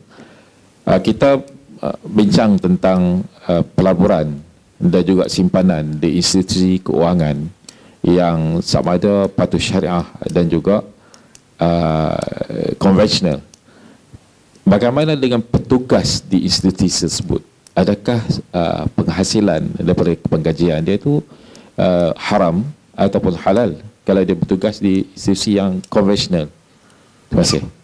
Uh, 0.90 0.98
kita 0.98 1.38
uh, 1.86 1.98
bincang 2.02 2.58
tentang 2.58 3.22
uh, 3.46 3.62
pelaburan 3.78 4.42
dan 4.82 5.06
juga 5.06 5.30
simpanan 5.30 5.86
di 6.02 6.18
institusi 6.18 6.82
keuangan 6.82 7.46
yang 8.02 8.58
sama 8.66 8.98
ada 8.98 9.30
patuh 9.30 9.62
syariah 9.62 10.08
dan 10.34 10.50
juga 10.50 10.82
konvensional. 12.80 13.44
Bagaimana 14.64 15.20
dengan 15.20 15.44
petugas 15.44 16.24
di 16.24 16.48
institusi 16.48 17.04
tersebut? 17.04 17.44
Adakah 17.76 18.24
penghasilan 18.96 19.68
daripada 19.84 20.16
penggajian 20.16 20.80
dia 20.80 20.96
itu 20.96 21.20
haram 22.16 22.64
ataupun 22.96 23.36
halal 23.44 23.76
kalau 24.08 24.24
dia 24.24 24.40
bertugas 24.40 24.80
di 24.80 25.04
institusi 25.12 25.60
yang 25.60 25.84
konvensional? 25.92 26.48
Terima 27.28 27.44
kasih. 27.44 27.79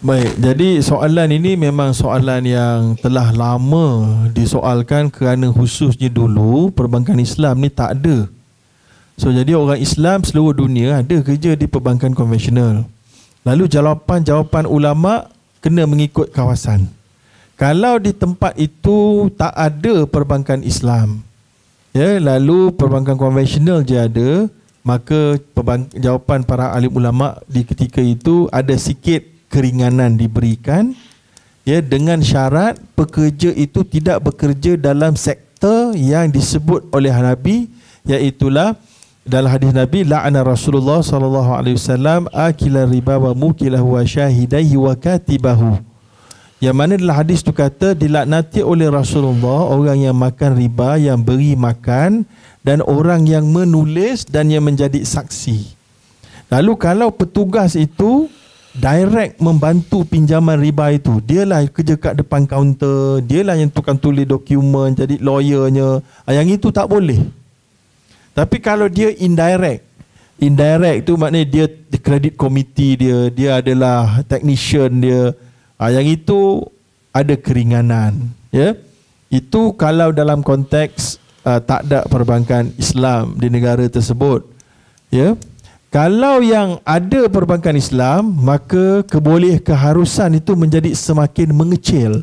Baik, 0.00 0.32
jadi 0.40 0.80
soalan 0.80 1.28
ini 1.28 1.60
memang 1.60 1.92
soalan 1.92 2.40
yang 2.48 2.96
telah 3.04 3.36
lama 3.36 4.08
disoalkan 4.32 5.12
kerana 5.12 5.52
khususnya 5.52 6.08
dulu 6.08 6.72
perbankan 6.72 7.20
Islam 7.20 7.60
ni 7.60 7.68
tak 7.68 8.00
ada. 8.00 8.24
So 9.20 9.28
jadi 9.28 9.52
orang 9.60 9.76
Islam 9.76 10.24
seluruh 10.24 10.56
dunia 10.56 11.04
ada 11.04 11.20
kerja 11.20 11.52
di 11.52 11.68
perbankan 11.68 12.16
konvensional. 12.16 12.88
Lalu 13.44 13.68
jawapan-jawapan 13.68 14.64
ulama 14.64 15.28
kena 15.60 15.84
mengikut 15.84 16.32
kawasan. 16.32 16.88
Kalau 17.60 18.00
di 18.00 18.16
tempat 18.16 18.56
itu 18.56 19.28
tak 19.36 19.52
ada 19.52 20.08
perbankan 20.08 20.64
Islam, 20.64 21.20
ya, 21.92 22.16
lalu 22.16 22.72
perbankan 22.72 23.20
konvensional 23.20 23.84
je 23.84 24.00
ada, 24.00 24.48
maka 24.80 25.36
jawapan 25.92 26.40
para 26.40 26.72
alim 26.72 26.88
ulama 26.88 27.36
di 27.44 27.68
ketika 27.68 28.00
itu 28.00 28.48
ada 28.48 28.72
sikit 28.80 29.29
keringanan 29.50 30.14
diberikan 30.14 30.94
ya 31.66 31.82
dengan 31.82 32.22
syarat 32.22 32.78
pekerja 32.94 33.52
itu 33.52 33.82
tidak 33.84 34.22
bekerja 34.24 34.78
dalam 34.78 35.18
sektor 35.18 35.92
yang 35.98 36.30
disebut 36.30 36.88
oleh 36.94 37.12
Nabi 37.12 37.68
iaitu 38.06 38.48
dalam 39.26 39.50
hadis 39.52 39.74
Nabi 39.76 40.06
la'ana 40.08 40.40
Rasulullah 40.40 41.04
sallallahu 41.04 41.52
alaihi 41.52 41.76
wasallam 41.76 42.30
akila 42.32 42.88
riba 42.88 43.20
wa 43.20 43.36
mukilahu 43.36 43.98
wa 43.98 44.02
shahidaihi 44.06 44.80
wa 44.80 44.96
katibahu. 44.96 45.76
Yang 46.60 46.76
mana 46.76 46.92
dalam 47.00 47.16
hadis 47.16 47.40
tu 47.40 47.56
kata 47.56 47.96
dilaknati 47.96 48.60
oleh 48.60 48.92
Rasulullah 48.92 49.72
orang 49.72 50.04
yang 50.04 50.16
makan 50.16 50.60
riba 50.60 51.00
yang 51.00 51.20
beri 51.20 51.56
makan 51.56 52.28
dan 52.60 52.84
orang 52.84 53.24
yang 53.24 53.48
menulis 53.48 54.28
dan 54.28 54.52
yang 54.52 54.64
menjadi 54.68 55.00
saksi. 55.00 55.72
Lalu 56.52 56.72
kalau 56.76 57.08
petugas 57.08 57.78
itu 57.78 58.28
direct 58.74 59.42
membantu 59.42 60.06
pinjaman 60.06 60.58
riba 60.58 60.94
itu. 60.94 61.18
Dialah 61.22 61.66
kerja 61.66 61.98
kat 61.98 62.22
depan 62.22 62.46
kaunter, 62.46 63.18
dialah 63.24 63.58
yang 63.58 63.70
tukang 63.70 63.98
tulis 63.98 64.26
dokumen, 64.26 64.94
jadi 64.94 65.18
lawyernya. 65.18 66.04
Ah, 66.22 66.34
yang 66.34 66.46
itu 66.46 66.70
tak 66.70 66.86
boleh. 66.86 67.18
Tapi 68.30 68.56
kalau 68.62 68.86
dia 68.86 69.10
indirect, 69.10 69.82
indirect 70.38 71.02
tu 71.02 71.18
maknanya 71.18 71.46
dia 71.50 71.66
credit 71.98 72.38
committee 72.38 72.94
dia, 72.94 73.18
dia 73.28 73.50
adalah 73.58 74.22
technician 74.24 75.02
dia. 75.02 75.34
Ah, 75.74 75.90
yang 75.90 76.06
itu 76.06 76.62
ada 77.10 77.34
keringanan, 77.34 78.30
ya. 78.54 78.78
Itu 79.30 79.74
kalau 79.78 80.10
dalam 80.10 80.42
konteks 80.42 81.22
uh, 81.46 81.60
tak 81.62 81.86
ada 81.86 82.02
perbankan 82.10 82.74
Islam 82.76 83.38
di 83.38 83.46
negara 83.46 83.86
tersebut. 83.86 84.46
Ya. 85.10 85.38
Kalau 85.90 86.38
yang 86.38 86.78
ada 86.86 87.26
perbankan 87.26 87.74
Islam, 87.74 88.30
maka 88.38 89.02
keboleh 89.10 89.58
keharusan 89.58 90.38
itu 90.38 90.54
menjadi 90.54 90.94
semakin 90.94 91.50
mengecil. 91.50 92.22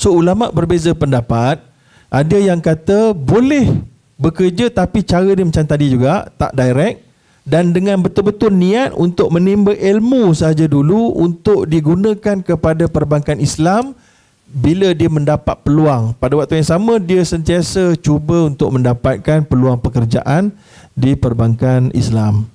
So 0.00 0.16
ulama 0.16 0.48
berbeza 0.48 0.96
pendapat. 0.96 1.60
Ada 2.08 2.40
yang 2.40 2.64
kata 2.64 3.12
boleh 3.12 3.84
bekerja 4.16 4.72
tapi 4.72 5.04
cara 5.04 5.28
dia 5.36 5.44
macam 5.44 5.66
tadi 5.68 5.92
juga, 5.92 6.32
tak 6.40 6.56
direct 6.56 7.04
dan 7.44 7.76
dengan 7.76 8.00
betul-betul 8.00 8.48
niat 8.48 8.96
untuk 8.96 9.28
menimba 9.28 9.76
ilmu 9.76 10.32
saja 10.32 10.64
dulu 10.64 11.12
untuk 11.20 11.68
digunakan 11.68 12.40
kepada 12.40 12.88
perbankan 12.88 13.36
Islam 13.36 13.92
bila 14.48 14.96
dia 14.96 15.12
mendapat 15.12 15.60
peluang 15.60 16.16
pada 16.16 16.40
waktu 16.40 16.64
yang 16.64 16.68
sama 16.72 16.96
dia 16.96 17.20
sentiasa 17.20 18.00
cuba 18.00 18.48
untuk 18.48 18.72
mendapatkan 18.72 19.44
peluang 19.44 19.76
pekerjaan 19.76 20.56
di 20.94 21.18
perbankan 21.18 21.90
Islam. 21.94 22.46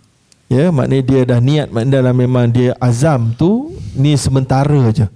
Ya, 0.49 0.73
maknanya 0.73 1.03
dia 1.05 1.21
dah 1.29 1.39
niat 1.43 1.67
maknanya 1.69 2.01
dalam 2.01 2.15
memang 2.17 2.49
dia 2.49 2.73
azam 2.81 3.37
tu 3.37 3.69
ni 3.93 4.17
sementara 4.17 4.89
aja. 4.89 5.07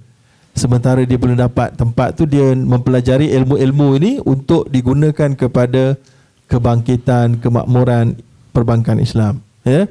Sementara 0.53 1.01
dia 1.01 1.17
belum 1.17 1.41
dapat 1.41 1.73
tempat 1.73 2.13
tu 2.13 2.29
dia 2.29 2.53
mempelajari 2.53 3.33
ilmu-ilmu 3.33 3.97
ini 3.97 4.11
untuk 4.21 4.69
digunakan 4.69 5.33
kepada 5.33 5.97
kebangkitan, 6.45 7.41
kemakmuran 7.41 8.21
perbankan 8.53 9.01
Islam. 9.01 9.41
Ya. 9.65 9.89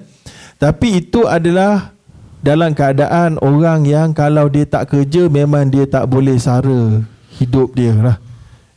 Tapi 0.63 1.03
itu 1.03 1.27
adalah 1.27 1.91
dalam 2.39 2.71
keadaan 2.71 3.43
orang 3.43 3.83
yang 3.83 4.15
kalau 4.15 4.47
dia 4.47 4.63
tak 4.63 4.95
kerja 4.95 5.27
memang 5.27 5.67
dia 5.67 5.91
tak 5.91 6.07
boleh 6.07 6.39
sara 6.39 7.03
hidup 7.43 7.75
dia 7.75 7.99
lah. 7.99 8.23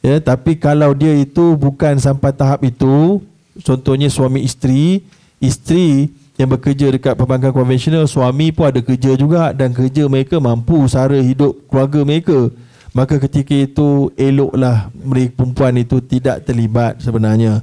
Ya, 0.01 0.17
tapi 0.21 0.57
kalau 0.57 0.93
dia 0.93 1.13
itu 1.17 1.57
bukan 1.57 1.97
sampai 1.97 2.29
tahap 2.33 2.61
itu, 2.61 3.21
contohnya 3.63 4.11
suami 4.11 4.43
isteri, 4.43 5.03
isteri 5.39 6.11
yang 6.35 6.51
bekerja 6.51 6.91
dekat 6.91 7.15
perbankan 7.15 7.55
konvensional, 7.55 8.03
suami 8.11 8.51
pun 8.51 8.67
ada 8.67 8.83
kerja 8.83 9.15
juga 9.15 9.55
dan 9.55 9.71
kerja 9.71 10.07
mereka 10.11 10.35
mampu 10.43 10.83
sara 10.91 11.19
hidup 11.19 11.55
keluarga 11.71 12.03
mereka. 12.03 12.51
Maka 12.95 13.19
ketika 13.19 13.51
itu 13.55 14.11
eloklah 14.15 14.87
mereka 14.95 15.43
perempuan 15.43 15.75
itu 15.75 15.99
tidak 15.99 16.47
terlibat 16.47 16.99
sebenarnya. 17.03 17.59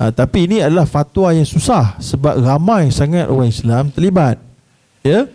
Ha, 0.00 0.08
tapi 0.08 0.48
ini 0.48 0.64
adalah 0.64 0.88
fatwa 0.88 1.30
yang 1.36 1.44
susah 1.44 2.00
sebab 2.00 2.40
ramai 2.40 2.88
sangat 2.88 3.28
orang 3.28 3.52
Islam 3.52 3.92
terlibat. 3.92 4.40
Ya. 5.04 5.28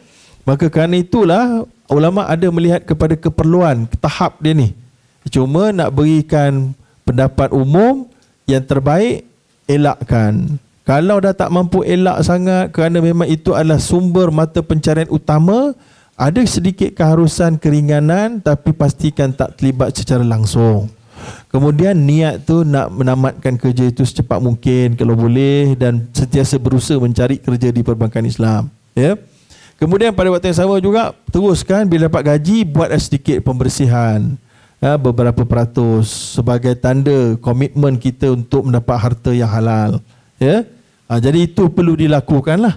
Maka 0.44 0.66
kerana 0.74 0.98
itulah 0.98 1.70
ulama 1.86 2.26
ada 2.26 2.49
melihat 2.49 2.82
kepada 2.82 3.14
keperluan 3.14 3.86
tahap 4.02 4.41
dia 4.41 4.57
ni. 4.57 4.74
Cuma 5.30 5.70
nak 5.70 5.94
berikan 5.94 6.74
pendapat 7.06 7.53
umum 7.53 8.10
yang 8.49 8.66
terbaik 8.66 9.29
elakkan. 9.70 10.58
Kalau 10.90 11.22
dah 11.22 11.38
tak 11.38 11.54
mampu 11.54 11.86
elak 11.86 12.26
sangat 12.26 12.74
kerana 12.74 12.98
memang 12.98 13.30
itu 13.30 13.54
adalah 13.54 13.78
sumber 13.78 14.34
mata 14.34 14.66
pencarian 14.66 15.06
utama, 15.14 15.78
ada 16.18 16.41
sedikit 16.50 16.90
keharusan 16.98 17.62
keringanan 17.62 18.41
tapi 18.41 18.74
pastikan 18.74 19.30
tak 19.30 19.62
terlibat 19.62 19.94
secara 19.94 20.26
langsung. 20.26 20.90
Kemudian 21.54 21.94
niat 21.94 22.41
tu 22.41 22.66
nak 22.66 22.90
menamatkan 22.90 23.54
kerja 23.62 23.86
itu 23.86 24.02
secepat 24.02 24.41
mungkin 24.41 24.98
kalau 24.98 25.14
boleh 25.14 25.78
dan 25.78 26.10
sentiasa 26.10 26.58
berusaha 26.58 26.98
mencari 26.98 27.38
kerja 27.38 27.70
di 27.70 27.86
perbankan 27.86 28.26
Islam. 28.26 28.74
Ya. 28.98 29.14
Kemudian 29.78 30.12
pada 30.12 30.34
waktu 30.34 30.52
yang 30.52 30.60
sama 30.60 30.82
juga 30.82 31.14
teruskan 31.30 31.86
bila 31.86 32.10
dapat 32.10 32.36
gaji 32.36 32.66
buat 32.66 32.90
sedikit 32.98 33.40
pembersihan 33.46 34.36
ya, 34.80 34.96
beberapa 34.96 35.44
peratus 35.44 36.36
sebagai 36.40 36.76
tanda 36.80 37.36
komitmen 37.40 38.00
kita 38.00 38.32
untuk 38.34 38.68
mendapat 38.68 38.98
harta 38.98 39.32
yang 39.32 39.52
halal. 39.52 40.04
Ya, 40.40 40.64
ha, 41.12 41.20
jadi 41.20 41.48
itu 41.48 41.68
perlu 41.68 42.00
dilakukan 42.00 42.58
lah. 42.64 42.76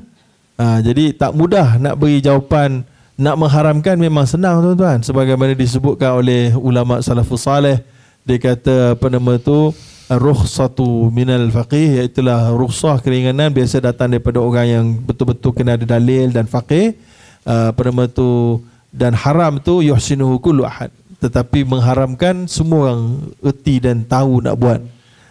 Ha, 0.58 0.82
jadi 0.82 1.14
tak 1.14 1.32
mudah 1.34 1.78
nak 1.78 1.94
beri 1.98 2.22
jawapan 2.22 2.82
nak 3.16 3.38
mengharamkan 3.38 3.96
memang 3.98 4.26
senang 4.26 4.60
tuan-tuan. 4.60 5.00
Sebagaimana 5.00 5.54
disebutkan 5.54 6.18
oleh 6.18 6.52
ulama 6.58 6.98
salafus 7.00 7.46
salih 7.46 7.78
dia 8.22 8.38
kata 8.38 8.94
apa 8.94 9.06
nama 9.10 9.34
tu 9.38 9.74
rukhsatu 10.06 11.10
minal 11.10 11.50
faqih 11.50 12.02
iaitu 12.02 12.22
rukhsah 12.54 13.02
keringanan 13.02 13.50
biasa 13.50 13.82
datang 13.82 14.14
daripada 14.14 14.38
orang 14.38 14.66
yang 14.66 14.86
betul-betul 14.94 15.50
kena 15.50 15.74
ada 15.74 15.98
dalil 15.98 16.30
dan 16.30 16.46
faqih 16.46 16.94
uh, 17.42 17.74
apa 17.74 17.80
nama 17.82 18.06
tu 18.06 18.60
dan 18.94 19.16
haram 19.16 19.58
tu 19.58 19.82
yuhsinuhu 19.82 20.38
kullu 20.38 20.62
ahad 20.62 20.94
tetapi 21.22 21.62
mengharamkan 21.62 22.50
semua 22.50 22.90
orang 22.90 23.30
erti 23.38 23.78
dan 23.78 24.02
tahu 24.02 24.42
nak 24.42 24.58
buat 24.58 24.82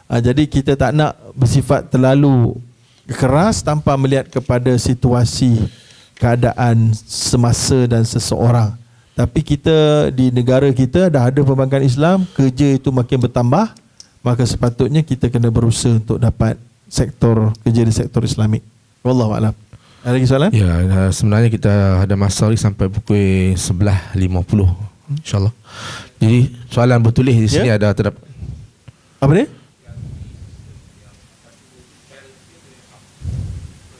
uh, 0.07 0.22
jadi 0.23 0.43
kita 0.47 0.80
tak 0.80 0.95
nak 0.95 1.19
bersifat 1.35 1.91
terlalu 1.91 2.55
keras 3.11 3.59
tanpa 3.59 3.99
melihat 3.99 4.31
kepada 4.31 4.72
situasi 4.80 5.68
keadaan 6.15 6.95
semasa 6.95 7.84
dan 7.91 8.07
seseorang 8.07 8.80
tapi 9.11 9.43
kita 9.43 10.09
di 10.09 10.31
negara 10.31 10.72
kita 10.72 11.11
dah 11.11 11.27
ada 11.27 11.43
perbankan 11.43 11.84
Islam, 11.84 12.23
kerja 12.31 12.80
itu 12.80 12.89
makin 12.89 13.22
bertambah, 13.22 13.69
maka 14.23 14.43
sepatutnya 14.47 15.03
kita 15.03 15.27
kena 15.27 15.51
berusaha 15.51 15.99
untuk 15.99 16.18
dapat 16.18 16.55
sektor 16.88 17.51
kerja 17.61 17.81
di 17.85 17.93
sektor 17.93 18.23
Islamik. 18.23 18.63
Wallahu 19.03 19.35
a'lam. 19.35 19.53
Ada 20.01 20.13
lagi 20.18 20.26
soalan? 20.26 20.49
Ya, 20.49 20.73
sebenarnya 21.13 21.53
kita 21.53 22.01
ada 22.01 22.15
masa 22.18 22.49
lagi 22.49 22.57
sampai 22.57 22.89
pukul 22.89 23.53
11.50 23.53 24.90
insya-Allah. 25.19 25.53
Jadi 26.21 26.39
soalan 26.71 26.99
bertulis 27.03 27.35
di 27.35 27.47
sini 27.49 27.69
ya? 27.71 27.75
ada 27.75 27.91
terdapat 27.91 28.21
Apa 29.19 29.31
ni? 29.35 29.45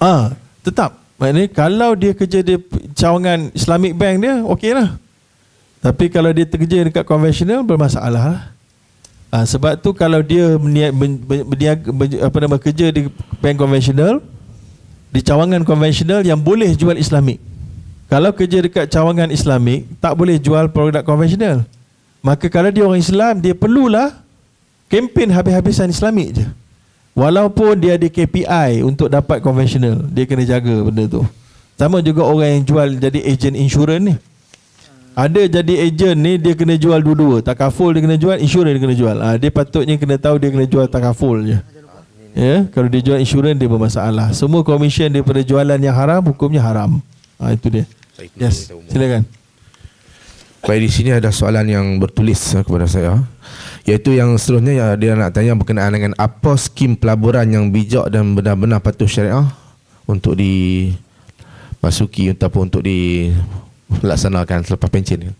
Ah, 0.02 0.34
tetap. 0.66 0.98
Maknanya 1.22 1.50
kalau 1.54 1.94
dia 1.94 2.18
kerja 2.18 2.42
di 2.42 2.58
cawangan 2.98 3.54
Islamic 3.54 3.94
Bank 3.94 4.16
dia, 4.26 4.42
okeylah. 4.42 4.98
Tapi 5.82 6.10
kalau 6.10 6.34
dia 6.34 6.50
kerja 6.50 6.82
dekat 6.82 7.06
konvensional 7.06 7.62
bermasalah 7.62 8.10
lah. 8.10 8.42
Ha, 9.32 9.46
sebab 9.46 9.78
tu 9.80 9.94
kalau 9.94 10.20
dia 10.26 10.58
meniak, 10.58 10.92
berniaga, 11.48 11.88
apa 12.26 12.38
nama 12.42 12.58
kerja 12.60 12.92
di 12.92 13.08
bank 13.40 13.56
konvensional 13.62 14.20
di 15.08 15.20
cawangan 15.24 15.64
konvensional 15.64 16.26
yang 16.26 16.42
boleh 16.42 16.74
jual 16.76 16.98
Islamik. 16.98 17.51
Kalau 18.12 18.36
kerja 18.36 18.60
dekat 18.60 18.92
cawangan 18.92 19.32
Islamik 19.32 19.88
tak 20.04 20.20
boleh 20.20 20.36
jual 20.36 20.68
produk 20.68 21.00
konvensional. 21.00 21.64
Maka 22.20 22.52
kalau 22.52 22.68
dia 22.68 22.84
orang 22.84 23.00
Islam 23.00 23.40
dia 23.40 23.56
perlulah 23.56 24.20
kempen 24.92 25.32
habis-habisan 25.32 25.88
Islamik 25.88 26.36
je. 26.36 26.46
Walaupun 27.16 27.80
dia 27.80 27.96
ada 27.96 28.08
KPI 28.12 28.84
untuk 28.84 29.08
dapat 29.08 29.40
konvensional, 29.40 30.04
dia 30.12 30.28
kena 30.28 30.44
jaga 30.44 30.76
benda 30.84 31.08
tu. 31.08 31.24
Sama 31.80 32.04
juga 32.04 32.28
orang 32.28 32.60
yang 32.60 32.64
jual 32.68 32.88
jadi 33.00 33.20
ejen 33.32 33.56
insurans 33.56 34.04
ni. 34.04 34.16
Ada 35.16 35.48
jadi 35.48 35.88
ejen 35.88 36.16
ni 36.20 36.36
dia 36.36 36.52
kena 36.52 36.76
jual 36.76 37.00
dua-dua. 37.00 37.40
Takaful 37.40 37.96
dia 37.96 38.04
kena 38.04 38.20
jual, 38.20 38.36
insurans 38.44 38.76
dia 38.76 38.84
kena 38.84 38.96
jual. 38.96 39.18
Ha, 39.24 39.40
dia 39.40 39.52
patutnya 39.56 39.96
kena 39.96 40.20
tahu 40.20 40.36
dia 40.36 40.52
kena 40.52 40.68
jual 40.68 40.84
takaful 40.92 41.40
je. 41.48 41.64
Ya, 42.36 42.68
kalau 42.76 42.92
dia 42.92 43.00
jual 43.00 43.20
insurans 43.24 43.56
dia 43.56 43.72
bermasalah. 43.72 44.36
Semua 44.36 44.68
komisen 44.68 45.12
daripada 45.16 45.40
jualan 45.40 45.80
yang 45.80 45.96
haram 45.96 46.20
hukumnya 46.28 46.60
haram. 46.60 47.00
Ha, 47.40 47.56
itu 47.56 47.68
dia. 47.72 47.84
Yes, 48.38 48.70
silakan. 48.90 49.26
Baik 50.62 50.82
di 50.86 50.90
sini 50.94 51.10
ada 51.10 51.34
soalan 51.34 51.66
yang 51.66 51.86
bertulis 51.98 52.38
kepada 52.54 52.86
saya 52.86 53.18
iaitu 53.82 54.14
yang 54.14 54.38
seterusnya 54.38 54.74
ya, 54.78 54.88
dia 54.94 55.18
nak 55.18 55.34
tanya 55.34 55.58
berkenaan 55.58 55.90
dengan 55.90 56.14
apa 56.22 56.54
skim 56.54 56.94
pelaburan 56.94 57.50
yang 57.50 57.74
bijak 57.74 58.14
dan 58.14 58.38
benar-benar 58.38 58.78
patuh 58.78 59.10
syariah 59.10 59.50
untuk 60.06 60.38
dimasuki 60.38 62.30
ataupun 62.38 62.70
untuk 62.70 62.86
dilaksanakan 62.86 64.70
selepas 64.70 64.90
pencen 64.94 65.34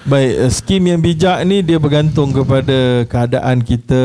Baik, 0.00 0.32
eh, 0.32 0.48
skim 0.48 0.82
yang 0.88 0.96
bijak 0.96 1.44
ni 1.44 1.60
dia 1.60 1.76
bergantung 1.76 2.32
kepada 2.32 3.04
keadaan 3.04 3.60
kita, 3.60 4.02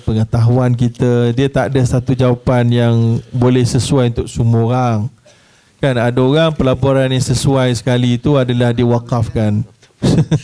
pengetahuan 0.00 0.72
kita. 0.72 1.36
Dia 1.36 1.52
tak 1.52 1.68
ada 1.68 1.84
satu 1.84 2.16
jawapan 2.16 2.64
yang 2.72 3.20
boleh 3.28 3.60
sesuai 3.60 4.16
untuk 4.16 4.24
semua 4.24 4.62
orang. 4.64 4.98
Kan 5.84 6.00
ada 6.00 6.16
orang 6.16 6.48
pelaburan 6.56 7.12
yang 7.12 7.20
sesuai 7.20 7.68
sekali 7.76 8.16
itu 8.16 8.40
adalah 8.40 8.72
diwakafkan. 8.72 9.60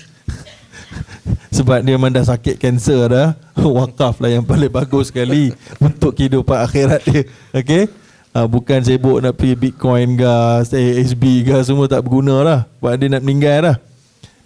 Sebab 1.57 1.81
dia 1.81 1.97
memang 1.97 2.13
dah 2.13 2.29
sakit 2.29 2.61
kanser 2.61 3.09
dah 3.09 3.29
Wakaf 3.81 4.21
lah 4.21 4.31
yang 4.33 4.45
paling 4.47 4.71
bagus 4.71 5.13
sekali 5.13 5.53
Untuk 5.77 6.17
kehidupan 6.17 6.65
akhirat 6.65 7.05
dia 7.05 7.23
Okay 7.53 7.85
ha, 8.33 8.49
Bukan 8.49 8.81
sibuk 8.81 9.21
nak 9.21 9.37
pergi 9.37 9.59
bitcoin 9.59 10.17
ke 10.17 10.33
ASB 10.65 11.45
ke 11.45 11.57
Semua 11.67 11.91
tak 11.91 12.07
berguna 12.07 12.41
lah 12.41 12.61
Sebab 12.79 12.93
dia 12.97 13.09
nak 13.13 13.23
meninggal 13.23 13.59
lah 13.67 13.77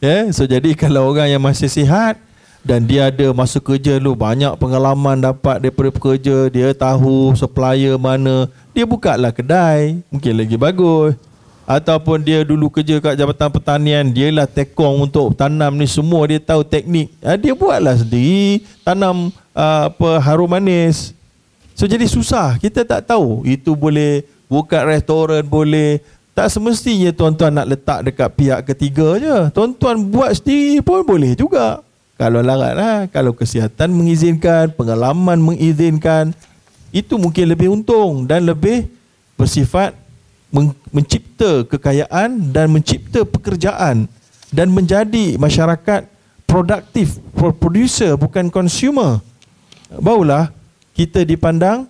yeah? 0.02 0.26
So 0.32 0.48
jadi 0.48 0.74
kalau 0.74 1.12
orang 1.12 1.32
yang 1.32 1.42
masih 1.44 1.70
sihat 1.70 2.18
Dan 2.64 2.88
dia 2.88 3.12
ada 3.12 3.28
masa 3.36 3.60
kerja 3.60 4.00
dulu. 4.00 4.16
Banyak 4.16 4.56
pengalaman 4.56 5.20
dapat 5.20 5.60
daripada 5.60 5.92
pekerja. 5.92 6.48
Dia 6.48 6.72
tahu 6.72 7.36
supplier 7.36 8.00
mana. 8.00 8.48
Dia 8.72 8.88
buka 8.88 9.20
lah 9.20 9.36
kedai. 9.36 10.00
Mungkin 10.08 10.32
lagi 10.32 10.56
bagus. 10.56 11.12
Ataupun 11.68 12.24
dia 12.24 12.40
dulu 12.40 12.72
kerja 12.72 12.96
kat 13.04 13.20
Jabatan 13.20 13.52
Pertanian. 13.52 14.08
Dia 14.08 14.32
lah 14.32 14.48
tekong 14.48 15.04
untuk 15.04 15.36
tanam 15.36 15.76
ni. 15.76 15.84
Semua 15.84 16.24
dia 16.24 16.40
tahu 16.40 16.64
teknik. 16.64 17.12
Uh, 17.20 17.36
dia 17.36 17.52
buatlah 17.52 18.00
sendiri. 18.00 18.64
Tanam 18.80 19.28
uh, 19.52 19.92
apa 19.92 20.10
harum 20.24 20.48
manis. 20.48 21.12
So 21.76 21.84
jadi 21.84 22.08
susah. 22.08 22.56
Kita 22.56 22.80
tak 22.80 23.12
tahu. 23.12 23.44
Itu 23.44 23.76
boleh 23.76 24.24
buka 24.48 24.88
restoran 24.88 25.44
boleh. 25.44 26.00
Tak 26.32 26.48
semestinya 26.48 27.12
tuan-tuan 27.12 27.52
nak 27.52 27.68
letak 27.68 28.08
dekat 28.08 28.28
pihak 28.40 28.60
ketiga 28.72 29.20
je. 29.20 29.36
Tuan-tuan 29.52 30.00
buat 30.00 30.32
sendiri 30.32 30.80
pun 30.80 31.04
boleh 31.04 31.36
juga 31.36 31.84
kalau 32.24 32.40
larat 32.40 32.72
lah 32.72 32.98
kalau 33.12 33.36
kesihatan 33.36 33.92
mengizinkan 33.92 34.72
pengalaman 34.72 35.36
mengizinkan 35.36 36.32
itu 36.88 37.20
mungkin 37.20 37.52
lebih 37.52 37.68
untung 37.68 38.24
dan 38.24 38.48
lebih 38.48 38.88
bersifat 39.36 39.92
mencipta 40.88 41.68
kekayaan 41.68 42.48
dan 42.48 42.72
mencipta 42.72 43.28
pekerjaan 43.28 44.08
dan 44.48 44.72
menjadi 44.72 45.36
masyarakat 45.36 46.08
produktif 46.48 47.20
producer 47.36 48.16
bukan 48.16 48.48
consumer. 48.48 49.20
Barulah 50.00 50.48
kita 50.96 51.28
dipandang 51.28 51.84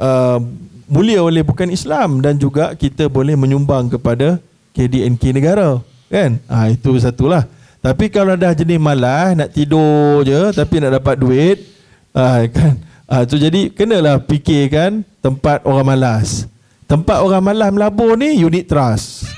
uh, 0.00 0.40
mulia 0.88 1.20
oleh 1.20 1.44
bukan 1.44 1.68
Islam 1.68 2.24
dan 2.24 2.40
juga 2.40 2.72
kita 2.72 3.12
boleh 3.12 3.36
menyumbang 3.36 3.92
kepada 3.92 4.40
KDNK 4.72 5.36
negara 5.36 5.84
kan? 6.08 6.40
Ha, 6.48 6.72
itu 6.72 6.96
satulah 6.96 7.44
tapi 7.78 8.10
kalau 8.10 8.34
dah 8.34 8.52
jenis 8.54 8.80
malas 8.80 9.38
nak 9.38 9.50
tidur 9.54 10.26
je 10.26 10.52
tapi 10.54 10.82
nak 10.82 10.98
dapat 10.98 11.16
duit 11.18 11.58
ha, 12.14 12.42
kan 12.54 12.74
ha, 13.06 13.22
tu 13.24 13.38
jadi 13.38 13.70
kenalah 13.70 14.22
fikirkan 14.24 15.06
tempat 15.22 15.62
orang 15.62 15.94
malas 15.94 16.46
Tempat 16.88 17.20
orang 17.20 17.44
malas 17.44 17.68
melabur 17.68 18.16
ni 18.16 18.40
unit 18.40 18.64
trust. 18.64 19.28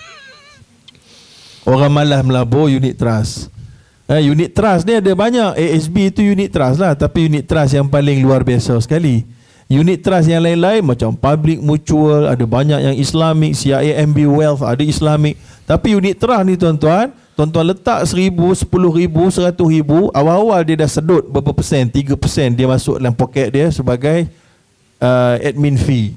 Orang 1.66 1.90
malas 1.90 2.22
melabur 2.22 2.70
unit 2.70 2.94
trust. 2.94 3.50
Eh, 4.06 4.22
unit 4.22 4.54
trust 4.54 4.86
ni 4.86 4.94
ada 5.02 5.10
banyak. 5.10 5.58
ASB 5.58 6.14
tu 6.14 6.22
unit 6.22 6.46
trust 6.46 6.78
lah. 6.78 6.94
Tapi 6.94 7.26
unit 7.26 7.50
trust 7.50 7.74
yang 7.74 7.90
paling 7.90 8.22
luar 8.22 8.46
biasa 8.46 8.78
sekali. 8.78 9.26
Unit 9.66 9.98
trust 9.98 10.30
yang 10.30 10.46
lain-lain 10.46 10.86
macam 10.86 11.10
public 11.10 11.58
mutual. 11.58 12.30
Ada 12.30 12.46
banyak 12.46 12.80
yang 12.86 12.94
Islamic. 12.94 13.58
CIMB 13.58 14.30
Wealth 14.30 14.62
ada 14.62 14.86
Islamic. 14.86 15.34
Tapi 15.66 15.98
unit 15.98 16.22
trust 16.22 16.46
ni 16.46 16.54
tuan-tuan. 16.54 17.10
Tuan-tuan 17.40 17.72
letak 17.72 18.04
seribu, 18.04 18.52
sepuluh 18.52 18.92
ribu, 18.92 19.32
seratus 19.32 19.64
ribu. 19.64 20.12
Awal-awal 20.12 20.60
dia 20.60 20.84
dah 20.84 20.90
sedut 20.92 21.24
berapa 21.24 21.56
persen. 21.56 21.88
Tiga 21.88 22.12
persen 22.12 22.52
dia 22.52 22.68
masuk 22.68 23.00
dalam 23.00 23.16
poket 23.16 23.48
dia 23.48 23.72
sebagai 23.72 24.28
uh, 25.00 25.40
admin 25.40 25.80
fee. 25.80 26.12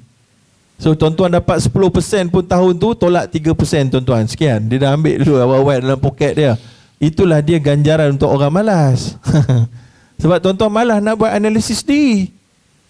So 0.76 0.92
tuan-tuan 1.00 1.32
dapat 1.32 1.64
10% 1.64 2.28
pun 2.28 2.44
tahun 2.44 2.76
tu 2.76 2.92
tolak 3.00 3.32
3% 3.32 3.56
tuan-tuan. 3.96 4.28
Sekian. 4.28 4.68
Dia 4.68 4.84
dah 4.84 5.00
ambil 5.00 5.24
dulu 5.24 5.40
awal-awal 5.40 5.80
dalam 5.80 5.96
poket 5.96 6.36
dia. 6.36 6.60
Itulah 7.00 7.40
dia 7.40 7.56
ganjaran 7.56 8.20
untuk 8.20 8.28
orang 8.28 8.52
malas. 8.52 9.16
Sebab 10.28 10.44
tuan-tuan 10.44 10.76
malas 10.76 11.00
nak 11.00 11.16
buat 11.16 11.32
analisis 11.32 11.88
ni. 11.88 12.36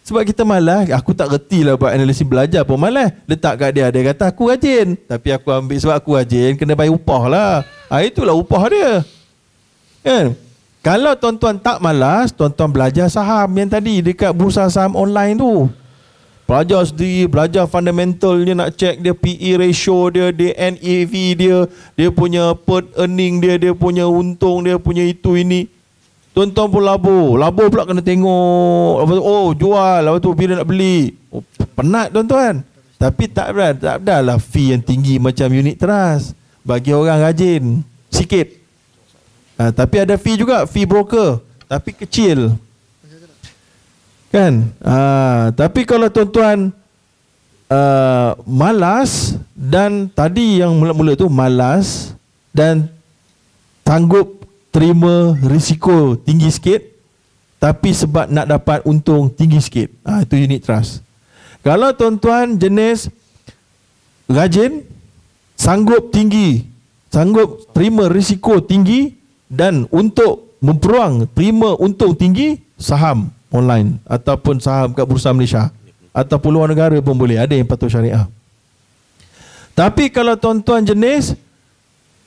Sebab 0.03 0.27
kita 0.27 0.43
malas, 0.43 0.91
aku 0.91 1.15
tak 1.15 1.31
reti 1.31 1.63
lah 1.63 1.79
buat 1.79 1.95
analisis 1.95 2.27
belajar 2.27 2.67
pun 2.67 2.75
malas. 2.75 3.15
Letak 3.23 3.55
kat 3.55 3.71
dia, 3.71 3.87
dia 3.87 4.11
kata 4.11 4.35
aku 4.35 4.51
rajin. 4.51 4.99
Tapi 4.99 5.31
aku 5.31 5.47
ambil 5.47 5.79
sebab 5.79 5.95
aku 5.95 6.19
rajin, 6.19 6.59
kena 6.59 6.75
bayar 6.75 6.91
upah 6.91 7.23
lah. 7.31 7.53
Ha, 7.87 8.03
itulah 8.03 8.35
upah 8.35 8.67
dia. 8.67 8.99
Kan? 10.03 10.35
Kalau 10.83 11.15
tuan-tuan 11.15 11.55
tak 11.55 11.79
malas, 11.79 12.35
tuan-tuan 12.35 12.67
belajar 12.67 13.07
saham 13.07 13.47
yang 13.55 13.71
tadi 13.71 14.03
dekat 14.03 14.35
bursa 14.35 14.67
saham 14.67 14.99
online 14.99 15.39
tu. 15.39 15.71
Belajar 16.43 16.83
sendiri, 16.83 17.23
belajar 17.31 17.63
fundamental 17.71 18.35
dia 18.43 18.51
nak 18.51 18.75
check 18.75 18.99
dia 18.99 19.15
PE 19.15 19.51
ratio 19.55 20.11
dia, 20.11 20.35
dia 20.35 20.51
NAV 20.51 21.13
dia, 21.39 21.57
dia 21.95 22.09
punya 22.11 22.51
per 22.51 22.83
earning 22.99 23.39
dia, 23.39 23.55
dia 23.55 23.71
punya 23.71 24.03
untung 24.11 24.67
dia, 24.67 24.75
punya 24.75 25.07
itu 25.07 25.39
ini. 25.39 25.71
Tuan-tuan 26.33 26.67
pun 26.67 26.81
labur. 26.81 27.37
Labur 27.37 27.69
pula 27.69 27.85
kena 27.85 28.01
tengok. 28.01 29.05
Lepas 29.05 29.15
tu, 29.15 29.23
oh 29.23 29.47
jual. 29.53 29.99
Lepas 30.01 30.19
tu 30.19 30.29
bila 30.33 30.53
nak 30.57 30.67
beli. 30.67 31.13
Oh, 31.29 31.45
penat 31.77 32.09
tuan-tuan. 32.09 32.65
Tapi 32.97 33.23
tak 33.29 33.53
ada, 33.53 33.67
tak 33.77 33.95
ada 34.01 34.15
lah 34.25 34.37
fee 34.41 34.73
yang 34.73 34.81
tinggi 34.81 35.21
macam 35.21 35.45
unit 35.53 35.77
trust. 35.77 36.33
Bagi 36.65 36.89
orang 36.89 37.21
rajin. 37.21 37.85
Sikit. 38.09 38.49
Ha, 39.61 39.69
tapi 39.69 40.01
ada 40.01 40.17
fee 40.17 40.41
juga. 40.41 40.65
Fee 40.65 40.89
broker. 40.89 41.37
Tapi 41.69 41.93
kecil. 41.93 42.57
Kan? 44.33 44.73
Ha, 44.81 45.53
tapi 45.53 45.85
kalau 45.85 46.09
tuan-tuan 46.09 46.73
uh, 47.69 48.29
malas 48.49 49.37
dan 49.53 50.09
tadi 50.09 50.65
yang 50.65 50.73
mula-mula 50.73 51.13
tu 51.13 51.29
malas 51.29 52.17
dan 52.49 52.89
sanggup 53.85 54.42
terima 54.73 55.37
risiko 55.45 56.17
tinggi 56.17 56.49
sikit 56.49 56.81
tapi 57.61 57.95
sebab 57.95 58.27
nak 58.27 58.49
dapat 58.49 58.83
untung 58.83 59.31
tinggi 59.31 59.63
sikit. 59.63 59.87
Ha, 60.03 60.27
itu 60.27 60.35
unit 60.35 60.67
trust. 60.67 60.99
Kalau 61.63 61.95
tuan-tuan 61.95 62.59
jenis 62.59 63.07
rajin, 64.27 64.83
sanggup 65.55 66.11
tinggi, 66.11 66.67
sanggup 67.07 67.71
terima 67.71 68.11
risiko 68.11 68.59
tinggi 68.59 69.15
dan 69.47 69.87
untuk 69.95 70.59
memperuang 70.59 71.23
terima 71.31 71.71
untung 71.79 72.11
tinggi, 72.19 72.59
saham 72.75 73.31
online 73.47 73.95
ataupun 74.03 74.59
saham 74.59 74.91
kat 74.91 75.07
Bursa 75.07 75.31
Malaysia 75.31 75.71
ataupun 76.11 76.51
luar 76.51 76.67
negara 76.67 76.99
pun 76.99 77.15
boleh. 77.15 77.39
Ada 77.39 77.55
yang 77.55 77.63
patuh 77.63 77.87
syariah. 77.87 78.27
Tapi 79.71 80.11
kalau 80.11 80.35
tuan-tuan 80.35 80.83
jenis 80.83 81.31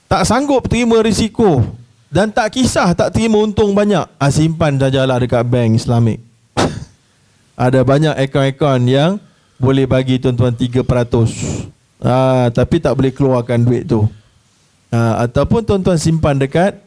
tak 0.08 0.24
sanggup 0.24 0.64
terima 0.64 1.04
risiko 1.04 1.60
dan 2.16 2.32
tak 2.32 2.56
kisah 2.56 2.96
tak 2.96 3.12
terima 3.12 3.44
untung 3.44 3.76
banyak. 3.76 4.08
Ah, 4.16 4.32
Simpan 4.32 4.80
sajalah 4.80 5.20
dekat 5.20 5.44
bank 5.44 5.76
Islamik 5.76 6.24
Ada 7.68 7.84
banyak 7.84 8.16
akaun-akaun 8.16 8.88
yang 8.88 9.20
Boleh 9.60 9.84
bagi 9.84 10.16
tuan-tuan 10.16 10.56
3% 10.56 10.80
ah, 12.00 12.48
Tapi 12.48 12.76
tak 12.80 12.96
boleh 12.96 13.12
keluarkan 13.12 13.60
duit 13.68 13.84
tu. 13.84 14.08
Ah, 14.88 15.28
Ataupun 15.28 15.60
tuan-tuan 15.60 16.00
simpan 16.00 16.40
dekat 16.40 16.80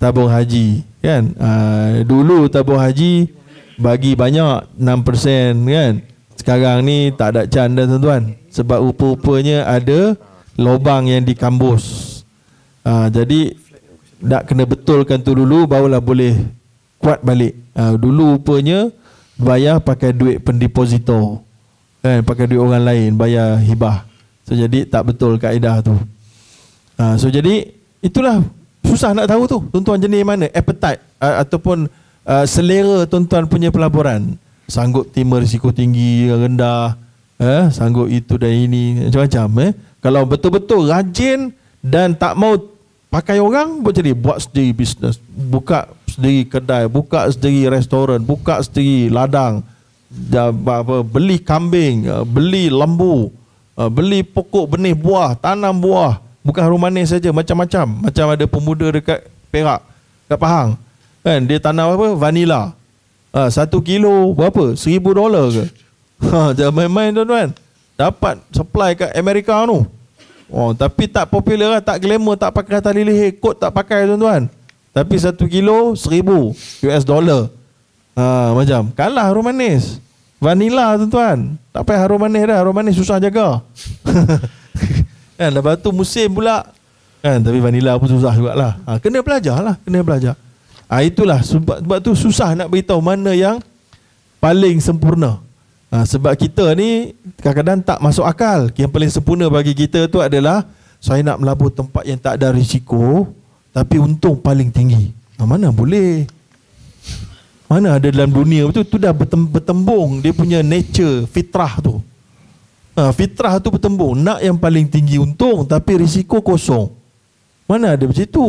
Tabung 0.00 0.32
haji 0.32 0.80
kan? 1.04 1.28
Ah, 1.36 2.00
Dulu 2.00 2.48
tabung 2.48 2.80
haji 2.80 3.28
Bagi 3.76 4.16
banyak 4.16 4.80
6% 4.80 5.60
kan? 5.76 5.94
Sekarang 6.40 6.80
ni 6.88 7.12
tak 7.12 7.36
ada 7.36 7.44
canda 7.44 7.84
tuan-tuan. 7.84 8.32
Sebab 8.48 8.80
rupa-rupanya 8.80 9.68
ada 9.68 10.16
Lobang 10.56 11.04
yang 11.04 11.20
dikambus. 11.20 12.24
Ah, 12.80 13.12
Jadi 13.12 13.59
nak 14.20 14.46
kena 14.46 14.68
betulkan 14.68 15.20
tu 15.24 15.32
dulu 15.32 15.64
barulah 15.64 16.00
boleh 16.00 16.36
kuat 17.00 17.24
balik. 17.24 17.56
Ha, 17.72 17.96
dulu 17.96 18.36
rupanya 18.36 18.92
bayar 19.40 19.80
pakai 19.80 20.12
duit 20.12 20.44
pendeposito. 20.44 21.40
Kan 22.04 22.24
pakai 22.24 22.48
duit 22.48 22.60
orang 22.60 22.84
lain 22.84 23.16
bayar 23.16 23.56
hibah. 23.60 24.04
So 24.44 24.52
jadi 24.56 24.84
tak 24.88 25.12
betul 25.12 25.40
kaedah 25.40 25.80
tu. 25.80 25.96
Ha, 27.00 27.16
so 27.16 27.32
jadi 27.32 27.72
itulah 28.04 28.44
susah 28.84 29.16
nak 29.16 29.28
tahu 29.28 29.42
tu 29.48 29.58
tuan-tuan 29.72 30.00
jenis 30.00 30.24
mana 30.24 30.46
appetite 30.52 31.00
uh, 31.20 31.44
ataupun 31.44 31.88
uh, 32.24 32.44
selera 32.44 33.08
tuan-tuan 33.08 33.48
punya 33.48 33.72
pelaburan. 33.72 34.36
Sanggup 34.68 35.08
terima 35.10 35.40
risiko 35.40 35.72
tinggi 35.74 36.30
rendah 36.30 36.94
eh 37.40 37.72
sanggup 37.72 38.06
itu 38.06 38.36
dan 38.36 38.52
ini 38.52 39.08
macam-macam 39.08 39.48
eh. 39.64 39.72
Kalau 40.00 40.22
betul-betul 40.28 40.88
rajin 40.88 41.52
dan 41.80 42.12
tak 42.16 42.36
mau 42.36 42.56
pakai 43.10 43.42
orang 43.42 43.82
buat 43.82 43.92
jadi 43.92 44.14
buat 44.14 44.38
sendiri 44.38 44.70
bisnes 44.72 45.18
buka 45.28 45.90
sendiri 46.06 46.46
kedai. 46.46 46.86
Buka 46.86 47.26
sendiri 47.28 47.68
restoran. 47.68 48.22
Buka 48.22 48.62
sendiri 48.62 49.10
ladang. 49.10 49.66
Beli 51.10 51.38
kambing 51.38 52.10
uh, 52.10 52.26
beli 52.26 52.66
lembu 52.66 53.30
uh, 53.78 53.86
beli 53.86 54.26
pokok 54.26 54.78
benih 54.78 54.94
buah 54.94 55.34
tanam 55.36 55.74
buah. 55.76 56.22
Bukan 56.40 56.62
harum 56.64 56.80
manis 56.80 57.12
saja 57.12 57.30
macam-macam. 57.30 58.08
Macam 58.08 58.24
ada 58.32 58.44
pemuda 58.48 58.88
dekat 58.88 59.28
Perak 59.52 59.84
kat 60.30 60.38
Pahang. 60.40 60.78
Kan 61.20 61.44
dia 61.44 61.60
tanam 61.60 61.92
apa? 61.92 62.16
Vanila 62.16 62.72
ha, 63.34 63.52
satu 63.52 63.84
kilo 63.84 64.32
berapa? 64.32 64.78
Seribu 64.78 65.12
dolar 65.12 65.50
ke? 65.50 65.66
Ha, 66.20 66.52
jangan 66.52 66.84
main-main 66.84 67.16
tuan-tuan. 67.16 67.48
Dapat 67.96 68.44
supply 68.52 68.92
kat 68.92 69.16
Amerika 69.16 69.56
tu 69.64 69.88
Oh, 70.50 70.74
tapi 70.74 71.06
tak 71.06 71.30
popular 71.30 71.78
lah, 71.78 71.82
tak 71.82 72.02
glamour, 72.02 72.34
tak 72.34 72.50
pakai 72.50 72.82
tali 72.82 73.06
leher, 73.06 73.30
kot 73.38 73.54
tak 73.54 73.70
pakai 73.70 74.02
tuan-tuan. 74.10 74.50
Tapi 74.90 75.14
satu 75.14 75.46
kilo, 75.46 75.94
seribu 75.94 76.50
US 76.82 77.06
dollar. 77.06 77.46
Ha, 78.18 78.50
macam, 78.50 78.90
kalah 78.90 79.30
harum 79.30 79.46
manis. 79.46 80.02
Vanilla 80.42 80.98
tuan-tuan. 80.98 81.54
Tak 81.70 81.86
payah 81.86 82.02
harum 82.02 82.18
manis 82.18 82.42
dah, 82.42 82.58
harum 82.58 82.74
manis 82.74 82.98
susah 82.98 83.22
jaga. 83.22 83.62
kan, 85.38 85.50
lepas 85.54 85.78
tu 85.78 85.94
musim 85.94 86.26
pula. 86.26 86.66
Kan, 87.22 87.38
tapi 87.38 87.62
vanilla 87.62 87.94
pun 87.94 88.10
susah 88.10 88.34
jugalah. 88.34 88.74
Ha, 88.82 88.98
kena 88.98 89.22
belajar 89.22 89.62
lah, 89.62 89.78
kena 89.86 90.02
belajar. 90.02 90.34
Ha, 90.90 91.06
itulah, 91.06 91.38
sebab, 91.46 91.78
sebab 91.86 91.98
tu 92.02 92.10
susah 92.18 92.58
nak 92.58 92.66
beritahu 92.66 92.98
mana 92.98 93.30
yang 93.30 93.62
paling 94.42 94.82
sempurna. 94.82 95.38
Ha, 95.90 96.06
sebab 96.06 96.38
kita 96.38 96.70
ni 96.78 97.18
kadang-kadang 97.42 97.82
tak 97.82 97.98
masuk 97.98 98.22
akal. 98.22 98.70
Yang 98.78 98.90
paling 98.94 99.10
sempurna 99.10 99.50
bagi 99.50 99.74
kita 99.74 100.06
tu 100.06 100.22
adalah 100.22 100.62
saya 101.02 101.18
nak 101.26 101.42
melabur 101.42 101.74
tempat 101.74 102.06
yang 102.06 102.14
tak 102.14 102.38
ada 102.38 102.54
risiko 102.54 103.26
tapi 103.74 103.98
untung 103.98 104.38
paling 104.38 104.70
tinggi. 104.70 105.10
Ha, 105.38 105.42
mana 105.42 105.74
boleh? 105.74 106.30
Mana 107.66 107.98
ada 107.98 108.06
dalam 108.06 108.30
dunia 108.30 108.66
tu 108.70 108.82
tu 108.86 108.98
dah 108.98 109.14
bertembung 109.14 110.22
dia 110.22 110.30
punya 110.30 110.62
nature 110.62 111.26
fitrah 111.26 111.82
tu. 111.82 111.98
Ha, 112.94 113.10
fitrah 113.10 113.58
tu 113.58 113.74
bertembung 113.74 114.14
nak 114.14 114.42
yang 114.46 114.54
paling 114.54 114.86
tinggi 114.86 115.18
untung 115.18 115.66
tapi 115.66 115.98
risiko 115.98 116.38
kosong. 116.38 116.86
Mana 117.66 117.98
ada 117.98 118.06
macam 118.06 118.26
tu? 118.30 118.46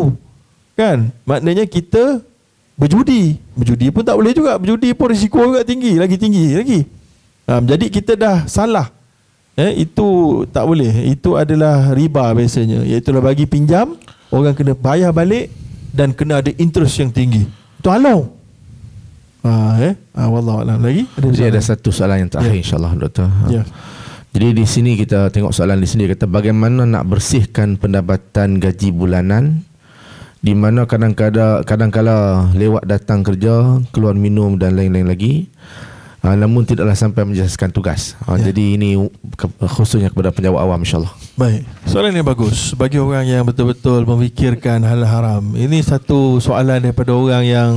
Kan? 0.77 1.09
Maknanya 1.25 1.65
kita 1.65 2.21
berjudi. 2.77 3.41
Berjudi 3.57 3.89
pun 3.89 4.05
tak 4.05 4.13
boleh 4.17 4.33
juga. 4.33 4.57
Berjudi 4.61 4.93
pun 4.93 5.09
risiko 5.09 5.41
juga 5.41 5.65
tinggi, 5.65 5.97
lagi 5.97 6.17
tinggi 6.21 6.45
lagi. 6.53 7.00
Um, 7.49 7.63
jadi 7.65 7.85
kita 7.89 8.13
dah 8.17 8.45
salah. 8.45 8.91
Eh, 9.59 9.83
itu 9.83 10.41
tak 10.49 10.63
boleh. 10.63 10.89
Itu 11.11 11.35
adalah 11.35 11.91
riba 11.91 12.31
biasanya. 12.31 12.87
Iaitulah 12.87 13.21
bagi 13.21 13.45
pinjam, 13.45 13.99
orang 14.31 14.55
kena 14.55 14.73
bayar 14.73 15.11
balik 15.11 15.51
dan 15.91 16.15
kena 16.15 16.39
ada 16.39 16.51
interest 16.55 16.97
yang 17.03 17.11
tinggi. 17.11 17.43
Itu 17.77 17.91
halau. 17.91 18.31
Ah, 19.41 19.73
eh? 19.81 19.93
ah, 20.13 20.29
Wallah 20.29 20.77
lagi. 20.77 21.09
Ada 21.17 21.25
Jadi 21.33 21.45
ada 21.49 21.61
satu 21.61 21.89
soalan 21.89 22.25
yang 22.25 22.29
terakhir 22.29 22.53
yeah. 22.53 22.61
insyaAllah 22.61 22.93
doktor. 22.93 23.27
Yeah. 23.49 23.65
Jadi 24.31 24.47
di 24.55 24.65
sini 24.69 24.91
kita 24.95 25.27
tengok 25.33 25.51
soalan 25.51 25.81
di 25.81 25.89
sini 25.89 26.07
kata 26.07 26.23
bagaimana 26.29 26.87
nak 26.87 27.03
bersihkan 27.09 27.75
pendapatan 27.75 28.63
gaji 28.63 28.95
bulanan 28.95 29.67
di 30.39 30.55
mana 30.55 30.87
kadang-kadang 30.87 31.67
kadang-kala 31.67 32.47
lewat 32.55 32.87
datang 32.87 33.27
kerja, 33.27 33.81
keluar 33.91 34.15
minum 34.15 34.55
dan 34.55 34.79
lain-lain 34.79 35.09
lagi. 35.09 35.33
Uh, 36.21 36.37
namun 36.37 36.61
tidaklah 36.61 36.93
sampai 36.93 37.25
menjelaskan 37.25 37.73
tugas. 37.73 38.13
Uh, 38.29 38.37
ya. 38.37 38.53
Jadi 38.53 38.77
ini 38.77 38.93
khususnya 39.57 40.13
kepada 40.13 40.29
penjawab 40.29 40.61
awam 40.61 40.85
insyaAllah. 40.85 41.09
Baik. 41.33 41.65
Soalan 41.89 42.13
yang 42.13 42.27
bagus. 42.29 42.77
Bagi 42.77 43.01
orang 43.01 43.25
yang 43.25 43.41
betul-betul 43.41 44.05
memikirkan 44.05 44.85
hal 44.85 45.01
haram. 45.01 45.41
Ini 45.57 45.81
satu 45.81 46.37
soalan 46.37 46.77
daripada 46.77 47.17
orang 47.17 47.41
yang 47.41 47.71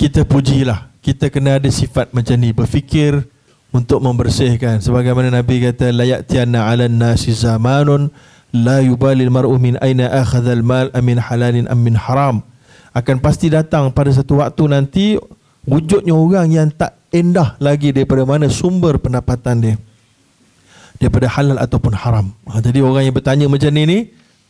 kita 0.00 0.24
pujilah. 0.24 0.88
Kita 1.04 1.28
kena 1.28 1.60
ada 1.60 1.68
sifat 1.68 2.16
macam 2.16 2.40
ni. 2.40 2.48
Berfikir 2.56 3.28
untuk 3.76 4.00
membersihkan. 4.00 4.80
Sebagaimana 4.80 5.28
Nabi 5.28 5.60
kata, 5.60 5.92
layak 5.92 6.26
tianna 6.32 6.64
ala 6.64 6.88
nasi 6.88 7.36
zamanun 7.36 8.08
la 8.50 8.82
yubalil 8.82 9.30
mar'u 9.30 9.54
min 9.60 9.78
aina 9.78 10.10
akhadhal 10.10 10.64
mal 10.64 10.88
amin 10.96 11.20
halalin 11.20 11.68
amin 11.70 11.94
haram. 11.94 12.42
Akan 12.90 13.22
pasti 13.22 13.52
datang 13.52 13.92
pada 13.94 14.10
satu 14.10 14.42
waktu 14.42 14.64
nanti 14.66 15.06
wujudnya 15.68 16.16
orang 16.16 16.48
yang 16.50 16.68
tak 16.72 16.99
endah 17.10 17.58
lagi 17.58 17.90
daripada 17.90 18.22
mana 18.22 18.46
sumber 18.46 18.98
pendapatan 18.98 19.56
dia 19.58 19.76
daripada 21.00 21.26
halal 21.32 21.56
ataupun 21.56 21.96
haram. 21.96 22.28
Ha, 22.44 22.60
jadi 22.60 22.84
orang 22.84 23.08
yang 23.08 23.16
bertanya 23.16 23.48
macam 23.48 23.72
ni 23.72 23.82
ni 23.88 23.98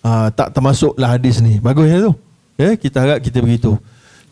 ha, 0.03 0.35
tak 0.35 0.51
termasuklah 0.51 1.15
hadis 1.15 1.39
ni. 1.39 1.62
Bagus 1.62 1.87
ya 1.87 1.99
tu. 2.03 2.12
Ya, 2.59 2.74
kita 2.74 2.97
harap 3.01 3.19
kita 3.23 3.39
begitu. 3.39 3.78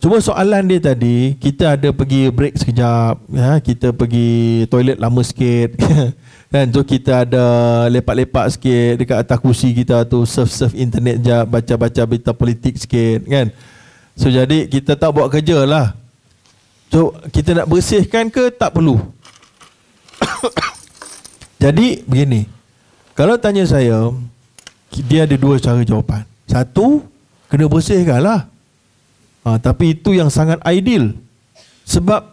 Cuma 0.02 0.18
soalan 0.18 0.66
dia 0.66 0.78
tadi, 0.82 1.38
kita 1.38 1.78
ada 1.78 1.90
pergi 1.90 2.30
break 2.30 2.54
sekejap, 2.58 3.18
ya, 3.34 3.58
kita 3.58 3.90
pergi 3.94 4.66
toilet 4.66 4.98
lama 4.98 5.22
sikit. 5.22 5.74
kan 6.48 6.64
so 6.72 6.80
kita 6.80 7.28
ada 7.28 7.44
lepak-lepak 7.92 8.48
sikit 8.56 9.04
dekat 9.04 9.20
atas 9.20 9.36
kursi 9.36 9.76
kita 9.76 10.08
tu 10.08 10.24
surf-surf 10.24 10.72
internet 10.72 11.20
je 11.20 11.36
baca-baca 11.44 12.02
berita 12.08 12.32
politik 12.32 12.80
sikit 12.80 13.20
kan 13.28 13.52
so 14.16 14.32
jadi 14.32 14.64
kita 14.64 14.96
tak 14.96 15.12
buat 15.12 15.28
kerja 15.28 15.68
lah 15.68 15.92
so 16.88 17.14
kita 17.32 17.62
nak 17.62 17.66
bersihkan 17.68 18.28
ke 18.28 18.52
tak 18.52 18.74
perlu 18.74 18.98
jadi 21.62 22.02
begini 22.04 22.48
kalau 23.16 23.36
tanya 23.36 23.64
saya 23.68 24.12
dia 24.92 25.28
ada 25.28 25.36
dua 25.38 25.60
cara 25.62 25.84
jawapan 25.84 26.24
satu 26.48 27.04
kena 27.52 27.70
bersihkan 27.70 28.18
lah 28.24 28.48
ha, 29.46 29.60
tapi 29.60 29.94
itu 29.94 30.16
yang 30.16 30.32
sangat 30.32 30.58
ideal 30.66 31.12
sebab 31.86 32.24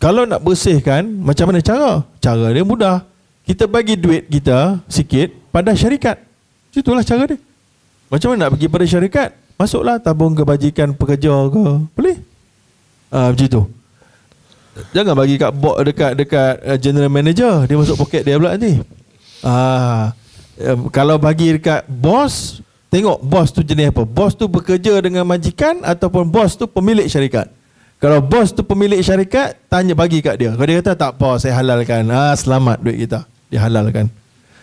kalau 0.00 0.24
nak 0.24 0.42
bersihkan 0.44 1.06
macam 1.20 1.50
mana 1.50 1.60
cara 1.64 2.04
cara 2.20 2.46
dia 2.52 2.64
mudah 2.64 3.10
kita 3.50 3.66
bagi 3.66 3.98
duit 3.98 4.30
kita 4.30 4.78
sikit 4.86 5.34
pada 5.50 5.74
syarikat. 5.74 6.22
Itulah 6.70 7.02
cara 7.02 7.26
dia. 7.26 7.38
Macam 8.06 8.30
mana 8.30 8.46
nak 8.46 8.50
pergi 8.54 8.66
pada 8.70 8.84
syarikat? 8.86 9.30
Masuklah 9.58 9.98
tabung 9.98 10.38
kebajikan 10.38 10.94
pekerja 10.94 11.34
ke. 11.50 11.64
Boleh? 11.98 12.16
Ah 13.10 13.34
macam 13.34 13.48
tu. 13.50 13.62
Jangan 14.94 15.14
bagi 15.18 15.34
kat 15.36 15.50
bot 15.50 15.76
dekat 15.82 16.12
dekat 16.14 16.52
uh, 16.62 16.78
general 16.78 17.10
manager, 17.10 17.66
dia 17.66 17.74
masuk 17.74 18.06
poket 18.06 18.22
dia 18.22 18.38
pula 18.38 18.54
nanti. 18.54 18.78
Um, 19.42 20.88
kalau 20.94 21.18
bagi 21.18 21.58
dekat 21.58 21.84
bos, 21.90 22.62
tengok 22.88 23.18
bos 23.18 23.50
tu 23.50 23.66
jenis 23.66 23.90
apa. 23.90 24.06
Bos 24.06 24.32
tu 24.38 24.46
bekerja 24.46 25.02
dengan 25.02 25.26
majikan 25.26 25.82
ataupun 25.82 26.30
bos 26.30 26.54
tu 26.54 26.70
pemilik 26.70 27.10
syarikat. 27.10 27.50
Kalau 28.00 28.22
bos 28.24 28.54
tu 28.54 28.64
pemilik 28.64 29.02
syarikat, 29.02 29.58
tanya 29.68 29.92
bagi 29.92 30.24
kat 30.24 30.40
dia. 30.40 30.56
Kalau 30.56 30.68
dia 30.70 30.80
kata 30.80 30.92
tak 30.96 31.10
apa, 31.18 31.36
saya 31.36 31.58
halalkan. 31.58 32.06
Ah 32.08 32.32
selamat 32.32 32.80
duit 32.80 33.04
kita 33.04 33.26
dihalalkan. 33.50 34.08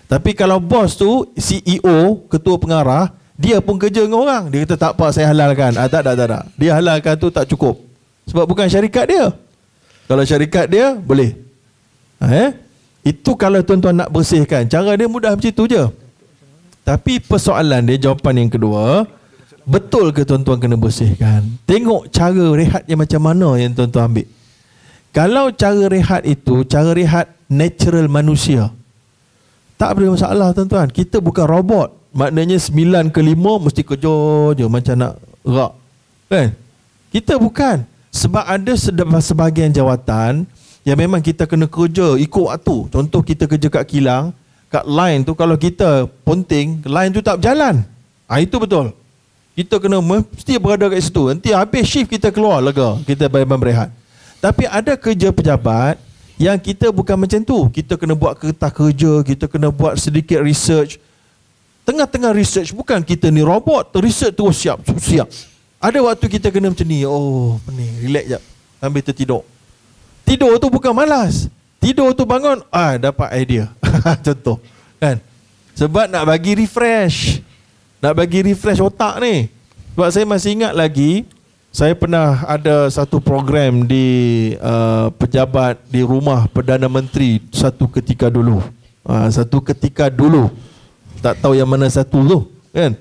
Tapi 0.08 0.32
kalau 0.32 0.64
bos 0.64 0.96
tu 0.96 1.28
CEO, 1.36 2.24
ketua 2.32 2.56
pengarah, 2.56 3.12
dia 3.38 3.62
pun 3.62 3.78
kerja 3.78 4.08
dengan 4.08 4.24
orang. 4.24 4.44
Dia 4.50 4.64
kata 4.66 4.76
tak 4.80 4.92
apa 4.98 5.06
saya 5.12 5.30
halalkan. 5.30 5.76
Ah, 5.78 5.86
tak, 5.92 6.02
tak, 6.08 6.16
tak, 6.16 6.28
tak. 6.32 6.44
Dia 6.58 6.80
halalkan 6.80 7.14
tu 7.20 7.28
tak 7.30 7.46
cukup. 7.46 7.87
Sebab 8.28 8.46
bukan 8.46 8.68
syarikat 8.68 9.06
dia. 9.08 9.26
Kalau 10.08 10.24
syarikat 10.24 10.68
dia, 10.68 10.96
boleh. 10.96 11.36
Ha, 12.20 12.26
eh? 12.32 12.50
Itu 13.08 13.40
kalau 13.40 13.64
tuan-tuan 13.64 13.96
nak 13.96 14.12
bersihkan. 14.12 14.68
Cara 14.68 14.96
dia 15.00 15.08
mudah 15.08 15.36
macam 15.36 15.52
tu 15.52 15.64
je. 15.68 15.84
Tapi 16.84 17.20
persoalan 17.24 17.88
dia, 17.88 18.08
jawapan 18.08 18.48
yang 18.48 18.52
kedua, 18.52 19.08
betul 19.68 20.16
ke 20.16 20.24
tuan-tuan 20.24 20.60
kena 20.60 20.80
bersihkan? 20.80 21.44
Tengok 21.68 22.08
cara 22.12 22.46
rehat 22.56 22.84
yang 22.88 23.00
macam 23.04 23.22
mana 23.24 23.60
yang 23.60 23.76
tuan-tuan 23.76 24.12
ambil. 24.12 24.28
Kalau 25.12 25.52
cara 25.52 25.84
rehat 25.92 26.24
itu, 26.24 26.64
cara 26.68 26.92
rehat 26.96 27.32
natural 27.52 28.08
manusia. 28.12 28.72
Tak 29.80 30.00
ada 30.00 30.10
masalah 30.10 30.48
tuan-tuan. 30.56 30.88
Kita 30.92 31.20
bukan 31.20 31.48
robot. 31.48 31.90
Maknanya 32.16 32.58
sembilan 32.58 33.14
ke 33.14 33.22
lima 33.22 33.62
mesti 33.62 33.84
kerja 33.86 34.16
je 34.58 34.66
macam 34.66 34.96
nak 34.98 35.14
rak. 35.46 35.72
Kan? 36.32 36.48
Kita 37.14 37.38
bukan. 37.38 37.97
Sebab 38.18 38.42
ada 38.50 38.74
sebahagian 39.22 39.70
jawatan 39.70 40.50
yang 40.82 40.98
memang 40.98 41.22
kita 41.22 41.46
kena 41.46 41.70
kerja 41.70 42.18
ikut 42.18 42.46
waktu. 42.50 42.90
Contoh 42.90 43.22
kita 43.22 43.46
kerja 43.46 43.70
kat 43.70 43.86
kilang, 43.86 44.34
kat 44.74 44.90
line 44.90 45.22
tu 45.22 45.38
kalau 45.38 45.54
kita 45.54 46.10
ponting, 46.26 46.82
line 46.82 47.14
tu 47.14 47.22
tak 47.22 47.38
berjalan. 47.38 47.86
Ha, 48.26 48.42
itu 48.42 48.58
betul. 48.58 48.90
Kita 49.54 49.78
kena 49.78 50.02
mesti 50.02 50.58
berada 50.58 50.90
kat 50.90 51.02
situ. 51.06 51.30
Nanti 51.30 51.54
habis 51.54 51.86
shift 51.86 52.10
kita 52.10 52.34
keluar 52.34 52.58
lega. 52.58 52.98
Kita 53.06 53.30
bayar 53.30 53.46
berehat. 53.54 53.90
Tapi 54.42 54.66
ada 54.66 54.94
kerja 54.98 55.30
pejabat 55.30 55.98
yang 56.38 56.58
kita 56.58 56.90
bukan 56.94 57.18
macam 57.18 57.42
tu. 57.42 57.70
Kita 57.70 57.98
kena 57.98 58.14
buat 58.18 58.38
kertas 58.38 58.72
kerja, 58.74 59.12
kita 59.26 59.46
kena 59.46 59.70
buat 59.70 59.98
sedikit 59.98 60.42
research. 60.42 60.98
Tengah-tengah 61.86 62.34
research 62.34 62.74
bukan 62.74 63.02
kita 63.02 63.30
ni 63.30 63.46
robot, 63.46 63.94
research 64.02 64.34
terus 64.38 64.58
siap, 64.62 64.82
siap. 65.02 65.30
Ada 65.88 66.04
waktu 66.04 66.28
kita 66.28 66.52
kena 66.52 66.68
macam 66.68 66.84
ni, 66.84 67.08
oh, 67.08 67.56
ni, 67.72 67.88
relax 68.04 68.36
jap. 68.36 68.44
Sambil 68.84 69.02
tertidur. 69.08 69.48
Tidur 70.28 70.60
tu 70.60 70.68
bukan 70.68 70.92
malas. 70.92 71.48
Tidur 71.80 72.12
tu 72.12 72.28
bangun, 72.28 72.60
ah 72.68 73.00
dapat 73.00 73.32
idea. 73.40 73.72
Contoh, 74.28 74.60
kan? 75.00 75.24
Sebab 75.80 76.12
nak 76.12 76.28
bagi 76.28 76.60
refresh. 76.60 77.40
Nak 78.04 78.20
bagi 78.20 78.44
refresh 78.44 78.84
otak 78.84 79.24
ni. 79.24 79.48
Sebab 79.96 80.08
saya 80.12 80.26
masih 80.28 80.60
ingat 80.60 80.76
lagi, 80.76 81.24
saya 81.72 81.96
pernah 81.96 82.44
ada 82.44 82.92
satu 82.92 83.24
program 83.24 83.88
di 83.88 84.52
uh, 84.60 85.08
pejabat 85.16 85.80
di 85.88 86.04
rumah 86.04 86.52
Perdana 86.52 86.92
Menteri 86.92 87.40
satu 87.56 87.88
ketika 87.88 88.28
dulu. 88.28 88.60
Uh, 89.08 89.32
satu 89.32 89.64
ketika 89.64 90.12
dulu. 90.12 90.52
Tak 91.24 91.40
tahu 91.40 91.56
yang 91.56 91.72
mana 91.72 91.88
satu 91.88 92.28
tu, 92.28 92.40
kan? 92.76 92.92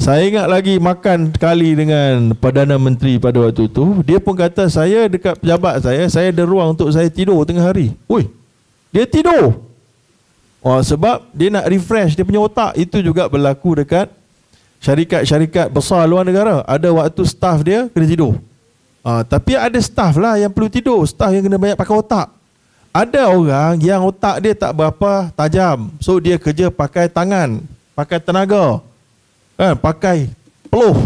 Saya 0.00 0.24
ingat 0.24 0.46
lagi 0.48 0.80
makan 0.80 1.36
kali 1.36 1.76
dengan 1.76 2.32
Perdana 2.36 2.80
Menteri 2.80 3.20
pada 3.20 3.38
waktu 3.44 3.68
tu, 3.68 4.00
dia 4.02 4.18
pun 4.18 4.32
kata 4.32 4.66
saya 4.66 5.06
dekat 5.06 5.36
pejabat 5.38 5.84
saya, 5.84 6.08
saya 6.08 6.32
ada 6.32 6.42
ruang 6.48 6.72
untuk 6.72 6.88
saya 6.90 7.06
tidur 7.12 7.44
tengah 7.44 7.62
hari. 7.62 7.92
Oi. 8.08 8.26
Dia 8.92 9.08
tidur. 9.08 9.62
Oh, 10.62 10.78
sebab 10.78 11.26
dia 11.34 11.50
nak 11.50 11.66
refresh 11.66 12.14
dia 12.14 12.22
punya 12.22 12.38
otak. 12.38 12.78
Itu 12.78 13.02
juga 13.02 13.26
berlaku 13.26 13.82
dekat 13.82 14.06
syarikat-syarikat 14.82 15.70
besar 15.70 16.06
luar 16.10 16.26
negara 16.26 16.66
ada 16.66 16.88
waktu 16.90 17.22
staff 17.22 17.62
dia 17.62 17.86
kena 17.90 18.06
tidur. 18.06 18.34
Ha, 19.02 19.26
tapi 19.26 19.58
ada 19.58 19.78
staff 19.82 20.14
lah 20.14 20.38
yang 20.38 20.50
perlu 20.54 20.70
tidur, 20.70 21.02
staff 21.06 21.34
yang 21.34 21.42
kena 21.42 21.58
banyak 21.58 21.78
pakai 21.78 21.94
otak. 21.98 22.26
Ada 22.92 23.32
orang 23.32 23.80
yang 23.80 24.04
otak 24.04 24.38
dia 24.44 24.52
tak 24.54 24.76
berapa 24.76 25.32
tajam. 25.34 25.90
So 25.98 26.20
dia 26.20 26.38
kerja 26.38 26.68
pakai 26.70 27.08
tangan, 27.10 27.64
pakai 27.96 28.20
tenaga. 28.20 28.84
Kan, 29.56 29.74
pakai 29.78 30.32
peluh. 30.72 30.96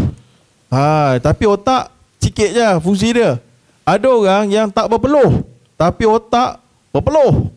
Ha, 0.67 1.19
tapi 1.23 1.47
otak 1.47 1.91
sikit 2.19 2.49
je 2.51 2.67
fungsi 2.83 3.15
dia. 3.15 3.39
Ada 3.87 4.07
orang 4.11 4.45
yang 4.51 4.67
tak 4.67 4.91
berpeluh, 4.91 5.47
tapi 5.79 6.03
otak 6.03 6.59
berpeluh. 6.91 7.47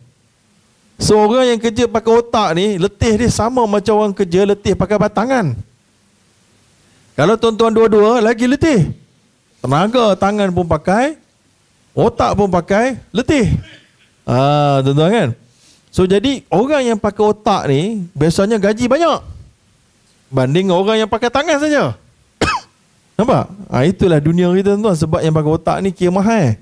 So 1.00 1.16
orang 1.16 1.56
yang 1.56 1.58
kerja 1.58 1.88
pakai 1.88 2.12
otak 2.12 2.48
ni, 2.54 2.78
letih 2.78 3.18
dia 3.18 3.30
sama 3.32 3.64
macam 3.66 3.98
orang 3.98 4.14
kerja 4.14 4.46
letih 4.46 4.76
pakai 4.76 5.00
batangan. 5.00 5.56
Kalau 7.18 7.34
tuan-tuan 7.40 7.72
dua-dua 7.74 8.22
lagi 8.22 8.46
letih. 8.46 8.94
Tenaga 9.60 10.16
tangan 10.16 10.48
pun 10.54 10.64
pakai, 10.64 11.20
otak 11.92 12.32
pun 12.32 12.48
pakai, 12.48 12.96
letih. 13.12 13.48
Ah, 14.24 14.80
tuan-tuan 14.84 15.10
kan? 15.10 15.28
So 15.90 16.06
jadi 16.06 16.46
orang 16.46 16.94
yang 16.94 16.98
pakai 17.00 17.24
otak 17.26 17.66
ni 17.66 18.06
biasanya 18.14 18.56
gaji 18.60 18.86
banyak. 18.86 19.20
Banding 20.30 20.70
orang 20.70 21.04
yang 21.04 21.10
pakai 21.10 21.26
tangan 21.26 21.58
saja. 21.58 21.98
Nampak? 23.18 23.50
Ah 23.66 23.82
itulah 23.82 24.22
dunia 24.22 24.46
kita 24.54 24.78
tuan 24.78 24.94
sebab 24.94 25.20
yang 25.20 25.34
pakai 25.34 25.50
otak 25.50 25.76
ni 25.82 25.90
kira 25.90 26.14
mahal. 26.14 26.54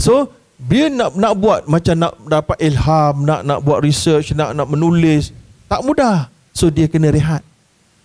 So 0.00 0.32
dia 0.56 0.88
nak 0.88 1.12
nak 1.12 1.32
buat 1.36 1.60
macam 1.68 1.94
nak 2.00 2.16
dapat 2.24 2.56
ilham, 2.64 3.14
nak 3.28 3.40
nak 3.44 3.60
buat 3.60 3.84
research, 3.84 4.32
nak 4.32 4.56
nak 4.56 4.64
menulis, 4.72 5.28
tak 5.68 5.84
mudah. 5.84 6.32
So 6.56 6.72
dia 6.72 6.88
kena 6.88 7.12
rehat. 7.12 7.44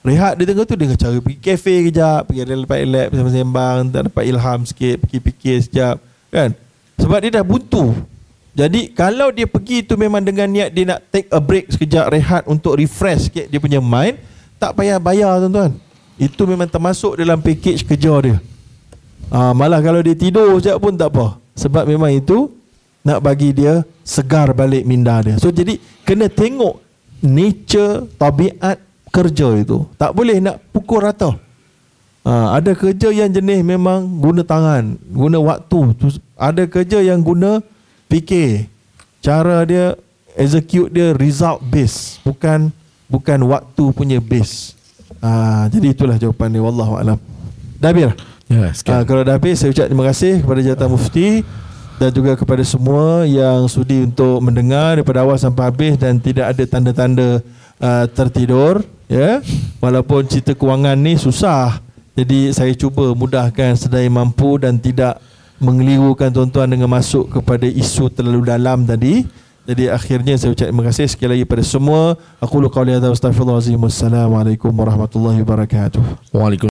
Rehat 0.03 0.35
di 0.35 0.43
tengah 0.43 0.65
tu 0.65 0.75
dengan 0.75 0.97
cara 0.97 1.15
pergi 1.21 1.39
kafe 1.39 1.87
kejap, 1.87 2.27
pergi 2.27 2.41
lepak-lepak 2.43 3.07
bersama 3.13 3.29
sembang, 3.31 3.79
tak 3.93 4.01
dapat 4.09 4.23
ilham 4.27 4.59
sikit, 4.65 4.95
pergi 5.05 5.17
fikir 5.21 5.55
sekejap, 5.61 5.95
kan? 6.33 6.49
Sebab 6.97 7.17
dia 7.21 7.37
dah 7.37 7.45
buntu. 7.45 7.93
Jadi 8.51 8.91
kalau 8.91 9.31
dia 9.31 9.47
pergi 9.47 9.85
tu 9.85 9.95
memang 9.95 10.19
dengan 10.19 10.49
niat 10.49 10.75
dia 10.75 10.83
nak 10.83 10.99
take 11.07 11.31
a 11.31 11.39
break 11.39 11.71
sekejap 11.71 12.11
rehat 12.11 12.43
untuk 12.51 12.75
refresh 12.75 13.31
sikit 13.31 13.47
dia 13.47 13.61
punya 13.63 13.79
mind, 13.79 14.19
tak 14.61 14.77
payah 14.77 15.01
bayar 15.01 15.41
tuan-tuan. 15.41 15.73
Itu 16.21 16.45
memang 16.45 16.69
termasuk 16.69 17.17
dalam 17.17 17.41
package 17.41 17.81
kerja 17.81 18.13
dia. 18.21 18.37
Ha, 19.33 19.57
malah 19.57 19.81
kalau 19.81 20.05
dia 20.05 20.13
tidur 20.13 20.61
sekejap 20.61 20.77
pun 20.77 20.93
tak 20.93 21.09
apa. 21.17 21.41
Sebab 21.57 21.89
memang 21.89 22.13
itu 22.13 22.53
nak 23.01 23.25
bagi 23.25 23.49
dia 23.49 23.81
segar 24.05 24.53
balik 24.53 24.85
minda 24.85 25.17
dia. 25.25 25.41
So 25.41 25.49
jadi 25.49 25.81
kena 26.05 26.29
tengok 26.29 26.77
nature, 27.25 28.05
tabiat 28.21 28.77
kerja 29.11 29.59
itu 29.59 29.83
tak 29.99 30.15
boleh 30.15 30.39
nak 30.39 30.63
pukul 30.71 31.03
rata 31.03 31.35
ha, 32.23 32.55
ada 32.55 32.71
kerja 32.71 33.11
yang 33.11 33.29
jenis 33.29 33.61
memang 33.61 34.07
guna 34.07 34.41
tangan 34.41 34.95
guna 35.11 35.37
waktu 35.43 35.79
ada 36.39 36.63
kerja 36.65 37.03
yang 37.03 37.19
guna 37.19 37.59
fikir 38.07 38.71
cara 39.19 39.67
dia 39.67 39.99
execute 40.39 40.89
dia 40.95 41.11
result 41.19 41.59
base 41.67 42.23
bukan 42.23 42.71
bukan 43.11 43.39
waktu 43.51 43.83
punya 43.91 44.17
base. 44.23 44.79
Ha, 45.19 45.67
jadi 45.67 45.91
itulah 45.91 46.15
jawapan 46.15 46.55
dia. 46.55 46.63
Wallahu 46.63 46.93
alam. 46.95 47.17
Dah 47.77 47.91
habis 47.91 48.15
ya 48.51 48.71
ha, 48.91 49.03
kalau 49.03 49.21
dah 49.23 49.35
habis 49.35 49.59
saya 49.59 49.71
ucap 49.71 49.87
terima 49.87 50.05
kasih 50.07 50.43
kepada 50.43 50.59
jatah 50.59 50.87
mufti 50.91 51.43
dan 52.01 52.09
juga 52.11 52.33
kepada 52.33 52.63
semua 52.65 53.23
yang 53.23 53.69
sudi 53.69 54.03
untuk 54.09 54.41
mendengar 54.41 54.97
daripada 54.97 55.21
awal 55.21 55.37
sampai 55.37 55.69
habis 55.69 55.93
dan 56.01 56.17
tidak 56.17 56.55
ada 56.55 56.63
tanda-tanda 56.65 57.29
uh, 57.77 58.05
tertidur 58.09 58.81
ya. 59.05 59.43
Walaupun 59.77 60.25
cerita 60.25 60.53
kewangan 60.55 60.97
ni 60.97 61.17
susah 61.17 61.81
Jadi 62.11 62.51
saya 62.51 62.75
cuba 62.75 63.15
mudahkan 63.15 63.71
sedaya 63.79 64.05
mampu 64.11 64.59
dan 64.59 64.75
tidak 64.75 65.23
mengelirukan 65.63 66.27
tuan-tuan 66.27 66.67
dengan 66.67 66.91
masuk 66.91 67.39
kepada 67.39 67.63
isu 67.63 68.11
terlalu 68.11 68.51
dalam 68.51 68.83
tadi. 68.83 69.23
Jadi 69.71 69.87
akhirnya 69.87 70.35
saya 70.35 70.51
ucap 70.51 70.67
terima 70.67 70.83
kasih 70.83 71.07
sekali 71.07 71.39
lagi 71.39 71.45
pada 71.47 71.63
semua. 71.63 72.19
Aku 72.43 72.59
lu 72.59 72.67
qauli 72.67 72.91
hadza 72.91 73.07
wa 73.07 73.15
astaghfirullahalazim. 73.15 73.79
Wassalamualaikum 73.79 74.67
warahmatullahi 74.67 75.39
wabarakatuh. 75.47 76.03
Waalaikumsalam 76.35 76.67